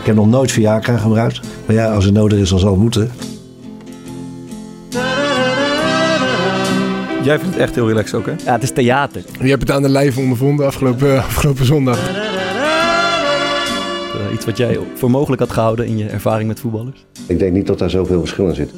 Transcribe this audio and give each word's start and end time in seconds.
Ik 0.00 0.06
heb 0.06 0.14
nog 0.14 0.26
nooit 0.26 0.52
Viagra 0.52 0.96
gebruikt. 0.96 1.40
Maar 1.66 1.76
ja, 1.76 1.94
als 1.94 2.04
het 2.04 2.14
nodig 2.14 2.38
is, 2.38 2.48
dan 2.48 2.58
zal 2.58 2.70
het 2.70 2.80
moeten. 2.80 3.10
Jij 7.22 7.38
vindt 7.38 7.54
het 7.54 7.62
echt 7.62 7.74
heel 7.74 7.88
relaxed 7.88 8.14
ook, 8.14 8.26
hè? 8.26 8.32
Ja, 8.44 8.52
het 8.52 8.62
is 8.62 8.72
theater. 8.72 9.22
Je 9.40 9.48
hebt 9.48 9.60
het 9.60 9.70
aan 9.70 9.82
de 9.82 9.88
lijf 9.88 10.16
ondervonden 10.16 10.66
afgelopen, 10.66 11.18
afgelopen 11.24 11.64
zondag. 11.64 12.08
Uh, 12.08 12.16
iets 14.34 14.44
wat 14.44 14.56
jij 14.56 14.78
voor 14.94 15.10
mogelijk 15.10 15.42
had 15.42 15.50
gehouden 15.50 15.86
in 15.86 15.98
je 15.98 16.06
ervaring 16.06 16.48
met 16.48 16.60
voetballers? 16.60 17.04
Ik 17.26 17.38
denk 17.38 17.52
niet 17.52 17.66
dat 17.66 17.78
daar 17.78 17.90
zoveel 17.90 18.20
verschil 18.20 18.48
in 18.48 18.54
zit. 18.54 18.70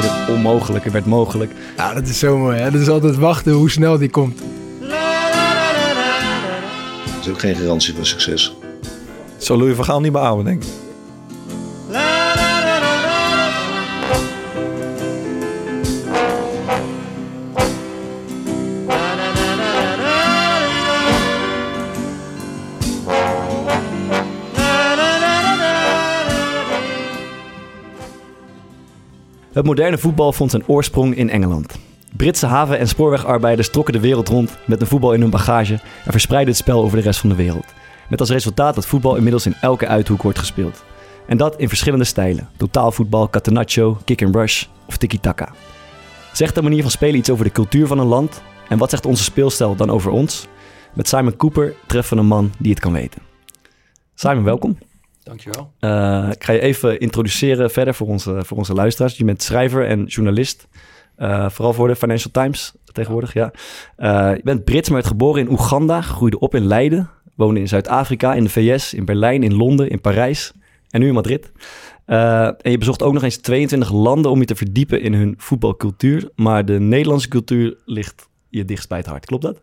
Het 0.00 0.34
onmogelijke 0.34 0.90
werd 0.90 1.06
mogelijk. 1.06 1.50
Ja, 1.76 1.94
dat 1.94 2.08
is 2.08 2.18
zo 2.18 2.38
mooi. 2.38 2.58
Hè? 2.58 2.70
Dat 2.70 2.80
is 2.80 2.88
altijd 2.88 3.16
wachten 3.16 3.52
hoe 3.52 3.70
snel 3.70 3.98
die 3.98 4.10
komt. 4.10 4.38
Dat 7.04 7.22
is 7.22 7.28
ook 7.28 7.38
geen 7.38 7.56
garantie 7.56 7.94
voor 7.94 8.06
succes. 8.06 8.56
Zal 9.38 9.58
Louis 9.58 9.76
van 9.76 9.84
Gaal 9.84 10.00
niet 10.00 10.12
beamen, 10.12 10.44
denk. 10.44 10.62
Het 29.56 29.64
moderne 29.64 29.98
voetbal 29.98 30.32
vond 30.32 30.50
zijn 30.50 30.66
oorsprong 30.66 31.16
in 31.16 31.30
Engeland. 31.30 31.78
Britse 32.16 32.46
haven- 32.46 32.78
en 32.78 32.88
spoorwegarbeiders 32.88 33.70
trokken 33.70 33.94
de 33.94 34.00
wereld 34.00 34.28
rond 34.28 34.56
met 34.64 34.80
een 34.80 34.86
voetbal 34.86 35.12
in 35.12 35.20
hun 35.20 35.30
bagage 35.30 35.80
en 36.04 36.10
verspreidden 36.10 36.54
het 36.54 36.62
spel 36.62 36.82
over 36.82 36.96
de 36.96 37.02
rest 37.02 37.20
van 37.20 37.28
de 37.28 37.34
wereld. 37.34 37.64
Met 38.08 38.20
als 38.20 38.30
resultaat 38.30 38.74
dat 38.74 38.86
voetbal 38.86 39.16
inmiddels 39.16 39.46
in 39.46 39.54
elke 39.60 39.86
uithoek 39.86 40.22
wordt 40.22 40.38
gespeeld. 40.38 40.84
En 41.26 41.36
dat 41.36 41.56
in 41.56 41.68
verschillende 41.68 42.04
stijlen. 42.04 42.48
Totaalvoetbal, 42.56 43.30
catenaccio, 43.30 43.98
kick 44.04 44.22
and 44.22 44.34
rush 44.34 44.64
of 44.88 44.96
tiki-taka. 44.96 45.52
Zegt 46.32 46.54
de 46.54 46.62
manier 46.62 46.82
van 46.82 46.90
spelen 46.90 47.18
iets 47.18 47.30
over 47.30 47.44
de 47.44 47.50
cultuur 47.50 47.86
van 47.86 47.98
een 47.98 48.06
land? 48.06 48.42
En 48.68 48.78
wat 48.78 48.90
zegt 48.90 49.06
onze 49.06 49.22
speelstijl 49.22 49.76
dan 49.76 49.90
over 49.90 50.10
ons? 50.10 50.46
Met 50.94 51.08
Simon 51.08 51.36
Cooper 51.36 51.74
treffen 51.86 52.16
we 52.16 52.22
een 52.22 52.28
man 52.28 52.52
die 52.58 52.70
het 52.70 52.80
kan 52.80 52.92
weten. 52.92 53.22
Simon, 54.14 54.44
welkom. 54.44 54.78
Dankjewel. 55.22 55.72
Uh, 55.80 56.28
ik 56.30 56.44
ga 56.44 56.52
je 56.52 56.60
even 56.60 57.00
introduceren 57.00 57.70
verder 57.70 57.94
voor 57.94 58.06
onze, 58.06 58.42
voor 58.44 58.56
onze 58.56 58.74
luisteraars. 58.74 59.16
Je 59.16 59.24
bent 59.24 59.42
schrijver 59.42 59.86
en 59.86 60.04
journalist. 60.04 60.68
Uh, 61.18 61.48
vooral 61.50 61.72
voor 61.72 61.88
de 61.88 61.96
Financial 61.96 62.30
Times 62.32 62.74
tegenwoordig, 62.92 63.32
ja. 63.32 63.52
Uh, 63.98 64.36
je 64.36 64.40
bent 64.44 64.64
Brits, 64.64 64.88
maar 64.88 64.98
werd 64.98 65.10
geboren 65.10 65.40
in 65.40 65.50
Oeganda. 65.50 66.00
Groeide 66.00 66.38
op 66.38 66.54
in 66.54 66.66
Leiden. 66.66 67.10
Woonde 67.36 67.60
in 67.60 67.68
Zuid-Afrika, 67.68 68.34
in 68.34 68.44
de 68.44 68.50
VS, 68.50 68.94
in 68.94 69.04
Berlijn, 69.04 69.42
in 69.42 69.54
Londen, 69.54 69.90
in 69.90 70.00
Parijs. 70.00 70.52
En 70.90 71.00
nu 71.00 71.06
in 71.06 71.14
Madrid. 71.14 71.52
en 72.06 72.70
je 72.70 72.78
bezocht 72.78 73.02
ook 73.02 73.12
nog 73.12 73.22
eens 73.22 73.36
22 73.36 73.92
landen 73.92 74.30
om 74.30 74.38
je 74.38 74.44
te 74.44 74.56
verdiepen 74.56 75.00
in 75.00 75.14
hun 75.14 75.34
voetbalcultuur. 75.38 76.30
Maar 76.34 76.64
de 76.64 76.80
Nederlandse 76.80 77.28
cultuur 77.28 77.76
ligt 77.84 78.28
je 78.48 78.64
dichtst 78.64 78.88
bij 78.88 78.98
het 78.98 79.06
hart. 79.06 79.26
Klopt 79.26 79.42
dat? 79.42 79.60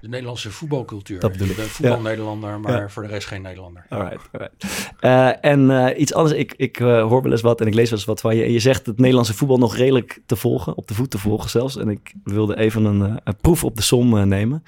De 0.00 0.08
Nederlandse 0.08 0.50
voetbalcultuur. 0.50 1.20
Dat 1.20 1.32
bedoel 1.32 1.48
ik. 1.48 1.56
ben 1.56 1.66
voetbal-Nederlander, 1.66 2.60
maar 2.60 2.80
ja. 2.80 2.88
voor 2.88 3.02
de 3.02 3.08
rest 3.08 3.26
geen 3.26 3.42
Nederlander. 3.42 3.86
Alright, 3.88 4.28
alright. 4.32 4.64
Uh, 5.00 5.44
en 5.44 5.70
uh, 5.70 5.98
iets 6.00 6.14
anders, 6.14 6.38
ik, 6.38 6.54
ik 6.56 6.80
uh, 6.80 7.02
hoor 7.02 7.22
wel 7.22 7.32
eens 7.32 7.40
wat 7.40 7.60
en 7.60 7.66
ik 7.66 7.74
lees 7.74 7.90
wel 7.90 7.98
eens 7.98 8.06
wat 8.06 8.20
van 8.20 8.36
je. 8.36 8.42
En 8.42 8.52
je 8.52 8.58
zegt 8.58 8.86
het 8.86 8.98
Nederlandse 8.98 9.34
voetbal 9.34 9.58
nog 9.58 9.76
redelijk 9.76 10.20
te 10.26 10.36
volgen, 10.36 10.76
op 10.76 10.88
de 10.88 10.94
voet 10.94 11.10
te 11.10 11.18
volgen 11.18 11.50
zelfs. 11.50 11.76
En 11.76 11.88
ik 11.88 12.14
wilde 12.24 12.56
even 12.56 12.84
een, 12.84 13.20
een 13.24 13.36
proef 13.40 13.64
op 13.64 13.76
de 13.76 13.82
som 13.82 14.28
nemen. 14.28 14.62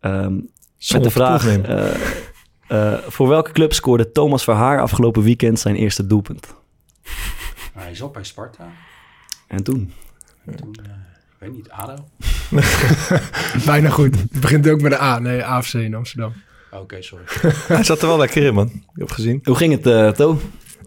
Um, 0.00 0.50
met 0.92 1.02
de 1.02 1.10
vraag, 1.10 1.42
voor 3.08 3.28
welke 3.28 3.52
club 3.52 3.72
scoorde 3.72 4.12
Thomas 4.12 4.44
Verhaar 4.44 4.80
afgelopen 4.80 5.22
weekend 5.22 5.58
zijn 5.60 5.76
eerste 5.76 6.06
doelpunt? 6.06 6.54
Hij 7.72 7.90
is 7.90 8.00
op 8.00 8.12
bij 8.12 8.24
Sparta. 8.24 8.70
En 9.46 9.62
toen? 9.62 9.92
En 10.44 10.56
toen 10.56 10.76
ik 11.40 11.46
weet 11.46 11.52
niet, 11.52 11.70
ADO? 11.70 12.08
Bijna 13.66 13.90
goed. 13.90 14.20
Het 14.20 14.40
begint 14.40 14.68
ook 14.68 14.80
met 14.80 14.92
een 14.92 15.00
A. 15.00 15.18
Nee, 15.18 15.44
AFC 15.44 15.74
in 15.74 15.94
Amsterdam. 15.94 16.32
Oké, 16.70 16.82
okay, 16.82 17.02
sorry. 17.02 17.24
Hij 17.76 17.84
zat 17.84 18.02
er 18.02 18.08
wel 18.08 18.18
lekker 18.18 18.44
in, 18.44 18.54
man. 18.54 18.66
Ik 18.66 18.82
heb 18.94 19.10
gezien. 19.10 19.40
Hoe 19.44 19.56
ging 19.56 19.72
het, 19.72 19.86
uh, 19.86 20.10
To? 20.10 20.40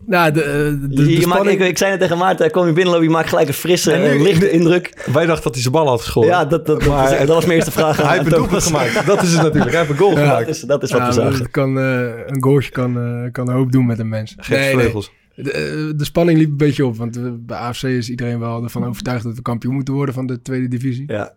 Nou, 0.05 0.31
de, 0.31 0.39
de, 0.81 0.87
de, 0.87 1.11
je, 1.11 1.19
de 1.19 1.27
maakt, 1.27 1.45
ik, 1.45 1.59
ik, 1.59 1.77
zei 1.77 1.91
het 1.91 1.99
tegen 1.99 2.17
Maarten, 2.17 2.41
hij 2.41 2.49
kwam 2.49 2.65
je 2.67 2.73
binnenlopen, 2.73 3.07
je 3.07 3.13
maakt 3.13 3.29
gelijk 3.29 3.47
een 3.47 3.53
frisse, 3.53 3.91
en 3.91 4.17
nu, 4.17 4.23
lichte 4.23 4.51
indruk. 4.51 5.09
Wij 5.13 5.25
dachten 5.25 5.43
dat 5.43 5.53
hij 5.53 5.61
zijn 5.61 5.73
bal 5.73 5.87
had 5.87 6.01
geschoten. 6.01 6.29
Ja, 6.29 6.45
dat, 6.45 6.65
dat, 6.65 6.85
maar, 6.85 7.09
dat, 7.09 7.19
dat 7.19 7.27
was 7.27 7.45
mijn 7.45 7.55
eerste 7.55 7.71
vraag. 7.71 7.97
hij 8.01 8.17
heeft 8.17 8.25
een 8.25 8.37
doelpunt 8.37 8.63
gemaakt. 8.71 9.05
Dat 9.05 9.21
is 9.21 9.33
het 9.33 9.41
natuurlijk. 9.41 9.71
Hij 9.71 9.79
heeft 9.79 9.91
een 9.91 9.97
goal 9.97 10.11
ja, 10.11 10.23
gemaakt. 10.23 10.45
Dat 10.45 10.55
is, 10.55 10.61
dat 10.61 10.83
is 10.83 10.91
wat 10.91 11.01
ja, 11.01 11.07
we 11.07 11.13
zagen. 11.13 11.51
Kan, 11.51 11.77
uh, 11.77 12.27
een 12.27 12.43
goaltje 12.43 12.71
kan, 12.71 12.97
uh, 12.97 13.31
kan 13.31 13.47
een 13.47 13.55
hoop 13.55 13.71
doen 13.71 13.85
met 13.85 13.99
een 13.99 14.09
mens. 14.09 14.35
Geen 14.37 14.59
nee, 14.59 14.73
vleugels. 14.73 15.11
Nee. 15.35 15.45
De, 15.45 15.93
de, 15.95 16.05
spanning 16.05 16.37
liep 16.37 16.49
een 16.49 16.57
beetje 16.57 16.85
op, 16.85 16.97
want 16.97 17.45
bij 17.45 17.57
AFC 17.57 17.83
is 17.83 18.09
iedereen 18.09 18.39
wel 18.39 18.63
ervan 18.63 18.85
overtuigd 18.85 19.23
dat 19.23 19.35
we 19.35 19.41
kampioen 19.41 19.73
moeten 19.73 19.93
worden 19.93 20.13
van 20.13 20.25
de 20.25 20.41
tweede 20.41 20.67
divisie. 20.67 21.03
Ja. 21.07 21.33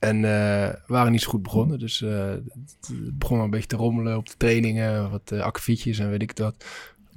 En 0.00 0.16
uh, 0.16 0.22
we 0.22 0.80
waren 0.86 1.12
niet 1.12 1.22
zo 1.22 1.30
goed 1.30 1.42
begonnen. 1.42 1.78
Dus 1.78 2.00
uh, 2.00 2.10
het 2.20 3.18
begon 3.18 3.38
al 3.38 3.44
een 3.44 3.50
beetje 3.50 3.66
te 3.66 3.76
rommelen 3.76 4.16
op 4.16 4.28
de 4.28 4.34
trainingen. 4.36 5.10
Wat 5.10 5.30
uh, 5.32 5.40
akkefietjes 5.40 5.98
en 5.98 6.10
weet 6.10 6.22
ik 6.22 6.36
dat. 6.36 6.64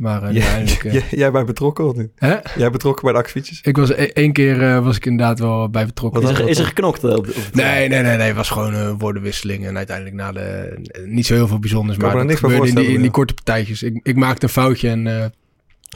Maar 0.04 0.22
uiteindelijk... 0.22 0.84
Jij, 0.92 1.04
jij 1.10 1.32
bij 1.32 1.44
betrokken 1.44 1.88
of 1.88 1.96
niet? 1.96 2.12
Hè? 2.16 2.36
Jij 2.56 2.70
betrokken 2.70 3.04
bij 3.04 3.14
de 3.14 3.20
akkefietjes? 3.20 3.62
Ik 3.62 3.78
was 3.78 3.90
e 3.90 4.12
één 4.14 4.34
keer 4.34 4.82
was 4.82 4.96
ik 4.96 5.06
inderdaad 5.06 5.40
wel 5.40 5.70
bij 5.70 5.86
betrokken. 5.86 6.22
Is 6.22 6.30
er, 6.30 6.50
is 6.50 6.58
er 6.58 6.66
geknokt? 6.66 7.04
Op, 7.04 7.12
op 7.12 7.28
nee, 7.52 7.88
nee, 7.88 8.02
nee, 8.02 8.18
nee. 8.18 8.28
Het 8.28 8.36
was 8.36 8.50
gewoon 8.50 8.74
een 8.74 8.98
woordenwisseling. 8.98 9.66
En 9.66 9.78
uiteindelijk 9.78 10.16
na 10.16 10.32
de... 10.32 10.76
Niet 11.06 11.26
zo 11.26 11.34
heel 11.34 11.48
veel 11.48 11.60
bijzonders. 11.60 11.98
Maar 11.98 12.10
er 12.10 12.18
dat 12.18 12.26
niks 12.26 12.40
gebeurde 12.40 12.68
in 12.68 12.76
die, 12.76 12.88
in 12.88 13.02
die 13.02 13.12
korte 13.12 13.34
partijtjes. 13.34 13.84
Ik, 13.84 14.00
ik 14.04 14.16
maakte 14.16 14.46
een 14.46 14.52
foutje 14.52 14.90
en 14.90 15.34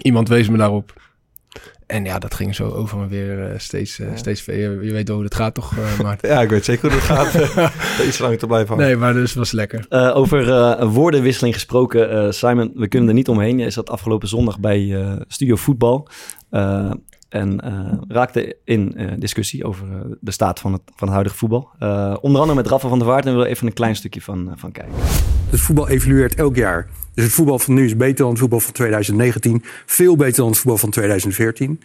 iemand 0.02 0.28
wees 0.28 0.50
me 0.50 0.58
daarop. 0.58 0.94
En 1.88 2.04
ja, 2.04 2.20
dat 2.20 2.34
ging 2.34 2.56
zo 2.56 2.70
over 2.70 3.02
en 3.02 3.08
weer 3.08 3.52
uh, 3.52 3.58
steeds, 3.58 4.00
uh, 4.00 4.10
ja. 4.10 4.16
steeds 4.16 4.42
verder. 4.42 4.84
Je 4.84 4.92
weet 4.92 5.10
hoe 5.10 5.24
het 5.24 5.36
gaat 5.36 5.54
toch, 5.54 5.78
uh, 5.78 6.00
Maarten? 6.04 6.30
ja, 6.30 6.42
ik 6.42 6.50
weet 6.50 6.66
zeker 6.66 6.90
hoe 6.90 7.00
het 7.00 7.08
gaat. 7.08 7.34
Iets 8.08 8.18
langer 8.18 8.38
te 8.38 8.48
blijven 8.48 8.70
hangen. 8.70 8.86
Nee, 8.86 8.96
maar 8.96 9.14
dus 9.14 9.34
was 9.34 9.52
lekker. 9.52 9.86
over 10.14 10.88
woordenwisseling 10.88 11.54
gesproken. 11.54 12.34
Simon, 12.34 12.72
we 12.76 12.88
kunnen 12.88 13.10
er 13.10 13.16
niet 13.16 13.30
omheen. 13.30 13.58
Jij 13.58 13.72
zat 13.72 13.90
afgelopen 13.90 14.28
zondag 14.28 14.60
bij 14.60 15.08
Studio 15.28 15.56
Voetbal. 15.56 16.08
En 17.30 17.62
raakte 18.08 18.56
in 18.64 18.96
discussie 19.20 19.66
over 19.66 19.86
de 20.20 20.32
staat 20.32 20.60
van 20.60 20.74
het, 20.74 20.82
van 20.86 21.08
het 21.08 21.10
huidige 21.10 21.38
voetbal. 21.38 21.70
onder 22.22 22.42
andere 22.42 22.56
met 22.56 22.68
Rafa 22.68 22.88
van 22.88 23.00
der 23.00 23.08
Waard. 23.08 23.26
En 23.26 23.32
we 23.32 23.38
willen 23.38 23.52
even 23.52 23.68
een 23.68 23.74
klein 23.74 23.96
stukje 23.96 24.22
van, 24.22 24.54
van 24.56 24.72
kijken. 24.72 24.94
Het 25.50 25.60
voetbal 25.60 25.90
evolueert 25.90 26.36
elk 26.36 26.56
jaar. 26.56 26.88
Dus 27.14 27.24
het 27.26 27.34
voetbal 27.34 27.60
van 27.60 27.74
nu 27.74 27.86
is 27.86 27.98
beter 27.98 28.16
dan 28.16 28.30
het 28.30 28.40
voetbal 28.40 28.60
van 28.60 28.74
2019. 28.74 29.64
Veel 29.86 30.16
beter 30.16 30.36
dan 30.36 30.48
het 30.48 30.58
voetbal 30.58 30.78
van 30.78 30.90
2014. 30.90 31.82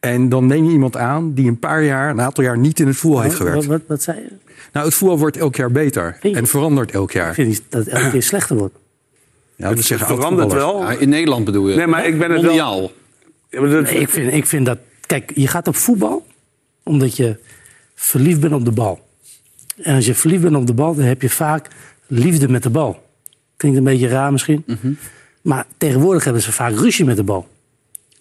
En 0.00 0.28
dan 0.28 0.46
neem 0.46 0.64
je 0.64 0.70
iemand 0.70 0.96
aan 0.96 1.34
die 1.34 1.48
een 1.48 1.58
paar 1.58 1.82
jaar, 1.82 2.10
een 2.10 2.20
aantal 2.20 2.44
jaar 2.44 2.58
niet 2.58 2.80
in 2.80 2.86
het 2.86 2.96
voetbal 2.96 3.20
heeft 3.20 3.34
gewerkt. 3.34 3.66
Wat, 3.66 3.78
wat, 3.78 3.88
wat 3.88 4.02
zei 4.02 4.18
je? 4.18 4.28
Nou, 4.72 4.86
het 4.86 4.94
voetbal 4.94 5.18
wordt 5.18 5.36
elk 5.36 5.56
jaar 5.56 5.70
beter. 5.72 6.18
En 6.20 6.46
verandert 6.46 6.90
elk 6.90 7.12
jaar. 7.12 7.28
Ik 7.28 7.34
vind 7.34 7.48
niet 7.48 7.62
dat 7.68 7.84
het 7.84 7.94
elke 7.94 8.10
keer 8.10 8.22
slechter 8.32 8.56
wordt. 8.56 8.74
Ja, 9.56 9.74
dat 9.74 9.84
zeggen 9.84 10.06
verandert 10.06 10.52
wel. 10.52 10.80
Ja, 10.82 10.90
in 10.90 11.08
Nederland 11.08 11.44
bedoel 11.44 11.68
je? 11.68 11.76
Nee, 11.76 11.86
maar 11.86 12.06
ik 12.06 12.18
ben 12.18 12.30
het 12.30 12.42
Mondiaal. 12.42 12.78
wel... 12.78 12.92
Ja, 13.50 13.60
maar 13.60 13.70
dat... 13.70 13.82
nee, 13.82 14.00
ik, 14.00 14.08
vind, 14.08 14.32
ik 14.32 14.46
vind 14.46 14.66
dat... 14.66 14.78
Kijk, 15.06 15.32
je 15.34 15.48
gaat 15.48 15.68
op 15.68 15.76
voetbal 15.76 16.26
omdat 16.82 17.16
je 17.16 17.36
verliefd 17.94 18.40
bent 18.40 18.52
op 18.52 18.64
de 18.64 18.72
bal. 18.72 19.08
En 19.82 19.94
als 19.94 20.06
je 20.06 20.14
verliefd 20.14 20.42
bent 20.42 20.56
op 20.56 20.66
de 20.66 20.74
bal, 20.74 20.94
dan 20.94 21.04
heb 21.04 21.22
je 21.22 21.30
vaak 21.30 21.68
liefde 22.06 22.48
met 22.48 22.62
de 22.62 22.70
bal. 22.70 23.04
Klinkt 23.56 23.78
een 23.78 23.84
beetje 23.84 24.08
raar 24.08 24.32
misschien. 24.32 24.62
Mm 24.66 24.78
-hmm. 24.80 24.98
Maar 25.42 25.66
tegenwoordig 25.76 26.24
hebben 26.24 26.42
ze 26.42 26.52
vaak 26.52 26.74
ruzie 26.74 27.04
met 27.04 27.16
de 27.16 27.22
bal. 27.22 27.48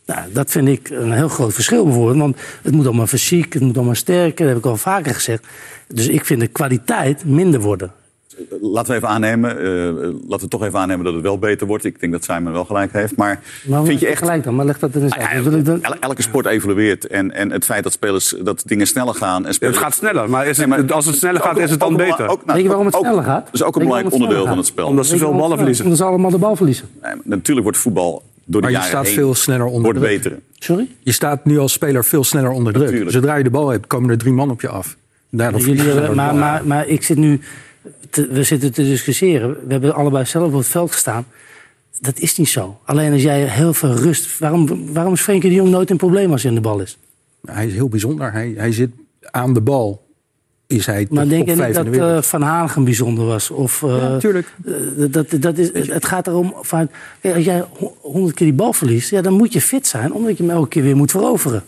Nou, 0.06 0.32
dat 0.32 0.52
vind 0.52 0.68
ik 0.68 0.90
een 0.90 1.12
heel 1.12 1.28
groot 1.28 1.54
verschil 1.54 1.84
bijvoorbeeld. 1.84 2.18
Want 2.18 2.38
het 2.62 2.74
moet 2.74 2.86
allemaal 2.86 3.08
fysiek, 3.08 3.54
het 3.54 3.62
moet 3.62 3.76
allemaal 3.76 3.96
sterker. 3.96 4.46
Dat 4.46 4.48
heb 4.48 4.58
ik 4.58 4.66
al 4.66 4.78
vaker 4.78 5.14
gezegd. 5.14 5.48
Dus 5.88 6.08
ik 6.08 6.26
vind 6.26 6.40
de 6.40 6.48
kwaliteit 6.48 7.26
minder 7.26 7.60
worden. 7.60 7.92
Laten 8.62 8.92
we 8.92 8.98
even 8.98 9.08
aannemen, 9.08 9.66
uh, 9.66 10.14
laten 10.28 10.46
we 10.46 10.48
toch 10.48 10.64
even 10.64 10.80
aannemen 10.80 11.06
dat 11.06 11.14
het 11.14 11.24
wel 11.24 11.40
beter 11.40 11.68
wordt. 11.68 11.86
Ik 11.86 12.00
denk 12.00 12.12
dat 12.12 12.24
Simon 12.24 12.52
wel 12.52 12.66
gelijk 12.66 12.92
heeft. 12.94 13.16
Maar, 13.16 13.42
maar 13.68 13.84
vind 13.84 14.00
je 14.00 14.08
echt 14.08 14.18
gelijk 14.18 14.44
dan? 14.44 14.56
Maar 14.56 14.66
leg 14.66 14.80
dat 14.80 14.96
eens 14.96 15.14
ah. 15.14 15.96
Elke 16.00 16.22
sport 16.22 16.46
evolueert 16.46 17.08
en, 17.08 17.32
en 17.32 17.52
het 17.52 17.66
feit 17.66 17.84
dat 17.84 17.92
spelers 17.92 18.36
dat 18.44 18.64
dingen 18.66 18.88
sneller 18.88 19.14
gaan. 19.14 19.46
En 19.46 19.54
spelers... 19.54 19.78
Het 19.78 19.86
gaat 19.86 19.96
sneller, 19.96 20.30
maar, 20.30 20.48
is 20.48 20.58
het, 20.58 20.68
nee, 20.68 20.80
maar 20.80 20.94
als 20.94 21.06
het 21.06 21.16
sneller 21.16 21.42
gaat, 21.42 21.58
is 21.58 21.70
het 21.70 21.80
dan 21.80 21.92
ook, 21.92 21.98
beter. 21.98 22.28
Ook, 22.28 22.46
nou, 22.46 22.54
Weet 22.54 22.62
je 22.62 22.68
waarom 22.68 22.86
het 22.86 22.96
ook, 22.96 23.06
sneller 23.06 23.24
gaat? 23.24 23.46
Dat 23.46 23.54
is 23.54 23.64
ook 23.64 23.76
een 23.76 23.82
belangrijk 23.82 24.14
onderdeel 24.14 24.46
van 24.46 24.58
het 24.58 24.66
spel. 24.66 24.88
Omdat 24.88 25.06
ze 25.06 25.18
veel 25.18 25.36
ballen 25.36 25.58
verliezen. 25.58 25.84
Omdat 25.84 26.00
ze 26.00 26.06
allemaal 26.06 26.32
de 26.32 26.38
bal 26.38 26.56
verliezen. 26.56 26.88
Nee, 27.02 27.14
natuurlijk 27.24 27.64
wordt 27.64 27.78
voetbal 27.78 28.24
door 28.46 28.62
de 28.62 28.68
maar 28.68 28.70
je 28.70 28.76
jaren 28.76 28.90
staat 28.90 29.06
heen 29.06 29.14
veel 29.14 29.36
sneller 29.36 29.66
onder 29.66 29.82
wordt 29.82 30.00
druk. 30.00 30.24
beter. 30.24 30.40
Sorry? 30.60 30.88
Je 31.00 31.12
staat 31.12 31.46
nu 31.46 31.60
als 31.60 31.74
speler 31.74 32.06
veel 32.06 32.24
sneller 32.24 32.52
onder 32.52 32.74
druk. 32.74 32.86
Natuurlijk. 32.86 33.12
Zodra 33.12 33.36
je 33.36 33.44
de 33.44 33.50
bal 33.50 33.70
hebt, 33.70 33.88
komen 33.88 34.10
er 34.10 34.18
drie 34.18 34.34
man 34.34 34.52
op 34.52 34.62
je 34.62 34.68
af. 34.68 34.96
Daardoor 35.30 35.62
Jullie, 35.62 36.10
maar, 36.10 36.36
maar, 36.36 36.68
maar 36.68 36.88
ik 36.88 37.04
zit 37.04 37.18
nu... 37.18 37.40
te- 38.16 38.28
we 38.32 38.44
zitten 38.44 38.74
te 38.74 38.84
discussiëren. 38.84 39.50
We 39.50 39.72
hebben 39.72 39.94
allebei 39.96 40.26
zelf 40.26 40.52
op 40.52 40.58
het 40.58 40.68
veld 40.68 40.92
gestaan. 40.92 41.26
Dat 42.00 42.20
is 42.20 42.38
niet 42.38 42.50
zo. 42.50 42.80
Alleen 42.86 43.12
als 43.14 43.22
jij 43.22 43.44
heel 43.48 43.74
veel 43.74 43.94
rust... 43.94 44.40
Waarom, 44.40 44.94
waarom 44.94 45.14
is 45.14 45.22
Frenkie 45.22 45.50
de 45.50 45.56
Jong 45.56 45.70
nooit 45.70 45.90
een 45.90 45.98
probleem 45.98 46.32
als 46.32 46.42
hij 46.42 46.52
in 46.52 46.58
de 46.58 46.64
bal 46.64 46.80
is? 46.80 46.98
Hij 47.46 47.68
is 47.68 47.74
heel 47.74 47.88
bijzonder. 47.90 48.32
Hij, 48.32 48.54
hij 48.58 48.72
zit 48.72 48.90
aan 49.32 49.54
de 49.54 49.62
bal 49.62 50.04
is 50.68 50.86
hij 50.86 51.08
Maar 51.10 51.28
denk 51.28 51.50
je 51.50 51.56
dat 51.74 51.94
de 51.94 52.00
eh, 52.00 52.22
Van 52.22 52.42
Hanegem 52.42 52.84
bijzonder 52.84 53.26
was? 53.26 53.50
Of, 53.52 53.84
eh, 53.84 53.90
Ja, 53.90 54.10
natuurlijk. 54.10 54.54
eh, 54.66 54.74
dat, 55.10 55.28
dat 55.40 55.58
is, 55.58 55.88
het 55.90 56.06
gaat 56.06 56.28
erom, 56.28 56.54
van, 56.62 56.90
als 57.24 57.44
jij 57.46 57.64
ho- 57.80 57.96
honderd 58.02 58.36
keer 58.36 58.48
die 58.48 58.56
bal 58.56 58.74
verliest... 58.74 59.10
Ja, 59.10 59.22
dan 59.22 59.34
moet 59.34 59.54
je 59.54 59.62
fit 59.62 59.88
zijn, 59.88 60.14
omdat 60.14 60.38
je 60.38 60.44
hem 60.44 60.52
elke 60.52 60.68
keer 60.68 60.84
weer 60.84 60.96
moet 60.96 61.12
veroveren. 61.12 61.64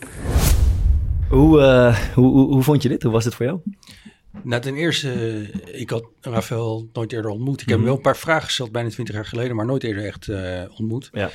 Hoe, 1.28 1.60
eh, 1.60 1.96
hoe, 2.14 2.26
hoe, 2.26 2.46
hoe 2.52 2.62
vond 2.62 2.82
je 2.82 2.88
dit? 2.88 3.02
Hoe 3.02 3.12
was 3.12 3.24
dit 3.24 3.34
voor 3.34 3.46
jou? 3.46 3.58
Nou, 4.42 4.62
ten 4.62 4.74
eerste, 4.74 5.12
eh, 5.12 5.80
ik 5.80 5.90
had 5.90 6.04
Rafael 6.20 6.88
nooit 6.92 7.12
eerder 7.12 7.30
ontmoet. 7.30 7.60
Ik 7.60 7.68
heb 7.68 7.76
hem 7.76 7.86
wel 7.86 7.96
een 7.96 8.00
paar 8.00 8.16
vragen 8.16 8.44
gesteld, 8.44 8.72
bijna 8.72 8.88
twintig 8.88 9.14
jaar 9.14 9.26
geleden, 9.26 9.56
maar 9.56 9.66
nooit 9.66 9.84
eerder 9.84 10.04
echt 10.04 10.28
eh, 10.28 10.62
ontmoet. 10.70 11.08
Ja. 11.12 11.30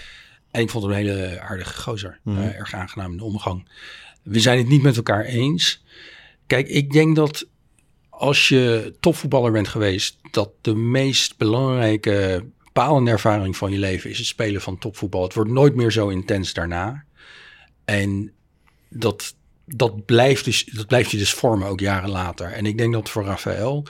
En 0.52 0.62
ik 0.62 0.70
vond 0.70 0.84
hem 0.84 0.94
een 0.94 1.00
hele 1.00 1.40
aardige 1.40 1.82
gozer. 1.82 2.20
Mhm. 2.24 2.38
Eh, 2.38 2.60
erg 2.60 2.74
aangenaam 2.74 3.12
in 3.12 3.18
de 3.18 3.24
omgang. 3.24 3.70
We 4.24 4.40
zijn 4.40 4.58
het 4.58 4.68
niet 4.68 4.82
met 4.82 4.96
elkaar 4.96 5.24
eens. 5.24 5.84
Kijk, 6.48 6.68
ik 6.68 6.92
denk 6.92 7.16
dat 7.16 7.48
als 8.10 8.50
je 8.50 8.94
topvoetballer 9.00 9.52
bent 9.52 9.68
geweest, 9.68 10.18
dat 10.32 10.52
de 10.62 10.76
meest 10.76 11.38
belangrijke 11.38 12.46
bepalende 12.64 13.12
ervaring 13.12 13.58
van 13.58 13.72
je 13.72 13.78
leven 13.78 14.10
is 14.10 14.18
het 14.18 14.28
spelen 14.28 14.62
van 14.62 14.78
topvoetbal. 14.78 15.24
Het 15.24 15.34
wordt 15.34 15.52
nooit 15.52 15.76
meer 15.76 15.92
zo 15.92 16.08
intens 16.08 16.54
daarna. 16.54 17.06
En 17.86 18.32
dat, 18.90 19.36
dat, 19.66 20.06
blijft 20.06 20.46
dus, 20.46 20.66
dat 20.66 20.88
blijft 20.88 21.12
je 21.12 21.18
dus 21.18 21.34
vormen 21.34 21.68
ook 21.68 21.80
jaren 21.80 22.10
later. 22.10 22.52
En 22.52 22.66
ik 22.66 22.78
denk 22.78 22.94
dat 22.94 23.10
voor 23.10 23.24
Rafael, 23.24 23.86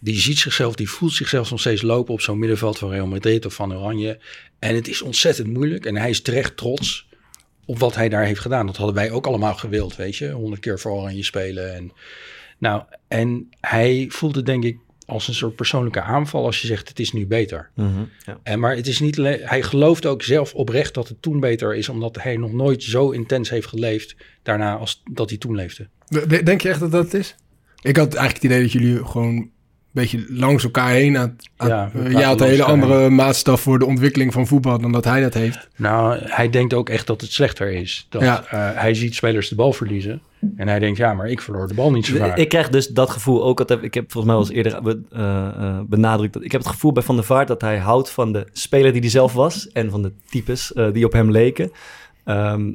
die 0.00 0.20
ziet 0.20 0.38
zichzelf, 0.38 0.74
die 0.74 0.90
voelt 0.90 1.12
zichzelf 1.12 1.50
nog 1.50 1.60
steeds 1.60 1.82
lopen 1.82 2.14
op 2.14 2.20
zo'n 2.20 2.38
middenveld 2.38 2.78
van 2.78 2.90
Real 2.90 3.06
Madrid 3.06 3.46
of 3.46 3.54
van 3.54 3.74
Oranje. 3.74 4.18
En 4.58 4.74
het 4.74 4.88
is 4.88 5.02
ontzettend 5.02 5.48
moeilijk. 5.48 5.86
En 5.86 5.96
hij 5.96 6.10
is 6.10 6.22
terecht 6.22 6.56
trots 6.56 7.08
op 7.64 7.78
wat 7.78 7.94
hij 7.94 8.08
daar 8.08 8.24
heeft 8.24 8.40
gedaan. 8.40 8.66
Dat 8.66 8.76
hadden 8.76 8.94
wij 8.94 9.10
ook 9.10 9.26
allemaal 9.26 9.54
gewild, 9.54 9.96
weet 9.96 10.16
je. 10.16 10.30
Honderd 10.30 10.60
keer 10.60 10.78
voor 10.78 10.92
Oranje 10.92 11.24
spelen. 11.24 11.74
En, 11.74 11.92
nou, 12.58 12.82
en 13.08 13.48
hij 13.60 14.06
voelde 14.08 14.42
denk 14.42 14.64
ik 14.64 14.78
als 15.06 15.28
een 15.28 15.34
soort 15.34 15.56
persoonlijke 15.56 16.00
aanval 16.00 16.44
als 16.44 16.60
je 16.60 16.66
zegt 16.66 16.88
het 16.88 16.98
is 16.98 17.12
nu 17.12 17.26
beter. 17.26 17.70
ja. 17.74 18.38
En 18.42 18.60
maar 18.60 18.76
het 18.76 18.86
is 18.86 19.00
niet 19.00 19.18
alleen, 19.18 19.38
hij 19.42 19.62
gelooft 19.62 20.06
ook 20.06 20.22
zelf 20.22 20.54
oprecht 20.54 20.94
dat 20.94 21.08
het 21.08 21.22
toen 21.22 21.40
beter 21.40 21.74
is, 21.74 21.88
omdat 21.88 22.22
hij 22.22 22.36
nog 22.36 22.52
nooit 22.52 22.82
zo 22.82 23.10
intens 23.10 23.50
heeft 23.50 23.66
geleefd 23.66 24.16
daarna 24.42 24.76
als 24.76 25.02
dat 25.12 25.28
hij 25.28 25.38
toen 25.38 25.54
leefde. 25.54 25.88
De- 26.08 26.42
Denk 26.42 26.60
je 26.60 26.68
echt 26.68 26.80
dat 26.80 26.90
dat 26.90 27.04
het 27.04 27.14
is? 27.14 27.34
Ik 27.82 27.96
had 27.96 28.14
eigenlijk 28.14 28.34
het 28.34 28.44
idee 28.44 28.62
dat 28.62 28.72
jullie 28.72 29.04
gewoon 29.06 29.36
een 29.36 29.50
beetje 29.92 30.24
langs 30.28 30.64
elkaar 30.64 30.90
heen 30.90 31.16
aan, 31.18 31.36
aan 31.56 31.68
Ja, 31.68 31.90
eh, 31.94 32.10
jij 32.12 32.22
had 32.22 32.40
een 32.40 32.46
hele 32.46 32.62
andere 32.64 33.08
maatstaf 33.10 33.60
voor 33.60 33.78
de 33.78 33.86
ontwikkeling 33.86 34.32
van 34.32 34.46
voetbal 34.46 34.78
dan 34.80 34.92
dat 34.92 35.04
hij 35.04 35.20
dat 35.20 35.34
heeft. 35.34 35.68
Nou, 35.76 36.18
hij 36.24 36.50
denkt 36.50 36.74
ook 36.74 36.88
echt 36.88 37.06
dat 37.06 37.20
het 37.20 37.32
slechter 37.32 37.72
is. 37.72 38.06
Dat, 38.08 38.22
Ja. 38.22 38.44
eh, 38.50 38.80
hij 38.80 38.94
ziet 38.94 39.14
spelers 39.14 39.48
de 39.48 39.54
bal 39.54 39.72
verliezen 39.72 40.20
en 40.56 40.68
hij 40.68 40.78
denkt 40.78 40.98
ja, 40.98 41.14
maar 41.14 41.28
ik 41.28 41.40
verloor 41.40 41.68
de 41.68 41.74
bal 41.74 41.90
niet 41.90 42.06
zo 42.06 42.16
vaak. 42.16 42.36
Ik 42.36 42.48
krijg 42.48 42.68
dus 42.68 42.86
dat 42.86 43.10
gevoel 43.10 43.44
ook. 43.44 43.58
Dat 43.58 43.68
heb, 43.68 43.82
ik 43.82 43.94
heb 43.94 44.12
volgens 44.12 44.32
mij 44.32 44.34
al 44.34 44.48
eens 44.48 44.56
eerder 44.56 45.04
eh, 45.10 45.80
benadrukt. 45.86 46.32
Dat, 46.32 46.44
ik 46.44 46.52
heb 46.52 46.60
het 46.60 46.70
gevoel 46.70 46.92
bij 46.92 47.02
Van 47.02 47.16
der 47.16 47.24
Vaart 47.24 47.48
dat 47.48 47.60
hij 47.60 47.78
houdt 47.78 48.10
van 48.10 48.32
de 48.32 48.46
speler 48.52 48.92
die 48.92 49.00
hij 49.00 49.10
zelf 49.10 49.32
was. 49.32 49.68
En 49.68 49.90
van 49.90 50.02
de 50.02 50.12
types 50.30 50.72
eh, 50.72 50.92
die 50.92 51.04
op 51.04 51.12
hem 51.12 51.30
leken. 51.30 51.70
Ehm, 52.24 52.72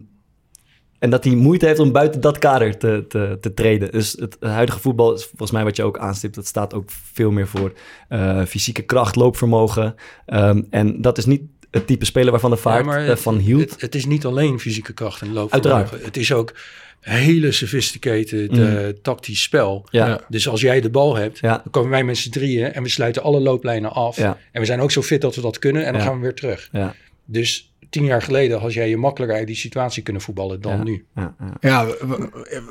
en 0.99 1.09
dat 1.09 1.23
hij 1.23 1.35
moeite 1.35 1.65
heeft 1.65 1.79
om 1.79 1.91
buiten 1.91 2.21
dat 2.21 2.37
kader 2.37 2.77
te, 2.77 3.05
te, 3.07 3.37
te 3.41 3.53
treden. 3.53 3.91
Dus 3.91 4.15
het 4.19 4.37
huidige 4.39 4.79
voetbal 4.79 5.13
is 5.13 5.25
volgens 5.25 5.51
mij 5.51 5.63
wat 5.63 5.75
je 5.75 5.83
ook 5.83 5.97
aanstipt. 5.97 6.35
Dat 6.35 6.45
staat 6.45 6.73
ook 6.73 6.89
veel 6.91 7.31
meer 7.31 7.47
voor 7.47 7.73
fysieke 8.47 8.81
kracht, 8.81 9.15
loopvermogen. 9.15 9.95
Ehm, 10.25 10.61
en 10.69 11.01
dat 11.01 11.17
is 11.17 11.25
niet 11.25 11.41
het 11.71 11.87
type 11.87 12.05
speler 12.05 12.31
waarvan 12.31 12.49
de 12.51 12.57
Vaart 12.57 13.07
eh, 13.09 13.15
van 13.15 13.37
hield. 13.37 13.69
Het, 13.71 13.81
het 13.81 13.95
is 13.95 14.05
niet 14.05 14.25
alleen 14.25 14.59
fysieke 14.59 14.93
kracht 14.93 15.21
en 15.21 15.33
loop. 15.33 15.51
Uiteraard. 15.53 16.03
Het 16.03 16.17
is 16.17 16.33
ook 16.33 16.53
hele 16.99 17.51
sophisticated 17.51 18.51
Mm. 18.51 18.59
eh, 18.65 18.87
tactisch 19.01 19.41
spel. 19.41 19.85
Ja. 19.91 20.21
Dus 20.29 20.47
als 20.47 20.61
jij 20.61 20.81
de 20.81 20.89
bal 20.89 21.15
hebt, 21.15 21.39
Ja. 21.39 21.49
dan 21.63 21.71
komen 21.71 21.89
wij 21.89 22.03
met 22.03 22.17
z'n 22.17 22.29
drieën 22.29 22.73
en 22.73 22.83
we 22.83 22.89
sluiten 22.89 23.23
alle 23.23 23.39
looplijnen 23.39 23.91
af. 23.91 24.17
Ja. 24.17 24.37
En 24.51 24.59
we 24.59 24.65
zijn 24.67 24.79
ook 24.79 24.91
zo 24.91 25.01
fit 25.01 25.21
dat 25.21 25.35
we 25.35 25.41
dat 25.41 25.59
kunnen 25.59 25.85
en 25.85 25.91
dan 25.91 26.01
Ja. 26.01 26.07
gaan 26.07 26.15
we 26.15 26.21
weer 26.21 26.33
terug. 26.33 26.69
Ja. 26.71 26.95
Dus 27.25 27.73
tien 27.89 28.03
jaar 28.05 28.21
geleden 28.21 28.59
had 28.59 28.73
jij 28.73 28.89
je 28.89 28.97
makkelijker 28.97 29.37
uit 29.37 29.47
die 29.47 29.55
situatie 29.55 30.03
kunnen 30.03 30.21
voetballen 30.21 30.61
dan 30.61 30.77
Ja. 30.77 30.83
nu. 30.83 31.05
Ja, 31.15 31.35
ja. 31.59 31.87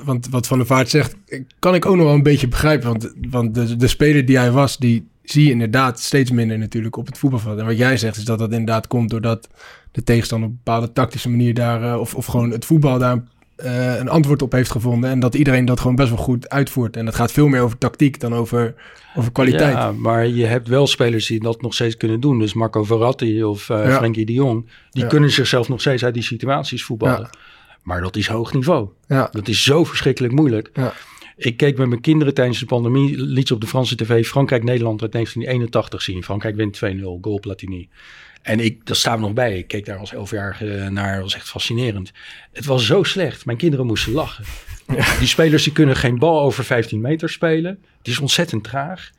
Want 0.04 0.28
wat 0.28 0.46
Van 0.46 0.58
der 0.58 0.66
Vaart 0.66 0.88
zegt, 0.90 1.14
kan 1.58 1.74
ik 1.74 1.86
ook 1.86 1.96
nog 1.96 2.04
wel 2.04 2.14
een 2.14 2.22
beetje 2.22 2.48
begrijpen. 2.48 2.88
Want, 2.88 3.12
want 3.30 3.54
de, 3.54 3.76
de 3.76 3.88
speler 3.88 4.24
die 4.26 4.38
hij 4.38 4.50
was, 4.50 4.76
die 4.78 5.08
zie 5.30 5.44
je 5.44 5.50
inderdaad 5.50 6.00
steeds 6.00 6.30
minder 6.30 6.58
natuurlijk 6.58 6.96
op 6.96 7.06
het 7.06 7.18
voetbalveld. 7.18 7.58
En 7.58 7.66
wat 7.66 7.78
jij 7.78 7.96
zegt 7.96 8.16
is 8.16 8.24
dat 8.24 8.38
dat 8.38 8.50
inderdaad 8.50 8.86
komt 8.86 9.10
doordat 9.10 9.48
de 9.92 10.02
tegenstander 10.04 10.48
op 10.48 10.54
een 10.54 10.60
bepaalde 10.64 10.92
tactische 10.92 11.30
manier 11.30 11.54
daar, 11.54 11.82
eh, 11.92 12.00
of, 12.00 12.14
of 12.14 12.26
gewoon 12.26 12.50
het 12.50 12.64
voetbal 12.64 12.98
daar 12.98 13.22
eh, 13.56 13.98
een 13.98 14.08
antwoord 14.08 14.42
op 14.42 14.52
heeft 14.52 14.70
gevonden. 14.70 15.10
En 15.10 15.20
dat 15.20 15.34
iedereen 15.34 15.64
dat 15.64 15.80
gewoon 15.80 15.96
best 15.96 16.08
wel 16.08 16.18
goed 16.18 16.48
uitvoert. 16.48 16.96
En 16.96 17.04
dat 17.04 17.14
gaat 17.14 17.32
veel 17.32 17.48
meer 17.48 17.60
over 17.60 17.78
tactiek 17.78 18.20
dan 18.20 18.34
over, 18.34 18.74
over 19.14 19.32
kwaliteit. 19.32 19.72
Ja, 19.74 19.92
maar 19.92 20.26
je 20.26 20.46
hebt 20.46 20.68
wel 20.68 20.86
spelers 20.86 21.26
die 21.26 21.40
dat 21.40 21.62
nog 21.62 21.74
steeds 21.74 21.96
kunnen 21.96 22.20
doen. 22.20 22.38
Dus 22.38 22.52
Marco 22.54 22.84
Verratti 22.84 23.44
of 23.44 23.68
Ja. 23.68 23.90
Frenkie 23.96 24.26
de 24.26 24.32
Jong. 24.32 24.66
Die 24.90 25.02
Ja. 25.02 25.08
kunnen 25.08 25.30
zichzelf 25.30 25.68
nog 25.68 25.80
steeds 25.80 26.04
uit 26.04 26.14
die 26.14 26.22
situaties 26.22 26.84
voetballen. 26.84 27.20
Ja. 27.20 27.30
Maar 27.82 28.00
dat 28.00 28.16
is 28.16 28.26
hoog 28.28 28.52
niveau. 28.52 28.88
Ja. 29.06 29.28
Dat 29.32 29.48
is 29.48 29.62
zo 29.64 29.84
verschrikkelijk 29.84 30.32
moeilijk. 30.34 30.70
Ik 31.40 31.56
keek 31.56 31.78
met 31.78 31.88
mijn 31.88 32.00
kinderen 32.00 32.34
tijdens 32.34 32.58
de 32.58 32.66
pandemie, 32.66 33.22
liet 33.22 33.48
ze 33.48 33.54
op 33.54 33.60
de 33.60 33.66
Franse 33.66 33.96
tv 33.96 34.26
Frankrijk-Nederland 34.26 35.02
uit 35.02 35.12
1981 35.12 36.02
zien. 36.02 36.24
Frankrijk 36.24 36.56
wint 36.56 36.80
2-0, 36.84 37.02
goal 37.20 37.40
Platini. 37.40 37.88
En 38.42 38.60
ik, 38.60 38.86
daar 38.86 38.96
staan 38.96 39.14
we 39.14 39.20
nog 39.20 39.32
bij. 39.32 39.58
Ik 39.58 39.68
keek 39.68 39.84
daar 39.84 39.98
als 39.98 40.12
elfjarige 40.12 40.88
naar, 40.90 41.14
dat 41.14 41.22
was 41.22 41.34
echt 41.34 41.48
fascinerend. 41.48 42.12
Het 42.52 42.64
was 42.64 42.86
zo 42.86 43.02
slecht, 43.02 43.44
mijn 43.44 43.58
kinderen 43.58 43.86
moesten 43.86 44.12
lachen. 44.12 44.44
Die 45.18 45.28
spelers 45.28 45.64
die 45.64 45.72
kunnen 45.72 45.96
geen 45.96 46.18
bal 46.18 46.40
over 46.40 46.64
15 46.64 47.00
meter 47.00 47.28
spelen. 47.28 47.78
Het 47.98 48.08
is 48.08 48.18
ontzettend 48.18 48.64
traag. 48.64 49.10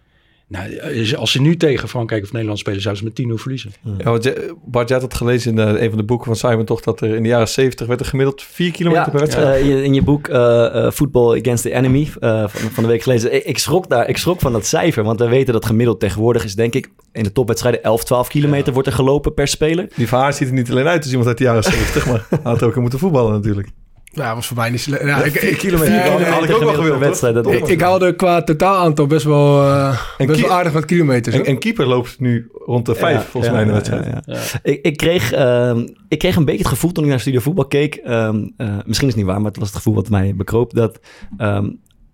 Nou, 0.51 1.15
als 1.15 1.31
ze 1.31 1.41
nu 1.41 1.57
tegen 1.57 1.89
Frankrijk 1.89 2.23
of 2.23 2.31
Nederland 2.31 2.59
spelen, 2.59 2.81
zouden 2.81 3.03
ze 3.03 3.09
met 3.23 3.37
10-0 3.37 3.41
verliezen. 3.41 3.71
Ja, 3.97 4.03
want 4.03 4.23
je- 4.23 4.55
Bart, 4.65 4.89
jij 4.89 4.97
had 4.97 5.07
het 5.07 5.17
gelezen 5.17 5.51
in 5.51 5.59
eh, 5.75 5.81
een 5.81 5.89
van 5.89 5.97
de 5.97 6.03
boeken 6.03 6.25
van 6.25 6.35
Simon 6.35 6.65
toch... 6.65 6.81
dat 6.81 7.01
er 7.01 7.15
in 7.15 7.23
de 7.23 7.29
jaren 7.29 7.47
70 7.49 7.87
werd 7.87 7.99
er 7.99 8.05
gemiddeld 8.05 8.43
4 8.43 8.71
kilometer 8.71 9.11
per 9.11 9.19
wedstrijd. 9.19 9.61
eh, 9.61 9.67
je- 9.69 9.83
in 9.83 9.93
je 9.93 10.01
boek 10.01 10.27
eh, 10.27 10.85
eh, 10.85 10.91
Football 10.91 11.39
Against 11.39 11.63
the 11.63 11.71
Enemy 11.73 12.09
eh, 12.19 12.47
van, 12.47 12.69
van 12.71 12.83
de 12.83 12.89
week 12.89 13.01
gelezen. 13.03 13.33
Ik, 13.35 13.43
ik, 13.43 13.57
schrok 13.57 13.89
daar, 13.89 14.09
ik 14.09 14.17
schrok 14.17 14.39
van 14.39 14.51
dat 14.51 14.65
cijfer, 14.65 15.03
want 15.03 15.19
we 15.19 15.27
weten 15.27 15.53
dat 15.53 15.65
gemiddeld 15.65 15.99
tegenwoordig 15.99 16.43
is, 16.43 16.55
denk 16.55 16.73
ik, 16.75 16.89
in 17.11 17.23
de 17.23 17.31
topwedstrijden 17.31 17.83
11, 17.83 18.03
12 18.03 18.27
kilometer 18.27 18.73
wordt 18.73 18.87
er 18.87 18.93
gelopen 18.93 19.33
per 19.33 19.47
speler. 19.47 19.87
Die 19.95 20.07
Vaart 20.07 20.35
ziet 20.35 20.47
er 20.47 20.53
niet 20.53 20.71
alleen 20.71 20.87
uit 20.87 21.01
als 21.01 21.09
iemand 21.09 21.27
uit 21.27 21.37
de 21.37 21.43
jaren 21.43 21.63
70, 21.63 22.05
maar 22.07 22.27
had 22.43 22.63
ook 22.63 22.75
moeten 22.75 22.99
voetballen 22.99 23.31
natuurlijk. 23.31 23.67
Ja, 24.13 24.35
was 24.35 24.47
voor 24.47 24.57
mij 24.57 24.69
niet 24.69 24.79
slecht. 24.79 25.03
Ja, 25.03 25.23
ik, 25.23 25.33
ik, 25.35 25.57
kilometer. 25.57 25.93
Ja, 25.93 26.09
Had- 26.09 26.21
had 26.27 26.43
ik 26.43 26.51
ook 26.55 26.61
wel 26.63 26.73
gewild, 26.73 26.99
wedstrijd, 26.99 27.33
dat- 27.33 27.51
ik, 27.51 27.67
ik 27.67 27.81
haalde 27.81 28.15
qua 28.15 28.41
totaalaantal 28.43 29.07
best 29.07 29.25
wel, 29.25 29.63
eh, 29.63 29.97
best 30.27 30.41
wel 30.41 30.51
aardig 30.51 30.71
wat 30.73 30.85
kilometers. 30.85 31.35
En, 31.41 31.57
keeper 31.59 31.85
loopt 31.87 32.19
nu 32.19 32.49
rond 32.53 32.85
de 32.85 32.95
5 32.95 33.15
Ja, 33.15 33.21
volgens 33.21 33.45
ja, 33.45 33.51
mij 33.51 33.61
in 33.61 33.67
de 33.67 33.73
ja, 33.73 33.79
wedstrijd. 33.79 34.23
ja, 34.25 34.33
ja. 34.33 34.39
Ik, 34.71 34.85
ik, 34.85 34.97
kreeg, 34.97 35.31
ehm, 35.31 35.87
ik 36.07 36.19
kreeg 36.19 36.35
een 36.35 36.45
beetje 36.45 36.59
het 36.59 36.67
gevoel 36.71 36.91
toen 36.91 37.03
ik 37.03 37.09
naar 37.09 37.19
Studio 37.19 37.39
Voetbal 37.39 37.65
keek. 37.67 37.95
ehm, 37.95 38.47
eh, 38.57 38.67
misschien 38.85 39.07
is 39.07 39.13
het 39.13 39.15
niet 39.15 39.25
waar, 39.25 39.41
maar 39.41 39.49
het 39.51 39.59
was 39.59 39.67
het 39.67 39.77
gevoel 39.77 39.93
wat 39.95 40.09
mij 40.09 40.33
bekroop. 40.35 40.73
Dat 40.73 40.99
ehm, 41.37 41.69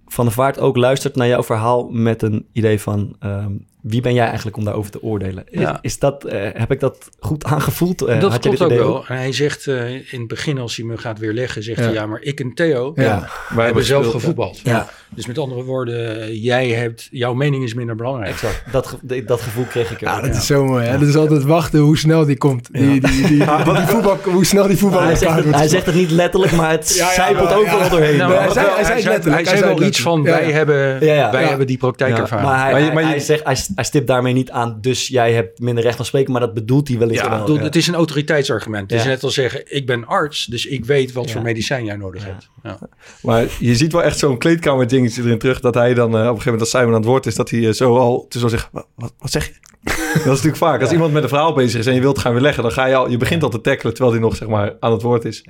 Van 0.07 0.25
der 0.25 0.33
Vaart 0.33 0.59
ook 0.59 0.77
luistert 0.77 1.15
naar 1.15 1.27
jouw 1.27 1.43
verhaal 1.43 1.89
met 1.89 2.21
een 2.21 2.45
idee 2.53 2.81
van... 2.81 3.15
ehm, 3.19 3.51
wie 3.81 4.01
ben 4.01 4.13
jij 4.13 4.25
eigenlijk 4.25 4.57
om 4.57 4.63
daarover 4.63 4.91
te 4.91 5.01
oordelen? 5.01 5.43
Is, 5.49 5.59
Ja. 5.59 5.77
is 5.81 5.99
dat, 5.99 6.23
eh, 6.25 6.49
heb 6.53 6.71
ik 6.71 6.79
dat 6.79 7.09
goed 7.19 7.43
aangevoeld? 7.43 8.01
Eh, 8.01 8.19
dat 8.19 8.39
klopt 8.39 8.61
ook 8.61 8.69
wel. 8.69 9.07
En 9.07 9.17
hij 9.17 9.31
zegt 9.31 9.67
eh, 9.67 9.89
in 9.95 10.19
het 10.19 10.27
begin, 10.27 10.57
als 10.57 10.75
hij 10.75 10.85
me 10.85 10.97
gaat 10.97 11.19
weerleggen, 11.19 11.63
zegt 11.63 11.79
Ja. 11.79 11.83
hij... 11.85 11.93
ja, 11.93 12.05
maar 12.05 12.21
ik 12.21 12.39
en 12.39 12.53
Theo 12.53 12.91
Ja. 12.95 13.29
Wij 13.55 13.65
hebben 13.65 13.83
zelf 13.83 14.11
gevoetbald. 14.11 14.59
Ja. 14.63 14.89
Dus 15.17 15.25
met 15.27 15.37
andere 15.37 15.63
woorden, 15.63 16.35
jij 16.39 16.69
hebt, 16.69 17.07
jouw 17.11 17.33
mening 17.33 17.63
is 17.63 17.73
minder 17.73 17.95
belangrijk. 17.95 18.35
Dat, 18.71 18.87
ge- 18.87 19.23
dat 19.25 19.41
gevoel 19.41 19.63
kreeg 19.65 19.91
ik 19.91 20.01
er 20.01 20.07
Ja, 20.07 20.15
ook. 20.17 20.21
dat 20.25 20.35
is 20.35 20.45
zo 20.45 20.65
mooi. 20.65 20.85
Hè? 20.85 20.97
Dat 20.99 21.07
is 21.07 21.15
altijd 21.15 21.43
wachten 21.43 21.79
hoe 21.79 21.97
snel 21.97 22.25
die 22.25 22.37
komt. 22.37 22.69
Die, 22.73 22.87
die, 22.87 22.99
die, 22.99 23.21
die, 23.27 23.27
die 23.37 23.85
voetbal, 23.87 24.17
hoe 24.23 24.45
snel 24.45 24.67
die 24.67 24.77
voetbal 24.77 25.01
hij, 25.01 25.15
zegt 25.15 25.33
het, 25.35 25.43
wordt 25.43 25.57
hij 25.59 25.67
zegt 25.67 25.85
het 25.85 25.95
niet 25.95 26.11
letterlijk, 26.11 26.51
maar 26.51 26.71
het 26.71 26.87
zijpelt 27.15 27.53
ook 27.53 27.65
wel 27.65 27.89
doorheen. 27.89 28.17
Nou, 28.17 28.33
hij 28.33 28.49
zei- 28.51 28.65
wel, 28.65 28.75
hij 28.75 28.83
zei 28.83 28.95
het 28.95 29.03
zei, 29.03 29.13
letterlijk. 29.13 29.47
hij 29.47 29.57
zei 29.57 29.73
wel 29.75 29.83
iets 29.87 30.01
van, 30.01 30.23
wij, 30.23 30.51
hebben, 30.51 31.05
Ja, 31.05 31.13
ja. 31.13 31.31
wij 31.31 31.41
Ja. 31.41 31.47
hebben 31.47 31.67
die 31.67 31.77
praktijkervaring. 31.77 32.47
Maar 32.49 32.59
hij, 32.63 32.71
Maar 32.71 32.79
je- 32.79 32.85
hij- 32.85 32.93
maar 32.93 33.03
je- 33.03 33.09
hij 33.09 33.19
zegt, 33.19 33.43
hij, 33.43 33.57
hij 33.75 33.83
stipt 33.83 34.07
daarmee 34.07 34.33
niet 34.33 34.51
aan, 34.51 34.77
dus 34.81 35.07
jij 35.07 35.33
hebt 35.33 35.59
minder 35.59 35.83
recht 35.83 35.95
van 35.95 36.05
spreken, 36.05 36.31
maar 36.31 36.41
dat 36.41 36.53
bedoelt 36.53 36.87
hij 36.87 36.97
wellicht 36.97 37.23
Ja, 37.23 37.29
wel. 37.29 37.39
bedoel, 37.39 37.59
het 37.59 37.75
is 37.75 37.87
een 37.87 37.95
autoriteitsargument. 37.95 38.91
Het 38.91 38.99
is 38.99 39.05
net 39.05 39.23
als 39.23 39.33
zeggen, 39.33 39.75
ik 39.75 39.85
ben 39.85 40.05
arts, 40.05 40.45
dus 40.45 40.65
ik 40.65 40.85
weet 40.85 41.11
wat 41.13 41.31
voor 41.31 41.41
medicijn 41.41 41.85
jij 41.85 41.95
nodig 41.95 42.25
hebt. 42.25 42.49
Ja. 42.63 42.77
Maar 43.21 43.45
je 43.59 43.75
ziet 43.75 43.91
wel 43.91 44.03
echt 44.03 44.17
zo'n 44.17 44.37
kleedkamer 44.37 44.87
dingetje 45.07 45.23
erin 45.23 45.39
terug... 45.39 45.59
dat 45.59 45.73
hij 45.73 45.93
dan 45.93 46.07
eh, 46.07 46.13
op 46.13 46.19
een 46.19 46.23
gegeven 46.23 46.43
moment 46.43 46.61
als 46.61 46.69
Simon 46.69 46.87
aan 46.87 46.99
het 46.99 47.05
woord 47.05 47.25
is... 47.25 47.35
dat 47.35 47.49
hij 47.49 47.67
eh, 47.67 47.73
zo 47.73 47.97
al 47.97 48.25
zo 48.29 48.47
zegt, 48.47 48.69
wat, 48.71 48.87
wat, 48.95 49.13
wat 49.19 49.31
zeg 49.31 49.45
je? 49.45 49.53
dat 50.13 50.15
is 50.15 50.23
natuurlijk 50.25 50.55
vaak. 50.55 50.81
Als 50.81 50.91
iemand 50.91 51.13
met 51.13 51.23
een 51.23 51.29
verhaal 51.29 51.53
bezig 51.53 51.79
is 51.79 51.85
en 51.85 51.93
je 51.93 52.01
wilt 52.01 52.19
gaan 52.19 52.31
weerleggen... 52.31 52.63
dan 52.63 52.71
ga 52.71 52.85
je 52.85 52.95
al, 52.95 53.09
je 53.09 53.17
begint 53.17 53.43
al 53.43 53.49
te 53.49 53.61
tackelen 53.61 53.93
terwijl 53.93 54.15
hij 54.15 54.23
nog 54.23 54.35
zeg 54.35 54.47
maar, 54.47 54.75
aan 54.79 54.91
het 54.91 55.01
woord 55.01 55.25
is. 55.25 55.45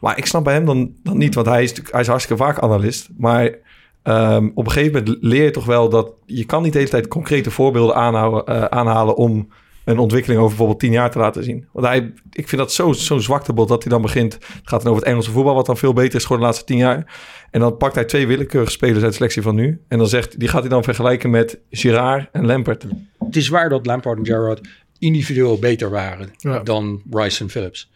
Maar 0.00 0.18
ik 0.18 0.26
snap 0.26 0.44
bij 0.44 0.54
hem 0.54 0.64
dan, 0.64 0.92
dan 1.02 1.18
niet, 1.18 1.34
want 1.34 1.46
hij 1.46 1.62
is, 1.62 1.74
hij 1.90 2.00
is 2.00 2.06
hartstikke 2.06 2.42
vaak 2.42 2.58
analist. 2.58 3.08
Maar 3.16 3.58
ehm, 4.02 4.50
op 4.54 4.66
een 4.66 4.72
gegeven 4.72 5.04
moment 5.04 5.22
leer 5.22 5.44
je 5.44 5.50
toch 5.50 5.64
wel 5.64 5.88
dat... 5.88 6.12
je 6.26 6.44
kan 6.44 6.62
niet 6.62 6.72
de 6.72 6.78
hele 6.78 6.90
tijd 6.90 7.08
concrete 7.08 7.50
voorbeelden 7.50 7.94
aanhouden, 7.94 8.46
eh, 8.46 8.64
aanhalen... 8.64 9.16
om 9.16 9.48
een 9.84 9.98
ontwikkeling 9.98 10.38
over 10.40 10.50
bijvoorbeeld 10.50 10.80
tien 10.80 10.92
jaar 10.92 11.10
te 11.10 11.18
laten 11.18 11.44
zien. 11.44 11.68
Want 11.72 11.86
hij, 11.86 12.12
ik 12.32 12.48
vind 12.48 12.60
dat 12.60 12.72
zo- 12.72 12.92
zo'n 12.92 13.20
zwaktebod 13.20 13.68
dat 13.68 13.82
hij 13.82 13.92
dan 13.92 14.02
begint. 14.02 14.32
Het 14.32 14.44
gaat 14.64 14.82
dan 14.82 14.90
over 14.90 15.02
het 15.02 15.10
Engelse 15.10 15.30
voetbal, 15.30 15.54
wat 15.54 15.66
dan 15.66 15.76
veel 15.76 15.92
beter 15.92 16.14
is 16.14 16.22
geworden 16.22 16.38
de 16.38 16.44
laatste 16.52 16.64
tien 16.64 16.76
jaar. 16.78 17.20
En 17.50 17.60
dan 17.60 17.76
pakt 17.76 17.94
hij 17.94 18.04
twee 18.04 18.26
willekeurige 18.26 18.72
spelers 18.72 18.98
uit 19.02 19.08
de 19.10 19.16
selectie 19.16 19.42
van 19.42 19.54
nu. 19.54 19.80
En 19.88 19.98
dan 19.98 20.06
zegt, 20.08 20.38
die 20.38 20.48
gaat 20.48 20.60
hij 20.60 20.70
dan 20.70 20.84
vergelijken 20.84 21.30
met 21.30 21.58
Girard 21.70 22.28
en 22.32 22.46
Lampert. 22.46 22.84
Het 23.18 23.36
is 23.36 23.48
waar 23.48 23.68
dat 23.68 23.86
Lampard 23.86 24.18
en 24.18 24.26
Gerrard 24.26 24.60
individueel 24.98 25.58
beter 25.58 25.90
waren 25.90 26.28
Ja. 26.36 26.58
dan 26.62 27.02
Rice 27.10 27.42
en 27.42 27.50
Phillips. 27.50 27.90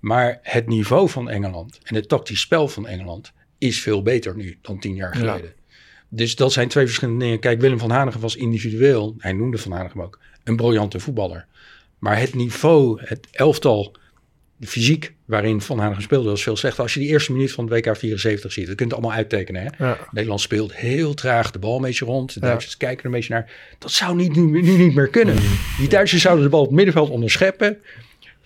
Maar 0.00 0.38
het 0.42 0.66
niveau 0.68 1.08
van 1.08 1.28
Engeland 1.30 1.78
en 1.82 1.94
het 1.94 2.08
tactisch 2.08 2.40
spel 2.40 2.68
van 2.68 2.86
Engeland 2.86 3.32
is 3.58 3.80
veel 3.80 4.02
beter 4.02 4.36
nu 4.36 4.58
dan 4.62 4.78
tien 4.78 4.94
jaar 4.94 5.14
geleden. 5.14 5.52
Dus 6.08 6.36
dat 6.36 6.52
zijn 6.52 6.68
twee 6.68 6.84
verschillende 6.86 7.24
dingen. 7.24 7.38
Kijk, 7.40 7.60
Willem 7.60 7.78
van 7.78 7.90
Hanegem 7.90 8.20
was 8.20 8.36
individueel, 8.36 9.14
hij 9.18 9.32
noemde 9.32 9.58
Van 9.58 9.72
Hanegem 9.72 10.02
ook, 10.02 10.18
een 10.44 10.56
briljante 10.56 11.00
voetballer. 11.00 11.46
Maar 11.98 12.18
het 12.18 12.34
niveau, 12.34 13.00
het 13.04 13.26
elftal, 13.30 13.96
de 14.56 14.66
fysiek 14.66 15.14
waarin 15.24 15.60
Van 15.60 15.78
Hanegem 15.78 16.02
speelde, 16.02 16.30
was 16.30 16.42
veel 16.42 16.56
slechter. 16.56 16.82
Als 16.82 16.94
je 16.94 17.00
die 17.00 17.08
eerste 17.08 17.32
minuut 17.32 17.52
van 17.52 17.70
het 17.70 17.86
WK 17.86 17.96
74 17.96 18.52
ziet, 18.52 18.66
dat 18.66 18.74
kunt 18.74 18.90
je 18.90 18.96
allemaal 18.96 19.16
uittekenen. 19.16 19.62
Hè? 19.62 19.84
Ja. 19.84 19.98
Nederland 20.10 20.40
speelt 20.40 20.74
heel 20.74 21.14
traag 21.14 21.50
de 21.50 21.58
bal 21.58 21.76
een 21.76 21.82
beetje 21.82 22.04
rond. 22.04 22.34
De 22.34 22.40
Duitsers 22.40 22.76
kijken 22.76 22.98
er 22.98 23.04
een 23.04 23.10
beetje 23.10 23.34
naar. 23.34 23.50
Dat 23.78 23.90
zou 23.90 24.16
niet, 24.16 24.36
nu, 24.36 24.62
nu 24.62 24.76
niet 24.76 24.94
meer 24.94 25.08
kunnen. 25.08 25.36
Die 25.78 25.88
Duitsers 25.88 26.22
zouden 26.22 26.44
de 26.44 26.50
bal 26.50 26.60
op 26.60 26.66
het 26.66 26.74
middenveld 26.76 27.10
onderscheppen. 27.10 27.78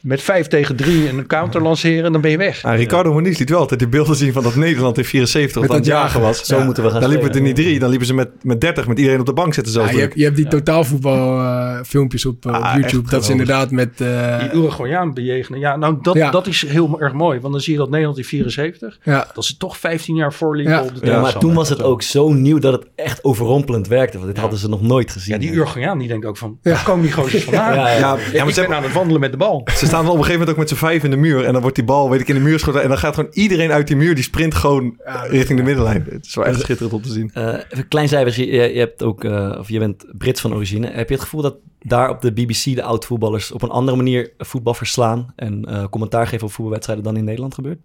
Met 0.01 0.23
5 0.23 0.47
tegen 0.47 0.77
3 0.77 1.09
en 1.09 1.19
een 1.19 1.27
counter 1.27 1.63
lanceren. 1.63 2.05
En 2.05 2.13
dan 2.13 2.21
ben 2.21 2.31
je 2.31 2.37
weg. 2.37 2.65
Ah, 2.65 2.77
Ricardo 2.77 3.13
Moniz 3.13 3.39
liet 3.39 3.51
wel 3.51 3.59
altijd 3.59 3.81
de 3.81 3.89
beelden 3.89 4.17
zien 4.17 4.33
van 4.33 4.43
dat 4.43 4.55
Nederland 4.55 4.99
in 4.99 5.05
74 5.05 5.61
Met 5.61 5.71
dat 5.71 5.79
aan 5.79 5.85
het 5.85 5.93
jagen 5.93 6.21
was. 6.21 6.45
Zo 6.45 6.65
moeten 6.65 6.83
we 6.83 6.91
gaan 6.91 7.01
Dan 7.01 7.09
liepen 7.09 7.27
het 7.27 7.37
er 7.37 7.43
niet 7.43 7.57
drie, 7.57 7.79
dan 7.79 7.89
liepen 7.89 8.07
ze 8.07 8.15
met, 8.15 8.29
met 8.43 8.61
30 8.61 8.87
met 8.87 8.99
iedereen 8.99 9.21
op 9.21 9.27
de 9.27 9.33
bank 9.33 9.55
zitten 9.55 9.73
Ja, 9.73 9.79
zelfs. 9.79 9.95
je, 9.95 10.01
hebt, 10.01 10.15
je 10.15 10.25
hebt 10.25 10.37
die 10.37 10.49
totaalvoetbal 10.49 11.41
eh, 11.41 11.54
filmpjes 11.85 12.27
op, 12.27 12.47
eh, 12.47 12.53
op 12.57 12.63
Ah, 12.63 12.75
YouTube. 12.75 13.11
Dat 13.11 13.21
is 13.21 13.27
geweldig. 13.27 13.31
inderdaad 13.31 13.71
met... 13.71 14.01
eh, 14.01 14.39
Die 14.41 14.59
Uruguayaan 14.61 15.15
bejegenen. 15.15 15.61
Ja, 15.61 15.77
nou 15.77 15.99
dat, 16.03 16.15
Ja. 16.15 16.31
dat 16.31 16.47
is 16.47 16.67
heel 16.67 17.01
erg 17.01 17.13
mooi. 17.13 17.41
Want 17.41 17.53
dan 17.53 17.63
zie 17.63 17.73
je 17.73 17.79
dat 17.79 17.91
Nederland 17.91 18.19
in 18.19 18.25
74. 18.25 18.99
ja, 19.03 19.27
Dat 19.35 19.45
ze 19.45 19.57
toch 19.57 19.77
15 19.79 20.15
jaar 20.15 20.33
voorliegen 20.33 20.73
Ja. 20.75 20.81
op 20.83 20.87
de 20.89 20.93
Ja, 20.95 21.01
tegenstander. 21.01 21.33
maar 21.33 21.41
toen 21.41 21.55
was 21.55 21.69
het 21.69 21.83
ook 21.83 22.03
zo 22.03 22.33
nieuw 22.33 22.59
dat 22.59 22.73
het 22.73 22.87
echt 22.95 23.25
overrompelend 23.25 23.87
werkte. 23.89 24.17
Want 24.19 24.29
dit 24.31 24.39
hadden 24.41 24.59
ze 24.59 24.69
nog 24.69 24.83
nooit 24.83 25.11
gezien. 25.11 25.35
Ja, 25.35 25.41
die 25.41 25.51
Uruguayaan 25.51 25.99
die 25.99 26.09
denkt 26.09 26.27
ook 26.27 26.37
van... 26.37 26.59
Ja. 26.63 26.73
Waar 26.73 26.85
komen 26.85 27.03
die 27.03 27.13
gozers 27.13 27.45
vandaan? 27.49 27.75
Ja, 27.75 27.89
ja. 27.89 27.99
Ja, 27.99 28.17
Ja, 28.17 28.19
ja, 28.33 28.45
maar 28.45 28.53
ze, 28.53 28.61
ben 28.61 28.77
aan 28.77 28.83
het 28.83 28.93
wandelen 28.93 29.21
met 29.21 29.31
de 29.31 29.37
bal. 29.37 29.63
ze 29.77 29.87
staan 29.87 30.03
dan 30.05 30.13
op 30.13 30.19
een 30.19 30.25
gegeven 30.25 30.33
moment 30.33 30.51
ook 30.51 30.57
met 30.57 30.69
z'n 30.69 30.75
vijf 30.85 31.05
in 31.05 31.11
de 31.11 31.17
muur. 31.17 31.45
En 31.45 31.53
dan 31.53 31.61
wordt 31.61 31.77
die 31.77 31.85
bal, 31.85 32.11
weet 32.11 32.21
ik, 32.21 32.29
in 32.29 32.35
de 32.35 32.41
muur 32.41 32.53
geschoten. 32.53 32.83
En 32.83 32.89
dan 32.89 32.99
gaat 32.99 33.15
gewoon 33.15 33.31
iedereen 33.33 33.71
uit 33.73 33.87
die 33.87 33.97
muur, 33.97 34.15
die 34.15 34.25
sprint 34.25 34.55
gewoon 34.55 34.97
richting 35.29 35.59
de 35.59 35.65
middenlijn. 35.65 36.07
Het 36.11 36.27
is 36.27 36.35
wel 36.35 36.45
echt 36.47 36.61
schitterend 36.61 36.95
om 36.95 37.03
te 37.03 37.11
zien. 37.13 37.31
Eh, 37.35 37.55
even 37.69 37.89
klein 37.89 38.09
zijweg. 38.09 38.37
Je, 38.37 38.47
je 38.47 38.79
hebt 38.79 39.03
ook, 39.03 39.25
eh, 39.25 39.57
of 39.59 39.69
je 39.69 39.79
bent 39.79 40.05
Brits 40.19 40.41
van 40.41 40.55
origine. 40.55 40.87
Heb 40.91 41.09
je 41.09 41.15
het 41.15 41.23
gevoel 41.23 41.43
dat 41.43 41.57
daar 41.87 42.11
op 42.11 42.21
de 42.21 42.33
BBC 42.33 42.65
de 42.65 42.83
oud-voetballers 42.83 43.53
op 43.53 43.63
een 43.63 43.71
andere 43.71 43.97
manier 43.97 44.33
voetbal 44.39 44.75
verslaan 44.75 45.33
en 45.37 45.65
eh, 45.65 45.85
commentaar 45.89 46.27
geven 46.27 46.47
op 46.47 46.53
voetbalwedstrijden 46.53 47.05
dan 47.05 47.17
in 47.17 47.25
Nederland 47.25 47.55
gebeurt? 47.55 47.79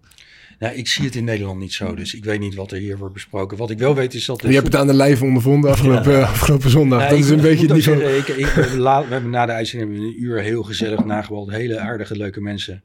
Nou, 0.58 0.74
ik 0.74 0.88
zie 0.88 1.04
het 1.04 1.14
in 1.14 1.24
Nederland 1.24 1.58
niet 1.58 1.72
zo. 1.72 1.94
Dus 1.94 2.14
ik 2.14 2.24
weet 2.24 2.40
niet 2.40 2.54
wat 2.54 2.72
er 2.72 2.78
hier 2.78 2.98
wordt 2.98 3.14
besproken. 3.14 3.56
Wat 3.56 3.70
ik 3.70 3.78
wel 3.78 3.94
weet 3.94 4.14
is 4.14 4.24
dat... 4.24 4.42
je 4.42 4.48
hebt 4.48 4.66
het 4.66 4.76
aan 4.76 4.86
de 4.86 4.94
lijf 4.94 5.22
ondervonden 5.22 5.70
afgelopen, 5.70 6.26
afgelopen 6.28 6.70
zondag. 6.70 6.98
Nou, 6.98 7.10
dat 7.10 7.18
ik 7.18 7.24
is 7.24 7.30
een 7.30 7.40
beetje 7.40 7.66
het 7.66 7.74
niveau. 7.74 7.98
zeggen, 7.98 8.18
ik, 8.18 8.28
ik, 8.28 8.46
we 8.46 9.06
hebben 9.08 9.30
na 9.30 9.46
de 9.46 9.52
uitzending 9.52 9.90
hebben 9.90 10.10
we 10.10 10.16
een 10.16 10.22
uur 10.22 10.40
heel 10.40 10.62
gezellig 10.62 11.04
nagebald. 11.04 11.50
Hele 11.50 11.78
aardige, 11.78 12.16
leuke 12.16 12.40
mensen. 12.40 12.82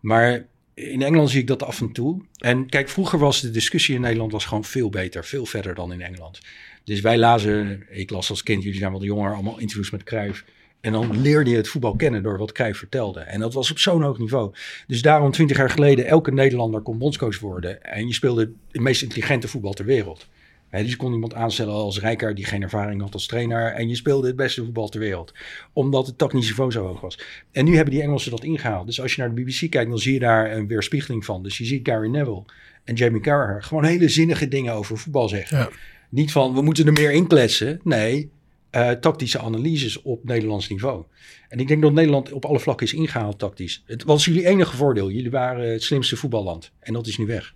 Maar 0.00 0.46
in 0.74 1.02
Engeland 1.02 1.30
zie 1.30 1.40
ik 1.40 1.46
dat 1.46 1.62
af 1.62 1.80
en 1.80 1.92
toe. 1.92 2.22
En 2.38 2.68
kijk, 2.68 2.88
vroeger 2.88 3.18
was 3.18 3.40
de 3.40 3.50
discussie 3.50 3.94
in 3.94 4.00
Nederland 4.00 4.32
was 4.32 4.44
gewoon 4.44 4.64
veel 4.64 4.90
beter. 4.90 5.24
Veel 5.24 5.46
verder 5.46 5.74
dan 5.74 5.92
in 5.92 6.02
Engeland. 6.02 6.40
Dus 6.84 7.00
wij 7.00 7.18
lazen, 7.18 7.86
ik 7.90 8.10
las 8.10 8.30
als 8.30 8.42
kind, 8.42 8.62
jullie 8.62 8.78
zijn 8.78 8.92
wat 8.92 9.02
jonger, 9.02 9.34
allemaal 9.34 9.58
interviews 9.58 9.90
met 9.90 10.02
Cruijff. 10.02 10.44
En 10.86 10.92
dan 10.92 11.20
leerde 11.20 11.50
je 11.50 11.56
het 11.56 11.68
voetbal 11.68 11.96
kennen 11.96 12.22
door 12.22 12.38
wat 12.38 12.52
Cruijff 12.52 12.78
vertelde. 12.78 13.20
En 13.20 13.40
dat 13.40 13.54
was 13.54 13.70
op 13.70 13.78
zo'n 13.78 14.02
hoog 14.02 14.18
niveau. 14.18 14.52
Dus 14.86 15.02
daarom, 15.02 15.30
twintig 15.30 15.56
jaar 15.56 15.70
geleden, 15.70 16.06
elke 16.06 16.32
Nederlander 16.32 16.80
kon 16.80 16.98
bondscoach 16.98 17.40
worden. 17.40 17.82
En 17.82 18.06
je 18.06 18.14
speelde 18.14 18.52
het 18.70 18.82
meest 18.82 19.02
intelligente 19.02 19.48
voetbal 19.48 19.72
ter 19.72 19.84
wereld. 19.84 20.26
Dus 20.70 20.90
je 20.90 20.96
kon 20.96 21.12
iemand 21.12 21.34
aanstellen 21.34 21.72
als 21.72 22.00
Rijkaard 22.00 22.36
die 22.36 22.44
geen 22.44 22.62
ervaring 22.62 23.00
had 23.00 23.12
als 23.12 23.26
trainer. 23.26 23.72
En 23.72 23.88
je 23.88 23.94
speelde 23.94 24.26
het 24.26 24.36
beste 24.36 24.64
voetbal 24.64 24.88
ter 24.88 25.00
wereld. 25.00 25.32
Omdat 25.72 26.06
het 26.06 26.18
tactisch 26.18 26.48
niveau 26.48 26.70
zo 26.70 26.86
hoog 26.86 27.00
was. 27.00 27.18
En 27.52 27.64
nu 27.64 27.74
hebben 27.74 27.94
die 27.94 28.02
Engelsen 28.02 28.30
dat 28.30 28.44
ingehaald. 28.44 28.86
Dus 28.86 29.00
als 29.00 29.14
je 29.14 29.20
naar 29.20 29.34
de 29.34 29.42
BBC 29.42 29.70
kijkt, 29.70 29.90
dan 29.90 29.98
zie 29.98 30.12
je 30.12 30.18
daar 30.18 30.56
een 30.56 30.66
weerspiegeling 30.66 31.24
van. 31.24 31.42
Dus 31.42 31.58
je 31.58 31.64
ziet 31.64 31.88
Gary 31.88 32.08
Neville 32.08 32.44
en 32.84 32.94
Jamie 32.94 33.20
Carragher 33.20 33.62
gewoon 33.62 33.84
hele 33.84 34.08
zinnige 34.08 34.48
dingen 34.48 34.72
over 34.72 34.98
voetbal 34.98 35.28
zeggen. 35.28 35.58
Ja. 35.58 35.68
Niet 36.08 36.32
van, 36.32 36.54
we 36.54 36.62
moeten 36.62 36.86
er 36.86 36.92
meer 36.92 37.12
in 37.12 37.26
kletsen. 37.26 37.80
Nee, 37.84 38.30
eh, 38.76 38.90
tactische 38.90 39.38
analyses 39.40 40.02
op 40.02 40.24
Nederlands 40.24 40.68
niveau. 40.68 41.04
En 41.48 41.58
ik 41.58 41.68
denk 41.68 41.82
dat 41.82 41.92
Nederland 41.92 42.32
op 42.32 42.44
alle 42.44 42.60
vlakken 42.60 42.86
is 42.86 42.94
ingehaald 42.94 43.38
tactisch. 43.38 43.82
Het 43.86 44.04
was 44.04 44.24
jullie 44.24 44.46
enige 44.46 44.76
voordeel. 44.76 45.10
Jullie 45.10 45.30
waren 45.30 45.72
het 45.72 45.82
slimste 45.82 46.16
voetballand. 46.16 46.72
En 46.80 46.92
dat 46.92 47.06
is 47.06 47.18
nu 47.18 47.26
weg. 47.26 47.54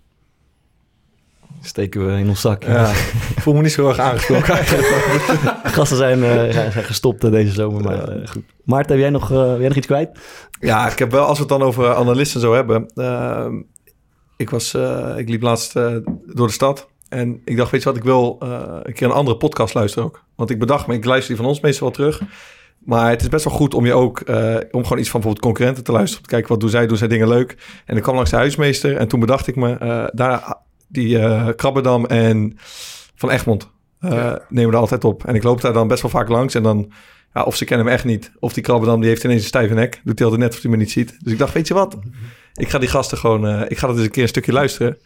Steken 1.62 2.06
we 2.06 2.18
in 2.18 2.28
ons 2.28 2.40
zak. 2.40 2.62
Ja, 2.64 2.90
ik 2.90 3.40
voel 3.40 3.54
me 3.54 3.62
niet 3.62 3.72
zo 3.72 3.88
erg 3.88 3.98
aangesproken. 3.98 4.56
Gasten 5.76 5.96
zijn, 5.96 6.22
eh, 6.24 6.52
zijn 6.70 6.84
gestopt 6.84 7.24
eh, 7.24 7.30
deze 7.30 7.52
zomer, 7.52 7.82
maar 7.82 8.08
eh, 8.08 8.28
goed. 8.28 8.44
Maarten, 8.64 8.90
heb 8.90 9.00
jij 9.00 9.10
nog, 9.10 9.28
heb 9.28 9.58
jij 9.58 9.68
nog 9.68 9.76
iets 9.76 9.86
kwijt? 9.86 10.18
Ja, 10.60 10.90
ik 10.92 10.98
heb 10.98 11.10
wel, 11.10 11.24
als 11.24 11.36
we 11.38 11.44
het 11.44 11.52
dan 11.52 11.62
over 11.62 11.94
analisten 11.94 12.40
zo 12.40 12.54
hebben. 12.54 12.86
ehm, 12.94 13.54
ik, 14.40 14.50
was, 14.50 14.74
eh, 14.74 15.14
ik 15.16 15.28
liep 15.28 15.42
laatst 15.42 15.76
eh, 15.76 15.96
door 16.26 16.46
de 16.46 16.52
stad. 16.52 16.88
En 17.10 17.40
ik 17.44 17.56
dacht, 17.56 17.70
weet 17.70 17.82
je 17.82 17.88
wat, 17.88 17.96
ik 17.96 18.04
wil 18.04 18.36
eh, 18.40 18.76
een 18.82 18.92
keer 18.92 19.06
een 19.06 19.12
andere 19.12 19.36
podcast 19.36 19.74
luisteren 19.74 20.04
ook. 20.04 20.24
Want 20.34 20.50
ik 20.50 20.58
bedacht 20.58 20.86
me, 20.86 20.94
ik 20.94 21.04
luister 21.04 21.28
die 21.28 21.36
van 21.36 21.46
ons 21.46 21.60
meestal 21.60 21.86
wel 21.86 21.96
terug. 21.96 22.22
Maar 22.78 23.10
het 23.10 23.22
is 23.22 23.28
best 23.28 23.44
wel 23.44 23.54
goed 23.54 23.74
om 23.74 23.86
je 23.86 23.92
ook, 23.92 24.20
eh, 24.20 24.56
om 24.70 24.82
gewoon 24.82 24.98
iets 24.98 25.10
van 25.10 25.20
bijvoorbeeld 25.20 25.38
concurrenten 25.38 25.84
te 25.84 25.92
luisteren. 25.92 26.18
Om 26.20 26.28
te 26.28 26.34
kijken, 26.34 26.48
wat 26.48 26.60
doen 26.60 26.70
zij? 26.70 26.86
Doen 26.86 26.96
zij 26.96 27.08
dingen 27.08 27.28
leuk? 27.28 27.56
En 27.86 27.96
ik 27.96 28.02
kwam 28.02 28.14
langs 28.14 28.30
de 28.30 28.36
huismeester. 28.36 28.96
En 28.96 29.08
toen 29.08 29.20
bedacht 29.20 29.46
ik 29.46 29.56
me, 29.56 29.72
eh, 29.74 30.04
daar, 30.12 30.56
die 30.88 31.54
Krabbedam 31.54 32.06
en 32.06 32.58
Van 33.14 33.30
Egmond 33.30 33.70
nemen 34.48 34.72
er 34.72 34.80
altijd 34.80 35.04
op. 35.04 35.24
En 35.24 35.34
ik 35.34 35.42
loop 35.42 35.60
daar 35.60 35.72
dan 35.72 35.88
best 35.88 36.02
wel 36.02 36.10
vaak 36.10 36.28
langs. 36.28 36.54
En 36.54 36.62
dan, 36.62 36.92
ja, 37.34 37.42
of 37.42 37.56
ze 37.56 37.64
kennen 37.64 37.86
hem 37.86 37.94
echt 37.94 38.04
niet. 38.04 38.32
Of 38.38 38.52
die 38.52 38.62
Krabbedam, 38.62 39.00
die 39.00 39.08
heeft 39.08 39.24
ineens 39.24 39.40
een 39.40 39.46
stijve 39.46 39.74
nek. 39.74 40.00
Doet 40.04 40.18
hij 40.18 40.28
altijd 40.28 40.44
net 40.44 40.56
of 40.56 40.62
hij 40.62 40.70
me 40.70 40.76
niet 40.76 40.90
ziet. 40.90 41.16
Dus 41.22 41.32
ik 41.32 41.38
dacht, 41.38 41.54
weet 41.54 41.68
je 41.68 41.74
wat? 41.74 41.98
Ik 42.54 42.68
ga 42.68 42.78
die 42.78 42.88
gasten 42.88 43.18
gewoon, 43.18 43.68
ik 43.68 43.78
ga 43.78 43.86
dat 43.86 43.96
eens 43.96 44.04
een 44.04 44.10
keer 44.10 44.22
een 44.22 44.28
stukje 44.28 44.52
luisteren. 44.52 44.98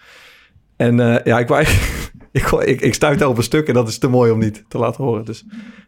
En 0.87 1.01
eh, 1.01 1.25
ja, 1.25 1.39
ik, 1.39 1.49
ik, 2.39 2.47
ik, 2.51 2.81
ik 2.81 2.95
stuit 2.95 3.19
daar 3.19 3.29
op 3.29 3.37
een 3.37 3.43
stuk 3.43 3.69
en 3.69 3.75
dat 3.75 3.89
is 3.89 3.99
te 3.99 4.09
mooi 4.09 4.31
om 4.31 4.39
niet 4.39 4.65
te 4.71 4.79
laten 4.79 5.05
horen. 5.05 5.25
Dus 5.25 5.45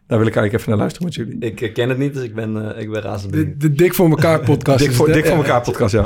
daar 0.07 0.17
wil 0.17 0.27
ik 0.27 0.35
eigenlijk 0.35 0.53
even 0.53 0.69
naar 0.69 0.79
luisteren 0.79 1.07
met 1.07 1.15
jullie. 1.15 1.39
Ik 1.39 1.61
eh, 1.61 1.73
ken 1.73 1.89
het 1.89 1.97
niet, 1.97 2.13
dus 2.13 2.23
ik 2.23 2.35
ben, 2.35 2.75
eh, 2.75 2.81
ik 2.81 2.89
ben 2.91 3.01
razend 3.01 3.33
De, 3.33 3.57
de 3.57 3.71
Dik 3.71 3.93
voor 3.93 4.09
elkaar 4.09 4.39
podcast. 4.39 4.79
Dik 4.79 4.91
voor, 4.91 5.11
dik 5.11 5.25
voor 5.25 5.37
elkaar 5.37 5.61
podcast, 5.61 5.93
ja. 5.93 6.05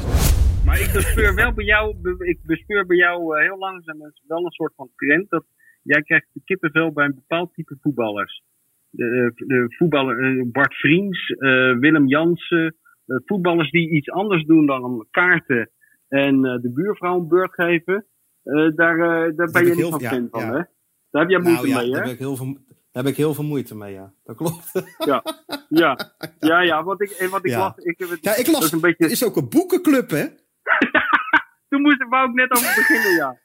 Maar 0.66 0.80
ik 0.82 0.92
bespeur 0.94 1.36
wel 1.36 1.54
bij 1.54 1.66
jou, 1.66 1.96
ik 2.20 2.40
bespeur 2.44 2.86
bij 2.86 2.98
jou 2.98 3.38
eh, 3.38 3.44
heel 3.44 3.58
langzaam 3.58 3.98
wel 4.28 4.46
een 4.46 4.52
soort 4.52 4.74
van 4.76 4.90
trend 4.96 5.30
dat 5.30 5.44
jij 5.84 6.02
krijgt 6.02 6.28
de 6.34 6.42
kippenvel 6.46 6.92
bij 6.92 7.06
een 7.06 7.16
bepaald 7.16 7.54
type 7.54 7.78
voetballers. 7.82 8.44
De, 8.90 9.32
de 9.36 9.66
voetballer 9.78 10.52
Bart 10.52 10.74
Vriends, 10.74 11.30
eh, 11.30 11.78
Willem 11.78 12.08
Jansen, 12.08 12.76
eh, 13.06 13.18
voetballers 13.26 13.72
die 13.72 13.90
iets 13.90 14.10
anders 14.10 14.46
doen 14.46 14.66
dan 14.66 15.08
kaarten 15.12 15.70
en 16.08 16.46
eh, 16.46 16.62
de 16.62 16.72
buurvrouw 16.74 17.20
een 17.20 17.28
beurt 17.28 17.54
geven. 17.54 18.06
Eh, 18.44 18.76
daar, 18.76 19.00
eh, 19.00 19.36
daar 19.36 19.36
ben 19.36 19.46
heb 19.54 19.64
je 19.64 19.70
niet 19.70 19.76
heel- 19.76 19.90
van 19.90 20.02
fan 20.02 20.28
van, 20.32 20.42
hè? 20.42 20.62
Daar 21.10 21.22
heb 21.22 21.30
jij 21.30 21.40
moeite 21.40 21.62
Nou 21.62 21.68
ja, 21.68 21.78
mee, 21.82 21.92
daar 21.92 22.04
heb, 22.04 22.14
ik 22.14 22.20
heel 22.20 22.36
veel, 22.36 22.54
daar 22.92 23.04
heb 23.04 23.06
ik 23.12 23.18
heel 23.18 23.34
veel 23.34 23.44
moeite 23.44 23.76
mee, 23.76 23.94
ja. 23.94 24.14
Dat 24.24 24.36
klopt. 24.36 24.72
Ja, 25.12 25.24
ja, 25.70 25.98
ja, 26.40 26.62
ja, 26.62 26.84
wat 26.84 27.02
ik, 27.02 27.10
en 27.10 27.30
wat 27.30 27.46
ik 27.46 27.52
Ja. 27.52 27.58
las, 27.60 27.78
ik, 27.78 28.00
heb 28.00 28.10
het- 28.10 28.24
Ja, 28.24 28.36
ik 28.36 28.48
las, 28.48 28.64
is 28.66 28.72
een 28.72 28.80
beetje, 28.82 29.06
er 29.06 29.12
is 29.12 29.26
ook 29.26 29.36
een 29.36 29.50
boekenclub, 29.50 30.10
hè? 30.10 30.26
Toen 31.70 31.82
moest, 31.82 32.06
wou 32.10 32.30
ik 32.30 32.36
net 32.36 32.52
over 32.52 32.74
beginnen, 32.76 33.12
ja. 33.16 33.40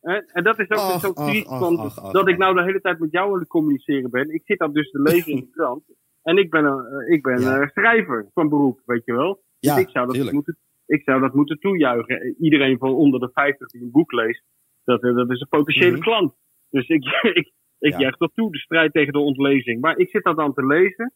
En, 0.00 0.24
en 0.32 0.44
dat 0.44 0.58
is 0.58 0.70
ook 0.70 0.78
Ach, 0.78 1.00
zo 1.00 1.12
triest, 1.12 1.48
want 1.48 1.94
dat 2.12 2.28
ik 2.28 2.38
nou 2.38 2.54
de 2.54 2.62
hele 2.62 2.80
tijd 2.80 2.98
met 2.98 3.10
jou 3.10 3.32
aan 3.32 3.38
het 3.38 3.48
communiceren 3.48 4.10
ben. 4.10 4.34
Ik 4.34 4.42
zit 4.44 4.58
dat 4.58 4.74
dus 4.74 4.90
te 4.90 5.00
lezen 5.02 5.32
in 5.32 5.36
de 5.40 5.50
krant. 5.50 5.82
En 6.22 6.36
ik 6.36 6.50
ben, 6.50 6.64
een, 6.64 6.86
eh, 7.06 7.14
ik 7.14 7.22
ben 7.22 7.40
Ja. 7.40 7.60
eh, 7.60 7.68
schrijver 7.68 8.26
van 8.34 8.48
beroep, 8.48 8.80
weet 8.84 9.04
je 9.04 9.12
wel. 9.12 9.42
Ja, 9.58 9.74
dus 9.74 9.84
ik 9.84 9.90
zou, 9.90 10.04
dat 10.04 10.14
tuurlijk. 10.14 10.34
moeten, 10.34 10.58
ik 10.92 11.02
zou 11.02 11.20
dat 11.20 11.34
moeten 11.34 11.58
toejuichen. 11.58 12.36
Iedereen 12.40 12.78
van 12.78 12.90
onder 12.94 13.20
de 13.20 13.30
50 13.32 13.70
die 13.70 13.82
een 13.82 13.90
boek 13.90 14.12
leest, 14.12 14.42
dat, 14.84 15.02
eh, 15.02 15.14
dat 15.14 15.30
is 15.30 15.40
een 15.40 15.48
potentiële 15.48 15.90
Mhm. 15.96 16.00
klant. 16.00 16.34
Dus 16.70 16.88
ik, 16.88 17.04
ik, 17.40 17.52
ik 17.78 17.92
Ja. 17.92 17.98
juich 17.98 18.16
dat 18.16 18.30
toe, 18.34 18.50
de 18.52 18.58
strijd 18.58 18.92
tegen 18.92 19.12
de 19.12 19.18
ontlezing. 19.18 19.80
Maar 19.80 19.98
ik 19.98 20.08
zit 20.10 20.24
dat 20.24 20.36
dan 20.36 20.54
te 20.54 20.66
lezen. 20.66 21.12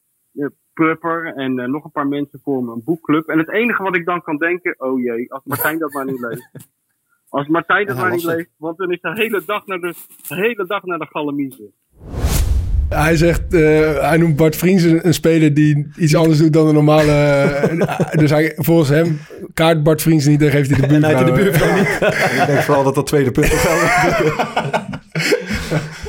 Prupper 0.73 1.35
en 1.35 1.59
eh, 1.59 1.67
nog 1.69 1.85
een 1.85 1.91
paar 1.91 2.09
mensen 2.09 2.41
vormen 2.43 2.75
een 2.75 2.85
boekclub. 2.85 3.29
En 3.29 3.39
het 3.39 3.51
enige 3.53 3.83
wat 3.83 3.97
ik 3.97 4.05
dan 4.07 4.23
kan 4.23 4.37
denken, 4.37 4.75
oh 4.79 5.01
jee, 5.01 5.33
als 5.33 5.43
Martijn 5.45 5.79
dat 5.79 5.93
maar 5.93 6.05
niet 6.07 6.21
leest. 6.21 6.51
Als 7.29 7.49
Martijn 7.49 7.87
dat 7.87 7.97
Ja, 7.97 8.03
maar 8.03 8.11
niet 8.11 8.25
leest, 8.25 8.51
want 8.59 8.79
dan 8.79 8.93
is 8.93 9.01
de 9.01 9.13
hele 9.15 9.43
dag 9.47 9.67
naar 9.67 9.79
de, 9.81 9.95
de, 10.29 10.35
hele 10.35 10.67
dag 10.67 10.83
naar 10.85 10.99
de 10.99 11.07
galamiezen. 11.07 11.73
Hij 12.89 13.17
zegt, 13.17 13.55
eh, 13.55 14.09
hij 14.09 14.17
noemt 14.19 14.37
Bart 14.37 14.57
Vriends 14.57 14.83
een, 14.83 15.07
een 15.07 15.15
speler 15.15 15.55
die 15.55 15.89
iets 15.99 16.15
anders 16.21 16.39
doet 16.39 16.53
dan 16.53 16.67
de 16.67 16.73
normale. 16.73 18.11
dus 18.13 18.31
hij, 18.31 18.53
volgens 18.57 18.89
hem 18.89 19.19
kaart 19.57 19.83
Bart 19.83 20.03
Vriends 20.03 20.25
niet, 20.27 20.41
dan 20.41 20.51
geeft 20.51 20.71
hij 20.77 20.89
de 20.89 20.95
En 20.95 21.07
uit 21.07 21.17
buurvrouw. 21.17 21.37
de 21.37 21.43
buurvrouw 21.43 21.77
niet. 21.77 22.41
ik 22.41 22.47
denk 22.47 22.61
vooral 22.61 22.85
dat 22.85 22.95
dat 22.95 23.07
tweede 23.07 23.31
punt 23.31 23.53
is. 23.53 23.67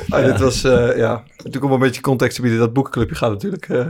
ah, 0.08 0.24
dit 0.24 0.40
was, 0.40 0.64
eh, 0.64 0.96
ja, 0.96 1.22
natuurlijk 1.36 1.64
om 1.64 1.72
een 1.72 1.78
beetje 1.78 2.00
context 2.00 2.36
te 2.36 2.42
bieden. 2.42 2.60
Dat 2.60 2.72
boekenclubje 2.72 3.14
gaat 3.14 3.30
natuurlijk, 3.30 3.68
eh, 3.68 3.86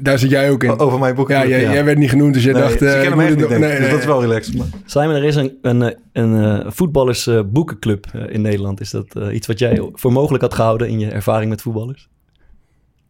Daar 0.00 0.18
zit 0.18 0.30
jij 0.30 0.50
ook 0.50 0.62
in. 0.64 0.78
Over 0.78 0.98
mijn 0.98 1.14
boek. 1.14 1.28
Ja, 1.28 1.46
jij, 1.46 1.60
jij 1.62 1.84
werd 1.84 1.98
niet 1.98 2.10
genoemd, 2.10 2.34
dus 2.34 2.44
jij 2.44 2.52
Nee, 2.52 2.62
dacht... 2.62 2.82
eh, 2.82 3.02
ik 3.04 3.16
niet, 3.16 3.40
ik. 3.40 3.48
Dus 3.48 3.90
dat 3.90 3.98
is 3.98 4.04
wel 4.04 4.20
relaxed. 4.20 4.56
Maar- 4.56 4.66
Simon, 4.84 5.14
er 5.14 5.24
is 5.24 5.36
een, 5.36 5.58
een, 5.62 5.94
een, 6.12 6.62
voetballers 6.72 7.28
boekenclub 7.46 8.06
eh, 8.12 8.34
in 8.34 8.40
Nederland. 8.40 8.80
Is 8.80 8.90
dat 8.90 9.14
iets 9.32 9.46
wat 9.46 9.58
jij 9.58 9.88
voor 9.92 10.12
mogelijk 10.12 10.42
had 10.42 10.54
gehouden 10.54 10.88
in 10.88 10.98
je 10.98 11.10
ervaring 11.10 11.50
met 11.50 11.62
voetballers? 11.62 12.08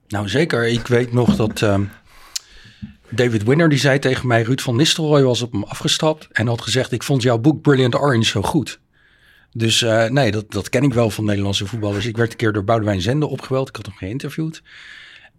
Nou, 0.09 0.29
zeker. 0.29 0.69
Ik 0.69 0.87
weet 0.87 1.13
nog 1.13 1.37
dat 1.37 1.63
ehm, 1.63 1.83
David 3.11 3.45
Winner 3.45 3.69
die 3.69 3.79
zei 3.79 3.99
tegen 3.99 4.27
mij... 4.27 4.43
Ruud 4.43 4.61
van 4.61 4.77
Nistelrooy 4.77 5.23
was 5.23 5.43
op 5.43 5.53
hem 5.53 5.63
afgestapt 5.63 6.29
en 6.33 6.47
had 6.47 6.61
gezegd... 6.61 6.93
ik 6.93 7.03
vond 7.03 7.23
jouw 7.23 7.39
boek 7.39 7.63
Brilliant 7.63 7.95
Orange 7.95 8.25
zo 8.25 8.43
goed. 8.43 8.81
Dus 9.53 9.83
eh, 9.83 10.09
nee, 10.09 10.31
dat, 10.31 10.51
dat 10.51 10.69
ken 10.69 10.83
ik 10.83 10.95
wel 10.95 11.11
van 11.11 11.25
Nederlandse 11.25 11.67
voetballers. 11.67 12.07
Ik 12.07 12.17
werd 12.17 12.31
een 12.31 12.37
keer 12.37 12.53
door 12.53 12.65
Boudewijn 12.65 13.01
Zende 13.01 13.27
opgebeld. 13.27 13.69
Ik 13.69 13.77
had 13.77 13.87
hem 13.87 13.95
geïnterviewd. 13.97 14.63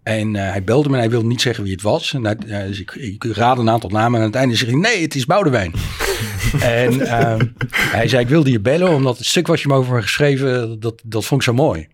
En 0.02 0.36
eh, 0.36 0.50
hij 0.50 0.64
belde 0.64 0.88
me 0.88 0.94
en 0.94 1.00
hij 1.00 1.10
wilde 1.10 1.26
niet 1.26 1.40
zeggen 1.40 1.64
wie 1.64 1.72
het 1.72 1.82
was. 1.82 2.14
En 2.14 2.24
hij, 2.24 2.36
eh, 2.36 2.66
dus 2.66 2.80
ik, 2.80 2.94
ik 2.94 3.24
raadde 3.24 3.62
een 3.62 3.70
aantal 3.70 3.90
namen. 3.90 4.14
En 4.14 4.20
aan 4.20 4.30
het 4.30 4.38
einde 4.40 4.56
zeg 4.56 4.68
ik, 4.68 4.76
nee, 4.76 5.02
het 5.02 5.14
is 5.14 5.26
Boudewijn. 5.26 5.72
en 6.60 7.00
ehm, 7.00 7.46
hij 7.74 8.08
zei, 8.08 8.22
ik 8.22 8.28
wilde 8.28 8.50
je 8.50 8.60
bellen, 8.60 8.90
omdat 8.90 9.18
het 9.18 9.26
stuk 9.26 9.46
wat 9.46 9.60
je 9.60 9.68
me 9.68 9.74
over 9.74 9.92
hebt 9.92 10.04
geschreven, 10.04 10.80
dat, 10.80 11.02
dat 11.04 11.24
vond 11.24 11.40
ik 11.40 11.46
zo 11.46 11.54
mooi. 11.54 11.88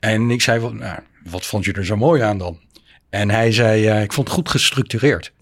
En 0.00 0.30
ik 0.30 0.42
zei, 0.42 0.60
van, 0.60 0.76
nou, 0.76 0.98
wat 1.30 1.46
vond 1.46 1.64
je 1.64 1.72
er 1.72 1.84
zo 1.84 1.96
mooi 1.96 2.22
aan 2.22 2.38
dan? 2.38 2.58
En 3.10 3.30
hij 3.30 3.52
zei, 3.52 3.86
eh, 3.86 4.02
ik 4.02 4.12
vond 4.12 4.26
het 4.26 4.36
goed 4.36 4.48
gestructureerd. 4.48 5.32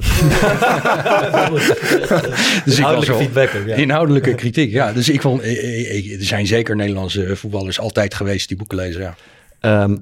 dus 2.65 2.79
ik 2.79 2.85
was 2.85 3.05
Inhoudelijke 3.05 3.15
feedback 3.15 3.55
ook, 3.61 3.67
ja. 3.67 3.75
Inhoudelijke 3.75 4.35
kritiek, 4.35 4.73
ja. 4.73 4.93
Dus 4.93 5.09
ik 5.09 5.21
vond, 5.21 5.41
eh, 5.41 5.91
eh, 5.91 6.19
er 6.19 6.25
zijn 6.25 6.47
zeker 6.47 6.77
Nederlandse 6.77 7.37
voetballers 7.37 7.81
altijd 7.81 8.15
geweest 8.15 8.49
die 8.49 8.57
boeken 8.57 8.77
lezen, 8.77 9.01
ja. 9.01 9.15
Ehm, 9.61 9.97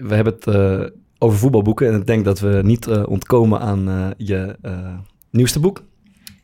we 0.00 0.14
hebben 0.14 0.34
het 0.34 0.46
eh, 0.46 0.80
over 1.18 1.38
voetbalboeken 1.38 1.88
en 1.88 2.00
ik 2.00 2.06
denk 2.06 2.24
dat 2.24 2.40
we 2.40 2.60
niet 2.62 2.86
eh, 2.86 3.02
ontkomen 3.06 3.60
aan 3.60 3.88
eh, 3.88 4.06
je 4.16 4.56
eh, 4.62 4.94
nieuwste 5.30 5.60
boek. 5.60 5.82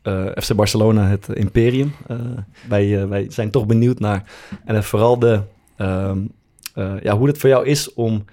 Eh, 0.01 0.25
FC 0.41 0.55
Barcelona, 0.55 1.07
het 1.07 1.27
Imperium. 1.33 1.93
Eh, 2.07 2.17
wij, 2.67 3.07
wij 3.07 3.25
zijn 3.29 3.49
toch 3.51 3.65
benieuwd 3.65 3.99
naar 3.99 4.23
en 4.65 4.83
vooral 4.83 5.19
de, 5.19 5.41
ehm, 5.77 6.17
eh, 6.73 6.93
ja, 7.01 7.17
hoe 7.17 7.27
het 7.27 7.37
voor 7.37 7.49
jou 7.49 7.65
is 7.65 7.93
om 7.93 8.25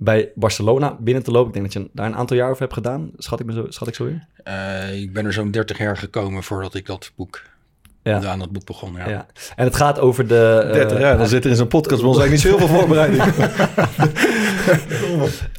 bij 0.00 0.30
Barcelona 0.34 0.96
binnen 1.00 1.22
te 1.22 1.30
lopen. 1.30 1.48
Ik 1.48 1.52
denk 1.60 1.72
dat 1.72 1.82
je 1.82 1.90
daar 1.92 2.06
een 2.06 2.16
aantal 2.16 2.36
jaar 2.36 2.48
over 2.48 2.60
hebt 2.62 2.72
gedaan. 2.74 3.10
Schat 3.16 3.40
ik, 3.40 3.46
me 3.46 3.52
zo, 3.52 3.66
schat 3.68 3.88
ik 3.88 3.94
zo 3.94 4.04
in? 4.04 4.22
Eh, 4.44 5.00
ik 5.00 5.12
ben 5.12 5.26
er 5.26 5.32
zo'n 5.32 5.50
30 5.50 5.78
jaar 5.78 5.96
gekomen 5.96 6.42
voordat 6.42 6.74
ik 6.74 6.86
dat 6.86 7.12
boek, 7.16 7.42
Ja. 8.02 8.24
aan 8.24 8.38
dat 8.38 8.50
boek 8.52 8.64
begon, 8.64 8.92
ja. 8.96 9.08
Ja. 9.08 9.26
En 9.56 9.64
het 9.64 9.76
gaat 9.76 9.98
over 10.00 10.26
de... 10.26 10.62
eh, 10.66 10.72
30 10.72 10.98
jaar, 10.98 11.18
dan 11.18 11.26
zit 11.28 11.44
er 11.44 11.50
in 11.50 11.56
zo'n 11.56 11.68
podcast 11.68 12.00
bij 12.00 12.10
ons 12.10 12.18
eigenlijk 12.18 12.44
niet 12.52 12.60
zoveel 12.60 12.76
voorbereiding. 12.78 13.22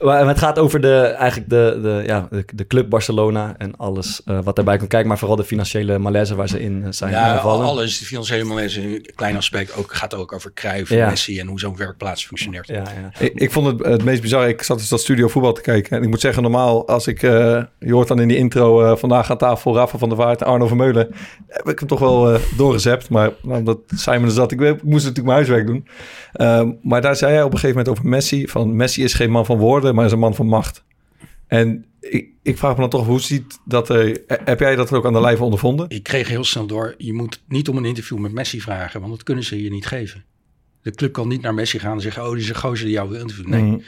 Maar 0.03 0.27
het 0.27 0.37
gaat 0.37 0.59
over 0.59 0.81
de, 0.81 0.95
eigenlijk 1.01 1.49
de, 1.49 1.79
de, 1.81 2.03
ja, 2.05 2.27
de, 2.31 2.45
de 2.53 2.67
club 2.67 2.89
Barcelona 2.89 3.55
en 3.57 3.75
alles 3.77 4.21
eh, 4.25 4.39
wat 4.43 4.55
daarbij 4.55 4.77
komt 4.77 4.89
kijken. 4.89 5.07
Maar 5.07 5.17
vooral 5.17 5.35
de 5.37 5.43
financiële 5.43 5.97
malaise 5.97 6.35
waar 6.35 6.47
ze 6.49 6.59
in 6.61 6.81
eh, 6.83 6.91
zijn 6.91 7.11
Ja, 7.11 7.35
gevallen. 7.35 7.65
alles, 7.65 7.99
de 7.99 8.05
financiële 8.05 8.43
malaise, 8.43 8.81
een 8.81 9.05
klein 9.15 9.37
aspect, 9.37 9.75
ook, 9.75 9.93
gaat 9.93 10.15
ook 10.15 10.33
over 10.33 10.53
Cruijff, 10.53 10.89
Ja. 10.89 11.09
Messi 11.09 11.39
en 11.39 11.47
hoe 11.47 11.59
zo'n 11.59 11.77
werkplaats 11.77 12.25
functioneert. 12.25 12.67
Ja, 12.67 12.75
ja. 12.75 12.85
Ik, 13.19 13.33
ik 13.33 13.51
vond 13.51 13.67
het 13.67 13.85
het 13.85 14.03
meest 14.03 14.21
bizar. 14.21 14.47
Ik 14.49 14.61
zat 14.63 14.77
dus 14.77 14.89
dat 14.89 14.99
studio 14.99 15.27
voetbal 15.27 15.53
te 15.53 15.61
kijken. 15.61 15.97
En 15.97 16.03
ik 16.03 16.09
moet 16.09 16.21
zeggen, 16.21 16.41
normaal 16.43 16.87
als 16.87 17.07
ik... 17.07 17.23
eh, 17.23 17.63
je 17.79 17.93
hoort 17.93 18.07
dan 18.07 18.19
in 18.19 18.27
die 18.27 18.37
intro 18.37 18.95
vandaag 18.95 19.31
aan 19.31 19.37
tafel 19.37 19.75
Rafa 19.75 19.97
van 19.97 20.09
der 20.09 20.17
Vaart 20.17 20.41
en 20.41 20.47
Arno 20.47 20.67
Vermeulen. 20.67 21.07
Heb 21.47 21.69
ik 21.69 21.79
hem 21.79 21.87
toch 21.87 21.99
wel 21.99 22.33
eh 22.33 22.39
doorgezept. 22.57 23.09
Maar 23.09 23.31
omdat 23.43 23.77
Simon 23.95 24.23
er 24.25 24.31
zat, 24.31 24.51
ik, 24.51 24.61
ik 24.61 24.83
moest 24.83 25.05
natuurlijk 25.05 25.25
mijn 25.25 25.37
huiswerk 25.45 25.67
doen. 25.67 25.87
Ehm, 26.33 26.71
maar 26.81 27.01
daar 27.01 27.15
zei 27.15 27.33
hij 27.33 27.43
op 27.43 27.51
een 27.53 27.59
gegeven 27.59 27.77
moment 27.77 27.97
over 27.97 28.09
Messi. 28.09 28.47
Van 28.47 28.75
Messi 28.75 28.98
is 29.03 29.13
geen 29.13 29.31
man 29.31 29.45
van 29.45 29.57
woorden, 29.57 29.95
maar 29.95 30.05
is 30.05 30.11
een 30.11 30.19
man 30.19 30.35
van 30.35 30.47
macht. 30.47 30.83
En 31.47 31.85
ik, 31.99 32.27
ik 32.43 32.57
vraag 32.57 32.73
me 32.73 32.79
dan 32.79 32.89
toch, 32.89 33.05
hoe 33.05 33.19
ziet 33.21 33.59
dat 33.65 33.89
er... 33.89 34.21
Heb 34.27 34.59
jij 34.59 34.75
dat 34.75 34.91
ook 34.93 35.05
aan 35.05 35.13
de 35.13 35.21
lijve 35.21 35.43
ondervonden? 35.43 35.89
Ik 35.89 36.03
kreeg 36.03 36.27
heel 36.27 36.43
snel 36.43 36.65
door, 36.67 36.95
je 36.97 37.13
moet 37.13 37.41
niet 37.47 37.69
om 37.69 37.77
een 37.77 37.85
interview 37.85 38.17
met 38.17 38.31
Messi 38.31 38.61
vragen, 38.61 38.99
want 38.99 39.11
dat 39.13 39.23
kunnen 39.23 39.43
ze 39.43 39.63
je 39.63 39.69
niet 39.69 39.85
geven. 39.85 40.23
De 40.81 40.91
club 40.91 41.11
kan 41.13 41.27
niet 41.27 41.41
naar 41.41 41.53
Messi 41.53 41.79
gaan 41.79 41.93
en 41.93 42.01
zeggen, 42.01 42.23
oh, 42.25 42.31
die 42.31 42.41
is 42.41 42.49
een 42.49 42.55
gozer 42.55 42.85
die 42.85 42.93
jou 42.93 43.09
wil 43.09 43.19
interviewen. 43.19 43.51
Nee, 43.51 43.71
Mhm. 43.71 43.79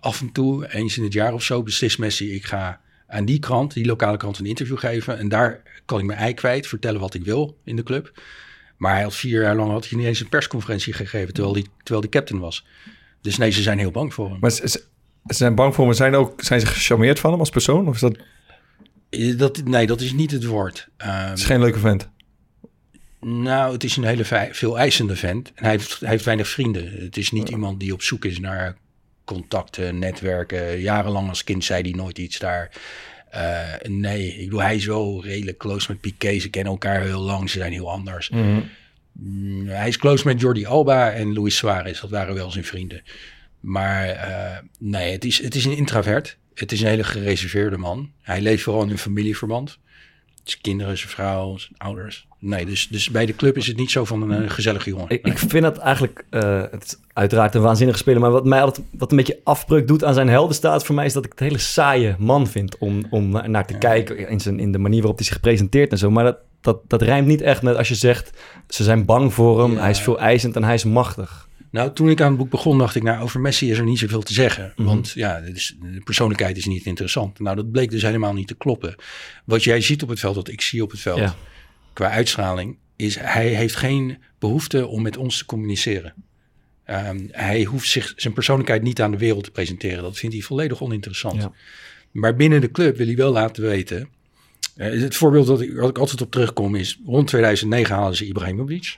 af 0.00 0.20
en 0.20 0.32
toe, 0.32 0.72
eens 0.74 0.96
in 0.96 1.02
het 1.04 1.12
jaar 1.12 1.32
of 1.32 1.42
zo, 1.42 1.62
beslist 1.62 1.98
Messi, 1.98 2.34
ik 2.34 2.44
ga 2.44 2.80
aan 3.06 3.24
die 3.24 3.38
krant, 3.38 3.72
die 3.74 3.86
lokale 3.86 4.16
krant, 4.16 4.38
een 4.38 4.46
interview 4.46 4.78
geven. 4.78 5.18
En 5.18 5.28
daar 5.28 5.62
kan 5.84 5.98
ik 5.98 6.04
mijn 6.04 6.18
ei 6.18 6.34
kwijt, 6.34 6.66
vertellen 6.66 7.00
wat 7.00 7.14
ik 7.14 7.24
wil 7.24 7.56
in 7.64 7.76
de 7.76 7.82
club. 7.82 8.20
Maar 8.76 8.92
hij 8.94 9.02
had 9.02 9.14
vier 9.14 9.42
jaar 9.42 9.56
lang 9.56 9.70
had 9.70 9.88
hij 9.88 9.98
niet 9.98 10.06
eens 10.06 10.20
een 10.20 10.28
persconferentie 10.28 10.92
gegeven, 10.92 11.32
terwijl 11.34 11.54
hij 11.54 11.64
terwijl 11.76 12.00
die 12.00 12.10
captain 12.10 12.40
was. 12.40 12.66
Dus 13.22 13.36
nee, 13.36 13.50
ze 13.50 13.62
zijn 13.62 13.78
heel 13.78 13.90
bang 13.90 14.14
voor 14.14 14.30
hem. 14.30 14.38
Maar 14.40 14.50
ze, 14.50 14.84
zijn 15.24 15.54
bang 15.54 15.74
voor 15.74 15.84
hem. 15.84 15.94
Zijn, 15.94 16.14
ook, 16.14 16.42
zijn 16.42 16.60
ze 16.60 16.66
gecharmeerd 16.66 17.20
van 17.20 17.30
hem 17.30 17.40
als 17.40 17.50
persoon? 17.50 17.88
Of 17.88 17.94
is 17.94 18.00
dat 18.00 18.16
Eh, 19.10 19.38
Dat, 19.38 19.64
nee, 19.64 19.86
dat 19.86 20.00
is 20.00 20.12
niet 20.12 20.30
het 20.30 20.44
woord. 20.44 20.88
Ehm, 20.96 21.28
het 21.28 21.38
is 21.38 21.44
geen 21.44 21.60
leuke 21.60 21.78
vent? 21.78 22.08
Nou, 23.20 23.72
het 23.72 23.84
is 23.84 23.96
een 23.96 24.04
hele 24.04 24.24
veel 24.52 24.78
eisende 24.78 25.16
vent. 25.16 25.52
En 25.54 25.62
hij 25.62 25.70
heeft, 25.70 26.00
hij 26.00 26.08
heeft 26.08 26.24
weinig 26.24 26.48
vrienden. 26.48 26.92
Het 27.02 27.16
is 27.16 27.30
niet 27.30 27.48
iemand 27.48 27.80
die 27.80 27.92
op 27.92 28.02
zoek 28.02 28.24
is 28.24 28.40
naar 28.40 28.76
contacten, 29.24 29.98
netwerken. 29.98 30.80
Jarenlang 30.80 31.28
als 31.28 31.44
kind 31.44 31.64
zei 31.64 31.82
hij 31.82 31.90
nooit 31.90 32.18
iets 32.18 32.38
daar. 32.38 32.70
Eh, 33.30 33.88
nee, 33.88 34.28
ik 34.34 34.44
bedoel, 34.44 34.62
hij 34.62 34.76
is 34.76 34.86
wel 34.86 35.24
redelijk 35.24 35.58
close 35.58 35.90
met 35.90 36.00
Piqué. 36.00 36.38
Ze 36.38 36.48
kennen 36.48 36.72
elkaar 36.72 37.00
heel 37.00 37.20
lang, 37.20 37.50
ze 37.50 37.58
zijn 37.58 37.72
heel 37.72 37.90
anders. 37.90 38.30
Mm, 38.30 38.68
hij 39.64 39.88
is 39.88 39.96
close 39.98 40.26
met 40.26 40.40
Jordi 40.40 40.66
Alba 40.66 41.10
en 41.10 41.34
Luis 41.34 41.56
Suarez. 41.56 42.00
Dat 42.00 42.10
waren 42.10 42.34
wel 42.34 42.50
zijn 42.50 42.64
vrienden. 42.64 43.02
Maar 43.60 44.06
eh, 44.08 44.58
nee, 44.78 45.12
het 45.12 45.24
is, 45.24 45.42
het 45.42 45.54
is 45.54 45.64
een 45.64 45.76
introvert. 45.76 46.36
Het 46.54 46.72
is 46.72 46.80
een 46.80 46.88
hele 46.88 47.04
gereserveerde 47.04 47.76
man. 47.76 48.10
Hij 48.22 48.40
leeft 48.40 48.62
vooral 48.62 48.82
in 48.82 48.90
een 48.90 48.98
familieverband. 48.98 49.78
Zijn 50.44 50.60
kinderen, 50.60 50.98
zijn 50.98 51.10
vrouw, 51.10 51.56
zijn 51.58 51.72
ouders. 51.76 52.26
Nee, 52.38 52.66
dus, 52.66 52.88
dus 52.88 53.10
bij 53.10 53.26
de 53.26 53.36
club 53.36 53.56
is 53.56 53.66
het 53.66 53.76
niet 53.76 53.90
zo 53.90 54.04
van 54.04 54.30
een, 54.30 54.42
eh, 54.44 54.50
gezellige 54.50 54.90
jongen. 54.90 55.08
Ik, 55.08 55.22
Nee. 55.22 55.32
ik 55.32 55.38
vind 55.38 55.62
dat 55.62 55.78
eigenlijk, 55.78 56.24
eh, 56.30 56.62
het 56.70 56.84
is 56.84 56.96
uiteraard 57.12 57.54
een 57.54 57.62
waanzinnige 57.62 57.98
speler, 57.98 58.20
maar 58.20 58.30
wat 58.30 58.44
mij 58.44 58.62
altijd 58.62 58.86
wat 58.90 59.10
een 59.10 59.16
beetje 59.16 59.40
afbreuk 59.44 59.86
doet 59.88 60.04
aan 60.04 60.14
zijn 60.14 60.28
heldenstaat 60.28 60.84
voor 60.84 60.94
mij 60.94 61.04
is 61.04 61.12
dat 61.12 61.24
ik 61.24 61.30
het 61.30 61.40
een 61.40 61.46
hele 61.46 61.58
saaie 61.58 62.14
man 62.18 62.46
vind 62.46 62.78
om, 62.78 63.06
om 63.10 63.28
na- 63.28 63.46
naar 63.46 63.66
te 63.66 63.78
kijken 63.78 64.28
in, 64.28 64.40
zijn, 64.40 64.60
in 64.60 64.72
de 64.72 64.78
manier 64.78 64.98
waarop 65.00 65.16
hij 65.18 65.26
zich 65.26 65.40
presenteert 65.40 65.90
en 65.92 65.98
zo. 65.98 66.10
Maar 66.10 66.24
dat, 66.24 66.38
dat, 66.62 66.80
dat 66.88 67.02
rijmt 67.02 67.26
niet 67.26 67.40
echt 67.40 67.62
met 67.62 67.76
als 67.76 67.88
je 67.88 67.94
zegt, 67.94 68.30
ze 68.68 68.82
zijn 68.84 69.04
bang 69.04 69.34
voor 69.34 69.62
hem, 69.62 69.72
Ja. 69.72 69.80
hij 69.80 69.90
is 69.90 70.00
veel 70.00 70.18
eisend 70.18 70.56
en 70.56 70.64
hij 70.64 70.74
is 70.74 70.84
machtig. 70.84 71.48
Nou, 71.70 71.92
toen 71.92 72.08
ik 72.08 72.20
aan 72.20 72.28
het 72.28 72.36
boek 72.38 72.50
begon, 72.50 72.78
dacht 72.78 72.94
ik, 72.94 73.02
nou, 73.02 73.22
over 73.22 73.40
Messi 73.40 73.70
is 73.70 73.78
er 73.78 73.84
niet 73.84 73.98
zoveel 73.98 74.22
te 74.22 74.32
zeggen. 74.32 74.72
Mhm. 74.76 74.86
Want 74.88 75.10
ja, 75.14 75.40
de 75.40 76.00
persoonlijkheid 76.04 76.56
is 76.56 76.66
niet 76.66 76.84
interessant. 76.86 77.38
Nou, 77.38 77.56
dat 77.56 77.70
bleek 77.70 77.90
dus 77.90 78.02
helemaal 78.02 78.32
niet 78.32 78.46
te 78.46 78.54
kloppen. 78.54 78.94
Wat 79.44 79.64
jij 79.64 79.80
ziet 79.80 80.02
op 80.02 80.08
het 80.08 80.20
veld, 80.20 80.34
wat 80.34 80.48
ik 80.48 80.60
zie 80.60 80.82
op 80.82 80.90
het 80.90 81.00
veld, 81.00 81.18
Ja. 81.18 81.34
qua 81.92 82.10
uitstraling, 82.10 82.76
is 82.96 83.18
hij 83.18 83.48
heeft 83.48 83.76
geen 83.76 84.18
behoefte 84.38 84.86
om 84.86 85.02
met 85.02 85.16
ons 85.16 85.38
te 85.38 85.44
communiceren. 85.44 86.14
Ehm, 86.84 87.18
hij 87.30 87.64
hoeft 87.64 87.88
zich, 87.88 88.12
zijn 88.16 88.34
persoonlijkheid 88.34 88.82
niet 88.82 89.00
aan 89.02 89.10
de 89.10 89.18
wereld 89.18 89.44
te 89.44 89.50
presenteren. 89.50 90.02
Dat 90.02 90.18
vindt 90.18 90.34
hij 90.34 90.44
volledig 90.44 90.82
oninteressant. 90.82 91.42
Ja. 91.42 91.52
Maar 92.10 92.36
binnen 92.36 92.60
de 92.60 92.70
club 92.70 92.96
wil 92.96 93.06
hij 93.06 93.16
wel 93.16 93.32
laten 93.32 93.62
weten. 93.62 94.08
Eh, 94.76 95.00
het 95.00 95.16
voorbeeld 95.16 95.46
dat 95.46 95.60
ik, 95.60 95.98
altijd 95.98 96.20
op 96.20 96.30
terugkom 96.30 96.74
is, 96.74 96.98
rond 97.06 97.26
2009 97.26 97.94
halen 97.94 98.16
ze 98.16 98.26
Ibrahimovic. 98.26 98.96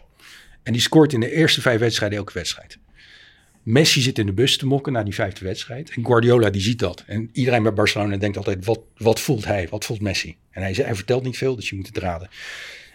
En 0.62 0.72
die 0.72 0.82
scoort 0.82 1.12
in 1.12 1.20
de 1.20 1.32
eerste 1.32 1.60
vijf 1.60 1.80
wedstrijden 1.80 2.18
elke 2.18 2.32
wedstrijd. 2.32 2.78
Messi 3.62 4.00
zit 4.00 4.18
in 4.18 4.26
de 4.26 4.32
bus 4.32 4.56
te 4.56 4.66
mokken 4.66 4.92
na 4.92 5.02
die 5.02 5.14
vijfde 5.14 5.44
wedstrijd. 5.44 5.90
En 5.90 6.06
Guardiola 6.06 6.50
die 6.50 6.62
ziet 6.62 6.78
dat. 6.78 7.04
En 7.06 7.30
iedereen 7.32 7.62
bij 7.62 7.72
Barcelona 7.72 8.16
denkt 8.16 8.36
altijd, 8.36 8.64
wat, 8.64 8.80
wat 8.96 9.20
voelt 9.20 9.44
hij? 9.44 9.68
Wat 9.70 9.84
voelt 9.84 10.00
Messi? 10.00 10.36
En 10.50 10.62
hij, 10.62 10.72
hij 10.72 10.94
vertelt 10.94 11.22
niet 11.22 11.38
veel, 11.38 11.56
dus 11.56 11.68
je 11.68 11.76
moet 11.76 11.86
het 11.86 11.98
raden. 11.98 12.28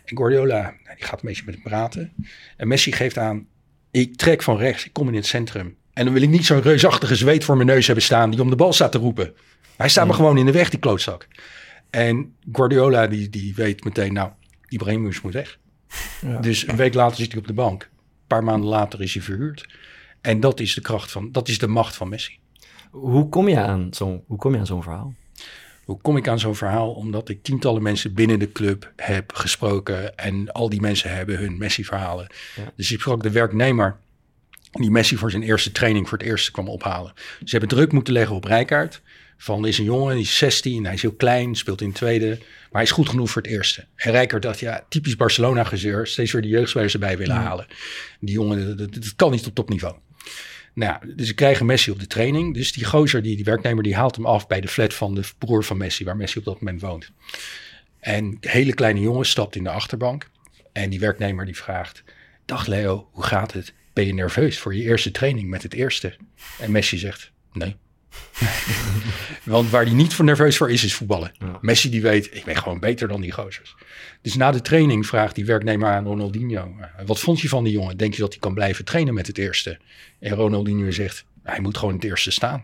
En 0.06 0.18
Guardiola, 0.18 0.62
nou, 0.62 0.96
die 0.98 1.06
gaat 1.06 1.22
een 1.22 1.28
beetje 1.28 1.44
met 1.46 1.54
hem 1.54 1.64
praten. 1.64 2.14
En 2.58 2.68
Messi 2.68 2.92
geeft 2.92 3.18
aan, 3.18 3.48
ik 3.92 4.16
trek 4.16 4.44
van 4.44 4.58
rechts, 4.58 4.86
ik 4.86 4.94
kom 4.94 5.08
in 5.08 5.16
het 5.16 5.26
centrum. 5.26 5.76
En 5.94 6.06
dan 6.06 6.14
wil 6.14 6.24
ik 6.24 6.30
niet 6.30 6.46
zo'n 6.46 6.62
reusachtige 6.62 7.16
zweet 7.16 7.44
voor 7.44 7.56
mijn 7.56 7.68
neus 7.68 7.86
hebben 7.86 8.04
staan 8.04 8.30
die 8.30 8.42
om 8.42 8.50
de 8.50 8.56
bal 8.56 8.74
staat 8.74 8.92
te 8.92 8.98
roepen. 8.98 9.34
Hij 9.78 9.90
staat 9.90 10.08
me 10.08 10.14
gewoon 10.14 10.38
in 10.38 10.46
de 10.46 10.52
weg, 10.52 10.70
die 10.70 10.80
klootzak. 10.80 11.28
En 11.90 12.36
Guardiola 12.52 13.08
die, 13.08 13.30
die 13.30 13.56
weet 13.56 13.84
meteen, 13.84 14.14
nou, 14.14 14.32
Ibrahimovic 14.68 15.24
moet 15.24 15.34
weg. 15.34 15.60
Dus 16.42 16.68
een 16.68 16.76
week 16.76 16.94
later 16.94 17.18
zit 17.18 17.32
hij 17.32 17.42
op 17.42 17.48
de 17.48 17.54
bank. 17.54 17.84
Een 17.84 18.28
paar 18.28 18.44
maanden 18.44 18.70
later 18.70 19.02
is 19.02 19.14
hij 19.14 19.24
verhuurd. 19.24 19.68
En 20.22 20.40
dat 20.40 20.60
is 20.60 20.74
de 20.74 20.82
kracht 20.82 21.12
van, 21.12 21.32
dat 21.32 21.48
is 21.48 21.58
de 21.58 21.68
macht 21.68 21.96
van 21.96 22.10
Messi. 22.10 22.40
Hoe 22.92 23.30
kom 23.30 23.48
je 23.48 23.60
aan 23.60 23.88
zo'n, 23.92 24.24
hoe 24.28 24.38
kom 24.38 24.54
je 24.54 24.60
aan 24.60 24.66
zo'n 24.66 24.84
verhaal? 24.84 25.14
Hoe 25.86 26.02
kom 26.02 26.18
ik 26.18 26.28
aan 26.28 26.40
zo'n 26.40 26.56
verhaal? 26.56 26.92
Omdat 26.92 27.30
ik 27.30 27.44
tientallen 27.44 27.82
mensen 27.82 28.14
binnen 28.14 28.40
de 28.40 28.52
club 28.52 28.92
heb 28.96 29.34
gesproken. 29.34 30.18
En 30.18 30.52
al 30.52 30.70
die 30.70 30.82
mensen 30.82 31.16
hebben 31.16 31.38
hun 31.38 31.58
Messi-verhalen. 31.58 32.28
Ja. 32.56 32.72
Dus 32.76 32.92
ik 32.92 33.00
sprak 33.00 33.24
de 33.24 33.32
werknemer 33.32 33.98
die 34.72 34.92
Messi 34.92 35.18
voor 35.18 35.32
zijn 35.32 35.44
eerste 35.44 35.72
training 35.72 36.10
voor 36.10 36.18
het 36.18 36.28
eerst 36.28 36.52
kwam 36.52 36.68
ophalen. 36.68 37.14
Ze 37.16 37.58
hebben 37.58 37.70
druk 37.70 37.92
moeten 37.92 38.14
leggen 38.14 38.36
op 38.36 38.44
Rijkaard. 38.44 39.02
Van, 39.42 39.68
is 39.68 39.78
een 39.78 39.84
jongen, 39.84 40.16
die 40.16 40.24
is 40.24 40.38
16, 40.38 40.84
hij 40.86 40.94
is 40.94 41.02
heel 41.02 41.14
klein, 41.14 41.56
speelt 41.56 41.82
in 41.82 41.88
het 41.88 41.96
tweede. 41.96 42.28
Maar 42.28 42.68
hij 42.72 42.84
is 42.84 42.92
goed 42.92 43.10
genoeg 43.10 43.30
voor 43.30 43.42
het 43.42 43.52
eerste. 43.52 43.86
En 43.96 44.12
Rijkaard 44.12 44.42
dacht, 44.42 44.60
ja, 44.60 44.86
typisch 44.90 45.16
Barcelona-gezeur. 45.16 46.08
Steeds 46.08 46.32
weer 46.32 46.42
de 46.42 46.48
jeugdspelers 46.48 46.94
erbij 46.94 47.18
willen 47.18 47.36
halen. 47.36 47.68
Die 48.20 48.34
jongen, 48.34 48.78
dat, 48.78 49.16
kan 49.16 49.32
niet 49.32 49.48
op 49.48 49.56
topniveau. 49.56 49.96
Nou, 50.74 51.16
dus 51.16 51.28
ze 51.28 51.34
krijgen 51.34 51.66
Messi 51.66 51.92
op 51.92 52.00
de 52.00 52.08
training. 52.08 52.54
Dus 52.54 52.72
die 52.72 52.86
gozer, 52.86 53.22
die, 53.22 53.36
die 53.36 53.46
werknemer, 53.46 53.84
die 53.84 53.96
haalt 53.96 54.16
hem 54.16 54.26
af 54.26 54.48
bij 54.48 54.62
de 54.62 54.68
flat 54.68 54.94
van 54.94 55.16
de 55.16 55.24
broer 55.38 55.64
van 55.64 55.78
Messi, 55.78 56.04
waar 56.04 56.18
Messi 56.18 56.40
op 56.40 56.46
dat 56.46 56.62
moment 56.62 56.82
woont. 56.82 57.12
En 58.00 58.26
een 58.26 58.38
hele 58.40 58.74
kleine 58.74 59.00
jongen 59.00 59.26
stapt 59.26 59.56
in 59.56 59.64
de 59.64 59.70
achterbank. 59.70 60.30
En 60.72 60.90
die 60.90 61.00
werknemer 61.00 61.46
die 61.46 61.58
vraagt, 61.58 62.04
dag 62.46 62.66
Leo, 62.66 63.10
hoe 63.12 63.24
gaat 63.24 63.54
het? 63.54 63.74
Ben 63.94 64.06
je 64.06 64.14
nerveus 64.14 64.60
voor 64.60 64.76
je 64.76 64.84
eerste 64.84 65.12
training 65.12 65.50
met 65.50 65.64
het 65.64 65.74
eerste? 65.74 66.16
En 66.60 66.72
Messi 66.72 66.98
zegt, 66.98 67.32
nee. 67.54 67.76
Want 69.44 69.70
waar 69.70 69.86
hij 69.86 69.94
niet 69.94 70.14
voor 70.14 70.26
nerveus 70.26 70.58
voor 70.58 70.72
is, 70.72 70.84
is 70.84 70.96
voetballen. 70.96 71.32
Messi 71.62 71.90
die 71.90 72.02
weet, 72.02 72.36
ik 72.36 72.44
ben 72.44 72.58
gewoon 72.58 72.80
beter 72.80 73.08
dan 73.08 73.22
die 73.22 73.32
gozers. 73.32 73.76
Dus 74.22 74.36
na 74.36 74.52
de 74.52 74.62
training 74.62 75.06
vraagt 75.06 75.36
die 75.36 75.46
werknemer 75.46 75.90
aan 75.90 76.06
Ronaldinho... 76.06 76.76
eh, 76.80 77.06
wat 77.06 77.20
vond 77.20 77.40
je 77.40 77.50
van 77.50 77.64
die 77.64 77.74
jongen? 77.74 77.98
Denk 77.98 78.14
je 78.14 78.22
dat 78.22 78.30
hij 78.30 78.40
kan 78.40 78.54
blijven 78.54 78.86
trainen 78.86 79.14
met 79.14 79.28
het 79.28 79.38
eerste? 79.38 79.80
En 80.20 80.36
Ronaldinho 80.36 80.92
zegt, 80.92 81.26
hij 81.44 81.60
moet 81.60 81.78
gewoon 81.78 81.94
het 81.94 82.04
eerste 82.04 82.32
staan. 82.32 82.64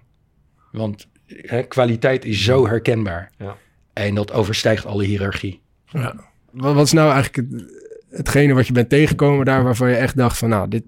Want 0.72 1.08
hè, 1.28 1.64
kwaliteit 1.64 2.26
is 2.26 2.44
zo 2.44 2.68
herkenbaar. 2.68 3.32
Ja. 3.38 3.58
En 3.94 4.16
dat 4.16 4.32
overstijgt 4.32 4.86
alle 4.86 5.04
hiërarchie. 5.04 5.62
Ja. 5.86 6.16
Wat, 6.52 6.74
wat 6.74 6.86
is 6.86 6.92
nou 6.92 7.12
eigenlijk 7.12 7.52
het, 7.52 7.64
hetgene 8.10 8.54
wat 8.54 8.68
je 8.68 8.74
bent 8.74 8.90
tegengekomen 8.90 9.46
daar 9.46 9.64
waarvan 9.64 9.90
je 9.90 9.96
echt 9.96 10.18
dacht 10.18 10.38
van 10.38 10.50
nou, 10.50 10.70
dit, 10.70 10.84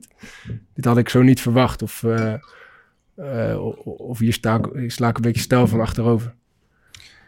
dit 0.74 0.86
had 0.86 0.98
ik 0.98 1.10
zo 1.10 1.22
niet 1.22 1.42
verwacht. 1.42 1.82
Of, 1.82 2.04
eh, 2.04 2.34
eh, 3.18 3.66
of 3.84 4.20
hier 4.20 4.34
sta 4.34 4.62
ik, 4.74 4.92
sla 4.92 5.10
ik 5.10 5.16
een 5.16 5.22
beetje 5.22 5.42
stijl 5.42 5.68
van 5.68 5.80
achterover. 5.80 6.34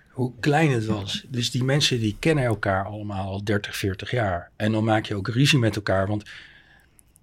hoe 0.10 0.34
klein 0.40 0.72
het 0.72 0.86
was. 0.86 1.26
Dus 1.30 1.52
die 1.52 1.64
mensen 1.64 2.00
die 2.00 2.16
kennen 2.20 2.44
elkaar 2.44 2.86
allemaal 2.86 3.28
al 3.30 3.44
30, 3.44 3.76
40 3.76 4.12
jaar. 4.12 4.52
En 4.56 4.72
dan 4.72 4.84
maak 4.84 5.06
je 5.06 5.16
ook 5.16 5.28
ruzie 5.28 5.60
met 5.60 5.76
elkaar, 5.76 6.08
want 6.08 6.24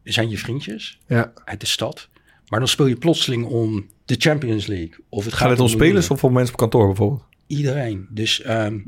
zijn 0.03 0.29
je 0.31 0.39
vriendjes 0.39 0.99
Ja. 1.07 1.33
uit 1.45 1.61
de 1.61 1.67
stad. 1.67 2.09
Maar 2.49 2.59
dan 2.59 2.69
speel 2.69 2.87
je 2.87 2.97
plotseling 2.97 3.45
om 3.45 3.87
de 4.05 4.15
Champions 4.19 4.67
League. 4.67 4.95
Of 5.09 5.25
het 5.25 5.35
Gaat 5.35 5.51
het 5.51 5.61
om 5.61 5.69
spelers 5.69 6.11
of 6.11 6.25
om 6.25 6.33
mensen 6.33 6.53
op 6.55 6.61
kantoor 6.61 6.87
bijvoorbeeld? 6.87 7.25
Iedereen. 7.47 8.07
Dus 8.11 8.43
ehm, 8.43 8.79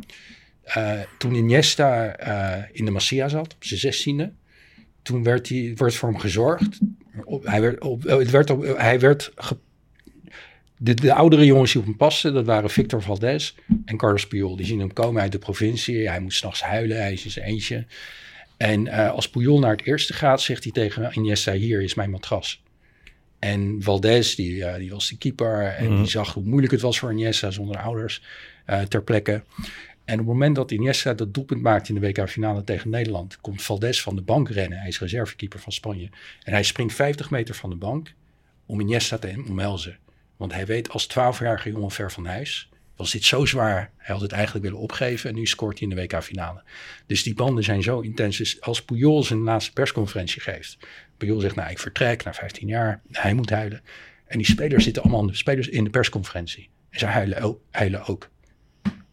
eh, 0.62 1.00
toen 1.18 1.34
Iniesta 1.34 2.06
eh, 2.16 2.64
in 2.72 2.84
de 2.84 2.90
Masia 2.90 3.28
zat, 3.28 3.54
op 3.54 3.64
zijn 3.64 3.80
zestiende... 3.80 4.32
toen 5.02 5.22
werd, 5.22 5.48
hij, 5.48 5.72
werd 5.76 5.94
voor 5.94 6.08
hem 6.08 6.18
gezorgd. 6.18 6.78
Op, 7.24 7.44
hij 7.46 7.60
werd, 7.60 7.80
op, 7.80 8.02
het 8.02 8.30
werd, 8.30 8.50
op, 8.50 8.62
hij 8.76 9.00
werd 9.00 9.32
ge- 9.36 9.56
de, 10.78 10.94
de 10.94 11.12
oudere 11.14 11.44
jongens 11.44 11.72
die 11.72 11.80
op 11.80 11.86
hem 11.86 11.96
pasten, 11.96 12.34
dat 12.34 12.46
waren 12.46 12.70
Victor 12.70 13.02
Valdez 13.02 13.54
en 13.84 13.96
Carlos 13.96 14.26
Puyol. 14.26 14.56
Die 14.56 14.66
zien 14.66 14.78
hem 14.78 14.92
komen 14.92 15.22
uit 15.22 15.32
de 15.32 15.38
provincie. 15.38 16.08
Hij 16.08 16.20
moet 16.20 16.32
s'nachts 16.34 16.62
huilen, 16.62 16.96
hij 16.96 17.12
is 17.12 17.24
in 17.24 17.30
zijn 17.30 17.46
eentje. 17.46 17.86
En 18.56 18.86
eh, 18.88 19.10
als 19.10 19.28
Puyol 19.30 19.58
naar 19.58 19.70
het 19.76 19.86
eerste 19.86 20.12
gaat, 20.12 20.40
zegt 20.42 20.62
hij 20.62 20.72
tegen 20.72 21.10
Iniesta, 21.12 21.52
hier 21.52 21.82
is 21.82 21.94
mijn 21.94 22.10
matras. 22.10 22.62
En 23.38 23.76
Valdez, 23.80 24.34
die, 24.34 24.78
die 24.78 24.90
was 24.90 25.08
de 25.08 25.16
keeper 25.18 25.62
en 25.66 25.86
Mhm. 25.90 25.96
die 25.96 26.10
zag 26.10 26.34
hoe 26.34 26.44
moeilijk 26.44 26.72
het 26.72 26.80
was 26.80 26.98
voor 26.98 27.10
Iniesta 27.12 27.50
zonder 27.50 27.76
ouders 27.78 28.22
eh, 28.64 28.80
ter 28.80 29.02
plekke. 29.02 29.42
En 30.04 30.14
op 30.14 30.18
het 30.18 30.26
moment 30.26 30.56
dat 30.56 30.70
Iniesta 30.70 31.14
dat 31.14 31.34
doelpunt 31.34 31.62
maakt 31.62 31.88
in 31.88 31.94
de 31.94 32.00
WK-finale 32.00 32.64
tegen 32.64 32.90
Nederland, 32.90 33.40
komt 33.40 33.62
Valdez 33.62 34.00
van 34.00 34.16
de 34.16 34.22
bank 34.22 34.48
rennen. 34.50 34.78
Hij 34.78 34.88
is 34.88 34.98
reservekeeper 35.00 35.58
van 35.60 35.72
Spanje. 35.72 36.08
En 36.42 36.52
hij 36.52 36.62
springt 36.62 36.94
50 36.94 37.30
meter 37.30 37.54
van 37.54 37.70
de 37.70 37.76
bank 37.76 38.14
om 38.66 38.80
Iniesta 38.80 39.18
te 39.18 39.44
omhelzen. 39.48 39.98
Want 40.38 40.52
hij 40.52 40.66
weet 40.66 40.90
als 40.90 41.08
12-jarige 41.08 41.70
jongen 41.70 41.90
ver 41.90 42.12
van 42.12 42.26
huis, 42.26 42.68
was 42.96 43.10
dit 43.10 43.24
zo 43.24 43.44
zwaar. 43.46 43.90
Hij 43.96 44.14
had 44.14 44.20
het 44.20 44.32
eigenlijk 44.32 44.64
willen 44.64 44.80
opgeven 44.80 45.30
en 45.30 45.36
nu 45.36 45.46
scoort 45.46 45.78
hij 45.78 45.88
in 45.88 45.94
de 45.94 46.02
WK-finale. 46.02 46.62
Dus 47.06 47.22
die 47.22 47.34
banden 47.34 47.64
zijn 47.64 47.82
zo 47.82 48.00
intens. 48.00 48.36
Dus 48.36 48.60
als 48.60 48.82
Puyol 48.82 49.24
zijn 49.24 49.38
laatste 49.38 49.72
persconferentie 49.72 50.40
geeft. 50.40 50.78
Puyol 51.16 51.40
zegt, 51.40 51.54
nou 51.54 51.70
ik 51.70 51.78
vertrek 51.78 52.24
na 52.24 52.34
15 52.34 52.68
jaar. 52.68 53.00
Hij 53.10 53.34
moet 53.34 53.50
huilen. 53.50 53.82
En 54.26 54.38
die 54.38 54.46
spelers 54.46 54.84
zitten 54.84 55.02
allemaal 55.02 55.26
de 55.26 55.34
spelers 55.34 55.68
in 55.68 55.84
de 55.84 55.90
persconferentie. 55.90 56.68
En 56.90 56.98
ze 56.98 57.06
huilen, 57.06 57.40
ook- 57.42 57.60
huilen 57.70 58.06
ook. 58.06 58.28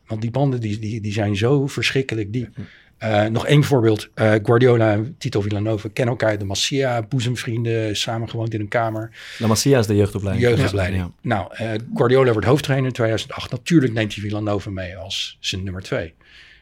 Want 0.08 0.22
die 0.22 0.32
banden 0.32 0.60
die, 0.62 0.80
die, 0.80 1.02
die 1.02 1.14
zijn 1.14 1.36
zo 1.36 1.68
verschrikkelijk 1.68 2.34
diep. 2.34 2.50
Eh, 2.98 3.26
nog 3.26 3.46
één 3.46 3.64
voorbeeld. 3.64 4.10
Eh, 4.14 4.34
Guardiola 4.44 4.92
en 4.92 5.16
Tito 5.18 5.42
Villanova 5.42 5.90
kennen 5.94 6.18
elkaar 6.18 6.38
de 6.38 6.46
Masia. 6.46 7.02
Boezemvrienden, 7.02 7.96
samen 7.96 8.30
gewoond 8.30 8.54
in 8.54 8.60
een 8.60 8.68
kamer. 8.68 9.12
La 9.38 9.48
Masia 9.48 9.80
is 9.80 9.88
de 9.88 9.96
jeugdopleiding. 9.96 10.48
Jeugdopleiding. 10.48 11.04
Ja. 11.04 11.12
Nou, 11.22 11.54
eh, 11.54 11.72
Guardiola 11.94 12.32
wordt 12.32 12.48
hoofdtrainer 12.48 12.88
in 12.88 12.94
2008. 12.94 13.52
Natuurlijk 13.52 13.94
neemt 13.94 14.14
hij 14.14 14.24
Villanova 14.24 14.70
mee 14.70 14.98
als 14.98 15.38
zijn 15.40 15.64
nummer 15.64 15.82
twee. 15.82 16.14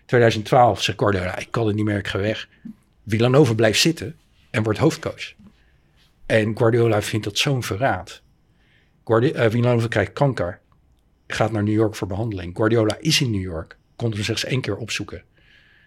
2012 0.05 0.81
zegt 0.81 0.99
Guardiola, 0.99 1.37
ik 1.37 1.47
kan 1.49 1.67
het 1.67 1.75
niet 1.75 1.85
meer, 1.85 1.97
ik 1.97 2.07
ga 2.07 2.19
weg. 2.19 2.47
Villanova 3.07 3.53
blijft 3.53 3.79
zitten 3.79 4.15
en 4.49 4.63
wordt 4.63 4.79
hoofdcoach. 4.79 5.33
En 6.25 6.57
Guardiola 6.57 7.01
vindt 7.01 7.25
dat 7.25 7.37
zo'n 7.37 7.63
verraad. 7.63 8.21
Guardi 9.05 9.33
Villanova 9.49 9.87
krijgt 9.87 10.13
kanker. 10.13 10.59
Gaat 11.27 11.51
naar 11.51 11.63
New 11.63 11.73
York 11.73 11.95
voor 11.95 12.07
behandeling. 12.07 12.55
Guardiola 12.55 12.97
is 12.99 13.21
in 13.21 13.31
New 13.31 13.41
York. 13.41 13.77
Kon 13.95 14.11
hem 14.11 14.23
slechts 14.23 14.45
één 14.45 14.61
keer 14.61 14.75
opzoeken. 14.75 15.23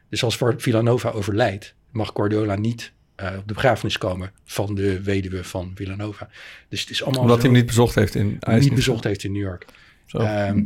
Dus 0.08 0.24
als 0.24 0.38
Villanova 0.56 1.10
overlijdt, 1.10 1.74
mag 1.90 2.10
Guardiola 2.14 2.56
niet 2.56 2.92
eh, 3.14 3.32
op 3.38 3.48
de 3.48 3.54
begrafenis 3.54 3.98
komen 3.98 4.32
van 4.44 4.74
de 4.74 5.02
weduwe 5.02 5.44
van 5.44 5.72
Villanova. 5.74 6.28
Dus 6.68 6.80
het 6.80 6.90
is 6.90 7.02
allemaal 7.02 7.22
Omdat 7.22 7.36
hij 7.36 7.46
hem 7.46 7.56
niet 7.56 7.66
bezocht 7.66 7.94
heeft 7.94 8.14
in 8.14 8.36
IJs. 8.40 8.64
niet 8.64 8.74
bezocht 8.74 9.04
heeft 9.04 9.24
in 9.24 9.32
New 9.32 9.42
York. 9.42 9.66
Zo. 10.06 10.18
Ehm 10.18 10.62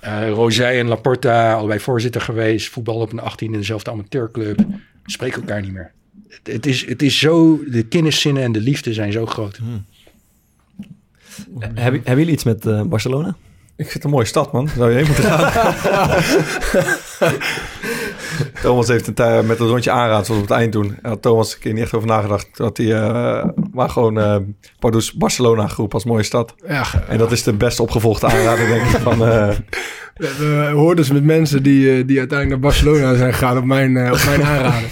eh, 0.00 0.28
Rosé 0.28 0.64
en 0.64 0.86
Laporta, 0.86 1.52
allebei 1.52 1.80
voorzitter 1.80 2.20
geweest. 2.20 2.68
Voetbal 2.68 3.00
op 3.00 3.12
een 3.12 3.20
18 3.20 3.52
in 3.52 3.58
dezelfde 3.58 3.90
amateurclub. 3.90 4.64
Spreken 5.04 5.40
elkaar 5.40 5.60
niet 5.60 5.72
meer. 5.72 5.92
Het, 6.28 6.46
het 6.46 6.66
is, 6.66 6.86
het 6.86 7.02
is 7.02 7.18
zo, 7.18 7.64
de 7.64 7.82
kenniszinnen 7.82 8.42
en 8.42 8.52
de 8.52 8.60
liefde 8.60 8.92
zijn 8.92 9.12
zo 9.12 9.26
groot. 9.26 9.56
Eh, 9.56 9.64
Hebben, 11.58 12.00
hebben 12.04 12.18
jullie 12.18 12.32
iets 12.32 12.44
met 12.44 12.66
eh, 12.66 12.82
Barcelona? 12.82 13.36
Ik 13.76 13.84
vind 13.90 13.92
het 13.92 14.04
een 14.04 14.10
mooie 14.10 14.24
stad, 14.24 14.52
man. 14.52 14.68
Zou 14.76 14.90
je 14.90 14.96
heen 14.96 15.06
moeten 15.06 15.24
gaan? 15.24 16.22
Thomas 18.62 18.88
heeft 18.88 19.06
een 19.06 19.14
tijd 19.14 19.46
met 19.46 19.58
het 19.58 19.68
rondje 19.68 19.90
aanraad, 19.90 20.26
zoals 20.26 20.40
op 20.42 20.48
het 20.48 20.56
eind 20.58 20.72
doen. 20.72 20.98
Had 21.02 21.22
Thomas 21.22 21.52
een 21.54 21.58
keer 21.60 21.72
niet 21.72 21.82
echt 21.82 21.94
over 21.94 22.08
nagedacht. 22.08 22.48
Dat 22.56 22.76
hij 22.76 22.94
eh, 22.94 23.44
maar 23.72 23.88
gewoon 23.90 24.18
eh 24.18 24.36
Pardoes 24.78 25.12
Barcelona 25.12 25.66
groep 25.66 25.94
als 25.94 26.04
mooie 26.04 26.22
stad. 26.22 26.54
Ja. 26.66 26.84
En 27.08 27.18
dat 27.18 27.32
is 27.32 27.42
de 27.42 27.52
best 27.52 27.80
opgevolgde 27.80 28.26
aanrader, 28.26 28.66
denk 28.66 28.82
ik. 28.82 28.88
Van, 29.00 29.26
eh, 29.28 29.48
We, 30.16 30.70
hoorden 30.74 31.04
ze 31.04 31.12
met 31.12 31.24
mensen 31.24 31.62
die, 31.62 31.90
eh, 31.98 32.06
die 32.06 32.18
uiteindelijk 32.18 32.48
naar 32.60 32.70
Barcelona 32.70 33.14
zijn 33.16 33.32
gegaan 33.32 33.58
op 33.58 33.64
mijn, 33.64 34.12
op 34.12 34.18
mijn 34.26 34.44
aanraden. 34.52 34.88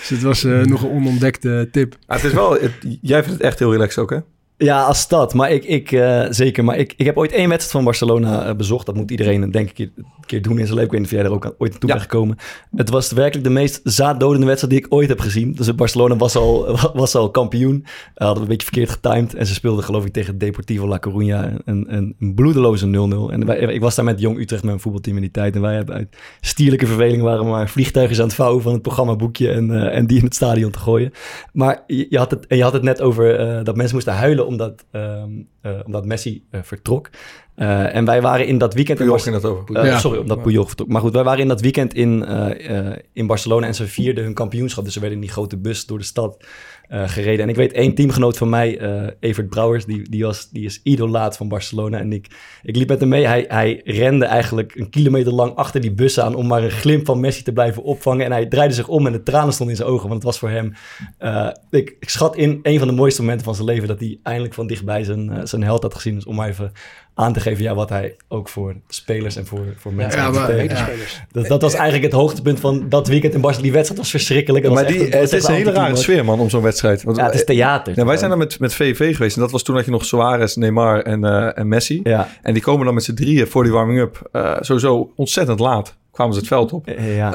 Dus 0.00 0.08
het 0.08 0.22
was 0.22 0.44
eh, 0.44 0.60
nog 0.60 0.82
een 0.82 0.90
onontdekte 0.90 1.68
tip. 1.72 1.96
het 2.06 2.24
is 2.24 2.32
wel, 2.32 2.52
het- 2.52 2.98
jij 3.00 3.18
vindt 3.22 3.38
het 3.38 3.46
echt 3.46 3.58
heel 3.58 3.72
relaxed 3.72 4.02
ook, 4.02 4.10
hè? 4.10 4.18
Ja, 4.62 4.82
als 4.82 5.00
stad. 5.00 5.34
Maar 5.34 5.50
ik, 5.50 5.64
ik 5.64 5.92
eh, 5.92 6.26
zeker. 6.30 6.64
Maar 6.64 6.76
ik, 6.78 6.94
ik 6.96 7.06
heb 7.06 7.16
ooit 7.16 7.32
één 7.32 7.48
wedstrijd 7.48 7.72
van 7.72 7.84
Barcelona 7.84 8.46
eh, 8.46 8.54
bezocht. 8.54 8.86
Dat 8.86 8.94
moet 8.94 9.10
iedereen, 9.10 9.50
denk 9.50 9.70
ik, 9.78 9.90
keer 10.32 10.42
doen 10.42 10.58
in 10.58 10.66
zijn 10.66 10.78
leven. 10.78 10.84
Ik 10.84 10.90
weet 10.90 11.00
niet 11.00 11.10
of 11.10 11.16
jij 11.16 11.24
er 11.24 11.32
ook 11.32 11.44
aan- 11.46 11.54
ooit 11.58 11.70
naartoe 11.70 11.88
Ja. 11.88 11.94
bent 11.96 12.10
gekomen. 12.10 12.36
Het 12.76 12.88
was 12.90 13.12
werkelijk 13.12 13.44
de 13.46 13.52
meest 13.52 13.80
zaaddodende 13.84 14.46
wedstrijd 14.46 14.74
die 14.74 14.84
ik 14.84 14.92
ooit 14.94 15.08
heb 15.08 15.20
gezien. 15.20 15.52
Dus 15.52 15.74
Barcelona 15.74 16.16
was 16.16 16.36
al, 16.36 16.78
was 16.94 17.14
al 17.14 17.30
kampioen. 17.30 17.74
Uh, 17.74 17.86
hadden 18.14 18.34
we 18.34 18.40
een 18.42 18.48
beetje 18.48 18.66
verkeerd 18.66 18.90
getimed. 18.90 19.34
En 19.34 19.46
ze 19.46 19.54
speelden 19.54 19.84
geloof 19.84 20.04
ik 20.04 20.12
tegen 20.12 20.38
Deportivo 20.38 20.86
La 20.88 21.00
Coruña. 21.08 21.54
Een, 21.64 21.94
een, 21.94 22.14
een 22.18 22.34
bloedeloze 22.34 22.86
0-0. 22.86 23.32
En 23.32 23.46
wij, 23.46 23.58
ik 23.58 23.80
was 23.80 23.94
daar 23.94 24.04
met 24.04 24.20
Jong 24.20 24.38
Utrecht, 24.38 24.62
met 24.62 24.70
mijn 24.70 24.80
voetbalteam 24.80 25.16
in 25.16 25.22
die 25.22 25.30
tijd. 25.30 25.54
En 25.54 25.60
wij 25.60 25.74
hebben 25.74 25.94
uit 25.94 26.16
stierlijke 26.40 26.86
verveling 26.86 27.22
waren 27.22 27.46
maar 27.48 27.68
vliegtuigjes 27.68 28.18
aan 28.18 28.26
het 28.26 28.34
vouwen 28.34 28.62
van 28.62 28.72
het 28.72 28.82
programmaboekje. 28.82 29.50
En, 29.50 29.70
eh, 29.70 29.96
en 29.96 30.06
die 30.06 30.18
in 30.18 30.24
het 30.24 30.34
stadion 30.34 30.70
te 30.70 30.78
gooien. 30.78 31.12
Maar 31.52 31.82
je, 31.86 32.06
je 32.10 32.18
had, 32.18 32.30
het, 32.30 32.46
en 32.46 32.56
je 32.56 32.62
had 32.62 32.72
het 32.72 32.82
net 32.82 33.00
over 33.00 33.38
eh, 33.38 33.64
dat 33.64 33.76
mensen 33.76 33.94
moesten 33.94 34.14
huilen 34.14 34.46
omdat, 34.46 34.84
ehm, 34.90 35.30
eh, 35.60 35.72
omdat 35.84 36.06
Messi 36.06 36.44
eh, 36.50 36.60
vertrok. 36.62 37.10
Eh, 37.54 37.94
en 37.94 38.04
wij 38.04 38.22
waren 38.22 38.46
in 38.46 38.58
dat 38.58 38.74
weekend... 38.74 38.98
in 39.00 39.04
Puyol 39.04 39.18
ging 39.20 39.34
dat 39.34 39.44
over. 39.44 39.76
Eh, 39.76 39.84
Ja. 39.84 39.98
Sorry, 39.98 40.18
omdat 40.18 40.42
Puyol 40.42 40.66
vertrok. 40.66 40.88
Maar 40.88 41.00
goed, 41.00 41.12
wij 41.12 41.24
waren 41.24 41.40
in 41.40 41.48
dat 41.48 41.60
weekend 41.60 41.94
in, 41.94 42.24
eh, 42.24 42.96
in 43.12 43.26
Barcelona 43.26 43.66
en 43.66 43.74
ze 43.74 43.86
vierden 43.86 44.24
hun 44.24 44.34
kampioenschap. 44.34 44.84
Dus 44.84 44.92
ze 44.92 45.00
werden 45.00 45.18
in 45.18 45.24
die 45.24 45.32
grote 45.32 45.56
bus 45.56 45.86
door 45.86 45.98
de 45.98 46.04
stad 46.04 46.44
eh, 46.88 47.08
gereden. 47.08 47.40
En 47.42 47.48
ik 47.48 47.56
weet 47.56 47.72
één 47.72 47.94
teamgenoot 47.94 48.36
van 48.36 48.48
mij, 48.48 48.78
eh, 48.78 49.06
Evert 49.20 49.48
Brouwers, 49.48 49.84
die, 49.84 50.10
die, 50.10 50.24
was, 50.24 50.48
die 50.50 50.64
is 50.64 50.80
idolaat 50.82 51.36
van 51.36 51.48
Barcelona. 51.48 51.98
En 51.98 52.12
ik, 52.12 52.26
ik 52.62 52.76
liep 52.76 52.88
met 52.88 53.00
hem 53.00 53.08
mee. 53.08 53.26
Hij, 53.26 53.44
hij 53.48 53.80
rende 53.84 54.24
eigenlijk 54.24 54.74
een 54.74 54.90
kilometer 54.90 55.32
lang 55.32 55.54
achter 55.54 55.80
die 55.80 55.92
bus 55.92 56.20
aan 56.20 56.34
om 56.34 56.46
maar 56.46 56.62
een 56.62 56.70
glimp 56.70 57.06
van 57.06 57.20
Messi 57.20 57.42
te 57.42 57.52
blijven 57.52 57.82
opvangen. 57.82 58.24
En 58.24 58.32
hij 58.32 58.46
draaide 58.46 58.74
zich 58.74 58.88
om 58.88 59.06
en 59.06 59.12
de 59.12 59.22
tranen 59.22 59.52
stonden 59.52 59.76
in 59.76 59.80
zijn 59.82 59.92
ogen. 59.92 60.08
Want 60.08 60.14
het 60.14 60.24
was 60.24 60.38
voor 60.38 60.50
hem, 60.50 60.74
eh, 61.18 61.48
ik, 61.70 61.96
ik 62.00 62.08
schat 62.08 62.36
in, 62.36 62.58
een 62.62 62.78
van 62.78 62.88
de 62.88 62.94
mooiste 62.94 63.20
momenten 63.20 63.44
van 63.44 63.54
zijn 63.54 63.66
leven. 63.66 63.88
Dat 63.88 64.00
hij 64.00 64.18
eindelijk 64.22 64.54
van 64.54 64.66
dichtbij 64.66 65.04
zijn, 65.04 65.48
zijn 65.48 65.62
held 65.62 65.82
had 65.82 65.94
gezien. 65.94 66.14
Dus 66.14 66.24
om 66.26 66.34
maar 66.34 66.48
even 66.48 66.72
aan 67.14 67.32
te 67.32 67.40
geven 67.40 67.62
ja, 67.62 67.74
wat 67.74 67.88
hij 67.88 68.16
ook 68.28 68.48
voor 68.48 68.74
spelers 68.88 69.36
en 69.36 69.46
voor, 69.46 69.64
voor 69.76 69.92
mensen 69.92 70.20
Ja, 70.20 70.30
maar- 70.30 70.64
ja. 70.64 70.88
Dat, 71.32 71.46
dat 71.46 71.62
was 71.62 71.74
eigenlijk 71.74 72.04
het 72.04 72.12
hoogtepunt 72.12 72.60
van 72.60 72.88
dat 72.88 73.08
weekend 73.08 73.34
in 73.34 73.40
Barcelona. 73.40 73.62
Die 73.68 73.72
wedstrijd 73.76 74.00
was 74.02 74.10
verschrikkelijk. 74.10 74.64
Dat 74.64 74.74
maar 74.74 74.84
was 74.84 74.92
die, 74.92 75.02
echt 75.02 75.12
dat 75.12 75.20
was 75.20 75.30
het 75.30 75.40
is 75.42 75.48
een 75.48 75.54
hele 75.54 75.70
rare 75.70 75.96
sfeer, 75.96 76.24
man, 76.24 76.40
om 76.40 76.50
zo'n 76.50 76.62
wedstrijd. 76.62 77.02
Want, 77.02 77.16
Ja, 77.16 77.24
het 77.24 77.34
is 77.34 77.44
theater. 77.44 77.92
Ja, 77.96 78.04
wij 78.04 78.16
zijn 78.16 78.30
dan 78.30 78.38
met, 78.38 78.58
met 78.58 78.74
VV 78.74 79.16
geweest. 79.16 79.36
En 79.36 79.42
dat 79.42 79.50
was 79.50 79.62
toen 79.62 79.74
had 79.76 79.84
je 79.84 79.90
nog 79.90 80.04
Suarez, 80.04 80.54
Neymar 80.54 81.00
en, 81.02 81.24
eh, 81.24 81.58
en 81.58 81.68
Messi. 81.68 82.00
Ja, 82.02 82.28
En 82.42 82.52
die 82.54 82.62
komen 82.62 82.84
dan 82.84 82.94
met 82.94 83.04
z'n 83.04 83.14
drieën 83.14 83.46
voor 83.46 83.62
die 83.62 83.72
warming-up. 83.72 84.28
eh, 84.32 84.56
sowieso 84.60 85.12
ontzettend 85.16 85.60
laat. 85.60 85.96
kwamen 86.10 86.32
ze 86.34 86.38
het 86.38 86.48
veld 86.48 86.72
op. 86.72 86.86
Eh, 86.86 87.16
ja. 87.16 87.34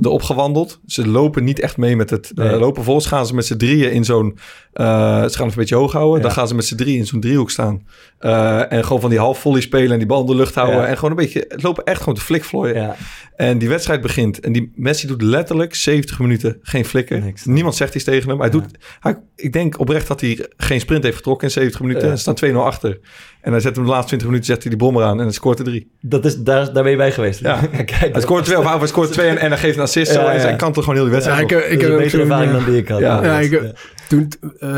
Er 0.00 0.08
opgewandeld. 0.10 0.80
Ze 0.86 1.08
lopen 1.08 1.44
niet 1.44 1.60
echt 1.60 1.76
mee 1.76 1.96
met 1.96 2.10
het 2.10 2.30
lopen. 2.34 2.74
Vervolgens 2.74 3.06
gaan 3.06 3.26
ze 3.26 3.34
met 3.34 3.46
z'n 3.46 3.56
drieën 3.56 3.92
in 3.92 4.04
zo'n... 4.04 4.38
eh, 4.76 4.84
ze 5.22 5.36
gaan 5.36 5.46
het 5.46 5.54
een 5.54 5.54
beetje 5.54 5.74
hoog 5.74 5.92
houden. 5.92 6.16
Ja. 6.16 6.22
Dan 6.22 6.32
gaan 6.32 6.48
ze 6.48 6.54
met 6.54 6.64
z'n 6.64 6.76
drieën 6.76 6.98
in 6.98 7.06
zo'n 7.06 7.20
driehoek 7.20 7.50
staan. 7.50 7.86
Eh, 8.18 8.72
en 8.72 8.84
gewoon 8.84 9.00
van 9.00 9.10
die 9.10 9.18
half 9.18 9.38
volley 9.38 9.60
spelen 9.60 9.92
en 9.92 9.98
die 9.98 10.06
bal 10.06 10.20
in 10.20 10.26
de 10.26 10.34
lucht 10.34 10.54
houden. 10.54 10.80
Ja. 10.80 10.86
En 10.86 10.94
gewoon 10.94 11.10
een 11.10 11.16
beetje... 11.16 11.44
Het 11.48 11.62
lopen 11.62 11.84
echt 11.84 11.98
gewoon 11.98 12.14
te 12.14 12.20
flikvlooien. 12.20 12.74
ja. 12.74 12.96
En 13.36 13.58
die 13.58 13.68
wedstrijd 13.68 14.00
begint. 14.00 14.40
En 14.40 14.52
die 14.52 14.72
Messi 14.74 15.06
doet 15.06 15.22
letterlijk 15.22 15.74
70 15.74 16.18
minuten 16.18 16.58
geen 16.62 16.84
flikken. 16.84 17.24
Niks. 17.24 17.44
Niemand 17.44 17.74
zegt 17.74 17.94
iets 17.94 18.04
tegen 18.04 18.28
hem. 18.28 18.40
Hij 18.40 18.50
doet, 18.50 18.64
hij, 19.00 19.16
ik 19.36 19.52
denk 19.52 19.78
oprecht 19.80 20.06
dat 20.06 20.20
hij 20.20 20.46
geen 20.56 20.80
sprint 20.80 21.02
heeft 21.02 21.16
getrokken 21.16 21.46
in 21.46 21.52
70 21.52 21.80
minuten. 21.80 22.04
Ja. 22.06 22.10
Er 22.12 22.18
staan 22.18 22.36
2-0 22.44 22.54
achter. 22.54 22.98
En 23.40 23.52
hij 23.52 23.60
zet 23.60 23.76
hem 23.76 23.84
de 23.84 23.90
laatste 23.90 24.06
20 24.06 24.28
minuten, 24.28 24.46
zet 24.52 24.62
hij 24.62 24.70
die 24.70 24.80
bommer 24.80 25.02
aan 25.02 25.16
en 25.18 25.24
dan 25.24 25.32
scoort 25.32 25.58
er 25.58 25.64
drie. 25.64 25.90
Dat 26.00 26.24
is, 26.24 26.36
daar, 26.36 26.72
daar 26.72 26.82
ben 26.82 26.90
je 26.92 26.96
bij 26.98 27.12
geweest. 27.12 27.40
Ja. 27.40 27.60
Kijk, 27.70 27.90
Hij 27.90 28.20
scoort 28.20 28.44
twee, 28.44 28.58
of 28.58 28.78
hij 28.78 28.86
scoort 28.86 29.12
twee 29.12 29.28
en, 29.28 29.38
en 29.38 29.48
hij 29.48 29.58
geeft 29.58 29.76
een 29.76 29.82
assist. 29.82 30.12
zo, 30.12 30.26
en 30.26 30.34
ja. 30.36 30.40
hij 30.40 30.56
kantelt 30.56 30.84
gewoon 30.84 31.00
heel 31.00 31.10
die 31.10 31.20
Ja, 31.20 31.36
wedstrijd. 31.36 31.50
ik, 31.50 31.70
ik 31.70 31.80
dat 31.80 31.80
is 31.80 31.82
heb 31.82 31.90
een 31.90 31.98
betere 31.98 32.22
ervaring 32.22 32.50
eh, 32.50 32.56
dan 32.56 32.64
die 32.64 32.76
ik 32.80 32.88
had. 32.88 33.00
Ja. 33.00 33.38
Ik, 33.38 33.62
toen, 34.08 34.28
eh, 34.58 34.68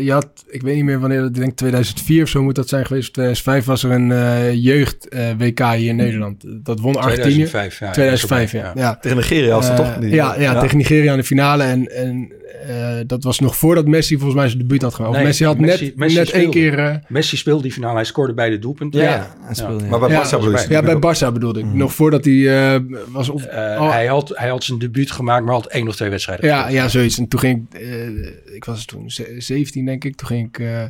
je 0.00 0.12
had, 0.12 0.28
ik 0.48 0.62
weet 0.62 0.74
niet 0.74 0.84
meer 0.84 1.00
wanneer, 1.00 1.24
ik 1.24 1.34
denk 1.34 1.56
2004 1.56 2.22
of 2.22 2.28
zo 2.28 2.42
moet 2.42 2.54
dat 2.54 2.68
zijn 2.68 2.86
geweest. 2.86 3.06
Of 3.08 3.12
2005 3.14 3.64
was 3.64 3.82
er 3.84 3.90
een 3.90 4.12
eh, 4.12 4.54
jeugd 4.54 5.08
eh, 5.08 5.28
WK 5.38 5.58
hier 5.64 5.88
in 5.88 5.96
Nederland. 5.96 6.44
Dat 6.64 6.80
won 6.80 6.96
Argentinië. 6.96 7.32
2005, 7.46 7.78
ja. 7.78 7.90
2005, 7.90 8.52
ja. 8.52 8.72
ja. 8.74 8.96
Tegen 9.00 9.16
Nigeria 9.16 9.54
was 9.54 9.66
dat 9.66 9.76
toch? 9.76 9.94
Die- 9.98 10.10
ja, 10.14 10.40
ja, 10.40 10.60
tegen 10.60 10.76
Nigeria 10.76 11.12
in 11.12 11.18
de 11.18 11.24
finale. 11.24 11.62
En, 11.62 11.86
en 11.96 12.32
eh, 12.68 12.96
dat 13.06 13.24
was 13.24 13.38
nog 13.38 13.56
voordat 13.56 13.86
Messi 13.86 14.14
volgens 14.14 14.34
mij 14.38 14.46
zijn 14.48 14.58
debuut 14.60 14.82
had 14.82 14.94
gemaakt. 14.94 15.14
Nee, 15.14 15.24
Messi 15.24 15.44
had 15.44 15.58
Messi- 15.58 15.84
net, 15.84 15.96
Messi 15.96 16.16
net 16.18 16.30
één 16.30 16.50
speelde. 16.50 16.70
keer... 16.70 16.78
eh, 16.78 16.94
Messi 17.08 17.36
speelde 17.36 17.62
die 17.62 17.72
finale, 17.72 17.94
hij 17.94 18.04
scoorde 18.04 18.34
beide 18.34 18.58
doelpunten. 18.58 19.00
Ja, 19.02 19.36
speelde, 19.50 19.84
ja. 19.84 19.90
Maar 19.90 19.98
bij 20.00 20.08
Ja, 20.08 20.16
Barca 20.20 20.38
bedoel 20.38 20.58
je? 20.58 20.66
ja, 20.68 20.82
bij 20.82 20.96
Barça 20.96 21.32
bedoelde 21.32 21.60
ik. 21.60 21.66
Nog 21.66 21.94
voordat 21.94 22.24
hij 22.24 22.72
eh, 22.74 22.80
was 23.08 23.28
op... 23.28 23.40
Oh, 23.54 23.90
hij, 23.90 24.06
had, 24.06 24.32
hij 24.34 24.48
had 24.48 24.64
zijn 24.64 24.78
debuut 24.78 25.10
gemaakt, 25.10 25.44
maar 25.44 25.54
had 25.54 25.66
één 25.66 25.88
of 25.88 25.96
twee 25.96 26.10
wedstrijden 26.10 26.46
ja, 26.46 26.56
gespeeld. 26.56 26.76
ja, 26.82 26.88
zoiets. 26.88 27.18
En 27.18 27.28
toen 27.28 27.40
ging 27.40 27.66
ik... 27.70 27.80
eh, 27.80 28.54
ik 28.54 28.64
was 28.70 28.84
toen 28.84 29.10
ze- 29.10 29.34
17, 29.38 29.84
denk 29.84 30.04
ik. 30.04 30.16
Toen 30.16 30.26
ging 30.28 30.48
ik... 30.48 30.58
eh, 30.58 30.82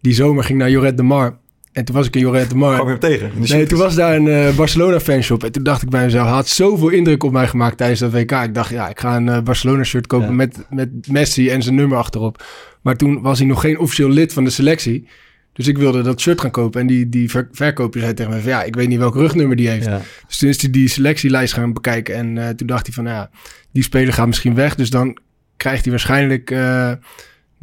die 0.00 0.14
zomer 0.14 0.44
ging 0.44 0.58
naar 0.58 0.70
Joret 0.70 0.96
de 0.96 1.02
Mar. 1.02 1.38
En 1.72 1.84
toen 1.84 1.94
was 1.94 2.06
ik 2.06 2.14
in 2.16 2.20
Joret 2.20 2.48
de 2.50 2.56
Mar. 2.56 2.74
Kwam 2.74 2.84
je 2.86 2.90
hem 2.90 3.00
tegen? 3.00 3.30
Nee, 3.34 3.46
shit. 3.46 3.68
toen 3.68 3.78
was 3.78 3.94
daar 3.94 4.16
een 4.16 4.28
eh, 4.28 4.54
Barcelona 4.56 5.00
fanshop. 5.00 5.44
En 5.44 5.52
toen 5.52 5.62
dacht 5.62 5.82
ik 5.82 5.88
bij 5.90 6.04
mezelf, 6.04 6.24
hij 6.26 6.34
had 6.34 6.48
zoveel 6.48 6.88
indruk 6.88 7.22
op 7.22 7.32
mij 7.32 7.46
gemaakt 7.48 7.76
tijdens 7.76 8.00
dat 8.00 8.12
WK. 8.12 8.30
Ik 8.32 8.54
dacht, 8.54 8.70
ja, 8.70 8.88
ik 8.88 9.00
ga 9.00 9.16
een 9.16 9.28
eh, 9.28 9.42
Barcelona 9.42 9.84
shirt 9.84 10.06
kopen 10.06 10.26
Ja. 10.28 10.32
met, 10.32 10.64
met 10.70 11.08
Messi 11.08 11.48
en 11.50 11.62
zijn 11.62 11.74
nummer 11.74 11.98
achterop. 11.98 12.44
Maar 12.82 12.96
toen 12.96 13.20
was 13.22 13.38
hij 13.38 13.46
nog 13.48 13.60
geen 13.60 13.78
officieel 13.78 14.08
lid 14.10 14.32
van 14.32 14.44
de 14.44 14.50
selectie. 14.50 15.08
Dus 15.52 15.66
ik 15.66 15.78
wilde 15.78 16.02
dat 16.02 16.20
shirt 16.20 16.40
gaan 16.40 16.50
kopen. 16.50 16.80
En 16.80 16.86
die, 16.86 17.08
die 17.08 17.30
ver- 17.30 17.48
verkoper 17.52 18.00
zei 18.00 18.14
tegen 18.14 18.32
me 18.32 18.40
van, 18.40 18.50
ja, 18.50 18.62
ik 18.62 18.74
weet 18.74 18.88
niet 18.88 18.98
welk 18.98 19.14
rugnummer 19.14 19.56
die 19.56 19.68
heeft. 19.68 19.84
Ja. 19.86 20.00
Dus 20.26 20.38
toen 20.38 20.48
is 20.48 20.60
hij 20.60 20.70
die 20.70 20.88
selectielijst 20.88 21.52
gaan 21.54 21.72
bekijken. 21.72 22.14
En 22.38 22.56
toen 22.56 22.66
dacht 22.66 22.86
hij 22.86 22.94
van, 22.94 23.04
nou 23.04 23.16
ja, 23.16 23.30
die 23.72 23.82
speler 23.82 24.12
gaat 24.12 24.26
misschien 24.26 24.54
weg. 24.54 24.74
Dus 24.74 24.90
dan 24.90 25.18
krijgt 25.56 25.82
hij 25.82 25.90
waarschijnlijk 25.90 26.50
eh, 26.50 26.92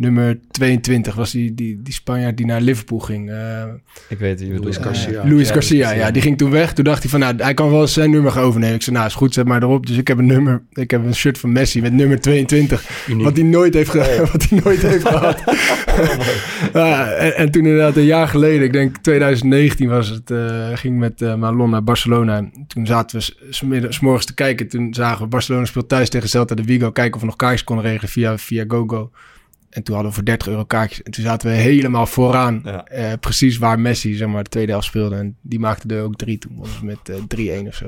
nummer 0.03 0.39
22. 0.51 1.15
Was 1.15 1.31
die, 1.31 1.53
die, 1.53 1.81
die 1.81 1.93
Spanjaard 1.93 2.37
die 2.37 2.45
naar 2.45 2.61
Liverpool 2.61 2.99
ging. 2.99 3.29
Eh, 3.31 3.63
Ik 4.09 4.17
weet 4.19 4.39
je 4.39 4.59
Luis. 4.59 4.77
Garcia. 4.77 5.23
Luis 5.27 5.47
Ja, 5.47 5.53
Garcia, 5.53 5.91
ja, 5.91 6.11
die 6.11 6.21
ging 6.21 6.37
toen 6.37 6.51
weg. 6.51 6.73
Toen 6.73 6.83
dacht 6.83 7.01
hij 7.01 7.09
van, 7.11 7.19
nou, 7.19 7.35
hij 7.37 7.53
kan 7.53 7.69
wel 7.71 7.87
zijn 7.87 8.09
nummer 8.11 8.31
gaan 8.31 8.43
overnemen. 8.43 8.75
Ik 8.75 8.81
zei, 8.81 8.95
nou, 8.95 9.07
is 9.07 9.13
goed, 9.15 9.33
zet 9.33 9.47
maar 9.47 9.61
erop. 9.63 9.85
Dus 9.85 9.97
ik 9.97 10.07
heb 10.07 10.17
een 10.17 10.25
nummer, 10.25 10.61
ik 10.71 10.91
heb 10.91 11.05
een 11.05 11.15
shirt 11.15 11.37
van 11.37 11.51
Messi 11.51 11.81
met 11.81 11.93
nummer 11.93 12.21
22. 12.21 12.89
Uniek. 13.09 13.23
Wat 13.23 13.35
hij 13.37 13.45
nooit 13.45 13.73
heeft, 13.73 13.89
ge- 13.89 14.27
wat 14.31 14.45
hij 14.49 14.59
nooit 14.63 14.81
heeft 14.81 15.07
gehad. 15.07 15.43
ja, 16.73 17.11
en, 17.11 17.35
en 17.35 17.51
toen 17.51 17.65
inderdaad 17.65 17.95
een 17.97 18.03
jaar 18.05 18.27
geleden, 18.27 18.63
ik 18.63 18.73
denk 18.73 18.97
2019 18.97 19.89
was 19.89 20.09
het, 20.09 20.31
eh, 20.31 20.67
ging 20.73 20.97
met 20.99 21.21
eh, 21.21 21.35
Malon 21.35 21.69
naar 21.69 21.83
Barcelona. 21.83 22.49
Toen 22.67 22.85
zaten 22.85 23.17
we 23.17 23.23
s- 23.23 23.35
smiddags- 23.49 23.99
morgens 23.99 24.25
te 24.25 24.33
kijken. 24.33 24.67
Toen 24.67 24.93
zagen 24.93 25.21
we 25.21 25.27
Barcelona 25.27 25.65
speelt 25.65 25.89
thuis 25.89 26.09
tegen 26.09 26.29
Celta 26.29 26.55
de 26.55 26.63
Vigo. 26.63 26.91
Kijken 26.91 27.13
of 27.15 27.19
we 27.19 27.25
nog 27.25 27.35
kaartjes 27.35 27.63
konden 27.63 27.85
regelen 27.85 28.09
via, 28.09 28.37
via 28.37 28.65
GoGo. 28.67 29.11
En 29.73 29.83
toen 29.83 29.93
hadden 29.93 30.11
we 30.11 30.17
voor 30.17 30.25
30 30.25 30.47
euro 30.47 30.63
kaartjes. 30.63 31.01
En 31.03 31.11
toen 31.11 31.23
zaten 31.23 31.49
we 31.49 31.55
helemaal 31.55 32.05
vooraan. 32.05 32.61
Ja. 32.65 32.85
eh, 32.85 33.11
precies 33.19 33.57
waar 33.57 33.79
Messi, 33.79 34.13
zeg 34.13 34.27
maar, 34.27 34.43
de 34.43 34.49
tweede 34.49 34.71
helft 34.71 34.87
speelde. 34.87 35.15
En 35.15 35.35
die 35.41 35.59
maakte 35.59 35.95
er 35.95 36.03
ook 36.03 36.15
drie 36.15 36.37
toen. 36.37 36.63
met 36.83 37.09
eh 37.09 37.15
3-1 37.63 37.67
of 37.67 37.75
zo. 37.75 37.85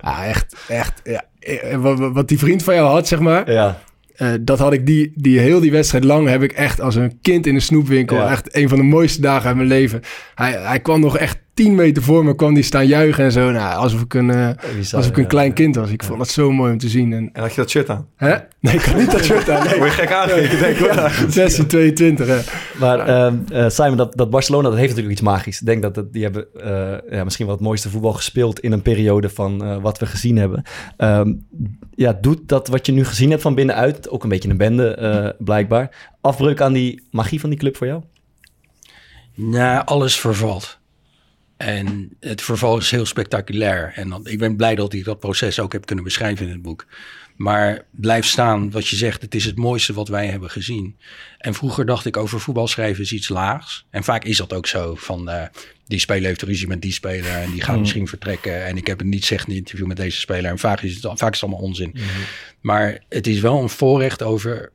Ja, 0.00 0.24
echt, 0.24 0.56
echt. 0.68 1.00
Ja. 1.04 1.24
Eh, 1.38 1.76
Wat, 1.76 1.98
wat- 1.98 2.28
die 2.28 2.38
vriend 2.38 2.62
van 2.62 2.74
jou 2.74 2.88
had, 2.90 3.08
zeg 3.08 3.18
maar. 3.20 3.50
Ja, 3.52 3.80
eh, 4.16 4.32
dat 4.40 4.58
had 4.58 4.72
ik 4.72 4.86
die, 4.86 5.12
die 5.14 5.38
heel 5.38 5.60
die 5.60 5.70
wedstrijd 5.70 6.04
lang 6.04 6.28
heb 6.28 6.42
ik 6.42 6.52
echt 6.52 6.80
als 6.80 6.94
een 6.94 7.18
kind 7.20 7.46
in 7.46 7.54
een 7.54 7.60
snoepwinkel. 7.62 8.16
Ja. 8.16 8.30
Echt 8.30 8.56
een 8.56 8.68
van 8.68 8.78
de 8.78 8.84
mooiste 8.84 9.20
dagen 9.20 9.46
uit 9.46 9.56
mijn 9.56 9.68
leven. 9.68 10.00
Hij, 10.34 10.52
hij 10.52 10.80
kwam 10.80 11.00
nog 11.00 11.18
echt 11.18 11.38
10 11.56 11.74
meter 11.74 12.02
voor 12.02 12.24
me, 12.24 12.34
kwam 12.34 12.54
die 12.54 12.62
staan 12.62 12.86
juichen 12.86 13.24
en 13.24 13.32
zo. 13.32 13.50
Nou, 13.50 13.76
alsof 13.76 14.00
ik 14.00 14.14
een, 14.14 14.30
eh, 14.30 14.50
bizar, 14.76 14.98
alsof 14.98 15.06
ik 15.06 15.16
een 15.16 15.22
ja. 15.22 15.28
klein 15.28 15.52
kind 15.52 15.76
was. 15.76 15.90
Ik 15.90 16.02
vond 16.04 16.18
dat 16.18 16.28
zo 16.28 16.52
mooi 16.52 16.72
om 16.72 16.78
te 16.78 16.88
zien. 16.88 17.12
En, 17.12 17.30
En 17.32 17.42
had 17.42 17.50
je 17.54 17.60
dat 17.60 17.70
shirt 17.70 17.90
aan? 17.90 18.08
hè? 18.16 18.36
Nee, 18.60 18.74
ik 18.74 18.82
had 18.82 18.96
niet 18.96 19.10
dat 19.10 19.24
shirt 19.24 19.50
aan. 19.50 19.66
Nee. 19.66 19.78
Word 19.78 19.90
je 19.90 19.96
gek 19.96 20.12
aangekeken, 20.12 20.58
denk 20.58 20.76
ik. 20.76 20.86
hoor. 20.86 21.12
16, 21.28 21.66
22, 21.66 22.26
hè. 22.26 22.38
Maar 22.78 22.98
ehm, 22.98 23.36
eh, 23.52 23.68
Simon, 23.68 23.96
dat, 23.96 24.16
dat 24.16 24.30
Barcelona 24.30 24.68
dat 24.68 24.78
heeft 24.78 24.88
natuurlijk 24.88 25.14
iets 25.14 25.26
magisch. 25.26 25.60
Ik 25.60 25.66
denk 25.66 25.82
dat 25.82 25.96
het, 25.96 26.12
die 26.12 26.22
hebben 26.22 26.46
eh, 26.54 27.16
ja, 27.16 27.24
misschien 27.24 27.46
wel 27.46 27.54
het 27.54 27.64
mooiste 27.64 27.90
voetbal 27.90 28.12
gespeeld 28.12 28.60
in 28.60 28.72
een 28.72 28.82
periode 28.82 29.28
van 29.28 29.64
eh, 29.64 29.76
wat 29.82 29.98
we 29.98 30.06
gezien 30.06 30.36
hebben. 30.36 30.62
Ehm, 30.96 31.34
ja, 31.94 32.18
doet 32.20 32.48
dat 32.48 32.68
wat 32.68 32.86
je 32.86 32.92
nu 32.92 33.04
gezien 33.04 33.30
hebt 33.30 33.42
van 33.42 33.54
binnenuit, 33.54 34.10
ook 34.10 34.22
een 34.22 34.28
beetje 34.28 34.48
een 34.48 34.56
bende 34.56 34.94
eh, 34.94 35.44
blijkbaar, 35.44 36.10
afbreuk 36.20 36.60
aan 36.60 36.72
die 36.72 37.02
magie 37.10 37.40
van 37.40 37.50
die 37.50 37.58
club 37.58 37.76
voor 37.76 37.86
jou? 37.86 38.02
Nou, 39.34 39.82
alles 39.84 40.20
vervalt. 40.20 40.78
En 41.56 42.16
het 42.20 42.42
verval 42.42 42.78
is 42.78 42.90
heel 42.90 43.06
spectaculair. 43.06 43.92
En 43.94 44.08
dan, 44.08 44.26
ik 44.26 44.38
ben 44.38 44.56
blij 44.56 44.74
dat 44.74 44.92
ik 44.92 45.04
dat 45.04 45.20
proces 45.20 45.60
ook 45.60 45.72
heb 45.72 45.86
kunnen 45.86 46.04
beschrijven 46.04 46.46
in 46.46 46.52
het 46.52 46.62
boek. 46.62 46.86
Maar 47.36 47.84
blijf 47.90 48.26
staan 48.26 48.70
wat 48.70 48.88
je 48.88 48.96
zegt, 48.96 49.22
het 49.22 49.34
is 49.34 49.44
het 49.44 49.56
mooiste 49.56 49.92
wat 49.92 50.08
wij 50.08 50.26
hebben 50.26 50.50
gezien. 50.50 50.96
En 51.38 51.54
vroeger 51.54 51.86
dacht 51.86 52.06
ik 52.06 52.16
over 52.16 52.40
voetbal 52.40 52.68
schrijven 52.68 53.02
is 53.02 53.12
iets 53.12 53.28
laags. 53.28 53.86
En 53.90 54.04
vaak 54.04 54.24
is 54.24 54.36
dat 54.36 54.52
ook 54.52 54.66
zo. 54.66 54.94
Van 54.94 55.28
eh, 55.28 55.42
die 55.86 55.98
speler 55.98 56.26
heeft 56.26 56.42
ruzie 56.42 56.66
met 56.66 56.82
die 56.82 56.92
speler 56.92 57.30
en 57.30 57.50
die 57.50 57.62
gaat 57.62 57.74
Mm. 57.74 57.80
misschien 57.80 58.08
vertrekken. 58.08 58.64
En 58.64 58.76
ik 58.76 58.86
heb 58.86 59.00
een 59.00 59.08
niet 59.08 59.24
zeggende 59.24 59.56
interview 59.56 59.86
met 59.86 59.96
deze 59.96 60.20
speler. 60.20 60.50
En 60.50 60.58
vaak 60.58 60.80
is 60.80 60.94
het, 60.94 61.02
vaak 61.02 61.32
is 61.32 61.40
het 61.40 61.42
allemaal 61.42 61.68
onzin. 61.68 61.94
Maar 62.60 62.98
het 63.08 63.26
is 63.26 63.40
wel 63.40 63.62
een 63.62 63.68
voorrecht 63.68 64.22
over 64.22 64.72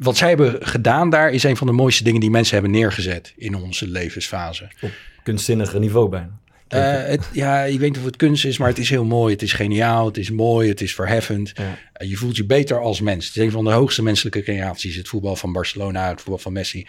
wat 0.00 0.16
zij 0.16 0.28
hebben 0.28 0.66
gedaan 0.66 1.10
daar 1.10 1.30
is 1.30 1.42
een 1.42 1.56
van 1.56 1.66
de 1.66 1.72
mooiste 1.72 2.04
dingen 2.04 2.20
die 2.20 2.30
mensen 2.30 2.54
hebben 2.54 2.72
neergezet 2.72 3.32
in 3.36 3.54
onze 3.54 3.88
levensfase. 3.88 4.68
Op 4.80 4.90
kunstzinnige 5.22 5.78
niveau 5.78 6.08
bijna. 6.08 6.38
Eh, 6.68 7.04
het, 7.04 7.28
ja, 7.32 7.62
ik 7.62 7.78
weet 7.78 7.88
niet 7.88 7.98
of 7.98 8.04
het 8.04 8.16
kunst 8.16 8.44
is, 8.44 8.58
maar 8.58 8.68
het 8.68 8.78
is 8.78 8.90
heel 8.90 9.04
mooi. 9.04 9.32
Het 9.32 9.42
is 9.42 9.52
geniaal, 9.52 10.06
het 10.06 10.16
is 10.16 10.30
mooi, 10.30 10.68
het 10.68 10.80
is 10.80 10.94
verheffend. 10.94 11.52
Ja. 11.54 11.78
Eh, 11.92 12.08
je 12.08 12.16
voelt 12.16 12.36
je 12.36 12.44
beter 12.44 12.80
als 12.80 13.00
mens. 13.00 13.26
Het 13.26 13.36
is 13.36 13.42
een 13.42 13.50
van 13.50 13.64
de 13.64 13.70
hoogste 13.70 14.02
menselijke 14.02 14.42
creaties. 14.42 14.96
Het 14.96 15.08
voetbal 15.08 15.36
van 15.36 15.52
Barcelona, 15.52 16.08
het 16.08 16.20
voetbal 16.20 16.38
van 16.38 16.52
Messi. 16.52 16.86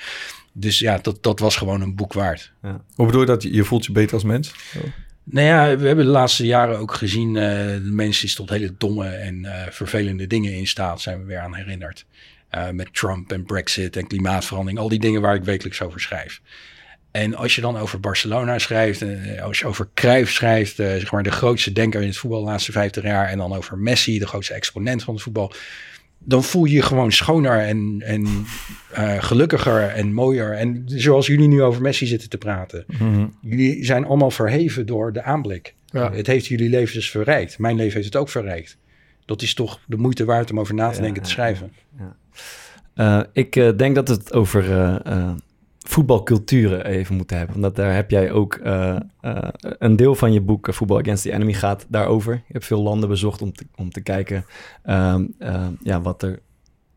Dus 0.53 0.79
ja, 0.79 0.97
dat, 0.97 1.23
dat 1.23 1.39
was 1.39 1.55
gewoon 1.55 1.81
een 1.81 1.95
boek 1.95 2.13
waard. 2.13 2.51
Hoe 2.95 3.05
bedoel 3.05 3.21
je 3.21 3.27
dat? 3.27 3.43
Je 3.43 3.63
voelt 3.63 3.85
je 3.85 3.91
beter 3.91 4.13
als 4.13 4.23
mens? 4.23 4.53
Nou 5.23 5.45
ja, 5.45 5.77
we 5.77 5.87
hebben 5.87 6.05
de 6.05 6.11
laatste 6.11 6.45
jaren 6.45 6.77
ook 6.77 6.93
gezien... 6.93 7.35
eh, 7.35 7.43
de 7.67 7.91
mensen 7.91 8.27
die 8.27 8.35
tot 8.35 8.49
hele 8.49 8.73
domme 8.77 9.07
en 9.07 9.47
vervelende 9.69 10.27
dingen 10.27 10.53
in 10.53 10.67
staat... 10.67 11.01
zijn 11.01 11.19
we 11.19 11.25
weer 11.25 11.39
aan 11.39 11.55
herinnerd. 11.55 12.05
Eh, 12.49 12.69
met 12.69 12.93
Trump 12.93 13.31
en 13.31 13.43
Brexit 13.43 13.95
en 13.97 14.07
klimaatverandering. 14.07 14.79
Al 14.79 14.89
die 14.89 14.99
dingen 14.99 15.21
waar 15.21 15.35
ik 15.35 15.43
wekelijks 15.43 15.81
over 15.81 15.99
schrijf. 15.99 16.41
En 17.11 17.35
als 17.35 17.55
je 17.55 17.61
dan 17.61 17.77
over 17.77 17.99
Barcelona 17.99 18.59
schrijft, 18.59 19.01
eh, 19.01 19.41
als 19.43 19.59
je 19.59 19.65
over 19.65 19.89
Cruijff 19.93 20.31
schrijft, 20.31 20.79
eh, 20.79 20.87
zeg 20.87 21.11
maar 21.11 21.23
de 21.23 21.31
grootste 21.31 21.71
denker 21.71 22.01
in 22.01 22.07
het 22.07 22.17
voetbal 22.17 22.39
de 22.39 22.45
laatste 22.45 22.71
50 22.71 23.03
jaar, 23.03 23.27
en 23.27 23.37
dan 23.37 23.53
over 23.53 23.77
Messi, 23.77 24.19
de 24.19 24.27
grootste 24.27 24.53
exponent 24.53 25.03
van 25.03 25.13
het 25.13 25.23
voetbal, 25.23 25.53
dan 26.17 26.43
voel 26.43 26.65
je 26.65 26.75
je 26.75 26.81
gewoon 26.81 27.11
schoner 27.11 27.59
en, 27.59 28.01
en 28.05 28.45
gelukkiger 29.21 29.87
en 29.87 30.13
mooier. 30.13 30.53
En 30.53 30.83
zoals 30.85 31.27
jullie 31.27 31.47
nu 31.47 31.61
over 31.61 31.81
Messi 31.81 32.05
zitten 32.05 32.29
te 32.29 32.37
praten. 32.37 32.85
Jullie 33.41 33.85
zijn 33.85 34.05
allemaal 34.05 34.31
verheven 34.31 34.85
door 34.85 35.13
de 35.13 35.23
aanblik. 35.23 35.75
Ja. 35.85 36.11
Het 36.11 36.27
heeft 36.27 36.45
jullie 36.45 36.69
levens 36.69 37.09
verrijkt. 37.09 37.57
Mijn 37.57 37.75
leven 37.75 37.93
heeft 37.93 38.05
het 38.05 38.15
ook 38.15 38.29
verrijkt. 38.29 38.77
Dat 39.29 39.41
is 39.41 39.53
toch 39.53 39.79
de 39.87 39.97
moeite 39.97 40.25
waard 40.25 40.51
om 40.51 40.59
over 40.59 40.73
na 40.73 40.89
te 40.89 41.01
denken, 41.01 41.21
te 41.21 41.27
ja, 41.27 41.33
schrijven. 41.33 41.71
Eh, 42.93 43.21
ik 43.33 43.55
eh, 43.55 43.77
denk 43.77 43.95
dat 43.95 44.07
we 44.07 44.13
het 44.13 44.33
over 44.33 44.75
eh, 45.03 45.31
voetbalculturen 45.77 46.85
even 46.85 47.15
moeten 47.15 47.37
hebben. 47.37 47.55
Omdat 47.55 47.75
daar 47.75 47.95
heb 47.95 48.11
jij 48.11 48.31
ook 48.31 48.59
een 49.61 49.95
deel 49.95 50.15
van 50.15 50.33
je 50.33 50.41
boek, 50.41 50.73
Voetbal 50.73 50.99
Against 50.99 51.23
the 51.23 51.31
Enemy, 51.31 51.53
gaat 51.53 51.85
daarover. 51.89 52.33
Je 52.33 52.53
hebt 52.53 52.65
veel 52.65 52.81
landen 52.81 53.09
bezocht 53.09 53.41
om 53.41 53.53
te, 53.53 53.65
om 53.75 53.91
te 53.91 54.01
kijken 54.01 54.45
ehm, 54.83 55.25
eh, 55.37 55.67
ja, 55.83 56.01
wat 56.01 56.23
er 56.23 56.39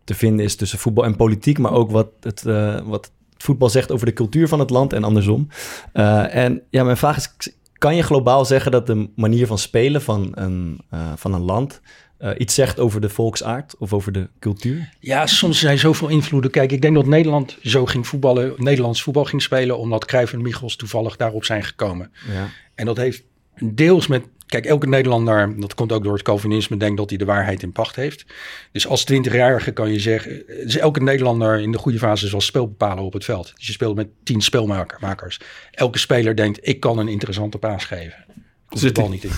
te 0.05 0.15
vinden 0.15 0.45
is 0.45 0.57
tussen 0.57 0.79
voetbal 0.79 1.05
en 1.05 1.17
politiek. 1.17 1.59
Maar 1.59 1.73
ook 1.73 1.91
wat 1.91 2.09
het, 2.21 2.43
wat 2.85 3.05
het 3.05 3.13
voetbal 3.37 3.69
zegt 3.69 3.93
over 3.93 4.07
de 4.07 4.13
cultuur 4.13 4.49
van 4.49 4.59
het 4.59 4.71
land 4.71 4.93
en 4.93 5.05
andersom. 5.05 5.49
En 5.93 6.63
ja, 6.71 6.85
mijn 6.85 6.97
vraag 6.97 7.17
is, 7.17 7.55
kan 7.73 7.97
je 7.97 8.03
globaal 8.03 8.45
zeggen 8.45 8.73
dat 8.73 8.87
de 8.87 9.11
manier 9.17 9.47
van 9.47 9.59
spelen 9.59 10.03
van 10.03 10.31
een, 10.35 10.81
van 11.17 11.35
een 11.35 11.45
land... 11.45 11.81
eh, 12.23 12.31
iets 12.37 12.55
zegt 12.55 12.81
over 12.81 13.01
de 13.01 13.09
volksaard 13.09 13.75
of 13.79 13.93
over 13.93 14.13
de 14.13 14.29
cultuur? 14.39 14.89
Ja, 15.01 15.27
soms 15.27 15.59
zijn 15.59 15.79
zoveel 15.79 16.09
invloeden. 16.09 16.51
Kijk, 16.51 16.73
ik 16.73 16.83
denk 16.83 16.95
dat 16.95 17.07
Nederland 17.07 17.57
zo 17.63 17.87
ging 17.87 18.07
voetballen, 18.07 18.55
Nederlands 18.57 19.03
voetbal 19.03 19.25
ging 19.25 19.43
spelen, 19.43 19.79
omdat 19.79 20.05
Cruijff 20.05 20.33
en 20.33 20.43
Michels 20.43 20.77
toevallig 20.77 21.17
daarop 21.17 21.45
zijn 21.45 21.65
gekomen. 21.65 22.13
Ja. 22.33 22.49
En 22.75 22.87
dat 22.87 22.97
heeft 22.97 23.23
deels 23.61 24.07
met 24.07 24.23
kijk, 24.47 24.67
elke 24.67 24.89
Nederlander, 24.89 25.61
dat 25.61 25.75
komt 25.75 25.93
ook 25.93 26.05
door 26.05 26.13
het 26.13 26.23
Calvinisme, 26.23 26.77
denkt 26.77 26.97
dat 26.97 27.09
hij 27.09 27.19
de 27.19 27.25
waarheid 27.25 27.63
in 27.63 27.73
pacht 27.73 27.97
heeft. 27.97 28.25
Dus 28.73 28.87
als 28.87 29.13
20-jarige 29.13 29.73
kan 29.73 29.93
je 29.93 30.01
zeggen, 30.01 30.43
dus 30.47 30.77
elke 30.77 31.03
Nederlander 31.03 31.61
in 31.61 31.73
de 31.73 31.79
goede 31.79 31.99
fase 31.99 32.29
zal 32.29 32.41
spel 32.41 32.69
bepalen 32.69 33.05
op 33.05 33.13
het 33.13 33.25
veld. 33.25 33.53
Dus 33.57 33.67
je 33.67 33.73
speelt 33.73 33.97
met 33.97 34.09
tien 34.23 34.41
spelmakers. 34.41 35.41
Elke 35.71 35.99
speler 35.99 36.37
denkt, 36.37 36.59
ik 36.63 36.81
kan 36.81 36.99
een 36.99 37.09
interessante 37.09 37.59
paas 37.59 37.85
geven. 37.85 38.25
Komt 38.73 38.85
de 38.85 38.89
Zit 38.89 38.93
bal 38.99 39.09
niet 39.09 39.25
in. 39.25 39.31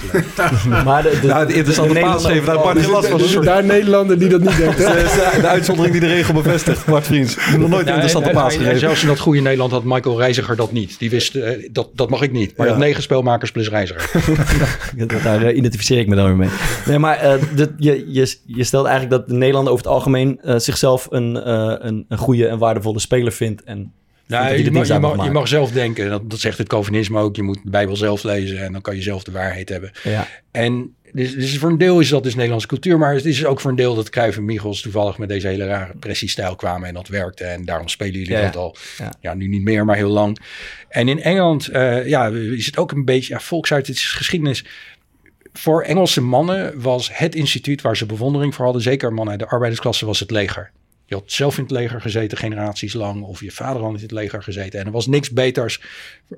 Maar 0.85 1.03
de, 1.03 1.19
de, 1.21 1.27
Nou, 1.27 1.53
interessante 1.53 1.99
paas 2.01 2.25
geven, 2.25 2.45
daar 2.47 2.55
Bart 2.63 2.79
geen 2.79 2.91
last 2.91 3.09
van. 3.09 3.45
Daar 3.45 3.65
Nederlander 3.65 4.19
die 4.19 4.29
dat 4.29 4.41
niet 4.41 4.57
denkt. 4.57 4.79
Hè? 4.79 4.95
de 5.41 5.47
uitzondering 5.49 5.93
die 5.93 6.01
de 6.09 6.15
regel 6.15 6.35
bevestigt, 6.35 6.87
Bart 6.87 7.07
Vriends. 7.07 7.37
Nog 7.59 7.69
nooit 7.69 7.87
een 7.87 7.93
interessante 7.93 8.29
en- 8.29 8.35
paas 8.35 8.53
en 8.53 8.59
gegeven. 8.59 8.79
Zelfs 8.79 9.03
in 9.03 9.09
dat 9.09 9.19
goede 9.19 9.41
Nederland 9.41 9.71
had 9.73 9.85
Michael 9.85 10.19
Reiziger 10.19 10.57
dat 10.57 10.73
niet. 10.73 10.99
Die 10.99 11.11
wist, 11.11 11.35
eh, 11.35 11.69
dat, 11.73 11.89
dat 11.95 12.11
mag 12.11 12.23
ik 12.23 12.33
niet. 12.33 12.57
Maar 12.57 12.67
Ja. 12.69 12.77
negen 12.77 13.03
spelmakers 13.03 13.51
plus 13.51 13.69
Reiziger. 13.69 14.11
Daar 15.23 15.43
eh, 15.43 15.57
identificeer 15.57 15.99
ik 15.99 16.09
me 16.09 16.17
dan 16.17 16.27
weer 16.27 16.37
mee. 16.37 16.49
Nee, 16.87 16.99
maar 16.99 17.17
eh, 17.17 17.35
de- 17.55 17.75
je, 17.79 18.05
je, 18.13 18.37
je 18.47 18.65
stelt 18.65 18.87
eigenlijk 18.87 19.17
dat 19.17 19.29
de 19.29 19.35
Nederlander 19.35 19.73
over 19.73 19.85
het 19.85 19.95
algemeen 19.95 20.41
zichzelf 20.57 21.07
een, 21.11 21.49
een, 21.87 22.05
een 22.09 22.19
goede 22.19 22.47
en 22.47 22.59
waardevolle 22.59 22.99
speler 23.01 23.33
vindt. 23.33 23.63
En 23.63 23.93
Nou, 24.27 24.57
je, 24.57 24.71
mag, 24.71 24.87
je, 24.87 24.99
mag, 24.99 25.25
je 25.25 25.31
mag 25.31 25.49
zelf 25.49 25.71
denken. 25.71 26.11
Dat, 26.11 26.31
dat 26.31 26.41
zegt 26.41 26.59
het 26.59 26.69
Calvinisme 26.69 27.21
ook. 27.21 27.37
Je 27.37 27.43
moet 27.43 27.59
de 27.63 27.71
Bijbel 27.71 27.97
zelf 27.97 28.23
lezen 28.23 28.59
en 28.59 28.73
dan 28.73 28.81
kan 28.81 28.97
je 28.97 29.03
zelf 29.03 29.23
de 29.23 29.31
waarheid 29.31 29.69
hebben. 29.69 29.93
Ja. 30.03 30.29
En 30.51 30.95
dus, 31.15 31.35
dus 31.35 31.59
voor 31.59 31.71
een 31.71 31.79
deel 31.79 32.01
is 32.01 32.09
dat 32.09 32.23
dus 32.23 32.35
Nederlandse 32.35 32.69
cultuur. 32.69 32.99
Maar 32.99 33.15
het 33.15 33.25
is 33.25 33.45
ook 33.45 33.61
voor 33.61 33.71
een 33.71 33.77
deel 33.77 33.95
dat 33.95 34.11
Cruijff 34.11 34.37
en 34.37 34.45
Michels 34.45 34.81
toevallig 34.81 35.19
met 35.19 35.29
deze 35.29 35.47
hele 35.47 35.67
rare 35.67 35.93
pressiestijl 35.99 36.57
kwamen. 36.57 36.89
En 36.89 36.95
dat 36.95 37.09
werkte. 37.09 37.45
En 37.45 37.65
daarom 37.65 37.89
spelen 37.89 38.13
jullie 38.13 38.31
Ja, 38.31 38.43
dat 38.43 38.57
al. 38.57 38.77
Ja. 38.99 39.13
Ja. 39.21 39.35
nu 39.35 39.49
niet 39.49 39.63
meer, 39.63 39.85
maar 39.85 39.97
heel 39.97 40.11
lang. 40.11 40.39
En 40.89 41.09
in 41.09 41.23
Engeland 41.23 41.69
eh, 41.69 42.07
ja, 42.07 42.29
is 42.29 42.67
het 42.67 42.77
ook 42.77 42.93
een 42.93 43.05
beetje 43.05 43.41
ja. 43.49 43.77
Het 43.77 43.89
is 43.89 44.13
geschiedenis. 44.13 44.65
Voor 45.53 45.83
Engelse 45.83 46.21
mannen 46.21 46.81
was 46.81 47.11
het 47.13 47.35
instituut 47.35 47.83
waar 47.83 47.97
ze 47.97 48.07
bewondering 48.07 48.55
voor 48.55 48.65
hadden. 48.65 48.83
Zeker 48.83 49.13
mannen 49.13 49.31
uit 49.31 49.43
de 49.43 49.49
arbeidersklasse 49.49 50.07
was 50.07 50.21
het 50.21 50.31
leger. 50.31 50.71
Je 51.15 51.21
had 51.21 51.33
zelf 51.33 51.57
in 51.57 51.63
het 51.63 51.73
leger 51.73 52.01
gezeten, 52.01 52.39
generaties 52.39 52.93
lang. 52.93 53.23
Of 53.23 53.41
je 53.41 53.51
vader 53.51 53.83
had 53.83 53.95
in 53.95 54.01
het 54.01 54.11
leger 54.11 54.43
gezeten. 54.43 54.81
En 54.81 54.87
er 54.87 54.93
was 54.93 55.07
niks 55.07 55.31
beters 55.31 55.81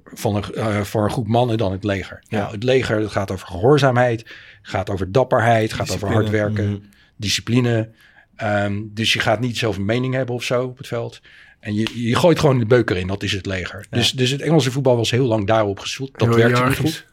van 0.04 0.36
een, 0.36 0.54
eh, 0.54 0.80
voor 0.80 1.04
een 1.04 1.10
groep 1.10 1.26
mannen 1.26 1.58
dan 1.58 1.72
het 1.72 1.84
leger. 1.84 2.22
Nou, 2.28 2.52
het 2.52 2.62
leger 2.62 3.00
dat 3.00 3.10
gaat 3.10 3.30
over 3.30 3.46
gehoorzaamheid. 3.46 4.24
Gaat 4.62 4.90
over 4.90 5.12
dapperheid. 5.12 5.72
Gaat 5.72 5.90
over 5.90 6.12
hard 6.12 6.30
werken. 6.30 6.84
Discipline. 7.16 7.90
Ehm, 8.36 8.82
dus 8.84 9.12
je 9.12 9.18
gaat 9.18 9.40
niet 9.40 9.58
zelf 9.58 9.76
een 9.76 9.84
mening 9.84 10.14
hebben 10.14 10.34
of 10.34 10.42
zo 10.42 10.64
op 10.64 10.78
het 10.78 10.86
veld. 10.86 11.20
En 11.60 11.74
je, 11.74 12.08
je 12.08 12.16
gooit 12.16 12.38
gewoon 12.38 12.58
de 12.58 12.66
beuker 12.66 12.96
in. 12.96 13.06
Dat 13.06 13.22
is 13.22 13.32
het 13.32 13.46
leger. 13.46 13.86
Dus, 13.90 14.12
dus 14.12 14.30
het 14.30 14.40
Engelse 14.40 14.70
voetbal 14.70 14.96
was 14.96 15.10
heel 15.10 15.26
lang 15.26 15.46
daarop 15.46 15.78
gestoeld. 15.78 16.18
Dat 16.18 16.28
Heel 16.28 16.36
werkte 16.36 16.64
niet 16.64 16.76
goed. 16.76 17.06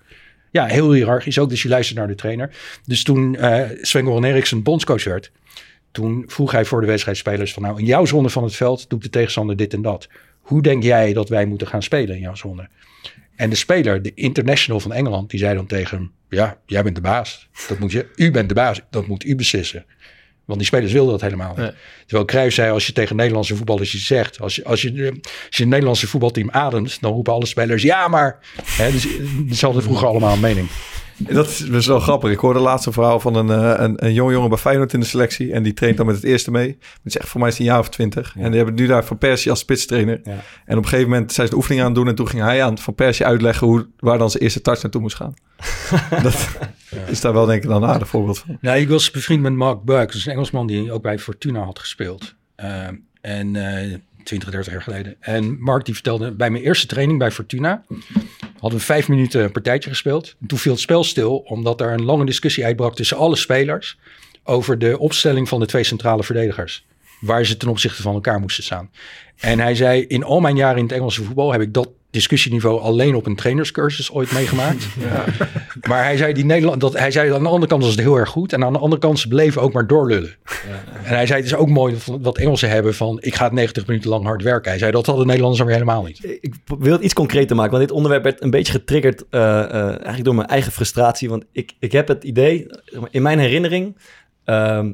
Ja, 0.51 0.65
heel 0.65 0.91
hiërarchisch 0.91 1.39
ook. 1.39 1.49
Dus 1.49 1.61
je 1.61 1.69
luistert 1.69 1.97
naar 1.97 2.07
de 2.07 2.15
trainer. 2.15 2.55
Dus 2.85 3.03
toen 3.03 3.35
eh 3.35 3.69
Sven-Goran 3.81 4.23
Eriksson 4.23 4.63
bondscoach 4.63 5.03
werd... 5.03 5.31
toen 5.93 6.23
vroeg 6.27 6.51
hij 6.51 6.65
voor 6.65 6.81
de 6.81 6.87
wedstrijdspelers 6.87 7.53
van... 7.53 7.63
nou, 7.63 7.79
in 7.79 7.85
jouw 7.85 8.05
zone 8.05 8.29
van 8.29 8.43
het 8.43 8.55
veld 8.55 8.89
doet 8.89 9.03
de 9.03 9.09
tegenstander 9.09 9.55
dit 9.55 9.73
en 9.73 9.81
dat. 9.81 10.07
Hoe 10.41 10.61
denk 10.61 10.83
jij 10.83 11.13
dat 11.13 11.29
wij 11.29 11.45
moeten 11.45 11.67
gaan 11.67 11.83
spelen 11.83 12.15
in 12.15 12.21
jouw 12.21 12.35
zone? 12.35 12.69
En 13.35 13.49
de 13.49 13.55
speler, 13.55 14.01
de 14.01 14.11
international 14.13 14.79
van 14.79 14.93
Engeland... 14.93 15.29
die 15.29 15.39
zei 15.39 15.55
dan 15.55 15.65
tegen 15.65 15.97
hem... 15.97 16.11
ja, 16.29 16.57
jij 16.65 16.83
bent 16.83 16.95
de 16.95 17.01
baas. 17.01 17.49
Dat 17.67 17.79
moet 17.79 17.91
je, 17.91 18.07
u 18.15 18.31
bent 18.31 18.49
de 18.49 18.55
baas. 18.55 18.81
Dat 18.89 19.07
moet 19.07 19.25
u 19.25 19.35
beslissen. 19.35 19.85
Want 20.45 20.59
die 20.59 20.67
spelers 20.67 20.91
wilden 20.91 21.11
dat 21.11 21.21
helemaal 21.21 21.55
niet. 21.57 21.73
Terwijl 22.05 22.25
Cruijff 22.25 22.55
zei, 22.55 22.71
als 22.71 22.87
je 22.87 22.93
tegen 22.93 23.15
Nederlandse 23.15 23.55
voetballers 23.55 23.95
iets 23.95 24.05
zegt... 24.05 24.39
als 24.39 24.55
je, 24.55 24.63
als 24.63 24.81
je, 24.81 24.89
als 25.47 25.57
je 25.57 25.61
het 25.61 25.67
Nederlandse 25.67 26.07
voetbalteam 26.07 26.49
ademt... 26.51 27.01
dan 27.01 27.13
roepen 27.13 27.33
alle 27.33 27.45
spelers, 27.45 27.83
ja 27.83 28.07
maar... 28.07 28.39
Hè, 28.65 28.91
dus, 28.91 29.01
ze 29.59 29.65
hadden 29.65 29.83
vroeger 29.83 30.07
allemaal 30.07 30.33
een 30.33 30.39
mening. 30.39 30.67
Dat 31.17 31.47
is 31.47 31.67
best 31.67 31.87
wel 31.87 31.99
grappig. 31.99 32.31
Ik 32.31 32.39
hoorde 32.39 32.59
laatst 32.59 32.85
een 32.85 32.93
verhaal 32.93 33.19
van 33.19 33.35
een, 33.35 33.49
eh, 33.49 33.83
een, 33.83 34.05
een 34.05 34.13
jonge 34.13 34.31
jongen 34.31 34.49
bij 34.49 34.57
Feyenoord 34.57 34.93
in 34.93 34.99
de 34.99 35.05
selectie. 35.05 35.53
En 35.53 35.63
die 35.63 35.73
traint 35.73 35.97
dan 35.97 36.05
met 36.05 36.15
het 36.15 36.23
eerste 36.23 36.51
mee. 36.51 36.67
Het 36.67 36.99
is 37.03 37.17
echt 37.17 37.27
voor 37.27 37.39
mij 37.39 37.49
is 37.49 37.57
hij 37.57 37.65
een 37.65 37.71
jaar 37.71 37.81
of 37.81 37.89
twintig. 37.89 38.33
En 38.37 38.47
die 38.47 38.55
hebben 38.55 38.75
nu 38.75 38.87
daar 38.87 39.05
Van 39.05 39.17
Persie 39.17 39.51
als 39.51 39.59
spitstrainer. 39.59 40.21
Ja. 40.23 40.31
En 40.65 40.77
op 40.77 40.83
een 40.83 40.89
gegeven 40.89 41.09
moment 41.09 41.33
zijn 41.33 41.47
ze 41.47 41.53
de 41.53 41.59
oefening 41.59 41.81
aan 41.81 41.87
het 41.87 41.95
doen. 41.95 42.07
En 42.07 42.15
toen 42.15 42.27
ging 42.27 42.43
hij 42.43 42.63
aan 42.63 42.77
Van 42.77 42.95
Persie 42.95 43.25
uitleggen 43.25 43.67
hoe, 43.67 43.87
waar 43.99 44.17
dan 44.17 44.29
zijn 44.29 44.43
eerste 44.43 44.61
touch 44.61 44.81
naartoe 44.81 45.01
moest 45.01 45.15
gaan. 45.15 45.33
dat 46.23 46.57
is 47.07 47.21
daar 47.21 47.33
wel 47.33 47.45
denk 47.45 47.63
ik 47.63 47.69
dan 47.69 47.83
een 47.83 47.89
aardig 47.89 48.07
voorbeeld 48.07 48.39
van. 48.39 48.57
Nou, 48.61 48.79
ik 48.79 48.89
was 48.89 49.11
bevriend 49.11 49.41
met 49.41 49.53
Mark. 49.53 49.79
Dat 49.85 50.13
is 50.13 50.25
een 50.25 50.31
Engelsman 50.31 50.67
die 50.67 50.91
ook 50.91 51.01
bij 51.01 51.19
Fortuna 51.19 51.63
had 51.63 51.79
gespeeld. 51.79 52.35
Eh, 52.55 52.87
en 53.21 53.55
eh 53.55 53.93
20, 54.23 54.51
30 54.51 54.73
jaar 54.73 54.81
geleden. 54.81 55.15
En 55.19 55.59
Mark 55.59 55.85
die 55.85 55.93
vertelde, 55.93 56.31
bij 56.31 56.49
mijn 56.49 56.63
eerste 56.63 56.87
training 56.87 57.19
bij 57.19 57.31
Fortuna... 57.31 57.83
hadden 58.63 58.79
we 58.79 58.85
vijf 58.85 59.07
minuten 59.07 59.43
een 59.43 59.51
partijtje 59.51 59.89
gespeeld. 59.89 60.35
En 60.41 60.47
toen 60.47 60.57
viel 60.57 60.71
het 60.71 60.81
spel 60.81 61.03
stil, 61.03 61.37
omdat 61.37 61.81
er 61.81 61.91
een 61.91 62.03
lange 62.03 62.25
discussie 62.25 62.65
uitbrak... 62.65 62.95
tussen 62.95 63.17
alle 63.17 63.35
spelers 63.35 63.97
over 64.43 64.79
de 64.79 64.99
opstelling 64.99 65.49
van 65.49 65.59
de 65.59 65.65
twee 65.65 65.83
centrale 65.83 66.23
verdedigers. 66.23 66.85
Waar 67.19 67.45
ze 67.45 67.57
ten 67.57 67.69
opzichte 67.69 68.01
van 68.01 68.13
elkaar 68.13 68.39
moesten 68.39 68.63
staan. 68.63 68.91
En 69.37 69.59
hij 69.59 69.75
zei, 69.75 70.01
in 70.01 70.23
al 70.23 70.39
mijn 70.39 70.55
jaren 70.55 70.77
in 70.77 70.83
het 70.83 70.91
Engelse 70.91 71.23
voetbal... 71.23 71.51
heb 71.51 71.61
ik 71.61 71.73
dat 71.73 71.89
discussieniveau 72.13 72.81
alleen 72.81 73.15
op 73.15 73.25
een 73.25 73.35
trainerscursus 73.35 74.11
ooit 74.11 74.31
meegemaakt. 74.31 74.85
Maar 75.87 76.03
hij 76.03 76.17
zei, 76.17 76.33
die 76.33 76.45
Nederland, 76.45 76.81
dat, 76.81 76.97
hij 76.97 77.11
zei 77.11 77.33
aan 77.33 77.43
de 77.43 77.49
andere 77.49 77.67
kant 77.67 77.81
was 77.83 77.91
het 77.91 77.99
heel 77.99 78.15
erg 78.15 78.29
goed. 78.29 78.53
En 78.53 78.63
aan 78.63 78.73
de 78.73 78.79
andere 78.79 79.01
kant 79.01 79.19
ze 79.19 79.27
bleven 79.27 79.61
ook 79.61 79.73
maar 79.73 79.87
doorlullen. 79.87 80.35
En 81.03 81.15
hij 81.15 81.25
zei, 81.25 81.39
het 81.39 81.49
is 81.49 81.55
ook 81.55 81.69
mooi 81.69 81.95
wat 82.21 82.37
Engelsen 82.37 82.69
hebben 82.69 82.93
van... 82.93 83.17
ik 83.21 83.35
ga 83.35 83.49
90 83.51 83.87
minuten 83.87 84.09
lang 84.09 84.25
hard 84.25 84.41
werken. 84.41 84.69
Hij 84.69 84.79
zei, 84.79 84.91
dat 84.91 85.05
hadden 85.05 85.25
Nederlanders 85.25 85.61
dan 85.61 85.67
weer 85.71 85.79
helemaal 85.79 86.03
niet. 86.03 86.23
Ik 86.41 86.53
wil 86.79 86.91
het 86.91 87.01
iets 87.01 87.13
concreter 87.13 87.55
maken, 87.55 87.71
want 87.71 87.83
dit 87.83 87.95
onderwerp 87.95 88.23
werd 88.23 88.41
een 88.41 88.49
beetje 88.49 88.73
getriggerd 88.73 89.23
eh, 89.29 89.63
eh, 89.63 89.87
eigenlijk 89.87 90.23
door 90.23 90.35
mijn 90.35 90.47
eigen 90.47 90.71
frustratie. 90.71 91.29
Want 91.29 91.43
ik, 91.51 91.71
ik 91.79 91.91
heb 91.91 92.07
het 92.07 92.23
idee, 92.23 92.67
in 93.09 93.21
mijn 93.21 93.39
herinnering, 93.39 93.97
ehm, 94.43 94.91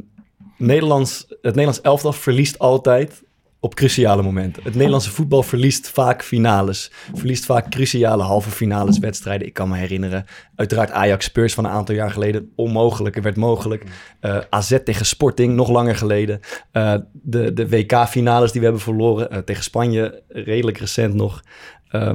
Nederlands, 0.58 1.25
het 1.29 1.41
Nederlands 1.41 1.82
elftal 1.82 2.13
verliest 2.13 2.60
altijd 2.60 3.23
op 3.59 3.75
cruciale 3.75 4.21
momenten. 4.21 4.63
Het 4.63 4.75
Nederlandse 4.75 5.09
voetbal 5.09 5.43
verliest 5.43 5.89
vaak 5.89 6.23
finales, 6.23 6.91
verliest 7.13 7.45
vaak 7.45 7.69
cruciale 7.69 8.23
halve 8.23 8.49
finales 8.49 8.99
wedstrijden. 8.99 9.47
Ik 9.47 9.53
kan 9.53 9.69
me 9.69 9.77
herinneren, 9.77 10.25
uiteraard 10.55 10.91
Ajax 10.91 11.25
Spurs 11.25 11.53
van 11.53 11.65
een 11.65 11.71
aantal 11.71 11.95
jaar 11.95 12.11
geleden, 12.11 12.51
onmogelijk, 12.55 13.15
het 13.15 13.23
werd 13.23 13.35
mogelijk. 13.35 13.83
Eh, 14.19 14.37
AZ 14.49 14.77
tegen 14.83 15.05
Sporting, 15.05 15.55
nog 15.55 15.69
langer 15.69 15.95
geleden. 15.95 16.39
Eh, 16.71 16.95
de 17.11 17.53
de 17.53 17.69
WK-finales 17.69 18.51
die 18.51 18.59
we 18.59 18.65
hebben 18.67 18.83
verloren, 18.83 19.31
eh, 19.31 19.37
tegen 19.37 19.63
Spanje, 19.63 20.23
redelijk 20.27 20.77
recent 20.77 21.13
nog. 21.13 21.43
Uh, 21.91 22.11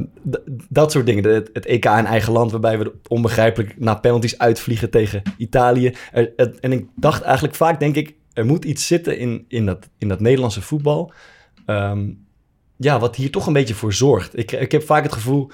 dat 0.69 0.93
soort 0.93 1.07
dingen. 1.07 1.25
Het, 1.25 1.67
EK 1.67 1.85
in 1.85 2.07
eigen 2.07 2.33
land, 2.33 2.51
waarbij 2.51 2.79
we 2.79 2.93
onbegrijpelijk 3.09 3.79
na 3.79 3.95
penalties 3.95 4.39
uitvliegen 4.39 4.91
tegen 4.91 5.23
Italië. 5.37 5.95
En 6.61 6.73
ik 6.73 6.87
dacht 6.97 7.23
eigenlijk 7.23 7.55
vaak, 7.55 7.81
denk 7.81 7.97
ik, 7.97 8.15
er 8.33 8.47
moet 8.47 8.65
iets 8.65 8.87
zitten 8.87 9.19
in, 9.19 9.45
in, 9.49 9.67
dat, 9.67 9.89
in 9.99 10.09
dat 10.09 10.21
Nederlandse 10.21 10.63
voetbal. 10.63 11.13
Ehm, 11.67 12.11
ja, 12.77 12.99
wat 12.99 13.17
hier 13.17 13.31
toch 13.31 13.47
een 13.47 13.53
beetje 13.53 13.75
voor 13.75 13.93
zorgt. 13.93 14.39
Ik, 14.39 14.53
ik 14.53 14.73
heb 14.73 14.83
vaak 14.83 15.03
het 15.03 15.13
gevoel, 15.13 15.51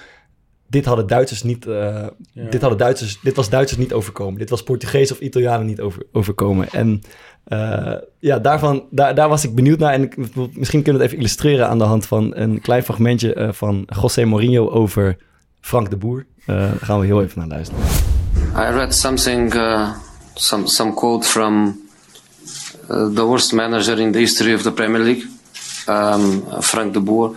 dit 0.66 0.84
hadden 0.84 1.06
Duitsers 1.06 1.42
niet, 1.42 1.66
eh, 1.66 2.06
dit, 2.32 2.60
hadden 2.60 2.78
Duitsers, 2.78 3.20
dit 3.20 3.36
was 3.36 3.48
Duitsers 3.48 3.80
niet 3.80 3.92
overkomen. 3.92 4.38
Dit 4.38 4.50
was 4.50 4.62
Portugees 4.62 5.12
of 5.12 5.20
Italianen 5.20 5.66
niet 5.66 5.80
over, 5.80 6.02
overkomen. 6.12 6.68
En 6.70 7.00
eh, 7.44 7.94
ja, 8.18 8.38
daarvan, 8.38 8.84
daar, 8.90 9.14
daar 9.14 9.28
was 9.28 9.44
ik 9.44 9.54
benieuwd 9.54 9.78
naar. 9.78 9.92
En 9.92 10.02
ik, 10.02 10.16
misschien 10.36 10.82
kunnen 10.82 10.84
we 10.84 10.92
het 10.92 11.02
even 11.02 11.16
illustreren 11.16 11.68
aan 11.68 11.78
de 11.78 11.84
hand 11.84 12.06
van 12.06 12.36
een 12.36 12.60
klein 12.60 12.82
fragmentje 12.82 13.34
eh, 13.34 13.52
van 13.52 13.88
José 14.00 14.24
Mourinho 14.24 14.70
over 14.70 15.16
Frank 15.60 15.90
de 15.90 15.96
Boer. 15.96 16.26
Eh, 16.46 16.56
daar 16.56 16.76
gaan 16.80 17.00
we 17.00 17.06
heel 17.06 17.22
even 17.22 17.38
naar 17.38 17.48
luisteren. 17.48 17.84
I 18.56 18.72
read 18.72 18.94
something, 18.94 19.54
uh, 19.54 19.88
some 20.34 20.66
some 20.66 20.94
quote 20.94 21.26
from 21.26 21.80
uh, 22.90 23.14
the 23.14 23.24
worst 23.24 23.52
manager 23.52 23.98
in 23.98 24.12
the 24.12 24.18
history 24.18 24.54
of 24.54 24.62
the 24.62 24.72
Premier 24.72 25.00
League, 25.00 25.26
um, 25.86 26.60
Frank 26.60 26.92
de 26.92 27.00
Boer. 27.00 27.36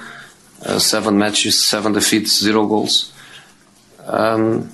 Uh, 0.65 0.79
seven 0.79 1.17
matches, 1.17 1.61
seven 1.61 1.91
defeats, 1.91 2.39
zero 2.39 2.65
goals. 2.65 3.11
Um, 4.07 4.69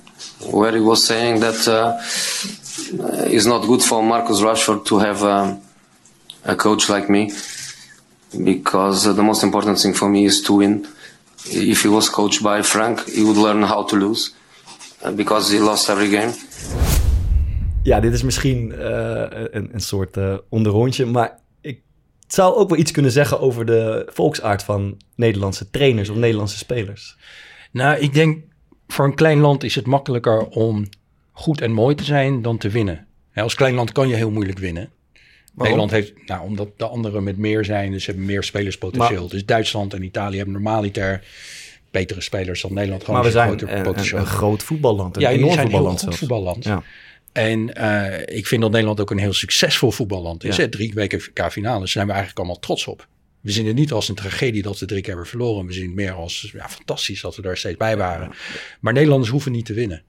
where 0.51 0.71
he 0.71 0.79
was 0.79 1.03
saying 1.03 1.39
that 1.39 1.67
uh, 1.67 1.97
it's 3.25 3.45
not 3.45 3.65
good 3.65 3.81
for 3.81 4.03
Marcus 4.03 4.39
Rashford 4.41 4.85
to 4.85 4.99
have 4.99 5.23
um, 5.23 5.59
a 6.45 6.55
coach 6.55 6.89
like 6.89 7.09
me, 7.09 7.31
because 8.43 9.07
uh, 9.07 9.13
the 9.13 9.23
most 9.23 9.43
important 9.43 9.79
thing 9.79 9.95
for 9.95 10.09
me 10.09 10.25
is 10.25 10.43
to 10.43 10.53
win. 10.53 10.85
If 11.45 11.81
he 11.81 11.87
was 11.87 12.07
coached 12.07 12.43
by 12.43 12.61
Frank, 12.61 13.07
he 13.09 13.23
would 13.23 13.37
learn 13.37 13.63
how 13.63 13.83
to 13.83 13.95
lose 13.95 14.35
because 15.15 15.49
he 15.49 15.59
lost 15.59 15.89
every 15.89 16.09
game. 16.09 16.33
Ja, 17.83 17.99
dit 17.99 18.13
is 18.13 18.23
misschien 18.23 18.73
een, 19.51 19.69
een 19.73 19.81
soort 19.81 20.17
onderrondje, 20.49 21.05
maar 21.05 21.39
ik 22.29 22.35
zou 22.35 22.55
ook 22.55 22.69
wel 22.69 22.77
iets 22.79 22.91
kunnen 22.91 23.11
zeggen 23.11 23.39
over 23.39 23.65
de 23.65 24.07
volksaard 24.11 24.63
van 24.63 24.97
Nederlandse 25.15 25.69
trainers 25.69 26.09
of 26.09 26.15
Nederlandse 26.15 26.57
spelers. 26.57 27.15
Nou, 27.71 27.99
ik 27.99 28.13
denk 28.13 28.43
voor 28.87 29.05
een 29.05 29.15
klein 29.15 29.39
land 29.39 29.63
is 29.63 29.75
het 29.75 29.85
makkelijker 29.85 30.47
om 30.47 30.89
goed 31.31 31.61
en 31.61 31.71
mooi 31.71 31.95
te 31.95 32.03
zijn 32.03 32.41
dan 32.41 32.57
te 32.57 32.69
winnen. 32.69 33.07
Hè, 33.31 33.41
als 33.41 33.55
klein 33.55 33.73
land 33.73 33.91
kan 33.91 34.07
je 34.07 34.15
heel 34.15 34.31
moeilijk 34.31 34.59
winnen. 34.59 34.89
Nederland 35.53 35.91
heeft, 35.91 36.13
nou, 36.25 36.43
omdat 36.43 36.67
de 36.77 36.87
anderen 36.87 37.23
met 37.23 37.37
meer 37.37 37.65
zijn, 37.65 37.91
dus 37.91 38.05
hebben 38.05 38.25
meer 38.25 38.43
spelerspotentieel. 38.43 39.21
Maar- 39.21 39.29
dus 39.29 39.45
Duitsland 39.45 39.93
en 39.93 40.03
Italië 40.03 40.35
hebben 40.37 40.53
normaliter 40.53 41.23
betere 41.91 42.21
spelers 42.21 42.61
dan 42.61 42.73
Nederland. 42.73 43.03
Gewoon 43.03 43.15
Maar 43.19 43.25
we 43.29 43.33
zijn 43.35 43.49
een, 43.49 43.83
potentieel. 43.83 44.19
een, 44.19 44.25
een 44.25 44.31
groot 44.31 44.63
voetballand. 44.63 45.15
Een 45.15 45.21
Ja, 45.21 45.29
enorm 45.29 45.41
zijn 45.53 45.53
een 45.53 45.59
heel 45.59 45.69
voetballand 45.71 45.99
goed 45.99 46.03
zelfs. 46.03 46.19
voetballand. 46.19 46.63
Ja. 46.63 46.83
En 47.31 47.75
eh, 47.75 48.37
ik 48.37 48.47
vind 48.47 48.61
dat 48.61 48.71
Nederland 48.71 48.99
ook 48.99 49.11
een 49.11 49.17
heel 49.17 49.33
succesvol 49.33 49.91
voetballand 49.91 50.43
is. 50.43 50.55
Ja. 50.55 50.63
Hè? 50.63 50.69
Drie 50.69 50.93
weken 50.93 51.19
WK-finales, 51.19 51.79
daar 51.79 51.87
zijn 51.87 52.05
we 52.05 52.11
eigenlijk 52.11 52.39
allemaal 52.39 52.59
trots 52.59 52.87
op. 52.87 53.07
We 53.41 53.51
zien 53.51 53.65
het 53.65 53.75
niet 53.75 53.91
als 53.91 54.09
een 54.09 54.15
tragedie 54.15 54.61
dat 54.61 54.79
we 54.79 54.85
drie 54.85 55.01
keer 55.01 55.09
hebben 55.09 55.29
verloren. 55.29 55.65
We 55.65 55.73
zien 55.73 55.85
het 55.85 55.95
meer 55.95 56.11
als 56.11 56.49
ja, 56.53 56.69
fantastisch 56.69 57.21
dat 57.21 57.35
we 57.35 57.41
daar 57.41 57.57
steeds 57.57 57.77
bij 57.77 57.97
waren. 57.97 58.31
Maar 58.79 58.93
Nederlanders 58.93 59.31
hoeven 59.31 59.51
niet 59.51 59.65
te 59.65 59.73
winnen. 59.73 60.03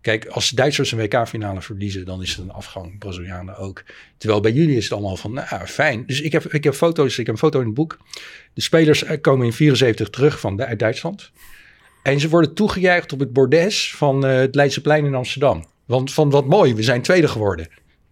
Kijk, 0.00 0.26
als 0.26 0.50
de 0.50 0.56
Duitsers 0.56 0.92
een 0.92 0.98
WK-finale 0.98 1.62
verliezen, 1.62 2.04
dan 2.04 2.22
is 2.22 2.30
het 2.30 2.38
een 2.38 2.50
afgang. 2.50 2.98
Brazilianen 2.98 3.56
ook. 3.56 3.84
Terwijl 4.16 4.40
bij 4.40 4.52
jullie 4.52 4.76
is 4.76 4.84
het 4.84 4.92
allemaal 4.92 5.16
van, 5.16 5.32
nou, 5.32 5.66
fijn. 5.66 6.06
Dus 6.06 6.20
ik 6.20 6.32
heb, 6.32 6.52
ik 6.52 6.64
heb 6.64 6.74
foto's, 6.74 7.18
ik 7.18 7.26
heb 7.26 7.34
een 7.34 7.40
foto 7.40 7.60
in 7.60 7.66
het 7.66 7.74
boek. 7.74 7.98
De 8.54 8.60
spelers 8.60 9.04
eh, 9.04 9.20
komen 9.20 9.46
in 9.46 9.52
74 9.52 10.10
terug 10.10 10.40
van, 10.40 10.62
uit 10.62 10.78
Duitsland. 10.78 11.30
En 12.02 12.20
ze 12.20 12.28
worden 12.28 12.54
toegejuicht 12.54 13.12
op 13.12 13.18
het 13.18 13.32
bordes 13.32 13.94
van 13.94 14.26
eh, 14.26 14.36
het 14.36 14.54
Leidseplein 14.54 15.04
in 15.04 15.14
Amsterdam. 15.14 15.66
Want 15.90 16.12
van 16.12 16.30
wat 16.30 16.46
mooi, 16.46 16.74
we 16.74 16.82
zijn 16.82 17.02
tweede 17.02 17.28
geworden. 17.28 17.68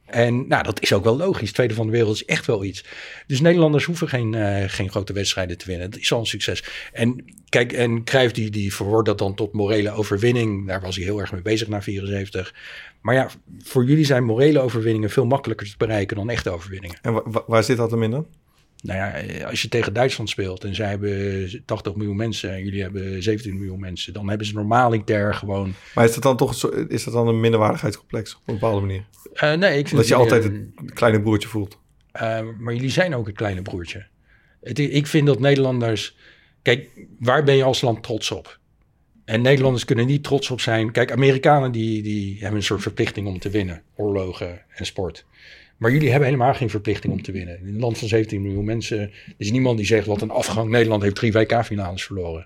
En 0.07 0.49
nou, 0.49 0.62
dat 0.62 0.83
is 0.83 0.93
ook 0.93 1.05
wel 1.05 1.16
logisch. 1.16 1.53
Tweede 1.53 1.74
van 1.74 1.87
de 1.87 1.93
wereld 1.93 2.14
is 2.14 2.24
echt 2.24 2.47
wel 2.47 2.64
iets. 2.64 2.85
Dus 3.26 3.41
Nederlanders 3.41 3.85
hoeven 3.85 4.09
geen, 4.09 4.35
eh, 4.35 4.64
geen 4.66 4.91
grote 4.91 5.12
wedstrijden 5.12 5.59
te 5.59 5.66
winnen. 5.66 5.91
Dat 5.91 6.01
is 6.01 6.12
al 6.12 6.18
een 6.20 6.26
succes. 6.26 6.64
En 6.93 7.24
kijk, 7.49 7.72
en 7.72 8.05
Cruijff 8.05 8.33
die, 8.35 8.51
die 8.51 8.72
dat 9.03 9.18
dan 9.18 9.35
tot 9.35 9.53
morele 9.53 9.91
overwinning. 9.91 10.66
Daar 10.66 10.81
was 10.81 10.97
hij 10.97 11.05
heel 11.05 11.18
erg 11.20 11.33
mee 11.33 11.43
bezig 11.43 11.68
na 11.68 11.83
74. 11.83 12.55
Maar 13.01 13.14
ja, 13.14 13.31
voor 13.62 13.85
jullie 13.85 14.05
zijn 14.05 14.24
morele 14.24 14.61
overwinningen 14.61 15.11
veel 15.11 15.26
makkelijker 15.26 15.66
te 15.66 15.74
bereiken 15.79 16.16
dan 16.16 16.31
echte 16.31 16.51
overwinningen. 16.51 16.99
En 17.03 17.12
wa- 17.12 17.22
wa- 17.24 17.45
waar 17.47 17.64
zit 17.64 17.76
dat 17.76 17.91
hem 17.91 18.03
in 18.03 18.11
dan? 18.11 18.26
Nou 18.83 18.99
ja, 18.99 19.12
eh, 19.12 19.47
als 19.47 19.62
je 19.62 19.68
tegen 19.68 19.93
Duitsland 19.93 20.31
speelt 20.31 20.64
en 20.64 20.74
zij 20.74 20.89
hebben 20.89 21.62
80 21.64 21.95
miljoen 21.95 22.16
mensen 22.16 22.51
en 22.53 22.64
jullie 22.64 22.83
hebben 22.83 23.22
17 23.22 23.55
miljoen 23.57 23.81
mensen, 23.81 24.12
dan 24.12 24.29
hebben 24.29 24.47
ze 24.47 24.55
normaliter 24.55 25.35
gewoon. 25.35 25.74
Maar 25.95 26.05
is 26.05 26.14
dat 26.14 26.22
dan 26.22 26.37
toch 26.37 26.62
een 26.62 26.89
is 26.89 27.05
dat 27.05 27.14
dan 27.14 27.29
een 27.29 27.41
minderwaardigheidscomplex 27.41 28.35
op 28.35 28.41
een 28.47 28.55
bepaalde 28.55 28.81
manier? 28.81 29.05
Eh, 29.33 29.53
nee, 29.55 29.79
ik 29.79 29.87
vind 29.89 30.01
dat 30.01 30.09
je 30.09 30.14
altijd 30.14 30.45
een- 30.45 30.72
het 30.76 30.93
kleine 30.93 31.20
broertje 31.22 31.49
voelt. 31.49 31.79
Uh, 32.22 32.41
maar 32.59 32.74
jullie 32.74 32.91
zijn 32.91 33.14
ook 33.14 33.29
een 33.29 33.35
kleine 33.35 33.62
broertje. 33.62 34.07
Het, 34.61 34.79
ik 34.79 35.07
vind 35.07 35.26
dat 35.26 35.41
Nederlanders. 35.41 36.16
Kijk, 36.62 36.89
waar 37.18 37.45
ben 37.45 37.55
je 37.57 37.62
als 37.64 37.81
land 37.81 38.03
trots 38.03 38.31
op? 38.31 38.59
En 39.24 39.41
Nederlanders 39.43 39.85
kunnen 39.85 40.07
niet 40.07 40.22
trots 40.24 40.51
op 40.51 40.61
zijn. 40.61 40.93
Kijk, 40.93 41.12
Amerikanen 41.12 41.72
die, 41.72 42.03
die 42.03 42.39
hebben 42.41 42.57
een 42.57 42.62
soort 42.62 42.83
verplichting 42.83 43.26
om 43.26 43.39
te 43.39 43.51
winnen. 43.51 43.83
Oorlogen 43.97 44.62
en 44.68 44.87
sport. 44.87 45.24
Maar 45.79 45.93
jullie 45.93 46.11
hebben 46.11 46.29
helemaal 46.29 46.55
geen 46.55 46.70
verplichting 46.70 47.12
om 47.12 47.22
te 47.22 47.33
winnen. 47.33 47.61
In 47.61 47.66
een 47.66 47.81
land 47.81 47.99
van 47.99 48.09
17 48.09 48.43
miljoen 48.43 48.64
mensen 48.64 49.01
er 49.01 49.35
is 49.37 49.51
niemand 49.51 49.76
die 49.76 49.87
zegt 49.87 50.07
wat 50.07 50.22
een 50.22 50.31
afgang. 50.31 50.70
Nederland 50.70 51.03
heeft 51.03 51.14
drie 51.14 51.33
WK-finales 51.33 52.05
verloren. 52.05 52.45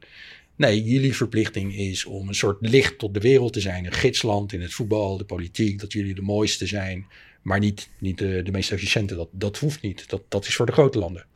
Nee, 0.56 0.82
jullie 0.82 1.16
verplichting 1.16 1.76
is 1.76 2.04
om 2.04 2.28
een 2.28 2.34
soort 2.34 2.56
licht 2.60 2.98
tot 2.98 3.14
de 3.14 3.20
wereld 3.20 3.52
te 3.52 3.60
zijn. 3.60 3.84
Een 3.84 3.92
gidsland 3.92 4.52
in 4.52 4.60
het 4.60 4.72
voetbal, 4.72 5.16
de 5.16 5.24
politiek. 5.24 5.80
Dat 5.80 5.92
jullie 5.92 6.14
de 6.14 6.22
mooiste 6.22 6.66
zijn. 6.66 7.06
Maar 7.42 7.58
niet, 7.58 7.88
niet 7.98 8.18
de, 8.18 8.48
meest 8.50 8.72
efficiënte. 8.72 9.14
Dat, 9.14 9.28
dat 9.32 9.58
hoeft 9.58 9.82
niet. 9.82 10.08
Dat, 10.08 10.22
dat 10.28 10.46
is 10.46 10.54
voor 10.54 10.66
de 10.66 10.72
grote 10.72 10.98
landen. 10.98 11.26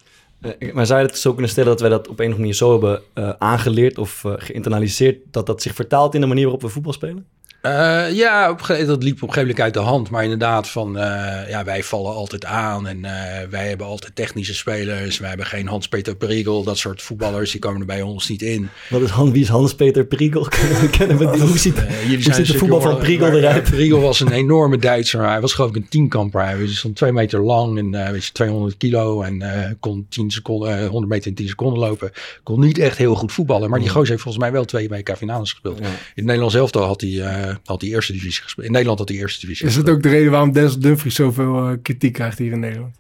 Eh, 0.41 0.73
Maar 0.73 0.87
zou 0.87 1.01
je 1.01 1.07
het 1.07 1.19
zo 1.19 1.33
kunnen 1.33 1.51
stellen 1.51 1.71
dat 1.71 1.81
wij 1.81 1.91
dat 1.91 2.09
op 2.09 2.09
een 2.09 2.13
of 2.13 2.21
andere 2.21 2.39
manier 2.39 2.55
zo 2.55 2.71
hebben 2.71 3.03
eh, 3.15 3.33
aangeleerd 3.39 3.99
of 3.99 4.25
eh, 4.25 4.33
geïnternaliseerd, 4.37 5.19
dat 5.31 5.47
dat 5.47 5.63
zich 5.63 5.75
vertaalt 5.75 6.15
in 6.15 6.21
de 6.21 6.27
manier 6.27 6.43
waarop 6.43 6.63
we 6.63 6.69
voetbal 6.69 6.93
spelen? 6.93 7.27
Uh, 7.67 8.13
ja, 8.13 8.51
op, 8.51 8.67
dat 8.87 9.03
liep 9.03 9.23
op 9.23 9.29
een 9.29 9.35
gegeven 9.35 9.41
moment 9.41 9.61
uit 9.61 9.75
de 9.75 9.81
hand. 9.81 10.11
Maar 10.11 10.23
inderdaad, 10.23 10.69
van 10.69 10.97
uh, 10.97 11.03
ja, 11.49 11.65
wij 11.65 11.83
vallen 11.83 12.15
altijd 12.15 12.45
aan. 12.45 12.87
En 12.87 12.97
uh, 12.97 13.11
wij 13.51 13.69
hebben 13.69 13.87
altijd 13.87 14.17
technische 14.17 14.55
spelers. 14.55 15.19
Wij 15.19 15.29
hebben 15.29 15.47
geen 15.47 15.67
Hans-Peter 15.69 16.17
Perigel. 16.17 16.63
Dat 16.63 16.79
soort 16.79 17.03
voetballers, 17.03 17.51
die 17.51 17.61
komen 17.61 17.81
er 17.81 17.87
bij 17.87 18.03
ons 18.03 18.29
niet 18.29 18.43
in. 18.43 18.69
Wat 18.91 19.01
is 19.01 19.11
Han, 19.11 19.33
wie 19.33 19.43
is 19.43 19.49
Hans-Peter 19.49 20.07
Perigel? 20.07 20.49
Kennen 20.99 21.17
we 21.19 21.31
die? 21.31 21.41
Hoe 21.41 21.59
ziet, 21.59 21.79
hoe 21.79 22.35
ziet 22.35 22.47
de 22.47 22.59
voetbal 22.59 22.81
van 22.81 22.99
Perigel 22.99 23.33
eruit? 23.33 23.71
Perigel 23.71 24.01
was 24.01 24.21
een 24.21 24.33
enorme 24.33 24.79
Duitser. 24.79 25.29
Hij 25.29 25.41
was 25.41 25.53
geloof 25.53 25.71
ik 25.71 25.77
een 25.77 25.89
tienkamper. 25.89 26.45
Hij 26.45 26.61
was 26.61 26.81
zo'n 26.81 26.93
twee 26.93 27.13
meter 27.13 27.41
lang 27.41 27.79
en 27.79 28.13
weet 28.13 28.25
je, 28.25 28.33
200 28.33 28.77
kilo. 28.77 29.23
En 29.23 29.77
kon 29.81 30.07
10 30.29 30.31
seconden, 30.31 30.87
100 30.87 31.13
meter 31.13 31.27
in 31.29 31.35
10 31.35 31.49
seconden 31.49 31.79
lopen. 31.79 32.11
Kon 32.43 32.61
niet 32.61 32.79
echt 32.79 32.99
heel 32.99 33.15
goed 33.15 33.33
voetballen. 33.33 33.71
Maar 33.71 33.81
die 33.81 33.89
gozer 33.89 34.11
heeft 34.11 34.23
volgens 34.23 34.45
mij 34.45 34.53
wel 34.53 34.65
twee 34.65 34.89
WK-finales 34.89 35.51
gespeeld. 35.51 35.79
Ja. 35.79 35.85
In 35.85 35.93
het 36.15 36.25
Nederlands 36.25 36.55
elftal 36.55 36.85
had 36.85 37.01
hij 37.01 37.59
had 37.65 37.81
hij 37.81 37.91
eerste 37.91 38.13
divisie 38.13 38.43
gespeeld. 38.43 38.67
In 38.67 38.73
Nederland 38.73 38.99
had 38.99 39.09
hij 39.09 39.19
eerste 39.19 39.41
divisie 39.41 39.67
Is 39.67 39.75
dat 39.75 39.89
ook 39.89 40.03
de 40.03 40.09
reden 40.09 40.31
waarom 40.31 40.53
Denzel 40.53 40.81
Dumfries 40.81 41.15
zoveel 41.15 41.71
uh, 41.71 41.77
kritiek 41.83 42.13
krijgt 42.13 42.39
hier 42.39 42.53
in 42.53 42.61
Nederland? 42.61 42.97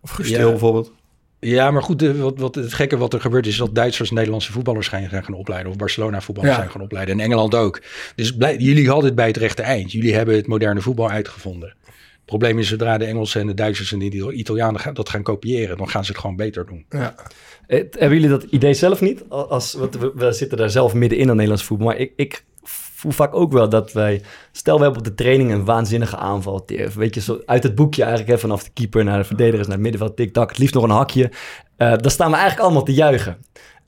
Of 0.00 0.10
Gusteel 0.10 0.44
ja. 0.44 0.50
bijvoorbeeld? 0.50 0.92
Ja, 1.40 1.70
maar 1.70 1.82
goed, 1.82 1.98
de, 1.98 2.16
wat, 2.16 2.38
wat, 2.38 2.54
het 2.54 2.72
gekke 2.72 2.96
wat 2.96 3.14
er 3.14 3.20
gebeurt 3.20 3.46
is 3.46 3.56
dat 3.56 3.74
Duitsers 3.74 4.10
Nederlandse 4.10 4.52
voetballers 4.52 4.88
zijn 4.88 5.08
gaan 5.10 5.34
opleiden. 5.34 5.70
Of 5.70 5.76
Barcelona 5.76 6.20
voetballers 6.20 6.54
ja. 6.54 6.60
zijn 6.60 6.72
gaan 6.72 6.82
opleiden. 6.82 7.14
En 7.14 7.24
Engeland 7.24 7.54
ook. 7.54 7.82
Dus 8.14 8.36
blij, 8.36 8.56
jullie 8.56 8.86
hadden 8.88 9.04
het 9.04 9.14
bij 9.14 9.26
het 9.26 9.36
rechte 9.36 9.62
eind. 9.62 9.92
Jullie 9.92 10.14
hebben 10.14 10.34
het 10.34 10.46
moderne 10.46 10.80
voetbal 10.80 11.10
uitgevonden. 11.10 11.74
Het 12.28 12.38
probleem 12.38 12.58
is 12.58 12.68
zodra 12.68 12.98
de 12.98 13.04
Engelsen 13.04 13.40
en 13.40 13.46
de 13.46 13.54
Duitsers 13.54 13.92
en 13.92 13.98
de 13.98 14.32
Italianen 14.32 14.94
dat 14.94 15.08
gaan 15.08 15.22
kopiëren, 15.22 15.76
dan 15.76 15.88
gaan 15.88 16.04
ze 16.04 16.10
het 16.10 16.20
gewoon 16.20 16.36
beter 16.36 16.66
doen. 16.66 16.84
Ja. 16.88 17.14
Hebben 17.66 18.12
jullie 18.12 18.28
dat 18.28 18.42
idee 18.42 18.74
zelf 18.74 19.00
niet? 19.00 19.24
Als, 19.28 19.74
we, 19.74 20.12
we 20.14 20.32
zitten 20.32 20.58
daar 20.58 20.70
zelf 20.70 20.94
middenin 20.94 21.28
aan 21.28 21.34
Nederlands 21.34 21.64
voetbal. 21.64 21.86
Maar 21.86 21.96
ik, 21.96 22.12
ik 22.16 22.44
voel 22.62 23.12
vaak 23.12 23.34
ook 23.34 23.52
wel 23.52 23.68
dat 23.68 23.92
wij... 23.92 24.22
Stel, 24.52 24.76
we 24.76 24.82
hebben 24.82 25.00
op 25.00 25.06
de 25.06 25.14
training 25.14 25.52
een 25.52 25.64
waanzinnige 25.64 26.16
aanval. 26.16 26.64
Weet 26.94 27.14
je, 27.14 27.20
zo 27.20 27.40
uit 27.46 27.62
het 27.62 27.74
boekje 27.74 28.02
eigenlijk. 28.02 28.32
Hè, 28.32 28.38
vanaf 28.38 28.64
de 28.64 28.70
keeper 28.74 29.04
naar 29.04 29.18
de 29.18 29.24
verdedigers, 29.24 29.66
naar 29.66 29.76
het 29.76 29.82
middenveld, 29.82 30.16
tik-tak. 30.16 30.48
Het 30.48 30.58
liefst 30.58 30.74
nog 30.74 30.84
een 30.84 30.90
hakje. 30.90 31.30
Uh, 31.78 31.96
dan 31.96 32.10
staan 32.10 32.30
we 32.30 32.36
eigenlijk 32.36 32.64
allemaal 32.64 32.84
te 32.84 32.94
juichen. 32.94 33.36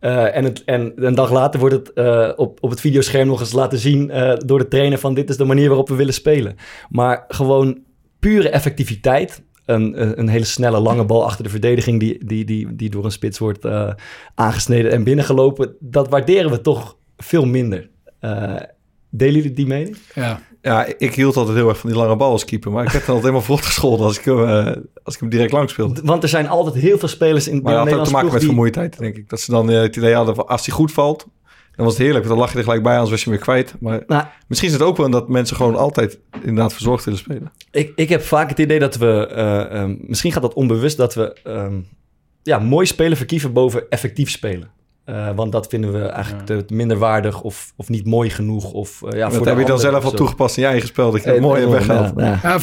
Uh, 0.00 0.36
en, 0.36 0.44
het, 0.44 0.64
en 0.64 0.92
een 0.96 1.14
dag 1.14 1.30
later 1.30 1.60
wordt 1.60 1.74
het 1.74 1.90
uh, 1.94 2.30
op, 2.36 2.58
op 2.60 2.70
het 2.70 2.80
videoscherm 2.80 3.26
nog 3.26 3.40
eens 3.40 3.52
laten 3.52 3.78
zien 3.78 4.10
uh, 4.10 4.32
door 4.36 4.58
de 4.58 4.68
trainer 4.68 4.98
van 4.98 5.14
dit 5.14 5.30
is 5.30 5.36
de 5.36 5.44
manier 5.44 5.68
waarop 5.68 5.88
we 5.88 5.94
willen 5.94 6.14
spelen. 6.14 6.56
Maar 6.88 7.24
gewoon 7.28 7.78
pure 8.20 8.48
effectiviteit. 8.48 9.42
Een, 9.64 10.18
een 10.20 10.28
hele 10.28 10.44
snelle 10.44 10.80
lange 10.80 11.04
bal 11.04 11.24
achter 11.24 11.44
de 11.44 11.50
verdediging 11.50 12.00
die, 12.00 12.24
die, 12.24 12.44
die, 12.44 12.76
die 12.76 12.90
door 12.90 13.04
een 13.04 13.12
spits 13.12 13.38
wordt 13.38 13.66
aangesneden 14.34 14.90
en 14.92 15.04
binnengelopen. 15.04 15.76
Dat 15.80 16.08
waarderen 16.08 16.50
we 16.50 16.60
toch 16.60 16.96
veel 17.16 17.46
minder. 17.46 17.88
delen 19.10 19.34
jullie 19.34 19.52
die 19.52 19.66
mening? 19.66 19.96
Ja. 20.14 20.40
Ja, 20.62 20.86
ik 20.98 21.14
hield 21.14 21.36
altijd 21.36 21.56
heel 21.56 21.68
erg 21.68 21.78
van 21.78 21.90
die 21.90 21.98
lange 21.98 22.16
bal 22.16 22.30
als 22.30 22.44
keeper. 22.44 22.70
Maar 22.70 22.84
ik 22.84 22.92
heb 22.92 23.06
dan 23.06 23.14
altijd 23.14 23.32
helemaal 23.32 23.46
vlot 23.56 23.66
gescholden 23.66 24.06
als 24.06 24.18
ik, 24.18 24.24
hem, 24.24 24.38
uh, 24.38 24.76
als 25.02 25.14
ik 25.14 25.20
hem 25.20 25.28
direct 25.28 25.52
lang 25.52 25.70
speelde. 25.70 26.00
Want 26.04 26.22
er 26.22 26.28
zijn 26.28 26.48
altijd 26.48 26.74
heel 26.74 26.98
veel 26.98 27.08
spelers 27.08 27.48
in 27.48 27.62
maar 27.62 27.84
de 27.84 27.90
dat 27.90 27.98
had 27.98 28.06
te 28.06 28.12
maken 28.12 28.28
met 28.30 28.38
die... 28.38 28.48
vermoeidheid, 28.48 28.98
denk 28.98 29.16
ik. 29.16 29.28
Dat 29.28 29.40
ze 29.40 29.50
dan 29.50 29.70
uh, 29.70 29.80
het 29.80 29.96
idee 29.96 30.14
hadden 30.14 30.34
van 30.34 30.46
als 30.46 30.66
hij 30.66 30.74
goed 30.74 30.92
valt, 30.92 31.26
dan 31.80 31.88
was 31.88 31.98
het 31.98 32.06
heerlijk. 32.06 32.28
Dan 32.28 32.38
lag 32.38 32.52
je 32.52 32.58
er 32.58 32.64
gelijk 32.64 32.82
bij, 32.82 32.92
anders 32.92 33.10
was 33.10 33.24
je 33.24 33.30
hem 33.30 33.34
weer 33.34 33.44
kwijt. 33.44 33.74
Maar 33.80 34.02
nou, 34.06 34.24
misschien 34.46 34.68
is 34.68 34.74
het 34.74 34.84
ook 34.84 34.96
wel 34.96 35.10
dat 35.10 35.28
mensen 35.28 35.56
gewoon 35.56 35.76
altijd 35.76 36.18
inderdaad 36.42 36.72
verzorgd 36.72 37.04
willen 37.04 37.20
spelen. 37.20 37.52
Ik, 37.70 37.92
ik 37.94 38.08
heb 38.08 38.22
vaak 38.22 38.48
het 38.48 38.58
idee 38.58 38.78
dat 38.78 38.96
we, 38.96 39.30
uh, 39.72 39.80
um, 39.80 39.98
misschien 40.00 40.32
gaat 40.32 40.42
dat 40.42 40.54
onbewust, 40.54 40.96
dat 40.96 41.14
we 41.14 41.36
um, 41.44 41.86
ja, 42.42 42.58
mooi 42.58 42.86
spelen 42.86 43.16
verkieven 43.16 43.52
boven 43.52 43.88
effectief 43.88 44.30
spelen. 44.30 44.70
Uh, 45.06 45.28
want 45.34 45.52
dat 45.52 45.66
vinden 45.66 45.92
we 45.92 45.98
eigenlijk 45.98 46.48
ja. 46.48 46.62
te 46.62 46.74
minder 46.74 46.98
waardig 46.98 47.42
of, 47.42 47.72
of 47.76 47.88
niet 47.88 48.06
mooi 48.06 48.30
genoeg. 48.30 48.72
Of, 48.72 49.02
uh, 49.04 49.18
ja, 49.18 49.28
dat 49.28 49.44
heb 49.44 49.58
je 49.58 49.64
dan 49.64 49.78
zelf 49.78 50.04
al 50.04 50.10
toegepast 50.10 50.56
in 50.56 50.62
je 50.62 50.68
eigen 50.68 50.88
spel, 50.88 51.10
dat 51.10 51.22
je 51.24 51.30
het 51.30 51.40
mooi 51.40 51.60
hebt 51.60 51.72
weggehaald. 51.72 52.12
Ja, 52.16 52.40
ja. 52.42 52.58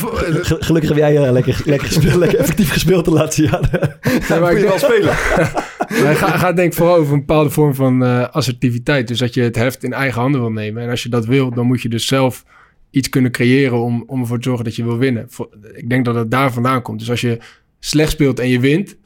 Gelukkig 0.60 0.90
heb 0.90 0.98
jij 0.98 1.26
uh, 1.26 1.32
lekker, 1.32 1.62
lekker, 1.66 1.88
gespeeld, 1.88 2.16
lekker 2.16 2.40
effectief 2.40 2.72
gespeeld 2.72 3.06
de 3.06 3.12
laatste 3.12 3.42
jaren. 3.42 4.00
Ja, 4.28 4.40
maar 4.40 4.54
ik 4.54 4.68
wel 4.68 4.80
spelen. 4.80 5.16
Hij 5.94 6.16
gaat, 6.16 6.56
denk 6.56 6.72
ik 6.72 6.78
vooral 6.78 6.96
over 6.96 7.14
een 7.14 7.20
bepaalde 7.20 7.50
vorm 7.50 7.76
van 7.76 8.32
assertiviteit. 8.32 9.08
Dus 9.08 9.20
dat 9.20 9.34
je 9.34 9.42
het 9.42 9.56
heft 9.56 9.84
in 9.84 9.94
eigen 9.94 10.22
handen 10.22 10.42
wil 10.42 10.52
nemen. 10.52 10.84
En 10.84 10.90
als 10.90 11.04
je 11.04 11.10
dat 11.10 11.26
wil, 11.26 11.52
dan 11.52 11.66
moet 11.66 11.82
je 11.82 11.90
dus 11.90 12.08
zelf 12.08 12.46
iets 12.92 13.10
kunnen 13.10 13.32
creëren 13.32 13.80
om, 13.80 14.04
om 14.08 14.20
ervoor 14.20 14.38
te 14.38 14.44
zorgen 14.44 14.66
dat 14.66 14.76
je 14.76 14.84
wil 14.84 14.98
winnen. 14.98 15.30
Ik 15.74 15.90
denk 15.90 16.06
dat 16.06 16.16
het 16.16 16.32
daar 16.32 16.54
vandaan 16.54 16.82
komt. 16.82 17.00
Dus 17.00 17.10
als 17.10 17.22
je 17.22 17.38
slecht 17.80 18.12
speelt 18.12 18.40
en 18.40 18.48
je 18.48 18.60
wint, 18.60 18.98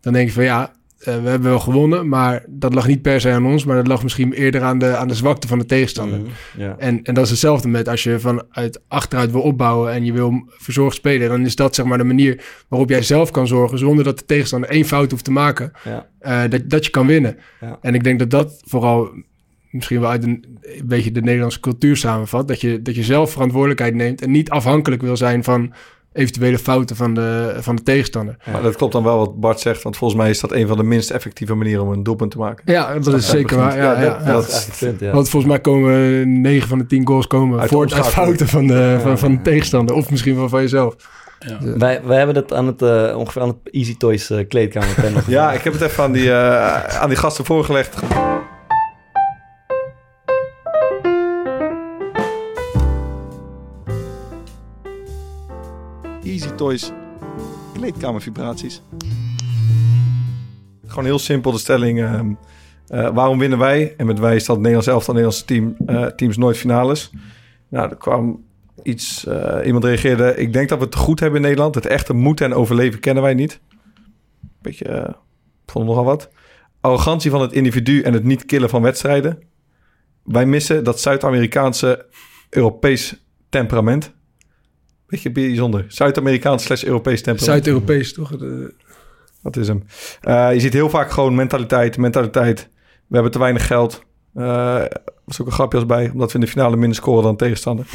dan 0.00 0.12
denk 0.12 0.28
je 0.28 0.34
van 0.34 0.44
ja, 0.44 0.72
we 1.04 1.10
hebben 1.10 1.42
wel 1.42 1.60
gewonnen, 1.60 2.08
maar 2.08 2.44
dat 2.48 2.74
lag 2.74 2.86
niet 2.86 3.02
per 3.02 3.20
se 3.20 3.30
aan 3.30 3.46
ons, 3.46 3.64
maar 3.64 3.76
dat 3.76 3.86
lag 3.86 4.02
misschien 4.02 4.32
eerder 4.32 4.62
aan 4.62 4.78
de, 4.78 4.96
aan 4.96 5.08
de 5.08 5.14
zwakte 5.14 5.48
van 5.48 5.58
de 5.58 5.64
tegenstander. 5.64 6.18
Mm, 6.18 6.26
ja. 6.56 6.74
en, 6.78 7.02
en 7.02 7.14
dat 7.14 7.24
is 7.24 7.30
hetzelfde 7.30 7.68
met 7.68 7.88
als 7.88 8.02
je 8.02 8.20
vanuit 8.20 8.80
achteruit 8.88 9.30
wil 9.30 9.40
opbouwen 9.40 9.92
en 9.92 10.04
je 10.04 10.12
wil 10.12 10.44
verzorgd 10.48 10.96
spelen, 10.96 11.28
dan 11.28 11.44
is 11.44 11.56
dat 11.56 11.74
zeg 11.74 11.86
maar 11.86 11.98
de 11.98 12.04
manier 12.04 12.44
waarop 12.68 12.88
jij 12.88 13.02
zelf 13.02 13.30
kan 13.30 13.46
zorgen, 13.46 13.78
zonder 13.78 14.04
dat 14.04 14.18
de 14.18 14.24
tegenstander 14.24 14.70
één 14.70 14.84
fout 14.84 15.10
hoeft 15.10 15.24
te 15.24 15.32
maken, 15.32 15.72
uh, 16.22 16.42
dat, 16.48 16.70
dat 16.70 16.84
je 16.84 16.90
kan 16.90 17.06
winnen. 17.06 17.36
En 17.80 17.94
ik 17.94 18.04
denk 18.04 18.18
dat 18.18 18.30
dat 18.30 18.62
vooral 18.64 19.10
misschien 19.70 20.00
wel 20.00 20.10
uit 20.10 20.24
een, 20.24 20.58
een 20.60 20.86
beetje 20.86 21.12
de 21.12 21.22
Nederlandse 21.22 21.60
cultuur 21.60 21.96
samenvat, 21.96 22.48
dat 22.48 22.60
je, 22.60 22.82
dat 22.82 22.94
je 22.94 23.02
zelf 23.02 23.32
verantwoordelijkheid 23.32 23.94
neemt 23.94 24.22
en 24.22 24.30
niet 24.30 24.50
afhankelijk 24.50 25.02
wil 25.02 25.16
zijn 25.16 25.44
van 25.44 25.72
eventuele 26.12 26.58
fouten 26.58 26.96
van 26.96 27.14
de, 27.14 27.56
van 27.60 27.76
de 27.76 27.82
tegenstander. 27.82 28.36
Maar 28.52 28.62
dat 28.62 28.76
klopt 28.76 28.92
dan 28.92 29.02
wel 29.02 29.18
wat 29.18 29.40
Bart 29.40 29.60
zegt, 29.60 29.82
want 29.82 29.96
volgens 29.96 30.20
mij 30.20 30.30
is 30.30 30.40
dat 30.40 30.52
een 30.52 30.66
van 30.66 30.76
de 30.76 30.82
minst 30.82 31.10
effectieve 31.10 31.54
manieren 31.54 31.84
om 31.84 31.92
een 31.92 32.02
doelpunt 32.02 32.30
te 32.30 32.38
maken. 32.38 32.72
Ja, 32.72 32.98
dat 32.98 33.14
is 33.14 33.28
zeker 33.28 33.56
waar. 33.56 33.76
Ja, 33.76 34.00
ja, 34.00 34.10
dat, 34.10 34.24
ja. 34.24 34.32
dat 34.32 34.48
is 34.48 34.52
eigenlijk 34.52 34.80
het 34.80 34.88
punt, 34.88 35.00
ja. 35.00 35.12
Want 35.12 35.28
volgens 35.28 35.52
mij 35.52 35.60
komen 35.60 36.40
9 36.40 36.68
van 36.68 36.78
de 36.78 36.86
10 36.86 37.06
goals 37.06 37.26
komen 37.26 37.60
Uit 37.60 37.70
voort 37.70 37.92
uit 37.92 38.06
fouten 38.06 38.48
van 38.48 38.66
de, 38.66 38.98
van, 39.02 39.18
van 39.18 39.32
de 39.32 39.42
tegenstander. 39.42 39.96
Of 39.96 40.10
misschien 40.10 40.36
wel 40.36 40.48
van 40.48 40.60
jezelf. 40.60 40.96
Ja. 41.38 41.58
Wij, 41.78 42.00
wij 42.04 42.16
hebben 42.16 42.34
dat 42.34 42.52
aan 42.52 42.66
het, 42.66 42.82
uh, 42.82 43.16
ongeveer 43.16 43.42
aan 43.42 43.48
het 43.48 43.74
Easy 43.74 43.96
Toys 43.96 44.30
uh, 44.30 44.48
kleedkamer. 44.48 44.96
ja, 45.26 45.52
ik 45.52 45.60
heb 45.60 45.72
het 45.72 45.82
even 45.82 46.04
aan 46.04 46.12
die, 46.12 46.26
uh, 46.26 46.84
aan 46.84 47.08
die 47.08 47.18
gasten 47.18 47.44
voorgelegd. 47.44 47.96
Toys 56.60 56.90
kleedkamervibraties. 57.72 58.82
Gewoon 60.86 61.04
heel 61.04 61.18
simpel 61.18 61.52
de 61.52 61.58
stelling. 61.58 62.00
ehm, 62.00 62.32
eh, 62.86 63.14
waarom 63.14 63.38
winnen 63.38 63.58
wij? 63.58 63.94
En 63.96 64.06
met 64.06 64.18
wij 64.18 64.36
is 64.36 64.44
dat 64.44 64.56
Nederlands 64.56 64.86
elftal, 64.86 65.14
Nederlandse 65.14 65.46
team, 65.46 65.76
eh, 65.86 66.06
teams 66.06 66.36
nooit 66.36 66.56
finales. 66.56 67.10
Nou, 67.68 67.90
er 67.90 67.96
kwam 67.96 68.44
iets... 68.82 69.26
eh, 69.26 69.66
iemand 69.66 69.84
reageerde... 69.84 70.36
Ik 70.36 70.52
denk 70.52 70.68
dat 70.68 70.78
we 70.78 70.84
het 70.84 70.94
goed 70.94 71.20
hebben 71.20 71.40
in 71.40 71.46
Nederland. 71.46 71.74
Het 71.74 71.86
echte 71.86 72.12
moeten 72.12 72.46
en 72.46 72.54
overleven 72.54 73.00
kennen 73.00 73.22
wij 73.22 73.34
niet. 73.34 73.60
Beetje... 74.62 75.16
vond 75.66 75.86
nogal 75.86 76.04
wat. 76.04 76.30
Arrogantie 76.80 77.30
van 77.30 77.40
het 77.40 77.52
individu 77.52 78.02
en 78.02 78.12
het 78.12 78.24
niet 78.24 78.44
killen 78.46 78.68
van 78.68 78.82
wedstrijden. 78.82 79.38
Wij 80.22 80.46
missen 80.46 80.84
dat 80.84 81.00
Zuid-Amerikaanse 81.00 82.06
Europees 82.50 83.24
temperament. 83.48 84.18
Beetje 85.10 85.30
bijzonder. 85.30 85.84
Zuid-Amerikaans 85.88 86.62
slash 86.64 86.84
Europees 86.84 87.22
temperament. 87.22 87.64
Zuid-Europees, 87.64 88.12
toch? 88.12 88.30
De- 88.38 88.74
Dat 89.42 89.56
is 89.56 89.68
hem. 89.68 89.84
Eh, 90.20 90.52
je 90.52 90.60
ziet 90.60 90.72
heel 90.72 90.90
vaak 90.90 91.10
gewoon 91.10 91.34
mentaliteit, 91.34 91.96
mentaliteit. 91.96 92.68
We 93.06 93.14
hebben 93.14 93.32
te 93.32 93.38
weinig 93.38 93.66
geld. 93.66 94.02
Eh 94.34 94.82
was 95.24 95.40
ook 95.40 95.46
een 95.46 95.52
grapje 95.52 95.78
als 95.78 95.86
bij, 95.86 96.10
omdat 96.10 96.28
we 96.32 96.34
in 96.38 96.44
de 96.44 96.50
finale 96.50 96.76
minder 96.76 96.96
scoren 96.96 97.22
dan 97.22 97.36
tegenstander. 97.36 97.86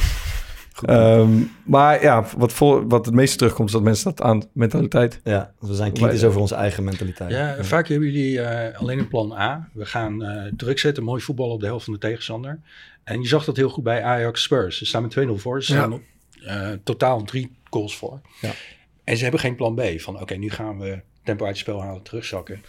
Ehm, 0.85 1.29
maar 1.65 2.01
ja, 2.01 2.25
wat, 2.37 2.53
voor, 2.53 2.87
wat 2.87 3.05
het 3.05 3.15
meeste 3.15 3.37
terugkomt, 3.37 3.67
is 3.67 3.73
dat 3.73 3.83
mensen 3.83 4.05
dat 4.15 4.21
aan 4.21 4.43
mentaliteit. 4.53 5.19
Ja, 5.23 5.51
we 5.59 5.73
zijn 5.75 5.91
kritisch 5.93 6.23
over 6.23 6.39
onze 6.39 6.55
eigen 6.55 6.83
mentaliteit. 6.83 7.31
Ja, 7.31 7.55
vaak 7.59 7.87
hebben 7.87 8.07
jullie 8.11 8.41
eh, 8.41 8.79
alleen 8.79 8.99
een 8.99 9.07
plan 9.07 9.31
A. 9.33 9.69
We 9.73 9.85
gaan 9.85 10.23
eh, 10.23 10.51
druk 10.57 10.79
zetten, 10.79 11.03
mooi 11.03 11.21
voetbal 11.21 11.49
op 11.49 11.59
de 11.59 11.65
helft 11.65 11.83
van 11.85 11.93
de 11.93 11.99
tegenstander. 11.99 12.59
En 13.03 13.21
je 13.21 13.27
zag 13.27 13.45
dat 13.45 13.55
heel 13.57 13.69
goed 13.69 13.83
bij 13.83 14.03
Ajax 14.03 14.43
Spurs. 14.43 14.77
Ze 14.77 14.85
staan 14.85 15.01
met 15.01 15.11
2-0 15.19 15.31
voor. 15.35 15.63
Ze 15.63 15.73
Ja. 15.73 15.79
staan 15.79 15.93
op, 15.93 16.01
eh, 16.45 16.69
totaal 16.83 17.23
drie 17.23 17.51
goals 17.69 17.95
voor. 17.97 18.21
Ja. 18.41 18.51
En 19.03 19.17
ze 19.17 19.21
hebben 19.23 19.39
geen 19.41 19.55
plan 19.55 19.75
B. 19.75 19.81
Van 19.97 20.21
oké, 20.21 20.35
nu 20.35 20.49
gaan 20.49 20.79
we 20.79 20.99
tempo 21.23 21.43
uit 21.45 21.53
het 21.53 21.61
spel 21.63 21.81
halen, 21.81 22.01
terugzakken. 22.03 22.61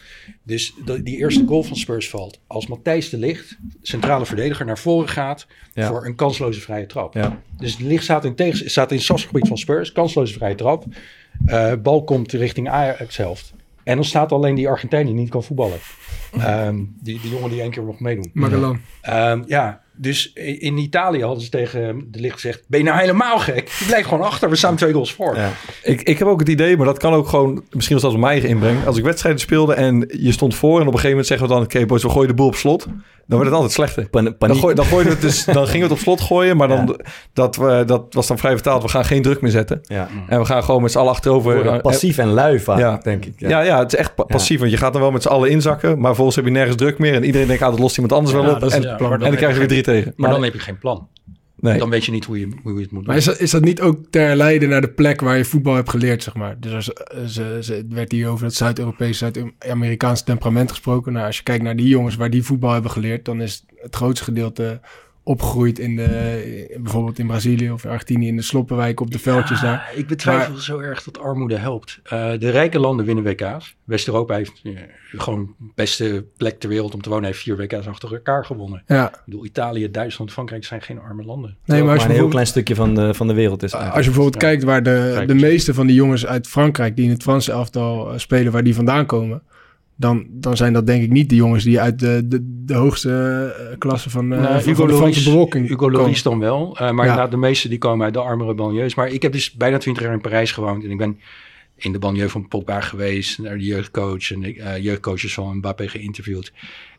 Dus 0.43 0.74
de- 0.85 1.03
die 1.03 1.16
eerste 1.16 1.45
goal 1.47 1.62
van 1.62 1.77
Spurs 1.77 2.09
valt. 2.11 2.41
Als 2.47 2.66
Matthijs 2.66 3.09
de 3.11 3.16
Ligt, 3.18 3.59
centrale 3.83 4.27
verdediger, 4.27 4.66
naar 4.66 4.79
voren 4.79 5.09
gaat 5.09 5.47
Ja. 5.74 5.89
voor 5.89 6.07
een 6.07 6.14
kansloze 6.14 6.61
vrije 6.61 6.87
trap. 6.87 7.14
Ja. 7.14 7.41
Dus 7.59 7.77
de 7.77 7.85
Ligt 7.85 8.05
staat 8.05 8.24
in, 8.24 8.35
tegen, 8.35 8.70
staat 8.70 8.93
in 8.93 8.97
het 8.99 9.29
van 9.49 9.59
Spurs, 9.59 9.93
kansloze 9.93 10.33
vrije 10.33 10.55
trap. 10.55 10.85
Eh, 11.47 11.72
bal 11.83 12.05
komt 12.05 12.33
richting 12.33 12.68
Ajax 12.68 13.16
helft. 13.16 13.55
En 13.85 13.95
dan 13.95 14.05
staat 14.05 14.33
alleen 14.33 14.55
die 14.55 14.68
Argentijn 14.68 15.07
die 15.07 15.14
niet 15.14 15.29
kan 15.31 15.43
voetballen. 15.45 15.79
Ehm, 16.33 16.85
die, 17.01 17.20
die 17.20 17.31
jongen 17.31 17.51
die 17.51 17.61
één 17.61 17.70
keer 17.70 17.83
nog 17.85 18.01
meedoen. 18.01 18.31
Magellan. 18.33 18.81
Ehm, 19.01 19.43
ja, 19.47 19.83
dus 19.97 20.32
in 20.32 20.78
Italië 20.78 21.22
hadden 21.22 21.42
ze 21.42 21.51
tegen 21.51 22.09
de 22.11 22.20
licht 22.20 22.34
gezegd... 22.34 22.62
ben 22.66 22.78
je 22.78 22.84
nou 22.84 22.99
helemaal 22.99 23.38
gek? 23.38 23.68
Je 23.78 23.84
blijft 23.86 24.09
gewoon 24.09 24.26
achter, 24.26 24.51
we 24.51 24.57
staan 24.57 24.76
twee 24.76 24.92
goals 24.92 25.12
voor. 25.12 25.36
Ik, 25.82 26.03
ik 26.03 26.18
heb 26.18 26.28
ook 26.28 26.38
het 26.38 26.49
idee, 26.49 26.76
maar 26.76 26.86
dat 26.86 26.99
kan 26.99 27.12
ook 27.12 27.28
gewoon... 27.28 27.64
Misschien 27.70 27.94
was 27.94 28.05
dat 28.05 28.12
op 28.12 28.18
mijn 28.18 28.32
eigen 28.32 28.49
inbreng. 28.49 28.86
Als 28.86 28.97
ik 28.97 29.05
wedstrijden 29.05 29.40
speelde 29.40 29.74
en 29.74 30.09
je 30.20 30.32
stond 30.32 30.55
voor... 30.55 30.80
en 30.80 30.86
op 30.86 30.92
een 30.92 31.01
gegeven 31.01 31.09
moment 31.11 31.26
zeggen 31.26 31.49
we 31.49 31.55
dan... 31.55 31.62
oké 31.62 31.86
boys, 31.86 32.03
we 32.03 32.11
gooien 32.11 32.28
de 32.28 32.34
boel 32.34 32.47
op 32.47 32.55
slot. 32.55 32.86
Dan 33.28 33.38
wordt 33.38 33.53
het 33.55 33.62
altijd 33.62 33.72
slechter. 33.72 34.09
Dan, 34.38 34.57
gooi, 34.57 34.74
dan, 34.74 34.84
gooiden 34.84 35.12
we 35.12 35.18
het 35.18 35.26
dus, 35.26 35.44
dan 35.55 35.66
gingen 35.66 35.88
we 35.88 35.92
het 35.92 35.92
op 35.92 35.99
slot 35.99 36.20
gooien... 36.20 36.57
maar 36.57 36.68
dan, 36.68 37.01
dat, 37.32 37.57
we, 37.57 37.82
dat 37.86 38.14
was 38.14 38.26
dan 38.26 38.38
vrij 38.38 38.53
vertaald. 38.53 38.82
We 38.82 38.88
gaan 38.88 39.05
geen 39.05 39.22
druk 39.22 39.40
meer 39.40 39.51
zetten. 39.51 39.80
Ja. 39.82 40.09
En 40.28 40.38
we 40.38 40.44
gaan 40.44 40.64
gewoon 40.64 40.82
met 40.82 40.92
z'n 40.92 40.99
allen 40.99 41.11
achterover... 41.11 41.66
Eh, 41.66 41.80
passief 41.80 42.18
en 42.18 42.28
lui 42.28 42.61
vaak, 42.61 42.78
ja. 42.78 43.01
denk 43.03 43.24
ik. 43.24 43.34
Ja. 43.36 43.61
Ja, 43.61 43.78
het 43.78 43.92
is 43.92 43.99
echt 43.99 44.14
pa- 44.14 44.22
passief. 44.22 44.59
Want 44.59 44.70
je 44.70 44.76
gaat 44.76 44.92
dan 44.92 45.03
wel 45.03 45.11
met 45.11 45.22
z'n 45.22 45.28
allen 45.28 45.51
inzakken... 45.51 45.94
maar 45.94 46.07
vervolgens 46.07 46.36
heb 46.36 46.44
je 46.44 46.51
nergens 46.51 46.76
druk 46.76 46.99
meer... 46.99 47.14
en 47.14 47.24
iedereen 47.24 47.47
denkt, 47.47 47.62
ah, 47.62 47.70
dat 47.70 47.78
lost 47.78 47.97
iemand 47.99 48.14
anders 48.14 48.34
wel 48.34 48.44
Ja, 48.44 48.53
op. 48.53 48.61
dat 48.61 48.68
is 48.68 48.76
En, 48.76 48.82
het 48.82 49.01
en 49.01 49.09
dan, 49.09 49.18
dan 49.18 49.34
krijg 49.34 49.53
je 49.53 49.59
weer 49.59 49.68
drie 49.68 49.82
tegen. 49.87 50.12
Maar 50.16 50.30
dan 50.30 50.43
heb 50.43 50.53
je 50.53 50.59
geen 50.59 50.78
plan. 50.78 51.09
Nee. 51.61 51.78
Dan 51.78 51.91
weet 51.91 52.05
je 52.05 52.12
niet 52.12 52.24
hoe 52.24 52.39
je, 52.39 52.49
hoe 52.62 52.74
je 52.74 52.80
het 52.80 52.91
moet 52.91 53.01
doen. 53.01 53.07
Maar 53.07 53.16
is 53.16 53.24
dat, 53.24 53.41
is 53.41 53.51
dat 53.51 53.64
niet 53.64 53.80
ook 53.80 54.05
ter 54.11 54.37
leiden 54.37 54.68
naar 54.68 54.80
de 54.80 54.93
plek 54.93 55.20
waar 55.20 55.37
je 55.37 55.45
voetbal 55.45 55.74
hebt 55.74 55.91
geleerd, 55.91 56.22
zeg 56.22 56.34
maar? 56.34 56.61
Dus 56.61 56.72
als, 56.72 56.91
ze, 57.34 57.59
ze, 57.62 57.87
werd 57.89 58.12
hier 58.12 58.28
over 58.28 58.45
het 58.45 58.55
Zuid-Europese, 58.55 59.14
Zuid-Amerikaanse 59.14 60.24
temperament 60.24 60.70
gesproken. 60.70 61.12
Nou, 61.12 61.26
als 61.26 61.37
je 61.37 61.43
kijkt 61.43 61.62
naar 61.62 61.76
die 61.76 61.89
jongens 61.89 62.16
waar 62.16 62.30
die 62.30 62.43
voetbal 62.43 62.72
hebben 62.72 62.91
geleerd, 62.91 63.24
dan 63.24 63.41
is 63.41 63.64
het 63.76 63.97
grootste 63.97 64.24
gedeelte 64.24 64.80
opgegroeid 65.27 65.79
in 65.79 65.97
de, 65.97 66.77
bijvoorbeeld 66.81 67.18
in 67.18 67.27
Brazilië 67.27 67.70
of 67.70 67.87
Argentinië, 67.87 68.29
in 68.29 68.37
de 68.37 68.43
sloppenwijk 68.43 69.01
op 69.01 69.11
de 69.11 69.18
veldjes 69.18 69.61
daar. 69.61 69.93
Ik 69.95 70.07
betwijfel 70.07 70.53
Maar- 70.53 70.62
zo 70.62 70.79
erg 70.79 71.03
dat 71.03 71.18
armoede 71.18 71.57
helpt. 71.57 72.01
Eh, 72.03 72.31
de 72.39 72.51
rijke 72.51 72.79
landen 72.79 73.07
winnen 73.07 73.24
WK's. 73.24 73.77
West-Europa 73.85 74.35
heeft 74.35 74.61
eh, 74.64 74.72
gewoon 75.16 75.55
de 75.59 75.70
beste 75.74 76.24
plek 76.37 76.61
ter 76.61 76.68
wereld 76.68 76.95
om 76.95 77.03
te 77.03 77.09
wonen. 77.09 77.24
Heeft 77.24 77.39
vier 77.43 77.57
WK's 77.57 77.87
achter 77.87 78.12
elkaar 78.12 78.45
gewonnen. 78.45 78.83
Ja. 78.87 79.09
Ik 79.09 79.22
bedoel, 79.24 79.45
Italië, 79.45 79.91
Duitsland, 79.91 80.33
Frankrijk 80.33 80.64
zijn 80.64 80.83
geen 80.83 80.99
arme 81.01 81.24
landen. 81.24 81.57
Nee, 81.64 81.83
maar 81.83 81.93
als 81.95 82.03
je 82.03 82.09
een 82.09 82.14
heel 82.14 82.29
klein 82.29 82.47
stukje 82.47 82.74
van 82.74 82.95
de, 82.95 83.14
van 83.14 83.27
de 83.27 83.35
wereld 83.35 83.62
is. 83.62 83.74
Als 83.74 83.95
je 83.95 84.11
bijvoorbeeld 84.11 84.37
kijkt 84.37 84.62
waar 84.62 84.83
de, 84.83 85.24
de 85.27 85.35
meeste 85.35 85.74
van 85.74 85.87
die 85.87 85.97
jongens 85.97 86.27
uit 86.27 86.47
Frankrijk 86.47 86.97
die 86.97 87.05
in 87.05 87.11
het 87.11 87.22
Franse 87.22 87.53
elftal 87.53 88.12
eh, 88.12 88.18
spelen, 88.18 88.53
waar 88.53 88.64
die 88.64 88.74
vandaan 88.74 89.07
komen, 89.07 89.43
dan, 89.97 90.26
dan 90.30 90.57
zijn 90.57 90.72
dat 90.72 90.86
denk 90.86 91.03
ik 91.03 91.11
niet 91.11 91.28
de 91.28 91.34
jongens 91.34 91.64
die 91.64 91.80
uit 91.80 91.99
de, 91.99 92.22
de, 92.24 92.62
de 92.64 92.74
hoogste 92.74 93.11
eh, 93.70 93.78
klasse 93.78 94.11
van, 94.11 94.32
eh, 94.32 94.40
Nou, 94.40 94.61
van, 94.62 94.70
Hugo 94.70 94.86
de 94.86 94.94
Franse 94.94 95.47
Hugo. 95.59 95.90
Lloris 95.90 96.22
dan 96.22 96.38
wel. 96.38 96.76
eh, 96.78 96.90
maar 96.90 97.07
Ja. 97.07 97.26
de 97.26 97.36
meeste 97.36 97.68
die 97.68 97.78
komen 97.78 98.05
uit 98.05 98.14
de 98.14 98.20
armere 98.20 98.55
banlieues. 98.55 98.94
Maar 98.94 99.09
ik 99.09 99.22
heb 99.22 99.32
dus 99.32 99.53
bijna 99.53 99.78
twintig 99.78 100.03
jaar 100.03 100.12
in 100.12 100.20
Parijs 100.20 100.53
gewoond. 100.53 100.84
En 100.84 100.90
ik 100.90 100.99
ben 100.99 101.18
in 101.76 101.92
de 101.92 101.99
banlieue 101.99 102.28
van 102.28 102.49
Pogba 102.49 102.80
geweest. 102.80 103.38
Naar 103.38 103.59
de 103.59 103.64
jeugdcoach. 103.64 104.30
En 104.30 104.40
de 104.40 104.78
jeugdcoaches 104.80 105.34
van 105.34 105.57
Mbappé 105.57 105.88
geïnterviewd. 105.88 106.53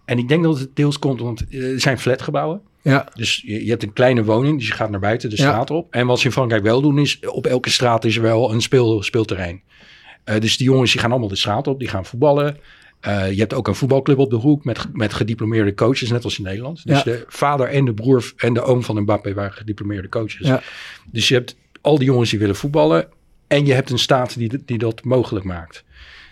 En 0.06 0.18
ik 0.18 0.28
denk 0.28 0.43
dat 0.43 0.60
het 0.60 0.70
deels 0.76 1.00
komt, 1.00 1.20
want 1.20 1.45
er 1.54 1.80
zijn 1.82 2.00
flatgebouwen. 2.00 2.62
Ja. 2.82 3.08
Dus 3.16 3.43
je, 3.45 3.64
je 3.64 3.70
hebt 3.70 3.84
een 3.84 3.93
kleine 3.93 4.24
woning, 4.24 4.58
dus 4.58 4.68
je 4.68 4.74
gaat 4.74 4.89
naar 4.89 5.00
buiten 5.00 5.30
de 5.30 5.36
Ja. 5.36 5.41
straat 5.41 5.72
op. 5.72 5.88
En 5.93 6.08
wat 6.08 6.20
ze 6.20 6.26
in 6.26 6.32
Frankrijk 6.32 6.64
wel 6.64 6.82
doen 6.82 7.00
is, 7.00 7.20
op 7.26 7.45
elke 7.45 7.70
straat 7.70 8.06
is 8.06 8.16
er 8.16 8.22
wel 8.22 8.54
een 8.54 8.62
speel, 8.62 9.04
speelterrein. 9.04 9.62
Dus 10.39 10.58
die 10.58 10.68
jongens 10.68 10.91
die 10.91 11.02
gaan 11.02 11.12
allemaal 11.12 11.30
de 11.30 11.36
straat 11.36 11.68
op, 11.68 11.80
die 11.80 11.88
gaan 11.88 12.06
voetballen. 12.06 12.58
Eh, 13.08 13.32
je 13.32 13.39
hebt 13.39 13.53
ook 13.53 13.68
een 13.68 13.76
voetbalclub 13.76 14.18
op 14.18 14.30
de 14.30 14.36
hoek 14.36 14.64
met, 14.66 14.86
met 14.93 15.14
gediplomeerde 15.14 15.74
coaches, 15.74 16.10
net 16.12 16.24
als 16.24 16.38
in 16.38 16.43
Nederland. 16.43 16.82
Dus 16.86 16.97
Ja. 16.97 17.03
de 17.03 17.26
vader 17.28 17.68
en 17.68 17.86
de 17.86 17.93
broer 17.93 18.34
en 18.38 18.53
de 18.53 18.62
oom 18.62 18.84
van 18.84 19.01
Mbappé 19.01 19.34
waren 19.34 19.53
gediplomeerde 19.53 20.10
coaches. 20.10 20.47
Ja. 20.47 20.62
Dus 21.12 21.28
je 21.28 21.34
hebt 21.34 21.55
al 21.82 21.97
die 21.97 22.08
jongens 22.08 22.30
die 22.30 22.39
willen 22.39 22.55
voetballen. 22.55 23.08
En 23.47 23.66
je 23.66 23.74
hebt 23.74 23.89
een 23.89 23.99
staat 23.99 24.38
die, 24.38 24.51
die 24.66 24.78
dat 24.78 25.03
mogelijk 25.03 25.45
maakt. 25.45 25.84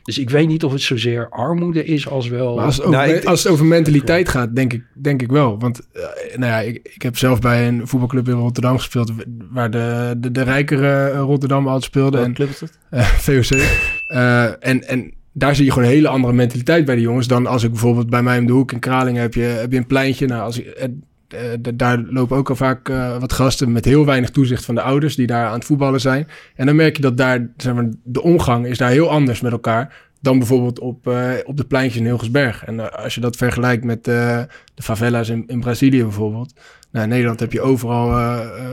Dus 0.03 0.17
ik 0.17 0.30
weet 0.30 0.47
niet 0.47 0.63
of 0.63 0.71
het 0.71 0.82
zozeer 0.82 1.30
armoede 1.30 1.86
is 1.86 2.07
als 2.07 2.28
wel... 2.28 2.55
Maar 2.55 2.65
als 2.65 2.76
het, 2.76 2.86
over, 2.86 2.97
Nou, 2.99 3.11
ik- 3.13 3.23
als 3.26 3.43
het 3.43 3.51
over 3.51 3.65
mentaliteit 3.65 4.30
gaat, 4.30 4.55
denk 4.55 4.73
ik, 4.73 4.84
denk 4.93 5.21
ik 5.21 5.32
wel. 5.32 5.59
Want 5.59 5.88
eh, 5.93 6.03
nou 6.38 6.51
ja, 6.51 6.59
ik, 6.59 6.80
ik 6.95 7.01
heb 7.01 7.17
zelf 7.17 7.39
bij 7.39 7.67
een 7.67 7.88
voetbalclub 7.88 8.28
in 8.28 8.34
Rotterdam 8.34 8.78
gespeeld... 8.78 9.11
waar 9.51 9.71
de, 9.71 10.13
de, 10.17 10.32
de 10.32 10.41
rijkere 10.43 11.09
eh, 11.09 11.19
Rotterdam 11.19 11.65
altijd 11.67 11.84
speelde. 11.84 12.11
Welke 12.17 12.26
en, 12.28 12.34
club 12.36 12.49
is 12.49 12.59
dat? 12.59 12.78
Eh, 12.89 13.05
VOC. 13.05 13.61
Eh, 14.07 14.43
en, 14.67 14.88
en 14.88 15.13
daar 15.38 15.55
zie 15.55 15.65
je 15.65 15.71
gewoon 15.71 15.88
een 15.88 15.93
hele 15.93 16.07
andere 16.07 16.33
mentaliteit 16.33 16.86
bij 16.86 16.95
de 16.95 17.01
jongens... 17.01 17.27
dan 17.27 17.47
als 17.47 17.63
ik 17.63 17.71
bijvoorbeeld 17.71 18.09
bij 18.09 18.23
mij 18.23 18.39
om 18.39 18.45
de 18.45 18.53
hoek 18.53 18.71
in 18.71 18.79
Kralingen 18.79 19.21
heb 19.21 19.33
je, 19.33 19.41
heb 19.41 19.71
je 19.71 19.77
een 19.77 19.88
pleintje. 19.88 20.27
Nou, 20.27 20.41
als 20.41 20.63
eh, 20.63 20.88
eh, 21.27 21.59
daar 21.75 22.03
lopen 22.09 22.38
ook 22.38 22.49
al 22.49 22.55
vaak 22.55 22.89
eh, 22.89 23.17
wat 23.19 23.33
gasten 23.33 23.71
met 23.71 23.86
heel 23.86 24.05
weinig 24.05 24.29
toezicht 24.29 24.65
van 24.65 24.75
de 24.75 24.81
ouders... 24.81 25.15
die 25.15 25.27
daar 25.27 25.47
aan 25.47 25.53
het 25.53 25.65
voetballen 25.65 26.01
zijn. 26.01 26.27
En 26.55 26.65
dan 26.65 26.75
merk 26.75 26.95
je 26.95 27.01
dat 27.01 27.17
daar, 27.17 27.49
zeg 27.57 27.73
maar, 27.73 27.89
de 28.03 28.21
omgang 28.21 28.65
is 28.65 28.77
daar 28.77 28.89
heel 28.89 29.09
anders 29.09 29.41
met 29.41 29.51
elkaar... 29.51 30.09
dan 30.21 30.38
bijvoorbeeld 30.38 30.79
op, 30.79 31.07
eh, 31.07 31.31
op 31.43 31.57
de 31.57 31.65
pleintjes 31.65 32.01
in 32.01 32.07
Hilgersberg. 32.07 32.65
En 32.65 33.03
als 33.03 33.15
je 33.15 33.21
dat 33.21 33.36
vergelijkt 33.36 33.83
met 33.83 34.03
de 34.03 34.47
favela's 34.75 35.29
in, 35.29 35.43
in 35.47 35.59
Brazilië 35.59 36.01
bijvoorbeeld... 36.01 36.53
Nou, 36.91 37.07
in 37.07 37.11
Nederland 37.11 37.39
heb 37.39 37.51
je 37.51 37.61
overal 37.61 38.09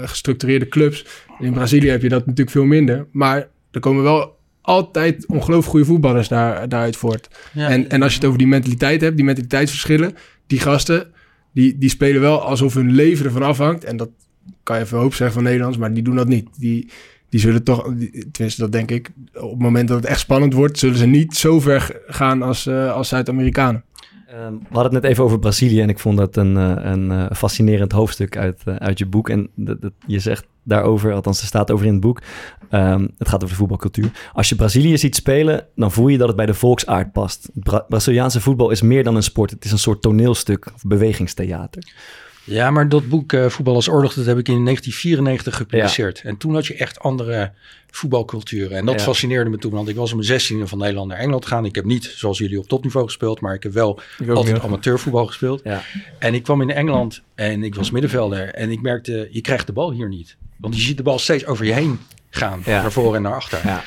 gestructureerde 0.04 0.68
clubs. 0.68 1.06
In 1.38 1.52
Brazilië 1.52 1.90
heb 1.90 2.02
je 2.02 2.08
dat 2.08 2.20
natuurlijk 2.20 2.50
veel 2.50 2.64
minder. 2.64 3.06
Maar 3.12 3.48
er 3.70 3.80
komen 3.80 4.02
wel 4.02 4.36
altijd 4.62 5.26
ongelooflijk 5.26 5.68
goede 5.70 5.84
voetballers 5.86 6.28
daar, 6.28 6.68
daaruit 6.68 6.96
voort. 6.96 7.28
Ja. 7.52 7.68
En, 7.68 7.88
en 7.90 8.02
als 8.02 8.10
je 8.12 8.16
het 8.18 8.26
over 8.26 8.38
die 8.38 8.46
mentaliteit 8.46 9.00
hebt, 9.00 9.16
die 9.16 9.24
mentaliteitsverschillen, 9.24 10.14
die 10.46 10.60
gasten, 10.60 11.06
die, 11.52 11.78
die 11.78 11.90
spelen 11.90 12.20
wel 12.20 12.40
alsof 12.42 12.74
hun 12.74 12.90
leven 12.92 13.24
ervan 13.26 13.42
afhangt. 13.42 13.84
En 13.84 13.96
dat 13.96 14.08
kan 14.62 14.76
je 14.78 14.82
even 14.82 14.98
hoop 14.98 15.14
zeggen 15.14 15.34
van 15.34 15.44
Nederlands, 15.44 15.76
maar 15.78 15.94
die 15.94 16.02
doen 16.02 16.16
dat 16.16 16.28
niet. 16.28 16.48
Die, 16.58 16.90
die 17.28 17.40
zullen 17.40 17.62
toch, 17.62 17.94
die- 17.94 18.28
tenminste 18.32 18.60
dat 18.60 18.72
denk 18.72 18.90
ik, 18.90 19.10
op 19.34 19.50
het 19.50 19.58
moment 19.60 19.88
dat 19.88 19.96
het 19.96 20.06
echt 20.06 20.20
spannend 20.20 20.52
wordt, 20.54 20.78
zullen 20.78 20.96
ze 20.96 21.06
niet 21.06 21.36
zo 21.36 21.60
ver 21.60 22.00
gaan 22.06 22.42
als, 22.42 22.66
eh, 22.66 22.92
als 22.92 23.08
Zuid-Amerikanen. 23.08 23.84
Ehm, 24.33 24.53
we 24.53 24.74
hadden 24.74 24.93
het 24.93 25.03
net 25.03 25.11
even 25.11 25.24
over 25.24 25.39
Brazilië 25.39 25.80
en 25.80 25.89
ik 25.89 25.99
vond 25.99 26.16
dat 26.16 26.37
een, 26.37 26.57
eh, 26.57 26.91
een 26.93 27.11
eh, 27.11 27.26
fascinerend 27.37 27.93
hoofdstuk 27.93 28.37
uit, 28.37 28.62
eh, 28.64 28.76
uit 28.76 28.99
je 28.99 29.07
boek. 29.07 29.28
En 29.28 29.51
dat, 29.55 29.78
je 30.07 30.18
zegt 30.18 30.47
daarover, 30.62 31.12
althans 31.12 31.41
er 31.41 31.47
staat 31.47 31.70
over 31.70 31.87
in 31.87 31.93
het 31.93 32.01
boek, 32.01 32.22
ehm, 32.70 33.07
het 33.18 33.28
gaat 33.28 33.43
over 33.43 33.49
de 33.49 33.55
voetbalcultuur. 33.55 34.30
Als 34.33 34.49
je 34.49 34.55
Brazilië 34.55 34.99
ziet 34.99 35.14
spelen, 35.14 35.66
dan 35.74 35.93
voel 35.93 36.09
je 36.09 36.18
dat 36.18 36.26
het 36.26 36.37
bij 36.37 36.47
de 36.47 36.55
volksaard 36.55 37.12
past. 37.12 37.49
Braziliaanse 37.89 38.41
voetbal 38.41 38.70
is 38.70 38.83
meer 38.83 39.05
dan 39.05 39.16
een 39.16 39.22
sport. 39.22 39.51
Het 39.51 39.64
is 39.64 39.72
een 39.72 39.78
soort 39.78 40.03
toneelstuk 40.03 40.70
of 40.74 40.83
bewegingstheater. 40.83 41.93
Ja, 42.45 42.70
maar 42.70 42.88
dat 42.88 43.09
boek 43.09 43.32
eh, 43.32 43.47
Voetbal 43.49 43.74
als 43.74 43.88
Oorlog, 43.88 44.14
dat 44.14 44.26
heb 44.26 44.38
ik 44.38 44.49
in 44.49 44.64
1994 44.64 45.57
gepubliceerd. 45.57 46.20
En 46.24 46.36
toen 46.36 46.55
had 46.55 46.66
je 46.66 46.74
echt 46.74 47.01
andere 47.01 47.53
voetbalculturen. 47.90 48.76
En 48.76 48.84
dat 48.86 48.95
Ja. 48.95 49.01
fascineerde 49.01 49.51
me 49.51 49.59
toen, 49.59 49.72
want 49.72 49.88
ik 49.88 49.97
was 49.97 50.11
om 50.12 50.16
mijn 50.16 50.28
16e 50.40 50.66
van 50.68 50.78
Nederland 50.78 51.09
naar 51.09 51.18
Engeland 51.18 51.45
gegaan. 51.45 51.64
Ik 51.64 51.74
heb 51.74 51.84
niet, 51.84 52.05
zoals 52.16 52.38
jullie, 52.38 52.59
op 52.59 52.68
topniveau 52.68 53.07
gespeeld, 53.07 53.40
maar 53.40 53.55
ik 53.55 53.62
heb 53.62 53.72
wel 53.72 54.01
Ik 54.18 54.28
altijd 54.28 54.61
amateurvoetbal 54.61 55.26
gespeeld. 55.26 55.61
Ja. 55.64 55.82
En 56.18 56.34
ik 56.34 56.43
kwam 56.43 56.61
in 56.61 56.70
Engeland 56.70 57.22
en 57.34 57.62
ik 57.62 57.74
was 57.74 57.90
middenvelder. 57.90 58.49
En 58.55 58.70
ik 58.70 58.82
merkte, 58.82 59.28
je 59.30 59.40
krijgt 59.40 59.66
de 59.66 59.72
bal 59.72 59.93
hier 59.93 60.09
niet. 60.09 60.36
Want 60.57 60.74
je 60.76 60.80
ziet 60.80 60.97
de 60.97 61.03
bal 61.03 61.18
steeds 61.18 61.47
over 61.47 61.64
je 61.64 61.72
heen 61.72 61.99
gaan. 62.30 62.62
Naar 62.66 62.93
voren 62.93 63.16
en 63.16 63.22
naar 63.22 63.34
achter. 63.34 63.61
Ja. 63.64 63.82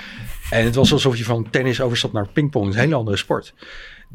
En 0.49 0.65
het 0.65 0.75
was 0.75 0.91
alsof 0.91 1.17
je 1.17 1.23
van 1.23 1.49
tennis 1.49 1.81
overstapt 1.81 2.13
naar 2.13 2.27
pingpong. 2.27 2.73
Een 2.73 2.79
hele 2.79 2.95
andere 2.95 3.17
sport. 3.17 3.53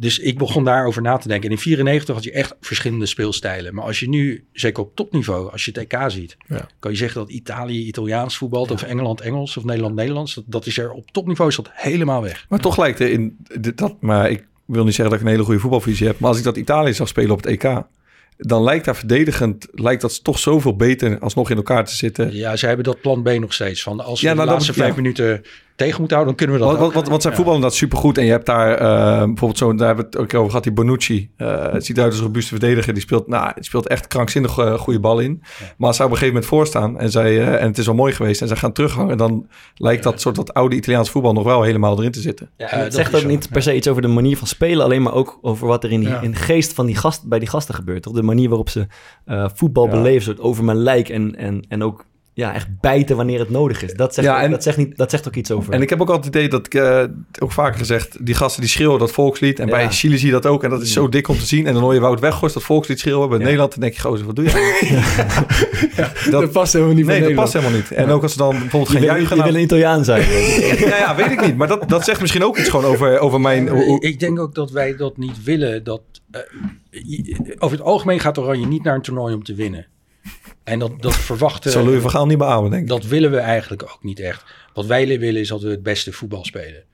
Dus 0.01 0.18
ik 0.18 0.38
begon 0.38 0.64
daarover 0.64 1.03
na 1.03 1.16
te 1.16 1.28
denken. 1.28 1.48
En 1.51 1.55
in 1.55 1.61
94 1.62 2.14
had 2.14 2.24
je 2.24 2.32
echt 2.32 2.55
verschillende 2.61 3.07
speelstijlen. 3.07 3.74
Maar 3.74 3.84
als 3.84 4.01
je 4.01 4.09
nu, 4.09 4.44
zeker 4.53 4.82
op 4.82 4.96
topniveau, 4.96 5.51
als 5.53 5.64
je 5.64 5.70
het 5.74 5.92
EK 5.92 6.11
ziet, 6.11 6.36
Ja. 6.48 6.68
kan 6.78 6.90
je 6.90 6.96
zeggen 6.96 7.20
dat 7.20 7.30
Italië 7.30 7.86
Italiaans 7.86 8.36
voetbalt 8.36 8.70
of 8.70 8.82
Engeland 8.82 9.20
Engels 9.20 9.57
of 9.57 9.64
Nederland 9.64 9.94
Nederlands. 9.94 10.34
Dat, 10.34 10.44
dat 10.46 10.66
is 10.66 10.78
er 10.78 10.90
op 10.92 11.11
topniveau 11.11 11.51
is 11.51 11.57
dat 11.57 11.70
helemaal 11.72 12.22
weg. 12.22 12.46
Maar 12.48 12.59
toch 12.61 12.78
lijkt 12.78 13.01
er 13.01 13.11
in 13.11 13.36
dat. 13.74 13.96
Maar 14.01 14.30
ik 14.30 14.46
wil 14.64 14.84
niet 14.84 14.94
zeggen 14.94 15.05
dat 15.11 15.14
ik 15.20 15.26
een 15.26 15.32
hele 15.32 15.44
goede 15.44 15.61
voetbalvisie 15.61 16.07
heb. 16.07 16.18
Maar 16.18 16.28
als 16.28 16.38
ik 16.38 16.44
dat 16.44 16.57
Italië 16.57 16.92
zag 16.94 17.09
spelen 17.09 17.30
op 17.30 17.42
het 17.44 17.46
EK. 17.46 17.82
Dan 18.36 18.62
lijkt 18.62 18.84
daar 18.84 18.96
verdedigend. 18.96 19.66
Lijkt 19.72 20.01
dat 20.03 20.24
toch 20.24 20.38
zoveel 20.38 20.76
beter 20.76 21.18
alsnog 21.18 21.51
in 21.51 21.57
elkaar 21.57 21.84
te 21.84 21.94
zitten. 21.96 22.34
Ja, 22.34 22.57
ze 22.57 22.66
hebben 22.66 22.84
dat 22.84 23.01
plan 23.01 23.22
B 23.22 23.28
nog 23.28 23.53
steeds. 23.53 23.82
Van 23.82 24.01
als 24.01 24.20
we 24.20 24.26
Ja, 24.26 24.32
de 24.32 24.38
nou, 24.38 24.48
dat- 24.51 24.59
laatste 24.59 24.78
ja. 24.80 24.84
vijf 24.86 24.96
minuten 24.96 25.42
tegen 25.81 25.99
moeten 26.01 26.16
houden, 26.16 26.37
dan 26.37 26.47
kunnen 26.47 26.57
we 26.57 26.62
dat 26.62 26.72
Want, 26.72 26.89
ook. 26.89 26.95
want, 26.95 27.09
want 27.09 27.22
zijn 27.22 27.33
Ja. 27.35 27.39
voetbal 27.39 27.57
inderdaad 27.59 27.78
supergoed. 27.78 28.18
En 28.18 28.24
je 28.24 28.31
hebt 28.31 28.47
daar 28.47 28.74
eh, 28.74 29.18
bijvoorbeeld 29.18 29.59
zo, 29.59 29.74
daar 29.74 29.87
hebben 29.87 30.05
we 30.05 30.11
het 30.11 30.20
ook 30.20 30.35
over 30.35 30.49
gehad, 30.49 30.62
die 30.64 30.72
Bonucci. 30.72 31.31
Eh, 31.37 31.72
het 31.72 31.85
ziet 31.87 31.97
eruit 31.97 32.11
als 32.12 32.20
een 32.20 32.26
robuuste 32.26 32.51
verdediger. 32.59 32.93
Die 32.93 33.03
speelt, 33.03 33.26
nou, 33.28 33.53
die 33.55 33.64
speelt 33.64 33.87
echt 33.89 34.07
krankzinnig 34.07 34.59
eh, 34.59 34.74
goede 34.78 35.01
bal 35.01 35.18
in. 35.18 35.43
Maar 35.76 35.87
als 35.89 35.97
zij 35.97 36.05
op 36.07 36.11
een 36.12 36.18
gegeven 36.18 36.41
moment 36.41 36.47
voorstaan 36.47 36.99
en, 36.99 37.11
zij, 37.11 37.41
eh, 37.41 37.61
en 37.62 37.66
het 37.68 37.78
is 37.78 37.87
wel 37.87 37.95
mooi 37.95 38.12
geweest 38.12 38.41
en 38.41 38.49
zij 38.49 38.57
gaan 38.57 38.72
terughangen, 38.72 39.16
dan 39.18 39.47
lijkt 39.74 40.03
dat 40.03 40.20
soort 40.20 40.37
dat 40.37 40.55
oude 40.55 40.76
Italiaans 40.76 41.11
voetbal 41.11 41.33
nog 41.33 41.45
wel 41.45 41.62
helemaal 41.62 41.99
erin 41.99 42.11
te 42.12 42.20
zitten. 42.20 42.51
Ja, 42.57 42.66
Eh, 42.66 42.72
het 42.72 42.83
dat 42.83 42.95
zegt 42.95 43.14
ook 43.14 43.20
zo, 43.20 43.26
niet 43.26 43.49
per 43.51 43.62
se 43.62 43.74
iets 43.76 43.89
over 43.89 44.03
de 44.03 44.09
manier 44.09 44.37
van 44.37 44.47
spelen, 44.47 44.85
alleen 44.85 45.03
maar 45.03 45.14
ook 45.14 45.39
over 45.43 45.66
wat 45.66 45.85
er 45.85 45.93
in, 45.93 46.01
die, 46.01 46.09
Ja. 46.09 46.20
in 46.20 46.31
de 46.31 46.37
geest 46.37 46.72
van 46.72 46.87
die 46.87 46.97
gast, 46.97 47.28
bij 47.28 47.39
die 47.39 47.49
gasten 47.49 47.74
gebeurt. 47.74 48.03
Toch? 48.03 48.12
De 48.14 48.22
manier 48.22 48.49
waarop 48.49 48.68
ze 48.68 48.87
eh, 49.24 49.47
voetbal 49.55 49.85
Ja. 49.85 49.91
beleven, 49.91 50.22
soort 50.22 50.41
over 50.41 50.64
mijn 50.64 50.78
lijk 50.78 51.09
en, 51.09 51.37
en, 51.37 51.64
en 51.68 51.83
ook 51.83 52.05
ja, 52.33 52.55
echt 52.55 52.68
bijten 52.81 53.16
wanneer 53.16 53.39
het 53.39 53.51
nodig 53.51 53.83
is. 53.83 53.93
Dat 53.95 54.14
zegt, 54.14 54.26
Ja, 54.26 54.43
en- 54.43 54.51
dat 54.51 54.62
zegt, 54.62 54.76
niet, 54.76 54.97
dat 54.97 55.11
zegt 55.11 55.28
ook 55.28 55.35
iets 55.35 55.51
over. 55.51 55.72
En 55.72 55.83
ik 55.83 55.91
heb 55.91 56.01
ook 56.01 56.09
altijd 56.09 56.26
het 56.26 56.35
idee 56.35 56.49
dat 56.49 56.66
ik, 56.66 56.74
eh, 56.74 57.05
ook 57.43 57.53
vaker 57.53 57.78
gezegd, 57.78 58.26
die 58.26 58.35
gasten 58.35 58.61
die 58.61 58.70
schreeuwen 58.70 58.99
dat 58.99 59.11
volkslied. 59.11 59.59
En 59.59 59.66
Ja. 59.66 59.72
bij 59.72 59.91
Chili 59.91 60.18
zie 60.18 60.26
je 60.26 60.33
dat 60.33 60.47
ook. 60.47 60.64
En 60.64 60.70
dat 60.70 60.83
is 60.83 60.93
zo 60.93 61.09
dik 61.09 61.28
om 61.28 61.39
te 61.39 61.47
zien. 61.47 61.66
En 61.66 61.72
dan 61.74 61.83
hoor 61.83 61.95
je 61.95 62.01
Wout 62.01 62.20
Weghorst 62.20 62.55
dat 62.55 62.62
volkslied 62.62 62.99
schreeuwen. 63.01 63.28
Bij 63.28 63.39
Ja. 63.39 63.45
Nederland 63.45 63.70
dan 63.70 63.81
denk 63.81 63.95
je, 63.95 64.01
gozer, 64.01 64.26
wat 64.26 64.37
doe 64.37 64.45
je? 64.45 64.51
eigenlijk? 64.81 66.31
Dat, 66.31 66.51
past 66.53 66.72
helemaal 66.72 66.95
niet 66.95 67.07
nee, 67.07 67.20
dat 67.22 67.35
past 67.35 67.53
helemaal 67.53 67.74
niet. 67.74 67.91
En 67.91 68.11
ook 68.11 68.22
als 68.22 68.33
ze 68.33 68.39
dan 68.39 68.51
bijvoorbeeld 68.59 68.87
je 68.87 68.93
gaan 68.93 69.03
wil, 69.07 69.14
juichen. 69.14 69.37
je 69.37 69.43
wil 69.43 69.55
een 69.55 69.61
Italiaan 69.61 70.05
zijn. 70.05 70.22
ja, 70.89 70.97
ja, 70.97 71.14
weet 71.16 71.31
ik 71.31 71.41
niet. 71.47 71.57
Maar 71.57 71.68
dat, 71.68 71.89
dat 71.89 72.05
zegt 72.05 72.20
misschien 72.20 72.45
ook 72.45 72.59
iets 72.59 72.68
gewoon 72.68 72.85
over, 72.85 73.18
over 73.18 73.41
mijn... 73.41 73.68
hoe- 73.68 74.01
Ik 74.01 74.20
denk 74.20 74.39
ook 74.39 74.55
dat 74.55 74.70
wij 74.70 74.97
dat 74.97 75.16
niet 75.16 75.43
willen. 75.45 75.85
Dat, 75.85 76.01
eh, 76.31 76.41
over 77.59 77.76
het 77.76 77.87
algemeen 77.87 78.20
gaat 78.20 78.39
Oranje 78.39 78.66
niet 78.66 78.83
naar 78.85 78.95
een 78.95 79.03
toernooi 79.03 79.35
om 79.35 79.45
te 79.45 79.55
winnen. 79.55 79.87
En 80.64 80.79
dat, 80.79 81.03
dat 81.03 81.16
verwachten... 81.16 81.71
Zal 81.71 81.85
Louis 81.85 82.03
van 82.03 82.11
Gaal 82.11 82.27
niet 82.27 82.39
beamen, 82.39 82.71
denk 82.71 82.83
ik. 82.83 82.89
Dat 82.89 83.05
willen 83.05 83.31
we 83.31 83.39
eigenlijk 83.39 83.83
ook 83.83 84.03
niet 84.03 84.21
echt. 84.21 84.45
Wat 84.75 84.87
wij 84.87 85.18
willen 85.18 85.41
is 85.41 85.49
dat 85.49 85.62
we 85.62 85.71
het 85.71 85.83
beste 85.83 86.12
voetbal 86.12 86.45
spelen. 86.45 86.85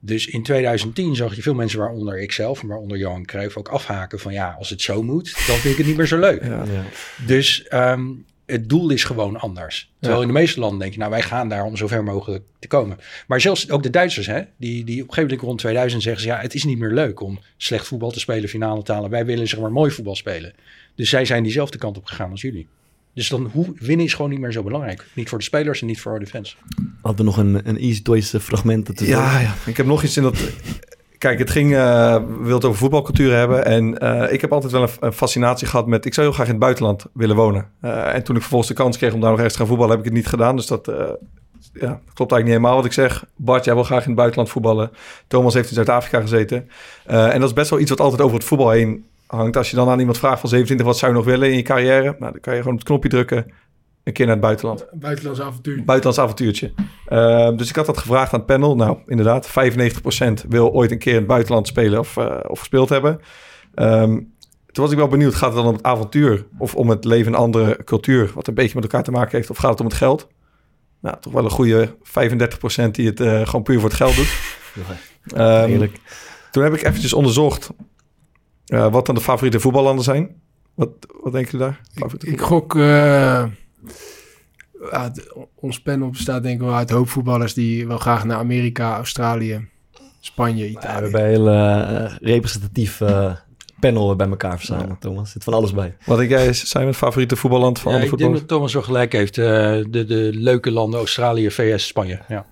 Dus 0.00 0.26
in 0.26 0.42
2010 0.42 1.16
zag 1.16 1.34
je 1.34 1.42
veel 1.42 1.54
mensen, 1.54 1.78
waaronder 1.78 2.20
ikzelf, 2.20 2.62
en 2.62 2.68
waaronder 2.68 2.98
Johan 2.98 3.24
Cruijff, 3.24 3.56
ook 3.56 3.68
afhaken 3.68 4.18
van 4.18 4.32
ja, 4.32 4.56
als 4.58 4.70
het 4.70 4.82
zo 4.82 5.02
moet, 5.02 5.46
dan 5.46 5.56
vind 5.56 5.72
ik 5.72 5.76
het 5.76 5.86
niet 5.86 5.96
meer 5.96 6.06
zo 6.06 6.18
leuk. 6.18 6.44
Ja. 6.44 6.64
Dus 7.26 7.66
ehm, 7.68 8.04
het 8.46 8.68
doel 8.68 8.90
is 8.90 9.04
gewoon 9.04 9.36
anders. 9.36 9.92
Terwijl 10.00 10.22
in 10.22 10.28
de 10.28 10.34
meeste 10.34 10.60
landen 10.60 10.78
denk 10.78 10.92
je, 10.92 10.98
nou 10.98 11.10
wij 11.10 11.22
gaan 11.22 11.48
daar 11.48 11.64
om 11.64 11.76
zo 11.76 11.86
ver 11.86 12.04
mogelijk 12.04 12.44
te 12.58 12.68
komen. 12.68 12.98
Maar 13.26 13.40
zelfs 13.40 13.70
ook 13.70 13.82
de 13.82 13.90
Duitsers, 13.90 14.26
hè, 14.26 14.42
die, 14.56 14.84
die 14.84 15.02
op 15.02 15.08
een 15.08 15.14
gegeven 15.14 15.22
moment 15.22 15.40
rond 15.40 15.58
2000 15.58 16.02
zeggen 16.02 16.22
ze, 16.22 16.28
ja, 16.28 16.38
het 16.38 16.54
is 16.54 16.64
niet 16.64 16.78
meer 16.78 16.92
leuk 16.92 17.20
om 17.20 17.38
slecht 17.56 17.86
voetbal 17.86 18.10
te 18.10 18.20
spelen, 18.20 18.48
finale 18.48 18.82
te 18.82 18.92
halen. 18.92 19.10
Wij 19.10 19.26
willen 19.26 19.48
zeg 19.48 19.60
maar 19.60 19.72
mooi 19.72 19.90
voetbal 19.90 20.16
spelen. 20.16 20.54
Dus 20.96 21.08
zij 21.08 21.24
zijn 21.24 21.42
diezelfde 21.42 21.78
kant 21.78 21.96
op 21.96 22.04
gegaan 22.04 22.30
als 22.30 22.40
jullie. 22.40 22.68
Dus 23.14 23.28
dan 23.28 23.50
hoe, 23.52 23.66
winnen 23.78 24.06
is 24.06 24.14
gewoon 24.14 24.30
niet 24.30 24.40
meer 24.40 24.52
zo 24.52 24.62
belangrijk. 24.62 25.06
Niet 25.14 25.28
voor 25.28 25.38
de 25.38 25.44
spelers 25.44 25.80
en 25.80 25.86
niet 25.86 26.00
voor 26.00 26.18
de 26.18 26.26
fans. 26.26 26.56
Hadden 27.02 27.24
we 27.24 27.30
nog 27.30 27.36
een, 27.36 27.68
een 27.68 27.78
East-Duitse 27.78 28.40
fragment. 28.40 28.86
Dat 28.86 29.00
Ja, 29.00 29.40
ja, 29.40 29.54
ik 29.66 29.76
heb 29.76 29.86
nog 29.86 30.02
iets 30.02 30.16
in 30.16 30.22
dat... 30.22 30.38
Kijk, 31.18 31.38
het 31.38 31.50
ging... 31.50 31.74
eh, 31.74 32.14
we 32.14 32.36
willen 32.38 32.54
het 32.54 32.64
over 32.64 32.78
voetbalcultuur 32.78 33.34
hebben. 33.34 33.64
En 33.64 33.98
eh, 33.98 34.32
ik 34.32 34.40
heb 34.40 34.52
altijd 34.52 34.72
wel 34.72 34.82
een, 34.82 34.88
een 35.00 35.12
fascinatie 35.12 35.66
gehad 35.66 35.86
met... 35.86 36.04
Ik 36.04 36.14
zou 36.14 36.26
heel 36.26 36.34
graag 36.34 36.46
in 36.46 36.52
het 36.52 36.62
buitenland 36.62 37.06
willen 37.12 37.36
wonen. 37.36 37.70
Eh, 37.80 38.14
en 38.14 38.22
toen 38.22 38.34
ik 38.34 38.40
vervolgens 38.40 38.70
de 38.70 38.76
kans 38.76 38.96
kreeg 38.96 39.12
om 39.12 39.20
daar 39.20 39.28
nog 39.30 39.38
ergens 39.38 39.54
te 39.54 39.60
gaan 39.60 39.68
voetballen... 39.68 39.96
heb 39.96 40.04
ik 40.06 40.12
het 40.12 40.22
niet 40.22 40.28
gedaan. 40.28 40.56
Dus 40.56 40.66
dat... 40.66 40.88
eh, 40.88 40.96
ja, 41.72 41.88
dat 41.88 42.14
klopt 42.14 42.32
eigenlijk 42.32 42.44
niet 42.44 42.54
helemaal 42.54 42.76
wat 42.76 42.84
ik 42.84 42.92
zeg. 42.92 43.24
Bart, 43.36 43.64
jij 43.64 43.74
wil 43.74 43.82
graag 43.84 44.02
in 44.02 44.06
het 44.06 44.16
buitenland 44.16 44.50
voetballen. 44.50 44.90
Thomas 45.26 45.54
heeft 45.54 45.68
in 45.68 45.74
Zuid-Afrika 45.74 46.20
gezeten. 46.20 46.68
Eh, 47.04 47.34
en 47.34 47.40
dat 47.40 47.48
is 47.48 47.54
best 47.54 47.70
wel 47.70 47.80
iets 47.80 47.90
wat 47.90 48.00
altijd 48.00 48.22
over 48.22 48.36
het 48.36 48.46
voetbal 48.46 48.70
heen 48.70 49.04
hangt. 49.26 49.56
Als 49.56 49.70
je 49.70 49.76
dan 49.76 49.88
aan 49.88 49.98
iemand 49.98 50.18
vraagt 50.18 50.40
van 50.40 50.48
27, 50.48 50.86
wat 50.86 50.98
zou 50.98 51.12
je 51.12 51.16
nog 51.16 51.26
willen 51.26 51.50
in 51.50 51.56
je 51.56 51.62
carrière? 51.62 52.16
Nou, 52.18 52.32
dan 52.32 52.40
kan 52.40 52.54
je 52.54 52.58
gewoon 52.58 52.74
op 52.74 52.78
het 52.78 52.88
knopje 52.88 53.08
drukken. 53.08 53.52
Een 54.04 54.12
keer 54.12 54.26
naar 54.26 54.34
het 54.34 54.44
buitenland. 54.44 54.86
Buitenlands 54.92 55.40
avontuur. 55.40 55.84
Buitenlands 55.84 56.18
avontuurtje. 56.18 56.72
Uh, 57.08 57.56
dus 57.56 57.68
ik 57.68 57.76
had 57.76 57.86
dat 57.86 57.98
gevraagd 57.98 58.32
aan 58.32 58.38
het 58.38 58.48
panel. 58.48 58.76
Nou, 58.76 58.98
inderdaad, 59.06 59.48
95% 59.48 60.48
wil 60.48 60.72
ooit 60.72 60.90
een 60.90 60.98
keer 60.98 61.12
in 61.12 61.18
het 61.18 61.26
buitenland 61.26 61.66
spelen 61.66 61.98
of, 61.98 62.16
uh, 62.16 62.38
of 62.46 62.58
gespeeld 62.58 62.88
hebben. 62.88 63.20
Um, 63.74 64.34
toen 64.76 64.84
was 64.84 64.92
ik 64.92 64.98
wel 64.98 65.08
benieuwd, 65.08 65.34
gaat 65.34 65.48
het 65.48 65.58
dan 65.58 65.66
om 65.66 65.74
het 65.74 65.82
avontuur 65.82 66.46
of 66.58 66.74
om 66.74 66.90
het 66.90 67.04
leven 67.04 67.26
in 67.26 67.32
een 67.32 67.38
andere 67.38 67.84
cultuur, 67.84 68.30
wat 68.34 68.46
een 68.46 68.54
beetje 68.54 68.74
met 68.74 68.82
elkaar 68.82 69.02
te 69.02 69.10
maken 69.10 69.36
heeft, 69.36 69.50
of 69.50 69.56
gaat 69.56 69.70
het 69.70 69.80
om 69.80 69.86
het 69.86 69.94
geld? 69.94 70.28
Nou, 71.00 71.16
toch 71.20 71.32
wel 71.32 71.44
een 71.44 71.50
goede 71.50 71.88
35% 71.88 72.90
die 72.90 73.06
het 73.06 73.20
uh, 73.20 73.46
gewoon 73.46 73.62
puur 73.62 73.80
voor 73.80 73.88
het 73.88 73.98
geld 73.98 74.16
doet. 74.16 74.38
Ja, 75.24 75.62
um, 75.62 75.90
toen 76.50 76.62
heb 76.62 76.74
ik 76.74 76.82
eventjes 76.82 77.12
onderzocht 77.12 77.70
uh, 78.66 78.92
wat 78.92 79.06
dan 79.06 79.14
de 79.14 79.20
favoriete 79.20 79.60
voetballanden 79.60 80.04
zijn. 80.04 80.34
Wat, 80.74 80.90
wat 81.22 81.32
denk 81.32 81.50
je 81.50 81.56
daar? 81.56 81.80
Ik, 81.94 82.22
ik 82.22 82.40
gok... 82.40 82.74
Uh, 82.74 83.44
ja, 84.90 85.12
ons 85.54 85.80
panel 85.80 86.10
bestaat 86.10 86.42
denk 86.42 86.60
ik 86.60 86.66
wel 86.66 86.74
uit 86.74 86.90
hoop 86.90 87.08
voetballers 87.08 87.54
die 87.54 87.86
wel 87.86 87.98
graag 87.98 88.24
naar 88.24 88.38
Amerika, 88.38 88.96
Australië, 88.96 89.68
Spanje, 90.20 90.68
Italië. 90.68 91.04
Ja, 91.04 91.10
we 91.10 91.18
hebben 91.18 91.20
een 91.20 91.28
heel 91.28 92.04
uh, 92.04 92.16
representatief 92.20 93.00
uh, 93.00 93.32
panel 93.80 94.16
bij 94.16 94.28
elkaar 94.28 94.56
verzameld, 94.56 94.88
ja. 94.88 94.96
Thomas. 94.98 95.24
Er 95.24 95.30
zit 95.30 95.44
van 95.44 95.54
alles 95.54 95.72
bij. 95.72 95.96
Wat 96.04 96.18
denk 96.18 96.30
jij, 96.30 96.52
zijn 96.52 96.86
het 96.86 96.96
favoriete 96.96 97.36
voetballand 97.36 97.78
van 97.78 97.92
ja, 97.92 97.98
alle 97.98 98.06
Ik 98.10 98.18
denk 98.18 98.34
dat 98.34 98.48
Thomas 98.48 98.72
wel 98.72 98.82
gelijk 98.82 99.12
heeft. 99.12 99.36
Uh, 99.36 99.46
de, 99.46 100.04
de 100.04 100.30
leuke 100.32 100.70
landen 100.70 100.98
Australië, 100.98 101.50
VS, 101.50 101.86
Spanje. 101.86 102.20
Ja. 102.28 102.46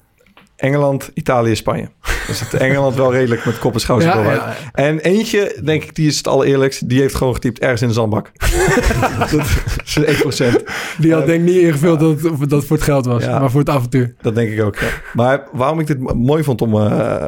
Engeland, 0.57 1.11
Italië, 1.14 1.57
Spanje. 1.57 1.88
Dus 2.26 2.40
het 2.40 2.55
Engeland 2.55 2.94
wel 2.94 3.12
redelijk 3.12 3.44
met 3.44 3.59
kop 3.59 3.74
en 3.74 3.80
schouders 3.80 4.14
ja, 4.14 4.22
ja, 4.22 4.32
ja, 4.32 4.55
En 4.72 4.98
eentje, 4.98 5.61
denk 5.64 5.82
ik, 5.82 5.94
die 5.94 6.07
is 6.07 6.16
het 6.16 6.26
allereerlijkst. 6.26 6.88
Die 6.88 7.00
heeft 7.00 7.14
gewoon 7.14 7.34
getypt 7.34 7.59
ergens 7.59 7.82
in 7.82 7.88
de 7.88 7.94
zandbak. 7.94 8.30
dat 9.30 9.32
is 9.84 9.98
1%. 10.42 10.62
Die 10.98 11.12
had 11.12 11.26
denk 11.26 11.40
ik 11.40 11.55
niet 11.55 11.62
ingevuld 11.62 12.00
dat 12.00 12.20
het, 12.20 12.50
dat 12.50 12.64
voor 12.64 12.76
het 12.76 12.84
geld 12.84 13.07
was, 13.07 13.26
maar 13.26 13.50
voor 13.50 13.61
het 13.61 13.70
avontuur. 13.70 14.14
Dat 14.20 14.34
denk 14.34 14.52
ik 14.52 14.62
ook. 14.62 14.76
Maar 15.12 15.42
waarom 15.52 15.80
ik 15.80 15.86
dit 15.86 16.14
mooi 16.14 16.44
vond 16.44 16.62
om 16.62 16.74
uh, 16.74 17.24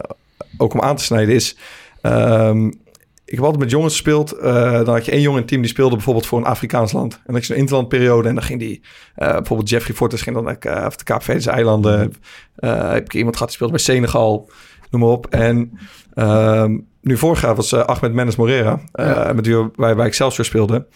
ook 0.59 0.75
om 0.75 0.81
aan 0.81 0.97
te 0.97 1.05
snijden 1.05 1.35
is... 1.35 1.57
Um, 2.03 2.85
ik 3.27 3.35
heb 3.35 3.45
altijd 3.45 3.63
met 3.63 3.71
jongens 3.71 3.93
gespeeld. 3.93 4.35
Uh, 4.35 4.73
dan 4.73 4.89
had 4.89 5.05
je 5.05 5.11
één 5.11 5.21
jongen 5.21 5.37
in 5.37 5.43
het 5.43 5.49
team 5.49 5.63
die 5.63 5.71
speelde 5.71 5.95
bijvoorbeeld 5.95 6.27
voor 6.27 6.39
een 6.39 6.45
Afrikaans 6.45 6.93
land. 6.93 7.15
En 7.15 7.21
dan 7.25 7.35
had 7.35 7.47
je 7.47 7.53
zo'n 7.53 7.61
interlandperiode 7.61 8.29
en 8.29 8.35
dan 8.35 8.45
ging 8.45 8.59
die... 8.61 8.81
Uh, 9.17 9.33
bijvoorbeeld 9.33 9.69
Jeffrey 9.69 9.97
Fortes 9.97 10.23
ging 10.23 10.37
dan 10.37 10.45
naar 10.45 10.57
uh, 10.67 10.89
de 10.97 11.05
Kaapverdische 11.05 11.51
eilanden. 11.51 12.13
Uh, 12.59 12.93
heb 12.93 13.05
ik 13.05 13.15
iemand 13.15 13.37
gehad 13.37 13.49
die 13.49 13.57
speelde 13.57 13.73
bij 13.73 13.83
Senegal, 13.83 14.51
noem 14.91 15.01
maar 15.01 15.11
op. 15.11 15.27
En 15.27 15.79
um, 16.15 16.87
nu 17.01 17.17
vorig 17.17 17.41
jaar 17.41 17.55
was 17.55 17.75
Ahmed 17.75 18.13
Mendes 18.13 18.37
Morera, 18.37 18.81
ja. 18.93 19.33
met 19.33 19.47
wie 19.47 19.69
wij 19.77 19.97
bij 19.97 20.07
Excelsior 20.07 20.45
speelden, 20.45 20.87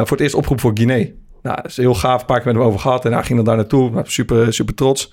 voor 0.00 0.10
het 0.10 0.20
eerst 0.20 0.34
oproep 0.34 0.60
voor 0.60 0.70
Guinea. 0.74 1.06
Nou, 1.42 1.56
dat 1.56 1.66
is 1.66 1.76
heel 1.76 1.94
gaaf, 1.94 2.20
een 2.20 2.26
paar 2.26 2.36
keer 2.36 2.46
met 2.46 2.56
hem 2.56 2.64
over 2.64 2.80
gehad. 2.80 3.04
En 3.04 3.12
hij 3.12 3.22
ging 3.22 3.36
dan 3.36 3.44
daar 3.44 3.56
naartoe, 3.56 4.02
super, 4.04 4.52
super 4.52 4.74
trots. 4.74 5.12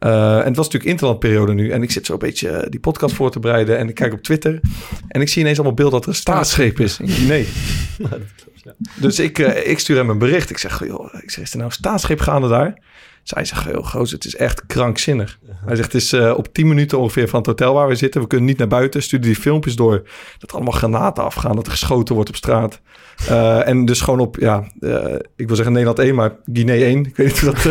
Uh, 0.00 0.38
en 0.38 0.44
het 0.44 0.56
was 0.56 0.64
natuurlijk 0.64 0.90
interlandperiode 0.90 1.52
nu. 1.54 1.70
En 1.70 1.82
ik 1.82 1.90
zit 1.90 2.06
zo 2.06 2.12
een 2.12 2.18
beetje 2.18 2.50
uh, 2.50 2.58
die 2.68 2.80
podcast 2.80 3.14
voor 3.14 3.30
te 3.30 3.38
bereiden. 3.38 3.78
En 3.78 3.88
ik 3.88 3.94
kijk 3.94 4.12
op 4.12 4.22
Twitter. 4.22 4.60
En 5.08 5.20
ik 5.20 5.28
zie 5.28 5.42
ineens 5.42 5.58
allemaal 5.58 5.76
beeld 5.76 5.90
dat 5.90 6.02
er 6.02 6.08
een 6.08 6.14
staatsgreep 6.14 6.80
is. 6.80 6.98
Nee. 7.26 7.48
dus 9.00 9.18
ik, 9.18 9.38
uh, 9.38 9.66
ik 9.66 9.78
stuur 9.78 9.96
hem 9.96 10.10
een 10.10 10.18
bericht. 10.18 10.50
Ik 10.50 10.58
zeg, 10.58 10.86
joh, 10.86 11.14
ik 11.22 11.30
zeg, 11.30 11.44
is 11.44 11.50
er 11.50 11.56
nou 11.56 11.68
een 11.68 11.76
staatsgreep 11.76 12.20
gaande 12.20 12.48
daar? 12.48 12.78
Zij 13.28 13.44
zegt, 13.44 13.64
joh, 13.64 13.86
gozer, 13.86 14.14
het 14.14 14.24
is 14.24 14.36
echt 14.36 14.66
krankzinnig. 14.66 15.38
Hij 15.66 15.76
zegt, 15.76 15.92
het 15.92 16.02
is 16.02 16.12
uh, 16.12 16.34
op 16.36 16.52
10 16.52 16.68
minuten 16.68 16.98
ongeveer 16.98 17.28
van 17.28 17.38
het 17.38 17.46
hotel 17.48 17.74
waar 17.74 17.88
we 17.88 17.94
zitten. 17.94 18.20
We 18.20 18.26
kunnen 18.26 18.46
niet 18.46 18.58
naar 18.58 18.68
buiten. 18.68 19.02
Stuurde 19.02 19.26
die 19.26 19.36
filmpjes 19.36 19.76
door. 19.76 20.08
Dat 20.38 20.52
allemaal 20.52 20.72
granaten 20.72 21.24
afgaan. 21.24 21.56
Dat 21.56 21.66
er 21.66 21.72
geschoten 21.72 22.14
wordt 22.14 22.30
op 22.30 22.36
straat. 22.36 22.80
Uh, 23.30 23.68
en 23.68 23.84
dus 23.84 24.00
gewoon 24.00 24.20
op, 24.20 24.36
ja, 24.36 24.70
uh, 24.80 25.14
ik 25.36 25.46
wil 25.46 25.56
zeggen 25.56 25.72
Nederland 25.72 25.98
1, 25.98 26.14
maar 26.14 26.36
Guinea 26.52 26.84
1. 26.84 27.04
Ik 27.06 27.16
weet 27.16 27.26
niet 27.26 27.64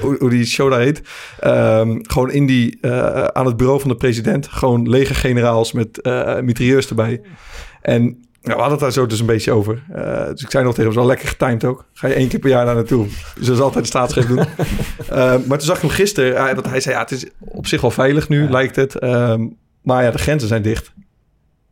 hoe, 0.00 0.16
hoe, 0.18 0.30
die 0.30 0.44
show 0.44 0.70
daar 0.70 0.80
heet. 0.80 1.02
Um, 1.44 1.98
gewoon 2.02 2.30
in 2.30 2.46
die, 2.46 2.86
aan 3.32 3.46
het 3.46 3.56
bureau 3.56 3.80
van 3.80 3.88
de 3.88 3.96
president. 3.96 4.48
Gewoon 4.48 4.88
legergeneraals 4.88 5.72
met 5.72 6.00
mitrailleurs 6.42 6.88
erbij. 6.88 7.20
En 7.82 8.24
ja, 8.42 8.54
we 8.54 8.60
hadden 8.60 8.70
het 8.70 8.80
daar 8.80 8.92
zo 8.92 9.06
dus 9.06 9.20
een 9.20 9.26
beetje 9.26 9.52
over. 9.52 9.82
dus 10.30 10.42
ik 10.42 10.50
zei 10.50 10.64
nog 10.64 10.74
tegen 10.74 10.90
hem, 10.90 10.98
wel 10.98 11.08
lekker 11.08 11.28
getimed 11.28 11.64
ook. 11.64 11.84
Ga 11.92 12.08
je 12.08 12.14
één 12.14 12.28
keer 12.28 12.38
per 12.38 12.50
jaar 12.50 12.64
daar 12.64 12.74
naartoe. 12.74 13.06
Zoals 13.40 13.60
altijd 13.60 13.84
de 13.84 13.90
staatsgreep 13.90 14.26
doen. 14.26 14.36
maar 15.48 15.58
toen 15.58 15.60
zag 15.60 15.76
ik 15.76 15.82
hem 15.82 15.90
gisteren, 15.90 16.54
dat 16.54 16.66
hij 16.66 16.80
zei, 16.80 16.94
ja, 16.94 17.00
het 17.00 17.10
is 17.10 17.26
op 17.38 17.66
zich 17.66 17.80
wel 17.80 17.90
veilig 17.90 18.28
nu, 18.28 18.42
ja. 18.42 18.50
lijkt 18.50 18.76
het. 18.76 19.02
Um, 19.02 19.56
maar 19.82 20.04
ja, 20.04 20.10
de 20.10 20.18
grenzen 20.18 20.48
zijn 20.48 20.62
dicht. 20.62 20.92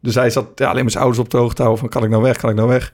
Dus 0.01 0.14
hij 0.14 0.31
zat 0.31 0.47
ja, 0.55 0.71
alleen 0.71 0.83
met 0.83 0.93
zijn 0.93 1.05
ouders 1.05 1.25
op 1.25 1.31
de 1.31 1.37
hoogte 1.37 1.62
houden 1.62 1.81
van 1.81 1.91
kan 1.91 2.05
ik 2.05 2.11
nou 2.11 2.23
weg, 2.23 2.37
kan 2.37 2.51
ik 2.51 2.57
nou 2.57 2.68
weg. 2.68 2.93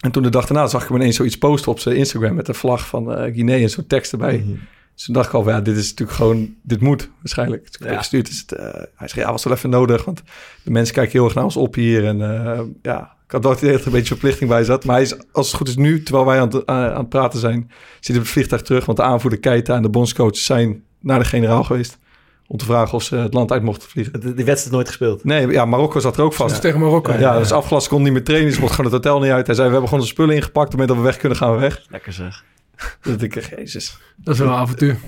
En 0.00 0.10
toen 0.10 0.22
de 0.22 0.28
dag 0.28 0.46
daarna 0.46 0.66
zag 0.66 0.82
ik 0.82 0.88
hem 0.88 0.96
ineens 0.96 1.16
zoiets 1.16 1.38
posten 1.38 1.70
op 1.72 1.78
zijn 1.78 1.96
Instagram 1.96 2.34
met 2.34 2.48
een 2.48 2.54
vlag 2.54 2.86
van 2.86 3.06
Guinea 3.32 3.62
en 3.62 3.70
zo'n 3.70 3.86
tekst 3.86 4.12
erbij. 4.12 4.36
Mm 4.36 4.44
-hmm. 4.44 4.60
Dus 5.02 5.10
toen 5.10 5.20
dacht 5.22 5.32
ik 5.32 5.34
al, 5.38 5.42
van, 5.42 5.52
ja, 5.52 5.60
dit 5.60 5.76
is 5.76 5.90
natuurlijk 5.90 6.18
gewoon, 6.18 6.54
dit 6.62 6.80
moet 6.80 7.10
waarschijnlijk. 7.18 7.62
Dus 7.66 7.74
ik 7.74 7.80
heb 7.80 7.90
Ja. 7.90 7.96
gestuurd, 7.98 8.28
is 8.28 8.38
het, 8.46 8.52
eh, 8.52 8.64
hij 8.94 9.08
zei, 9.08 9.20
ja, 9.26 9.30
was 9.30 9.44
wel 9.44 9.52
even 9.52 9.70
nodig, 9.70 10.04
want 10.04 10.22
de 10.62 10.70
mensen 10.70 10.94
kijken 10.94 11.12
heel 11.12 11.24
erg 11.24 11.34
naar 11.34 11.44
ons 11.44 11.56
op 11.56 11.74
hier. 11.74 12.06
En 12.06 12.22
eh, 12.22 12.60
ja, 12.82 13.14
ik 13.26 13.32
had 13.32 13.42
wel 13.42 13.52
het 13.52 13.60
idee 13.60 13.72
dat 13.72 13.80
er 13.80 13.86
een 13.86 13.92
beetje 13.92 14.08
verplichting 14.14 14.50
bij 14.50 14.64
zat. 14.64 14.84
Maar 14.84 14.94
hij 14.94 15.04
is, 15.04 15.16
als 15.32 15.46
het 15.46 15.56
goed 15.56 15.68
is 15.68 15.76
nu, 15.76 16.02
terwijl 16.02 16.26
wij 16.26 16.40
aan 16.40 16.48
het, 16.48 16.66
aan, 16.66 16.90
aan 16.90 16.98
het 17.00 17.08
praten 17.08 17.40
zijn, 17.40 17.70
zit 17.94 18.06
hij 18.06 18.16
op 18.16 18.22
het 18.22 18.32
vliegtuig 18.32 18.62
terug. 18.62 18.84
Want 18.84 18.98
de 18.98 19.04
aanvoerder 19.04 19.38
Keita 19.38 19.76
en 19.76 19.82
de 19.82 19.88
bondscoach 19.90 20.36
zijn 20.36 20.82
naar 21.00 21.18
de 21.18 21.24
generaal 21.24 21.64
geweest. 21.64 21.98
Om 22.46 22.58
te 22.58 22.64
vragen 22.64 22.94
of 22.94 23.02
ze 23.02 23.16
het 23.16 23.34
land 23.34 23.52
uit 23.52 23.62
mochten 23.62 23.88
vliegen. 23.88 24.20
Die 24.36 24.44
wedstrijd 24.44 24.70
nooit 24.70 24.88
gespeeld. 24.88 25.24
Nee, 25.24 25.46
ja, 25.48 25.64
Marokko 25.64 26.00
zat 26.00 26.16
er 26.16 26.22
ook 26.22 26.32
vast. 26.32 26.48
Dat 26.48 26.58
is 26.58 26.64
tegen 26.70 26.80
Marokko. 26.80 27.12
Ja, 27.12 27.32
dat 27.32 27.44
is 27.44 27.52
afgelast, 27.52 27.88
kon 27.88 28.02
niet 28.02 28.12
meer 28.12 28.24
trainen. 28.24 28.52
Ze 28.52 28.60
mocht 28.60 28.74
gewoon 28.74 28.92
het 28.92 29.04
hotel 29.04 29.20
niet 29.20 29.30
uit. 29.30 29.46
Hij 29.46 29.54
zei, 29.54 29.66
we 29.66 29.72
hebben 29.72 29.90
gewoon 29.90 30.04
de 30.04 30.10
spullen 30.10 30.34
ingepakt. 30.34 30.56
Op 30.74 30.78
het 30.78 30.80
moment 30.80 30.88
dat 30.88 30.98
we 30.98 31.04
weg 31.04 31.16
kunnen, 31.16 31.38
gaan 31.38 31.52
we 31.52 31.58
weg. 31.60 31.84
Lekker 31.88 32.12
zeg. 32.12 32.44
Dat 33.02 33.22
ik, 33.22 33.56
jezus. 33.56 33.98
Dat 34.16 34.34
is 34.34 34.40
wel 34.40 34.48
een 34.48 34.54
avontuur. 34.54 34.98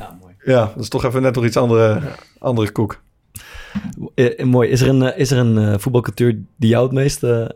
Ja, 0.44 0.72
dat 0.74 0.82
is 0.82 0.88
toch 0.88 1.04
even 1.04 1.22
net 1.22 1.34
nog 1.34 1.44
iets 1.44 1.56
andere, 1.56 2.02
andere 2.38 2.70
koek. 2.70 3.02
Eh, 4.14 4.44
mooi. 4.44 4.68
Is 4.68 4.80
er 4.80 4.88
een, 4.88 5.02
eh, 5.02 5.18
is 5.18 5.30
er 5.30 5.38
een 5.38 5.58
eh, 5.58 5.78
voetbalcultuur 5.78 6.38
die 6.56 6.68
jou 6.70 6.84
het 6.84 6.92
meest 6.92 7.22
eh, 7.22 7.46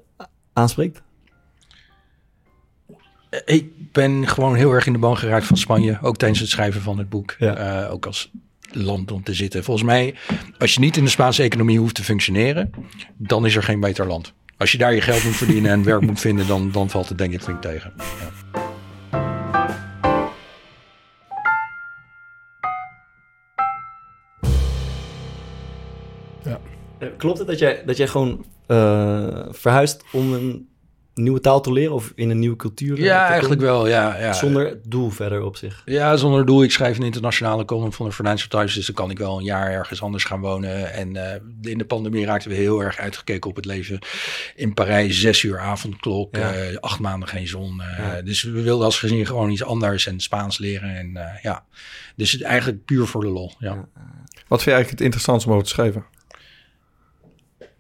aanspreekt? 0.53 1.03
Ik 3.45 3.93
ben 3.93 4.29
gewoon 4.29 4.55
heel 4.55 4.73
erg 4.73 4.87
in 4.87 4.93
de 4.93 4.99
ban 4.99 5.17
geraakt 5.17 5.47
van 5.47 5.57
Spanje. 5.57 5.99
Ook 6.03 6.17
tijdens 6.17 6.41
het 6.41 6.49
schrijven 6.49 6.81
van 6.81 6.99
het 6.99 7.09
boek. 7.09 7.31
Eh, 7.31 7.89
ook 7.91 8.07
als 8.07 8.31
land 8.71 9.13
om 9.13 9.23
te 9.23 9.35
zitten. 9.35 9.65
Volgens 9.65 9.87
mij, 9.87 10.15
als 10.59 10.75
je 10.75 10.81
niet 10.81 10.97
in 10.97 11.05
de 11.05 11.11
Spaanse 11.11 11.43
economie 11.43 11.79
hoeft 11.79 11.95
te 11.95 12.05
functioneren, 12.05 12.71
dan 13.17 13.47
is 13.47 13.57
er 13.57 13.63
geen 13.63 13.81
beter 13.81 14.07
land. 14.07 14.33
Als 14.57 14.73
je 14.73 14.79
daar 14.79 14.95
je 14.95 15.01
geld 15.01 15.25
moet 15.25 15.37
verdienen 15.37 15.71
en 15.71 15.85
werk 15.85 16.01
moet 16.01 16.21
vinden, 16.21 16.47
dan, 16.47 16.71
dan 16.71 16.91
valt 16.91 17.09
het 17.09 17.19
denk 17.19 17.33
ik 17.33 17.41
flink 17.41 17.63
tegen. 17.63 17.93
Ja. 17.97 18.38
Klopt 27.17 27.39
het 27.39 27.47
dat 27.47 27.59
jij, 27.59 27.83
dat 27.87 27.97
jij 27.97 28.07
gewoon 28.09 28.45
eh, 28.67 29.47
verhuist 29.51 30.05
om 30.13 30.33
een 30.33 30.69
nieuwe 31.15 31.41
taal 31.41 31.61
te 31.61 31.73
leren 31.73 31.95
of 31.95 32.13
in 32.15 32.31
een 32.31 32.39
nieuwe 32.39 32.57
cultuur? 32.57 32.97
eh, 32.99 33.05
Ja, 33.05 33.25
te 33.25 33.31
eigenlijk 33.33 33.61
wel. 33.61 33.89
Ja, 33.89 34.19
ja. 34.19 34.33
Zonder 34.33 34.79
doel 34.85 35.11
verder 35.11 35.43
op 35.43 35.57
zich. 35.57 35.83
Ja, 35.85 36.17
zonder 36.17 36.47
doel. 36.47 36.63
Ik 36.63 36.71
schrijf 36.71 36.99
een 36.99 37.05
internationale 37.05 37.65
column 37.65 37.93
van 37.93 38.07
de 38.07 38.13
Financial 38.13 38.49
Times. 38.49 38.75
Dus 38.75 38.87
dan 38.87 38.95
kan 38.95 39.11
ik 39.11 39.19
wel 39.19 39.39
een 39.39 39.45
jaar 39.45 39.71
ergens 39.71 40.03
anders 40.03 40.25
gaan 40.25 40.41
wonen. 40.41 40.93
En 40.93 41.17
eh, 41.17 41.41
in 41.63 41.79
de 41.79 41.85
pandemie 41.85 42.25
raakten 42.25 42.51
we 42.51 42.57
heel 42.57 42.81
erg 42.83 42.99
uitgekeken 42.99 43.51
op 43.51 43.57
het 43.57 43.65
leven 43.65 43.99
in 44.55 44.75
Parijs. 44.75 45.21
Zes 45.21 45.43
uur 45.43 45.59
avondklok, 45.59 46.37
Ja. 46.37 46.53
eh, 46.53 46.77
acht 46.77 47.01
maanden 47.01 47.29
geen 47.29 47.49
zon. 47.49 47.81
eh, 47.81 47.99
Ja. 47.99 48.23
Dus 48.23 48.43
we 48.43 48.63
wilden 48.63 48.85
als 48.85 48.99
gezin 48.99 49.27
gewoon 49.27 49.51
iets 49.51 49.65
anders 49.65 50.07
en 50.07 50.21
Spaans 50.21 50.59
leren. 50.59 50.97
En 50.97 51.17
eh, 51.17 51.43
ja, 51.43 51.65
dus 52.17 52.33
het 52.33 52.43
eigenlijk 52.43 52.85
puur 52.85 53.07
voor 53.07 53.21
de 53.21 53.29
lol. 53.31 53.53
Ja. 53.59 53.89
Wat 54.49 54.63
vind 54.63 54.65
je 54.65 54.71
eigenlijk 54.71 54.91
het 54.91 55.01
interessantste 55.01 55.49
om 55.49 55.55
over 55.55 55.67
te 55.69 55.73
schrijven? 55.75 56.05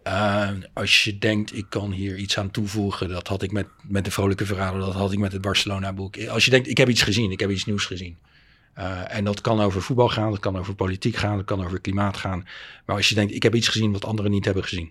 Eh, 0.09 0.50
als 0.72 1.04
je 1.04 1.18
denkt, 1.18 1.56
ik 1.56 1.66
kan 1.68 1.92
hier 1.92 2.16
iets 2.16 2.38
aan 2.38 2.50
toevoegen, 2.50 3.09
dat 3.09 3.28
had 3.28 3.42
ik 3.42 3.52
met, 3.52 3.66
met 3.88 4.04
de 4.04 4.11
Vrolijke 4.11 4.46
Verrader, 4.46 4.80
dat 4.80 4.94
had 4.94 5.12
ik 5.12 5.18
met 5.18 5.32
het 5.32 5.40
Barcelona-boek. 5.40 6.26
Als 6.26 6.44
je 6.44 6.50
denkt, 6.50 6.68
ik 6.68 6.76
heb 6.76 6.88
iets 6.88 7.02
gezien, 7.02 7.30
ik 7.30 7.40
heb 7.40 7.50
iets 7.50 7.64
nieuws 7.64 7.84
gezien. 7.84 8.16
Eh, 8.74 9.14
en 9.14 9.24
dat 9.24 9.40
kan 9.40 9.61
over 9.61 9.82
voetbal 9.82 10.09
gaan, 10.09 10.30
dat 10.30 10.40
kan 10.40 10.59
over 10.59 10.74
politiek 10.74 11.16
gaan, 11.16 11.36
dat 11.36 11.44
kan 11.44 11.64
over 11.64 11.80
klimaat 11.80 12.16
gaan. 12.16 12.46
Maar 12.86 12.96
als 12.96 13.09
je 13.09 13.14
denkt, 13.14 13.34
ik 13.34 13.42
heb 13.42 13.54
iets 13.54 13.68
gezien 13.68 13.92
wat 13.92 14.04
anderen 14.04 14.30
niet 14.30 14.44
hebben 14.44 14.62
gezien. 14.62 14.90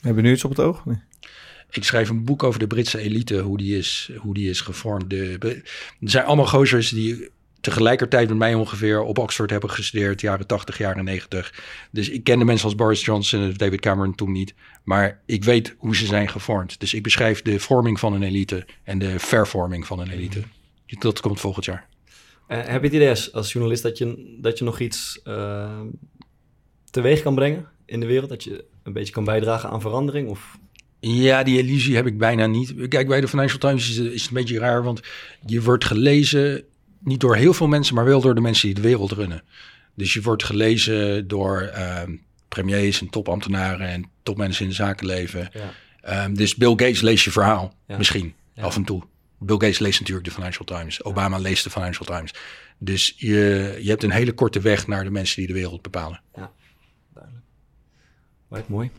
Heb 0.00 0.16
je 0.16 0.22
nu 0.22 0.32
iets 0.32 0.44
op 0.44 0.50
het 0.50 0.60
oog? 0.60 0.84
Nee. 0.84 1.00
Ik 1.70 1.84
schrijf 1.84 2.08
een 2.08 2.24
boek 2.24 2.42
over 2.42 2.60
de 2.60 2.66
Britse 2.66 2.98
elite, 2.98 3.38
hoe 3.38 3.58
die 3.58 3.78
is, 3.78 4.10
hoe 4.16 4.34
die 4.34 4.50
is 4.50 4.60
gevormd. 4.60 5.10
De, 5.10 5.36
er 5.40 5.62
zijn 6.00 6.24
allemaal 6.24 6.46
gozers 6.46 6.88
die 6.88 7.30
tegelijkertijd 7.66 8.28
met 8.28 8.38
mij 8.38 8.54
ongeveer 8.54 9.02
op 9.02 9.18
Oxford 9.18 9.50
hebben 9.50 9.70
gestudeerd, 9.70 10.20
jaren 10.20 10.46
80, 10.46 10.78
jaren 10.78 11.04
90. 11.04 11.54
Dus 11.90 12.08
ik 12.08 12.24
ken 12.24 12.38
de 12.38 12.44
mensen 12.44 12.66
als 12.66 12.74
Boris 12.74 13.04
Johnson 13.04 13.42
en 13.42 13.54
David 13.54 13.80
Cameron 13.80 14.14
toen 14.14 14.32
niet. 14.32 14.54
Maar 14.84 15.20
ik 15.24 15.44
weet 15.44 15.74
hoe 15.78 15.96
ze 15.96 16.06
zijn 16.06 16.28
gevormd. 16.28 16.80
Dus 16.80 16.94
ik 16.94 17.02
beschrijf 17.02 17.42
de 17.42 17.60
vorming 17.60 18.00
van 18.00 18.12
een 18.12 18.22
elite 18.22 18.66
en 18.82 18.98
de 18.98 19.18
vervorming 19.18 19.86
van 19.86 19.98
een 20.00 20.10
elite. 20.10 20.42
Dat 20.86 21.20
komt 21.20 21.40
volgend 21.40 21.64
jaar. 21.64 21.86
Eh, 22.46 22.58
heb 22.58 22.80
je 22.80 22.86
het 22.86 22.96
idee 22.96 23.08
als, 23.08 23.32
als 23.32 23.52
journalist 23.52 23.82
dat 23.82 23.98
je, 23.98 24.36
dat 24.40 24.58
je 24.58 24.64
nog 24.64 24.80
iets 24.80 25.20
eh, 25.24 25.80
teweeg 26.90 27.22
kan 27.22 27.34
brengen 27.34 27.68
in 27.86 28.00
de 28.00 28.06
wereld? 28.06 28.28
Dat 28.28 28.44
je 28.44 28.64
een 28.82 28.92
beetje 28.92 29.12
kan 29.12 29.24
bijdragen 29.24 29.70
aan 29.70 29.80
verandering? 29.80 30.28
Of... 30.28 30.58
Ja, 31.00 31.42
die 31.42 31.58
illusie 31.58 31.96
heb 31.96 32.06
ik 32.06 32.18
bijna 32.18 32.46
niet. 32.46 32.88
Kijk, 32.88 33.08
bij 33.08 33.20
de 33.20 33.28
Financial 33.28 33.58
Times 33.58 33.88
is 33.88 33.96
het 33.96 34.28
een 34.28 34.34
beetje 34.34 34.58
raar, 34.58 34.82
want 34.82 35.00
je 35.46 35.62
wordt 35.62 35.84
gelezen 35.84 36.64
niet 37.06 37.20
door 37.20 37.36
heel 37.36 37.54
veel 37.54 37.66
mensen, 37.66 37.94
maar 37.94 38.04
wel 38.04 38.20
door 38.20 38.34
de 38.34 38.40
mensen 38.40 38.66
die 38.66 38.74
de 38.74 38.88
wereld 38.88 39.12
runnen. 39.12 39.42
Dus 39.94 40.14
je 40.14 40.22
wordt 40.22 40.44
gelezen 40.44 41.28
door 41.28 41.60
ehm, 41.62 42.14
premiers 42.48 43.00
en 43.00 43.08
topambtenaren 43.10 43.88
en 43.88 44.10
topmensen 44.22 44.62
in 44.62 44.68
het 44.68 44.76
zakenleven. 44.76 45.48
Ja. 45.52 45.72
Ehm, 46.00 46.34
dus 46.34 46.54
Bill 46.54 46.70
Gates 46.70 47.00
leest 47.00 47.24
je 47.24 47.30
verhaal, 47.30 47.74
Ja. 47.86 47.96
misschien, 47.96 48.34
Ja. 48.54 48.62
af 48.62 48.76
en 48.76 48.84
toe. 48.84 49.02
Bill 49.38 49.56
Gates 49.58 49.78
leest 49.78 50.00
natuurlijk 50.00 50.26
de 50.26 50.32
Financial 50.34 50.64
Times. 50.64 51.04
Obama 51.04 51.38
leest 51.38 51.64
de 51.64 51.70
Financial 51.70 52.06
Times. 52.06 52.34
Dus 52.78 53.14
je, 53.16 53.78
je 53.82 53.88
hebt 53.88 54.02
een 54.02 54.10
hele 54.10 54.32
korte 54.32 54.60
weg 54.60 54.86
naar 54.86 55.04
de 55.04 55.10
mensen 55.10 55.36
die 55.36 55.46
de 55.46 55.52
wereld 55.52 55.82
bepalen. 55.82 56.20
Lijkt 58.48 58.68
mooi. 58.68 58.90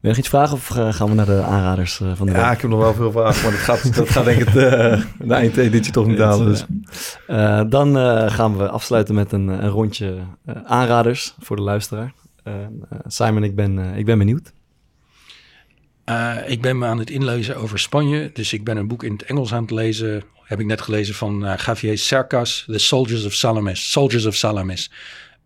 Wil 0.00 0.10
je 0.10 0.16
nog 0.16 0.16
iets 0.18 0.28
vragen 0.28 0.54
of 0.56 0.76
eh, 0.76 0.92
gaan 0.92 1.08
we 1.08 1.14
naar 1.14 1.26
de 1.26 1.42
aanraders 1.42 2.00
eh, 2.00 2.12
van 2.14 2.26
de 2.26 2.32
Ja, 2.32 2.44
week? 2.44 2.54
ik 2.54 2.60
heb 2.60 2.70
nog 2.70 2.80
wel 2.80 2.94
veel 2.94 3.12
vragen, 3.12 3.42
maar 3.42 3.50
dat 3.52 3.60
gaat, 3.60 3.94
dat 3.96 4.08
gaat 4.08 4.24
denk 4.24 4.40
ik 4.40 4.52
de, 4.52 5.02
de 5.18 5.34
eindeditie 5.34 5.92
toch 5.92 6.06
niet 6.06 6.18
halen. 6.18 6.46
Dus. 6.46 6.64
Eh, 7.26 7.60
dan 7.68 7.98
eh, 7.98 8.30
gaan 8.30 8.56
we 8.56 8.68
afsluiten 8.68 9.14
met 9.14 9.32
een, 9.32 9.48
een 9.48 9.68
rondje 9.68 10.16
eh, 10.44 10.54
aanraders 10.64 11.34
voor 11.40 11.56
de 11.56 11.62
luisteraar. 11.62 12.12
Eh, 12.42 12.54
eh, 12.62 12.68
Simon, 13.06 13.42
ik 13.44 13.54
ben, 13.54 13.78
eh, 13.78 13.98
ik 13.98 14.04
ben 14.04 14.18
benieuwd. 14.18 14.52
Eh, 16.04 16.36
ik 16.46 16.62
ben 16.62 16.78
me 16.78 16.86
aan 16.86 16.98
het 16.98 17.10
inlezen 17.10 17.56
over 17.56 17.78
Spanje. 17.78 18.30
Dus 18.32 18.52
ik 18.52 18.64
ben 18.64 18.76
een 18.76 18.88
boek 18.88 19.02
in 19.02 19.12
het 19.12 19.22
Engels 19.22 19.52
aan 19.52 19.62
het 19.62 19.70
lezen. 19.70 20.22
Heb 20.44 20.60
ik 20.60 20.66
net 20.66 20.80
gelezen 20.80 21.14
van 21.14 21.46
eh 21.46 21.58
Javier 21.66 21.98
Cercas, 21.98 22.64
The 22.66 22.78
Soldiers 22.78 23.24
of 23.26 23.32
Salamis. 23.32 23.90
Soldiers 23.92 24.26
of 24.26 24.34
Salamis. 24.34 24.90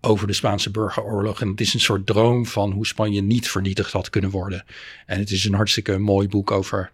Over 0.04 0.26
de 0.26 0.32
Spaanse 0.32 0.70
burgeroorlog. 0.70 1.40
En 1.40 1.48
het 1.48 1.60
is 1.60 1.74
een 1.74 1.80
soort 1.80 2.06
droom 2.06 2.46
van 2.46 2.70
hoe 2.70 2.86
Spanje 2.86 3.20
niet 3.20 3.50
vernietigd 3.50 3.92
had 3.92 4.10
kunnen 4.10 4.30
worden. 4.30 4.64
En 5.06 5.18
het 5.18 5.30
is 5.30 5.44
een 5.44 5.54
hartstikke 5.54 5.98
mooi 5.98 6.28
boek 6.28 6.50
over 6.50 6.92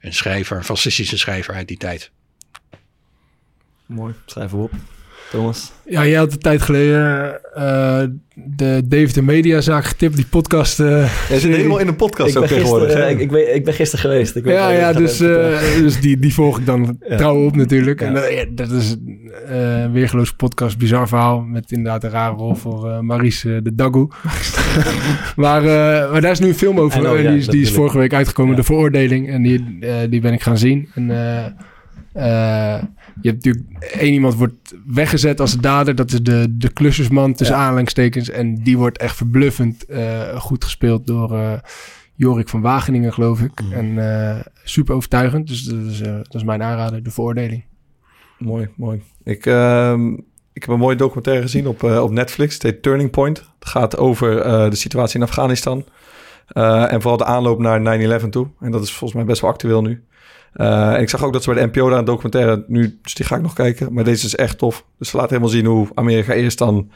een 0.00 0.14
schrijver, 0.14 0.56
een 0.56 0.64
fascistische 0.64 1.18
schrijver 1.18 1.54
uit 1.54 1.68
die 1.68 1.76
tijd. 1.76 2.10
Mooi. 3.86 4.14
Schrijf 4.26 4.52
op. 4.52 4.72
Thomas. 5.30 5.72
Ja, 5.84 6.06
jij 6.06 6.18
had 6.18 6.32
een 6.32 6.38
tijd 6.38 6.62
geleden 6.62 7.38
eh, 7.54 8.02
de 8.34 8.82
David 8.84 9.14
de 9.14 9.22
Mediazaak 9.22 9.84
getipt, 9.84 10.16
die 10.16 10.26
podcast. 10.30 10.80
eh, 10.80 10.86
Jij 11.28 11.38
zit 11.38 11.54
helemaal 11.54 11.78
in 11.78 11.88
een 11.88 11.96
podcast 11.96 12.30
ik 12.30 12.36
ook 12.36 12.42
ben 12.48 12.52
tegenwoordig. 12.56 13.08
ik, 13.08 13.18
ik, 13.20 13.30
weet, 13.30 13.54
ik 13.54 13.64
ben 13.64 13.74
gisteren 13.74 14.10
geweest. 14.10 14.36
Ik 14.36 14.44
weet 14.44 14.54
ja, 14.54 14.70
ja, 14.70 14.92
dus, 14.92 15.20
eh, 15.20 15.60
dus 15.78 16.00
die, 16.00 16.18
die 16.18 16.34
volg 16.34 16.58
ik 16.58 16.66
dan 16.66 16.98
Ja. 17.08 17.16
trouw 17.16 17.44
op 17.46 17.56
natuurlijk. 17.56 18.00
Ja. 18.00 18.06
En 18.06 18.14
dat, 18.14 18.32
ja, 18.32 18.44
dat 18.50 18.70
is 18.70 18.96
eh, 19.48 19.80
een 19.80 19.92
weergeloos 19.92 20.32
podcast, 20.32 20.78
bizar 20.78 21.08
verhaal. 21.08 21.40
Met 21.40 21.72
inderdaad 21.72 22.04
een 22.04 22.10
rare 22.10 22.34
rol 22.34 22.54
voor 22.54 22.90
eh 22.90 22.98
Maries 22.98 23.40
de 23.40 23.74
Dagoe. 23.74 24.08
maar, 25.36 25.62
eh, 25.64 26.10
maar 26.12 26.20
daar 26.20 26.30
is 26.32 26.38
nu 26.40 26.48
een 26.48 26.54
film 26.54 26.80
over. 26.80 27.04
En 27.06 27.22
ja, 27.22 27.30
die, 27.30 27.38
is, 27.38 27.46
die 27.46 27.60
is 27.62 27.72
vorige 27.72 27.98
week 27.98 28.14
uitgekomen, 28.14 28.50
Ja. 28.50 28.58
De 28.58 28.64
Veroordeling. 28.66 29.28
En 29.30 29.42
die, 29.42 29.76
eh, 29.80 29.94
die 30.10 30.20
ben 30.20 30.32
ik 30.32 30.42
gaan 30.42 30.58
zien. 30.58 30.88
En 30.94 31.10
eh, 31.10 32.74
eh, 32.76 32.82
je 33.20 33.28
hebt 33.30 33.44
natuurlijk... 33.44 33.84
één 33.84 34.12
iemand 34.12 34.34
wordt 34.34 34.74
weggezet 34.86 35.40
als 35.40 35.58
dader. 35.58 35.94
Dat 35.94 36.12
is 36.12 36.22
de, 36.22 36.46
de 36.50 36.72
klussersman 36.72 37.34
tussen 37.34 37.56
Ja. 37.56 37.62
aanhalingstekens. 37.62 38.30
En 38.30 38.54
die 38.62 38.78
wordt 38.78 38.98
echt 38.98 39.16
verbluffend 39.16 39.84
eh, 39.86 40.36
goed 40.40 40.64
gespeeld 40.64 41.06
door... 41.06 41.32
eh, 41.34 41.52
Jorik 42.14 42.48
van 42.48 42.60
Wageningen, 42.60 43.12
geloof 43.12 43.40
ik. 43.40 43.60
Mm. 43.62 43.72
En 43.72 43.98
eh, 43.98 44.40
super 44.64 44.94
overtuigend. 44.94 45.46
Dus 45.48 45.62
dat 45.62 45.86
is, 45.86 45.98
dat 45.98 46.34
is 46.34 46.44
mijn 46.44 46.62
aanrader, 46.62 47.02
de 47.02 47.10
veroordeling. 47.10 47.64
Mooi, 48.38 48.68
mooi. 48.76 49.02
Ik, 49.24 49.46
ehm, 49.46 50.12
ik 50.52 50.62
heb 50.64 50.68
een 50.68 50.78
mooie 50.78 50.96
documentaire 50.96 51.42
gezien 51.42 51.66
op, 51.66 51.82
op 51.82 52.10
Netflix. 52.10 52.54
Het 52.54 52.62
heet 52.62 52.82
Turning 52.82 53.10
Point. 53.10 53.38
Het 53.58 53.68
gaat 53.68 53.96
over 53.96 54.30
de 54.70 54.76
situatie 54.76 55.16
in 55.16 55.26
Afghanistan. 55.26 55.84
En 56.48 57.00
vooral 57.00 57.16
de 57.16 57.24
aanloop 57.24 57.58
naar 57.58 58.20
9-11 58.22 58.28
toe. 58.28 58.48
En 58.60 58.70
dat 58.70 58.82
is 58.82 58.90
volgens 58.90 59.12
mij 59.12 59.24
best 59.24 59.40
wel 59.40 59.50
actueel 59.50 59.82
nu. 59.82 60.02
Eh, 60.52 60.94
en 60.94 61.00
ik 61.00 61.08
zag 61.08 61.24
ook 61.24 61.32
dat 61.32 61.42
ze 61.42 61.52
bij 61.52 61.62
de 61.62 61.66
NPO 61.66 61.88
daar 61.88 61.98
een 61.98 62.04
documentaire... 62.04 62.64
Nu, 62.66 62.98
dus 63.02 63.14
die 63.14 63.26
ga 63.26 63.36
ik 63.36 63.42
nog 63.42 63.52
kijken. 63.52 63.92
Maar 63.92 64.04
deze 64.04 64.26
is 64.26 64.36
echt 64.36 64.58
tof. 64.58 64.84
Dus 64.98 65.08
ze 65.08 65.16
laat 65.16 65.28
helemaal 65.28 65.50
zien 65.50 65.64
hoe 65.66 65.88
Amerika 65.94 66.32
eerst 66.32 66.58
dan... 66.58 66.90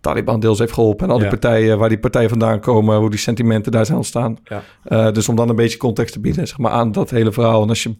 Taliban 0.00 0.40
deels 0.40 0.58
heeft 0.58 0.72
geholpen. 0.72 1.06
En 1.06 1.10
al 1.12 1.18
die 1.18 1.24
Ja. 1.30 1.32
partijen, 1.32 1.78
waar 1.78 1.88
die 1.88 1.98
partijen 1.98 2.28
vandaan 2.28 2.60
komen... 2.60 2.98
hoe 2.98 3.10
die 3.10 3.18
sentimenten 3.18 3.72
daar 3.72 3.84
zijn 3.86 3.96
ontstaan. 3.96 4.38
Ja. 4.44 4.62
Eh, 4.82 5.12
dus 5.12 5.28
om 5.28 5.36
dan 5.36 5.48
een 5.48 5.56
beetje 5.56 5.78
context 5.78 6.12
te 6.12 6.20
bieden 6.20 6.48
zeg 6.48 6.58
maar, 6.58 6.70
aan 6.70 6.92
dat 6.92 7.10
hele 7.10 7.32
verhaal. 7.32 7.62
En 7.62 7.68
als 7.68 7.82
je... 7.82 7.96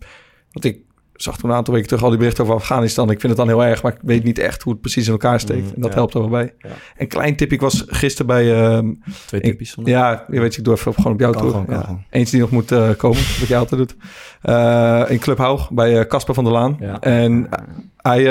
Wat 0.52 0.64
ik 0.64 0.78
zag 1.16 1.36
toen 1.36 1.50
een 1.50 1.56
aantal 1.56 1.74
weken 1.74 1.88
terug 1.88 2.04
al 2.04 2.08
die 2.08 2.18
berichten 2.18 2.44
over 2.44 2.56
Afghanistan. 2.56 3.10
Ik 3.10 3.20
vind 3.20 3.36
het 3.36 3.46
dan 3.46 3.48
heel 3.48 3.64
erg, 3.64 3.82
maar 3.82 3.92
ik 3.92 3.98
weet 4.02 4.24
niet 4.24 4.38
echt 4.38 4.62
hoe 4.62 4.72
het 4.72 4.80
precies 4.80 5.06
in 5.06 5.12
elkaar 5.12 5.40
steekt. 5.40 5.66
Mm, 5.66 5.74
en 5.74 5.80
dat 5.80 5.90
ja. 5.90 5.96
helpt 5.96 6.14
er 6.14 6.20
wel 6.20 6.28
bij. 6.28 6.54
Ja. 6.58 6.68
Een 6.96 7.08
klein 7.08 7.36
tipje, 7.36 7.54
ik 7.54 7.60
was 7.60 7.84
gisteren 7.86 8.26
bij... 8.26 8.54
ehm, 8.54 8.92
Twee 9.26 9.40
tipjes. 9.40 9.76
ja, 9.84 10.24
je 10.30 10.40
weet, 10.40 10.56
ik 10.56 10.64
doe 10.64 10.74
even 10.74 10.90
op, 10.90 10.96
gewoon 10.96 11.12
op 11.12 11.20
jou 11.20 11.36
toe. 11.36 11.64
Ja. 11.68 11.98
Eentje 12.10 12.30
die 12.30 12.40
nog 12.40 12.50
moet 12.50 12.72
eh, 12.72 12.90
komen, 12.96 13.18
wat 13.40 13.48
jij 13.48 13.58
altijd 13.58 13.80
doet. 13.80 13.96
Eh, 14.42 15.02
in 15.08 15.18
Club 15.18 15.38
Haug 15.38 15.70
bij 15.70 15.98
eh, 15.98 16.06
Casper 16.06 16.34
van 16.34 16.44
der 16.44 16.52
Laan. 16.52 16.80
En 17.00 17.48
hij, 17.96 18.22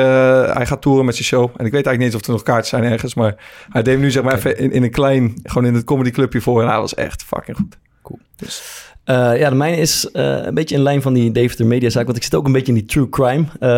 hij 0.53 0.65
gaat 0.65 0.81
toeren 0.81 1.05
met 1.05 1.15
zijn 1.15 1.27
show. 1.27 1.43
En 1.43 1.65
ik 1.65 1.71
weet 1.71 1.85
eigenlijk 1.85 1.97
niet 1.97 2.07
eens 2.07 2.15
of 2.15 2.27
er 2.27 2.31
nog 2.31 2.43
kaarten 2.43 2.67
zijn 2.67 2.83
ergens. 2.83 3.13
Maar 3.13 3.35
hij 3.69 3.83
deed 3.83 3.93
hem 3.93 4.03
nu 4.03 4.11
zeg 4.11 4.23
maar 4.23 4.35
even 4.35 4.57
in, 4.57 4.71
in 4.71 4.83
een 4.83 4.91
klein... 4.91 5.33
Gewoon 5.43 5.67
in 5.67 5.73
het 5.73 5.83
comedyclubje 5.83 6.41
voor. 6.41 6.61
En 6.61 6.67
hij 6.67 6.79
was 6.79 6.93
echt 6.93 7.23
fucking 7.23 7.57
goed. 7.57 7.77
Eh, 9.05 9.37
ja, 9.39 9.49
de 9.49 9.55
mijne 9.55 9.77
is 9.77 10.11
eh, 10.11 10.45
een 10.45 10.53
beetje 10.53 10.75
in 10.75 10.81
lijn 10.81 11.01
van 11.01 11.13
die 11.13 11.31
Deventer 11.31 11.65
Mediazaak. 11.65 12.05
Want 12.05 12.17
ik 12.17 12.23
zit 12.23 12.35
ook 12.35 12.45
een 12.45 12.51
beetje 12.51 12.73
in 12.73 12.77
die 12.77 12.85
true 12.85 13.09
crime. 13.09 13.45
Eh, 13.59 13.69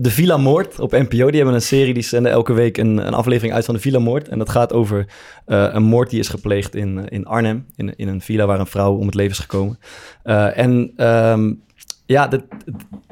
de 0.00 0.10
Villa 0.10 0.36
Moord 0.36 0.80
op 0.80 0.92
NPO. 0.92 1.26
Die 1.26 1.36
hebben 1.36 1.54
een 1.54 1.62
serie, 1.62 1.94
die 1.94 2.02
zenden 2.02 2.32
elke 2.32 2.52
week 2.52 2.76
een, 2.76 3.06
een 3.06 3.14
aflevering 3.14 3.54
uit 3.54 3.64
van 3.64 3.74
de 3.74 3.80
Villa 3.80 3.98
Moord. 3.98 4.28
En 4.28 4.38
dat 4.38 4.48
gaat 4.48 4.72
over 4.72 5.06
een 5.44 5.82
moord 5.82 6.10
die 6.10 6.18
is 6.18 6.28
gepleegd 6.28 6.74
in, 6.74 7.08
in 7.08 7.26
Arnhem. 7.26 7.66
In, 7.76 7.96
in 7.96 8.08
een 8.08 8.20
villa 8.20 8.46
waar 8.46 8.60
een 8.60 8.66
vrouw 8.66 8.96
om 8.96 9.06
het 9.06 9.14
leven 9.14 9.32
is 9.32 9.38
gekomen. 9.38 9.78
En 10.54 10.92
ehm, 10.96 11.52
ja, 12.08 12.28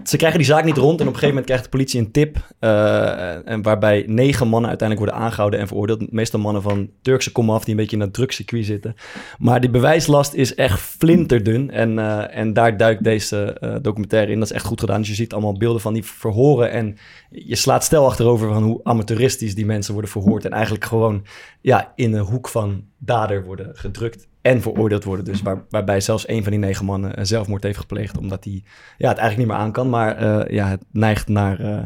ze 0.04 0.16
krijgen 0.16 0.38
die 0.38 0.48
zaak 0.48 0.64
niet 0.64 0.76
rond. 0.76 1.00
En 1.00 1.06
op 1.06 1.14
een 1.14 1.18
gegeven 1.18 1.28
moment 1.28 1.44
krijgt 1.44 1.64
de 1.64 1.70
politie 1.70 2.00
een 2.00 2.10
tip. 2.10 2.36
eh, 2.58 3.48
en 3.48 3.62
waarbij 3.62 4.04
negen 4.06 4.48
mannen 4.48 4.68
uiteindelijk 4.68 5.08
worden 5.08 5.26
aangehouden 5.26 5.60
en 5.60 5.66
veroordeeld. 5.66 6.12
Meestal 6.12 6.40
mannen 6.40 6.62
van 6.62 6.90
Turkse 7.02 7.32
komaf 7.32 7.64
die 7.64 7.70
een 7.70 7.80
beetje 7.80 7.96
in 7.96 8.02
dat 8.02 8.14
drugscircuit 8.14 8.64
zitten. 8.64 8.94
Maar 9.38 9.60
die 9.60 9.70
bewijslast 9.70 10.32
is 10.34 10.54
echt 10.54 10.80
flinterdun. 10.80 11.70
En, 11.70 11.98
eh, 11.98 12.38
en 12.38 12.52
daar 12.52 12.76
duikt 12.76 13.04
deze 13.04 13.52
eh, 13.52 13.76
documentaire 13.82 14.32
in. 14.32 14.38
Dat 14.38 14.50
is 14.50 14.54
echt 14.54 14.64
goed 14.64 14.80
gedaan. 14.80 14.98
Dus 14.98 15.08
je 15.08 15.14
ziet 15.14 15.32
allemaal 15.32 15.56
beelden 15.56 15.80
van 15.80 15.92
die 15.92 16.04
verhoren. 16.04 16.70
En 16.70 16.96
je 17.30 17.56
slaat 17.56 17.84
stel 17.84 18.06
achterover 18.06 18.48
van 18.48 18.62
hoe 18.62 18.80
amateuristisch 18.82 19.54
die 19.54 19.66
mensen 19.66 19.92
worden 19.92 20.10
verhoord. 20.10 20.44
En 20.44 20.52
eigenlijk 20.52 20.84
gewoon 20.84 21.24
ja, 21.60 21.92
in 21.94 22.12
een 22.12 22.24
hoek 22.24 22.48
van 22.48 22.84
dader 22.98 23.44
worden 23.44 23.70
gedrukt. 23.74 24.28
En 24.46 24.62
veroordeeld 24.62 25.04
worden. 25.04 25.24
Dus 25.24 25.42
waar, 25.42 25.64
waarbij 25.70 26.00
zelfs 26.00 26.28
een 26.28 26.42
van 26.42 26.50
die 26.52 26.60
negen 26.60 26.84
mannen 26.84 27.18
een 27.18 27.26
zelfmoord 27.26 27.62
heeft 27.62 27.78
gepleegd. 27.78 28.18
Omdat 28.18 28.44
hij 28.44 28.62
ja, 28.98 29.08
het 29.08 29.18
eigenlijk 29.18 29.36
niet 29.36 29.46
meer 29.46 29.66
aan 29.66 29.72
kan. 29.72 29.90
Maar 29.90 30.16
eh, 30.16 30.54
ja, 30.54 30.68
het 30.68 30.82
neigt 30.90 31.28
naar 31.28 31.60
eh, 31.60 31.82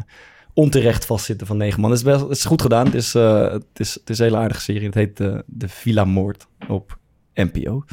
onterecht 0.53 1.05
vastzitten 1.05 1.47
van 1.47 1.57
negen 1.57 1.79
mannen. 1.79 1.99
Het 1.99 2.07
is, 2.07 2.21
het 2.21 2.29
is 2.29 2.45
goed 2.45 2.61
gedaan. 2.61 2.85
Het 2.85 2.95
is, 2.95 3.15
eh, 3.15 3.51
het, 3.51 3.65
is, 3.73 3.93
het 3.93 4.09
is 4.09 4.19
een 4.19 4.25
hele 4.25 4.37
aardige 4.37 4.61
serie. 4.61 4.85
Het 4.85 4.93
heet 4.93 5.19
eh, 5.19 5.37
De 5.45 5.69
Villa 5.69 6.05
Moord 6.05 6.47
op 6.67 6.97
NPO. 7.33 7.83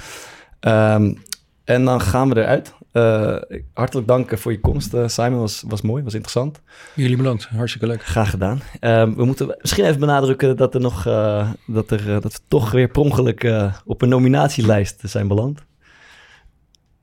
Ehm, 0.60 1.14
en 1.64 1.84
dan 1.84 2.00
gaan 2.00 2.28
we 2.28 2.40
eruit. 2.40 2.74
Eh, 2.93 3.36
hartelijk 3.72 4.07
dank 4.07 4.39
voor 4.39 4.53
je 4.53 4.61
komst, 4.61 4.95
eh, 4.95 5.09
Simon. 5.09 5.39
Was, 5.39 5.64
was 5.66 5.82
mooi, 5.82 6.03
was 6.03 6.14
interessant. 6.14 6.61
Jullie 6.95 7.16
bedankt, 7.16 7.45
hartstikke 7.45 7.86
leuk. 7.86 8.03
Graag 8.05 8.30
gedaan. 8.30 8.61
Ehm, 8.80 9.14
we 9.14 9.24
moeten 9.24 9.57
misschien 9.61 9.84
even 9.84 10.01
benadrukken 10.01 10.57
dat, 10.57 10.74
er 10.74 10.80
nog, 10.80 11.07
eh, 11.07 11.51
dat, 11.66 11.91
er, 11.91 12.14
eh, 12.14 12.20
dat 12.20 12.32
we 12.32 12.39
toch 12.49 12.70
weer 12.70 12.89
per 12.89 13.03
ongeluk 13.03 13.45
eh, 13.45 13.72
op 13.84 14.03
een 14.03 14.09
nominatielijst 14.09 15.01
zijn 15.05 15.28
beland. 15.28 15.66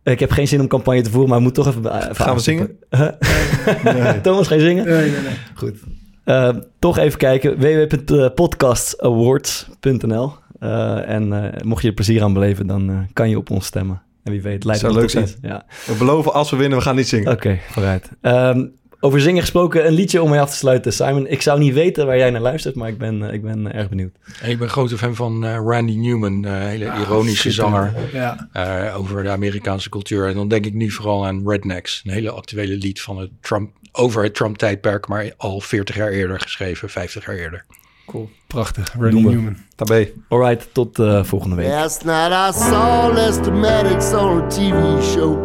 Ik 0.04 0.20
heb 0.20 0.32
geen 0.32 0.48
zin 0.48 0.60
om 0.60 0.68
campagne 0.68 1.02
te 1.02 1.10
voeren, 1.10 1.30
maar 1.30 1.38
we 1.38 1.44
moeten 1.44 1.64
toch 1.64 1.76
even... 1.76 1.96
even 1.98 2.16
Gaan 2.16 2.36
we 2.36 2.42
zingen? 2.42 2.78
aanstippen. 3.00 4.22
Thomas, 4.24 4.48
ga 4.48 4.56
je 4.56 4.62
zingen? 4.62 4.86
Nee, 4.86 5.12
nee, 5.12 5.22
nee. 5.22 5.36
Goed. 5.56 5.80
Ehm, 6.24 6.62
toch 6.80 6.98
even 6.98 7.20
kijken. 7.20 7.60
www.podcastawards.nl 7.60 10.34
Eh, 10.60 11.10
En 11.10 11.54
eh, 11.54 11.62
mocht 11.62 11.82
je 11.82 11.88
er 11.88 11.94
plezier 11.94 12.24
aan 12.24 12.34
beleven, 12.34 12.68
dan 12.68 12.90
eh, 12.90 12.98
kan 13.14 13.30
je 13.30 13.38
op 13.38 13.50
ons 13.50 13.66
stemmen. 13.66 14.02
En 14.26 14.32
wie 14.32 14.41
weet, 14.41 14.63
leidt 14.63 14.82
Zou 14.82 14.91
het 14.93 15.01
leuk 15.01 15.09
zijn. 15.11 15.23
iets. 15.23 15.36
Ja. 15.41 15.65
We 15.86 15.93
beloven, 15.97 16.34
als 16.34 16.49
we 16.49 16.57
winnen, 16.57 16.78
we 16.78 16.84
gaan 16.84 16.95
niet 16.95 17.07
zingen. 17.07 17.32
Oké, 17.32 17.59
vooruit. 17.71 18.09
Ehm, 18.21 18.65
over 18.99 19.21
zingen 19.21 19.41
gesproken, 19.41 19.88
een 19.88 19.93
liedje 19.93 20.21
om 20.21 20.30
mee 20.30 20.39
af 20.39 20.49
te 20.49 20.55
sluiten. 20.55 20.93
Simon, 20.93 21.28
ik 21.28 21.41
zou 21.41 21.59
niet 21.59 21.73
weten 21.73 22.05
waar 22.05 22.17
jij 22.17 22.30
naar 22.30 22.41
luistert, 22.41 22.76
maar 22.76 22.89
ik 22.89 22.97
ben, 22.97 23.23
eh, 23.28 23.34
ik 23.34 23.41
ben 23.41 23.73
erg 23.73 23.89
benieuwd. 23.89 24.15
Ik 24.43 24.57
ben 24.59 24.69
grote 24.69 24.97
fan 24.97 25.15
van 25.15 25.45
eh, 25.45 25.57
Randy 25.65 25.95
Newman, 25.95 26.43
een 26.45 26.61
hele 26.67 26.86
ironische 26.86 27.51
zanger 27.51 27.93
Ja. 28.13 28.49
eh, 28.51 28.97
over 28.99 29.23
de 29.23 29.30
Amerikaanse 29.30 29.89
cultuur. 29.89 30.28
En 30.28 30.34
dan 30.34 30.47
denk 30.47 30.65
ik 30.65 30.73
nu 30.73 30.91
vooral 30.91 31.26
aan 31.26 31.49
Rednecks, 31.49 32.01
een 32.05 32.11
hele 32.11 32.32
actuele 32.32 32.76
lied 32.76 33.01
van 33.01 33.17
het 33.19 33.30
Trump, 33.41 33.71
over 33.91 34.23
het 34.23 34.36
Trump-tijdperk, 34.36 35.07
maar 35.07 35.32
al 35.38 35.59
40 35.61 35.95
jaar 35.95 36.09
eerder 36.11 36.39
geschreven, 36.39 36.89
50 36.89 37.26
jaar 37.26 37.36
eerder. 37.36 37.65
Cool. 38.06 38.30
Prachtig. 38.47 38.93
Randy. 38.97 39.22
Newman. 39.22 39.58
Daarbij. 39.76 40.14
Alright, 40.30 40.74
tot 40.74 40.99
eh, 40.99 41.24
volgende 41.24 41.56
week. 41.56 41.66
Last 41.68 42.03
night 42.06 42.32
I 42.32 42.51
saw 42.51 43.08
Lester 43.08 43.53
Maddox 43.53 44.14
on 44.14 44.41
a 44.43 44.47
TV 44.47 45.01
show 45.14 45.38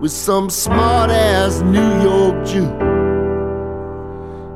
with 0.00 0.12
some 0.12 0.50
smart 0.50 1.10
ass 1.10 1.60
New 1.62 2.02
York 2.02 2.46
Jew. 2.46 2.68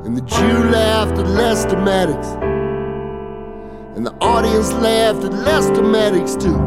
And 0.05 0.17
the 0.17 0.23
Jew 0.23 0.71
laughed 0.71 1.19
at 1.19 1.27
Lester 1.27 1.79
Maddox. 1.79 2.27
And 3.97 4.07
the 4.07 4.15
audience 4.21 4.73
laughed 4.73 5.25
at 5.25 5.33
Lester 5.33 5.83
Maddox 5.83 6.37
too. 6.37 6.59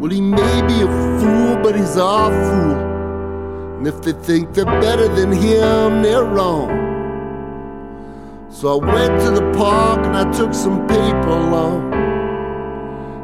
Well, 0.00 0.10
he 0.10 0.20
may 0.20 0.62
be 0.66 0.82
a 0.82 0.88
fool, 1.20 1.56
but 1.62 1.74
he's 1.76 1.96
our 1.96 2.30
fool. 2.30 3.76
And 3.78 3.86
if 3.86 4.02
they 4.02 4.12
think 4.12 4.54
they're 4.54 4.64
better 4.64 5.08
than 5.08 5.32
him, 5.32 6.02
they're 6.02 6.24
wrong. 6.24 6.91
So 8.52 8.78
I 8.78 8.84
went 8.84 9.18
to 9.22 9.30
the 9.30 9.50
park 9.56 10.04
and 10.04 10.14
I 10.14 10.30
took 10.30 10.52
some 10.52 10.86
paper 10.86 11.30
along. 11.30 11.94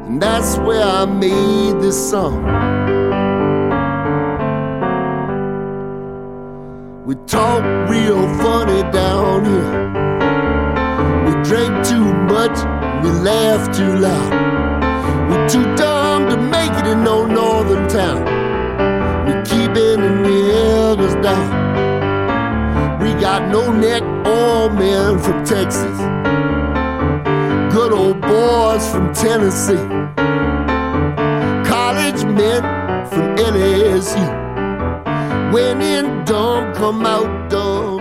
And 0.06 0.22
that's 0.22 0.56
where 0.56 0.82
I 0.82 1.04
made 1.04 1.82
this 1.82 2.10
song. 2.10 2.44
We 7.04 7.14
talk 7.26 7.62
real 7.90 8.26
funny 8.38 8.82
down 8.90 9.44
here. 9.44 9.74
We 11.26 11.32
drink 11.44 11.86
too 11.86 12.08
much, 12.34 12.56
we 13.04 13.10
laugh 13.20 13.76
too 13.76 13.98
loud. 13.98 14.32
We're 15.30 15.48
too 15.48 15.76
dumb 15.76 16.30
to 16.30 16.38
make 16.38 16.72
it 16.72 16.86
in 16.86 17.04
no 17.04 17.26
northern 17.26 17.86
town. 17.86 18.24
We 19.26 19.34
keep 19.42 19.76
it 19.76 20.00
in 20.00 20.22
the 20.22 20.54
elders 20.56 21.14
down. 21.22 21.57
We 23.08 23.14
got 23.14 23.50
no 23.50 23.72
neck 23.72 24.02
oil 24.26 24.68
men 24.68 25.18
from 25.18 25.42
Texas. 25.42 25.98
Good 27.72 27.92
old 27.92 28.20
boys 28.20 28.86
from 28.90 29.14
Tennessee. 29.14 29.86
College 31.66 32.22
men 32.24 32.62
from 33.08 33.34
LSU. 33.36 34.26
When 35.54 35.80
in 35.80 36.24
dumb, 36.26 36.74
come 36.74 37.06
out 37.06 37.48
dumb 37.48 37.98